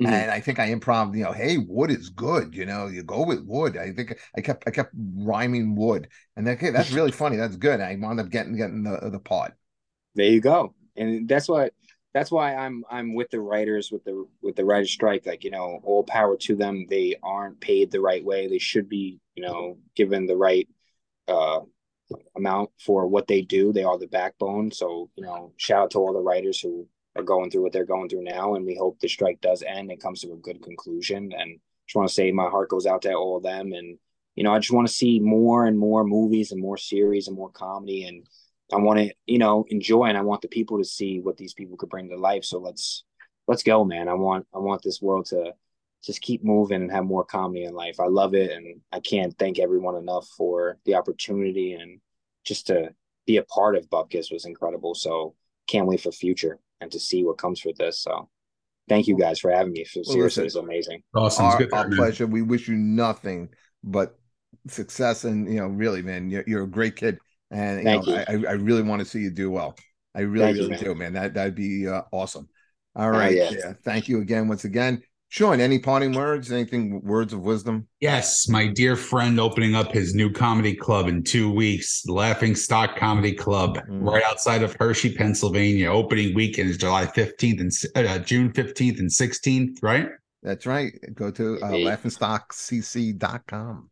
Mhm. 0.00 0.10
And 0.10 0.30
I 0.30 0.40
think 0.40 0.58
I 0.60 0.70
improv, 0.70 1.16
you 1.16 1.24
know, 1.24 1.32
hey, 1.32 1.58
wood 1.58 1.90
is 1.90 2.08
good. 2.10 2.54
You 2.54 2.66
know, 2.66 2.86
you 2.86 3.02
go 3.02 3.24
with 3.26 3.40
wood. 3.44 3.76
I 3.76 3.92
think 3.92 4.18
I 4.36 4.40
kept 4.40 4.64
I 4.66 4.70
kept 4.70 4.94
rhyming 4.96 5.74
wood, 5.76 6.08
and 6.36 6.46
then, 6.46 6.54
okay, 6.56 6.70
that's 6.70 6.90
really 6.92 7.12
funny. 7.12 7.36
That's 7.36 7.56
good. 7.56 7.80
I 7.80 7.96
wound 8.00 8.20
up 8.20 8.30
getting 8.30 8.56
getting 8.56 8.84
the 8.84 9.10
the 9.10 9.18
part. 9.20 9.54
there 10.14 10.30
you 10.30 10.40
go 10.40 10.74
and 10.96 11.28
that's 11.28 11.48
what 11.48 11.72
that's 12.14 12.30
why 12.30 12.54
i'm 12.54 12.84
i'm 12.90 13.14
with 13.14 13.30
the 13.30 13.40
writers 13.40 13.90
with 13.92 14.04
the 14.04 14.26
with 14.42 14.56
the 14.56 14.64
writers 14.64 14.90
strike 14.90 15.26
like 15.26 15.44
you 15.44 15.50
know 15.50 15.80
all 15.84 16.04
power 16.04 16.36
to 16.36 16.56
them 16.56 16.86
they 16.88 17.14
aren't 17.22 17.60
paid 17.60 17.90
the 17.90 18.00
right 18.00 18.24
way 18.24 18.48
they 18.48 18.58
should 18.58 18.88
be 18.88 19.18
you 19.34 19.42
know 19.42 19.76
given 19.94 20.26
the 20.26 20.36
right 20.36 20.68
uh 21.28 21.60
amount 22.36 22.70
for 22.80 23.06
what 23.08 23.26
they 23.28 23.42
do 23.42 23.72
they 23.72 23.84
are 23.84 23.98
the 23.98 24.08
backbone 24.08 24.70
so 24.72 25.10
you 25.16 25.24
know 25.24 25.52
shout 25.56 25.84
out 25.84 25.90
to 25.92 25.98
all 25.98 26.12
the 26.14 26.20
writers 26.20 26.60
who 26.60 26.86
are 27.18 27.24
going 27.24 27.50
through 27.50 27.62
what 27.62 27.72
they're 27.72 27.84
going 27.84 28.08
through 28.08 28.22
now 28.22 28.54
and 28.54 28.64
we 28.64 28.74
hope 28.74 28.98
the 29.00 29.08
strike 29.08 29.40
does 29.40 29.62
end 29.62 29.90
and 29.90 30.00
comes 30.00 30.20
to 30.20 30.32
a 30.32 30.36
good 30.36 30.62
conclusion 30.62 31.32
and 31.36 31.58
just 31.86 31.96
want 31.96 32.08
to 32.08 32.14
say 32.14 32.30
my 32.30 32.48
heart 32.48 32.68
goes 32.68 32.86
out 32.86 33.02
to 33.02 33.12
all 33.12 33.36
of 33.36 33.42
them 33.42 33.72
and 33.72 33.98
you 34.36 34.44
know 34.44 34.54
i 34.54 34.58
just 34.58 34.72
want 34.72 34.86
to 34.86 34.92
see 34.92 35.18
more 35.18 35.66
and 35.66 35.78
more 35.78 36.04
movies 36.04 36.52
and 36.52 36.60
more 36.60 36.76
series 36.76 37.28
and 37.28 37.36
more 37.36 37.50
comedy 37.50 38.04
and 38.04 38.26
I 38.72 38.76
want 38.76 38.98
to, 38.98 39.14
you 39.26 39.38
know, 39.38 39.64
enjoy 39.68 40.04
and 40.04 40.18
I 40.18 40.22
want 40.22 40.42
the 40.42 40.48
people 40.48 40.78
to 40.78 40.84
see 40.84 41.20
what 41.20 41.36
these 41.36 41.54
people 41.54 41.76
could 41.76 41.88
bring 41.88 42.08
to 42.10 42.16
life. 42.16 42.44
So 42.44 42.58
let's 42.58 43.04
let's 43.46 43.62
go, 43.62 43.84
man. 43.84 44.08
I 44.08 44.14
want 44.14 44.46
I 44.54 44.58
want 44.58 44.82
this 44.82 45.00
world 45.00 45.26
to 45.26 45.54
just 46.04 46.20
keep 46.20 46.44
moving 46.44 46.82
and 46.82 46.92
have 46.92 47.04
more 47.04 47.24
comedy 47.24 47.64
in 47.64 47.74
life. 47.74 47.98
I 47.98 48.06
love 48.06 48.34
it 48.34 48.50
and 48.50 48.80
I 48.92 49.00
can't 49.00 49.36
thank 49.38 49.58
everyone 49.58 49.96
enough 49.96 50.28
for 50.36 50.78
the 50.84 50.94
opportunity 50.94 51.72
and 51.72 52.00
just 52.44 52.66
to 52.68 52.94
be 53.26 53.38
a 53.38 53.42
part 53.44 53.74
of 53.74 53.90
Bupkis 53.90 54.32
was 54.32 54.44
incredible. 54.44 54.94
So 54.94 55.34
can't 55.66 55.86
wait 55.86 56.00
for 56.00 56.12
future 56.12 56.58
and 56.80 56.90
to 56.92 57.00
see 57.00 57.24
what 57.24 57.38
comes 57.38 57.60
for 57.60 57.72
this. 57.76 58.00
So 58.00 58.28
thank 58.88 59.06
you 59.06 59.18
guys 59.18 59.38
for 59.40 59.50
having 59.50 59.72
me. 59.72 59.84
So 59.84 60.00
Well, 60.04 60.12
seriously, 60.12 60.44
listen. 60.44 60.60
it's 60.60 60.66
amazing. 60.66 61.02
Awesome. 61.14 61.46
It's 61.46 61.54
our, 61.54 61.58
good 61.58 61.72
our 61.72 61.88
pleasure. 61.90 62.26
We 62.26 62.42
wish 62.42 62.68
you 62.68 62.76
nothing 62.76 63.50
but 63.82 64.18
success, 64.68 65.24
and 65.24 65.52
you 65.52 65.60
know, 65.60 65.66
really, 65.66 66.02
man, 66.02 66.30
you're, 66.30 66.44
you're 66.46 66.64
a 66.64 66.68
great 66.68 66.96
kid, 66.96 67.18
and 67.50 67.78
you 67.78 67.84
Thank 67.84 68.06
know, 68.06 68.24
you. 68.28 68.48
I, 68.48 68.50
I 68.50 68.54
really 68.54 68.82
want 68.82 69.00
to 69.00 69.06
see 69.06 69.20
you 69.20 69.30
do 69.30 69.50
well. 69.50 69.76
I 70.14 70.20
really, 70.20 70.46
Thank 70.46 70.56
you, 70.56 70.62
really 70.62 70.70
man. 70.74 70.84
do, 70.84 70.94
man. 70.94 71.12
That 71.12 71.34
that'd 71.34 71.54
be 71.54 71.86
uh, 71.86 72.02
awesome. 72.12 72.48
All 72.96 73.10
right. 73.10 73.32
Oh, 73.32 73.36
yeah. 73.36 73.50
yeah. 73.50 73.72
Thank 73.84 74.08
you 74.08 74.20
again, 74.20 74.48
once 74.48 74.64
again, 74.64 75.02
Sean. 75.30 75.60
Any 75.60 75.78
parting 75.78 76.14
words? 76.14 76.50
Anything? 76.50 77.02
Words 77.04 77.34
of 77.34 77.40
wisdom? 77.40 77.86
Yes, 78.00 78.48
my 78.48 78.66
dear 78.66 78.96
friend 78.96 79.38
opening 79.38 79.74
up 79.74 79.92
his 79.92 80.14
new 80.14 80.32
comedy 80.32 80.74
club 80.74 81.06
in 81.06 81.22
two 81.22 81.52
weeks, 81.52 82.02
Laughing 82.06 82.54
Stock 82.54 82.96
Comedy 82.96 83.34
Club, 83.34 83.76
Mm. 83.76 84.10
right 84.10 84.22
outside 84.24 84.62
of 84.62 84.74
Hershey, 84.80 85.14
Pennsylvania. 85.14 85.90
Opening 85.90 86.34
weekend 86.34 86.70
is 86.70 86.78
July 86.78 87.04
15th 87.06 87.60
and 87.60 87.70
uh, 88.08 88.18
June 88.20 88.50
15th 88.52 88.98
and 89.00 89.10
16th, 89.10 89.82
right? 89.82 90.08
That's 90.42 90.64
right. 90.66 90.92
Go 91.14 91.30
to 91.32 91.58
uh, 91.60 91.70
Hey. 91.72 91.84
laughingstockcc.com 91.84 93.90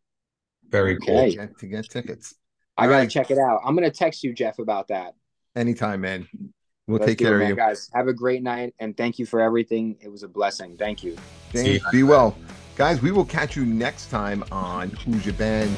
Very 0.69 0.97
cool. 0.99 1.17
Okay. 1.19 1.29
to 1.31 1.35
get, 1.37 1.57
to 1.59 1.67
get 1.67 1.89
tickets. 1.89 2.33
I 2.77 2.83
All 2.83 2.89
gotta 2.89 3.01
right. 3.03 3.09
check 3.09 3.31
it 3.31 3.37
out. 3.37 3.61
I'm 3.65 3.75
gonna 3.75 3.89
text 3.91 4.23
you, 4.23 4.33
Jeff, 4.33 4.59
about 4.59 4.87
that. 4.89 5.13
Anytime, 5.55 6.01
man. 6.01 6.27
We'll 6.87 6.99
Let's 6.99 7.09
take 7.09 7.17
do 7.17 7.25
it, 7.25 7.27
care 7.29 7.41
of 7.41 7.49
you. 7.49 7.55
guys. 7.55 7.89
Have 7.93 8.07
a 8.07 8.13
great 8.13 8.41
night 8.41 8.73
and 8.79 8.95
thank 8.95 9.19
you 9.19 9.25
for 9.25 9.41
everything. 9.41 9.97
It 9.99 10.09
was 10.09 10.23
a 10.23 10.27
blessing. 10.27 10.77
Thank 10.77 11.03
you. 11.03 11.17
See 11.53 11.73
you. 11.73 11.79
be 11.91 12.03
well. 12.03 12.37
Guys, 12.75 13.01
we 13.01 13.11
will 13.11 13.25
catch 13.25 13.55
you 13.55 13.65
next 13.65 14.09
time 14.09 14.43
on 14.51 14.91
Who's 14.91 15.25
Your 15.25 15.33
Band. 15.35 15.75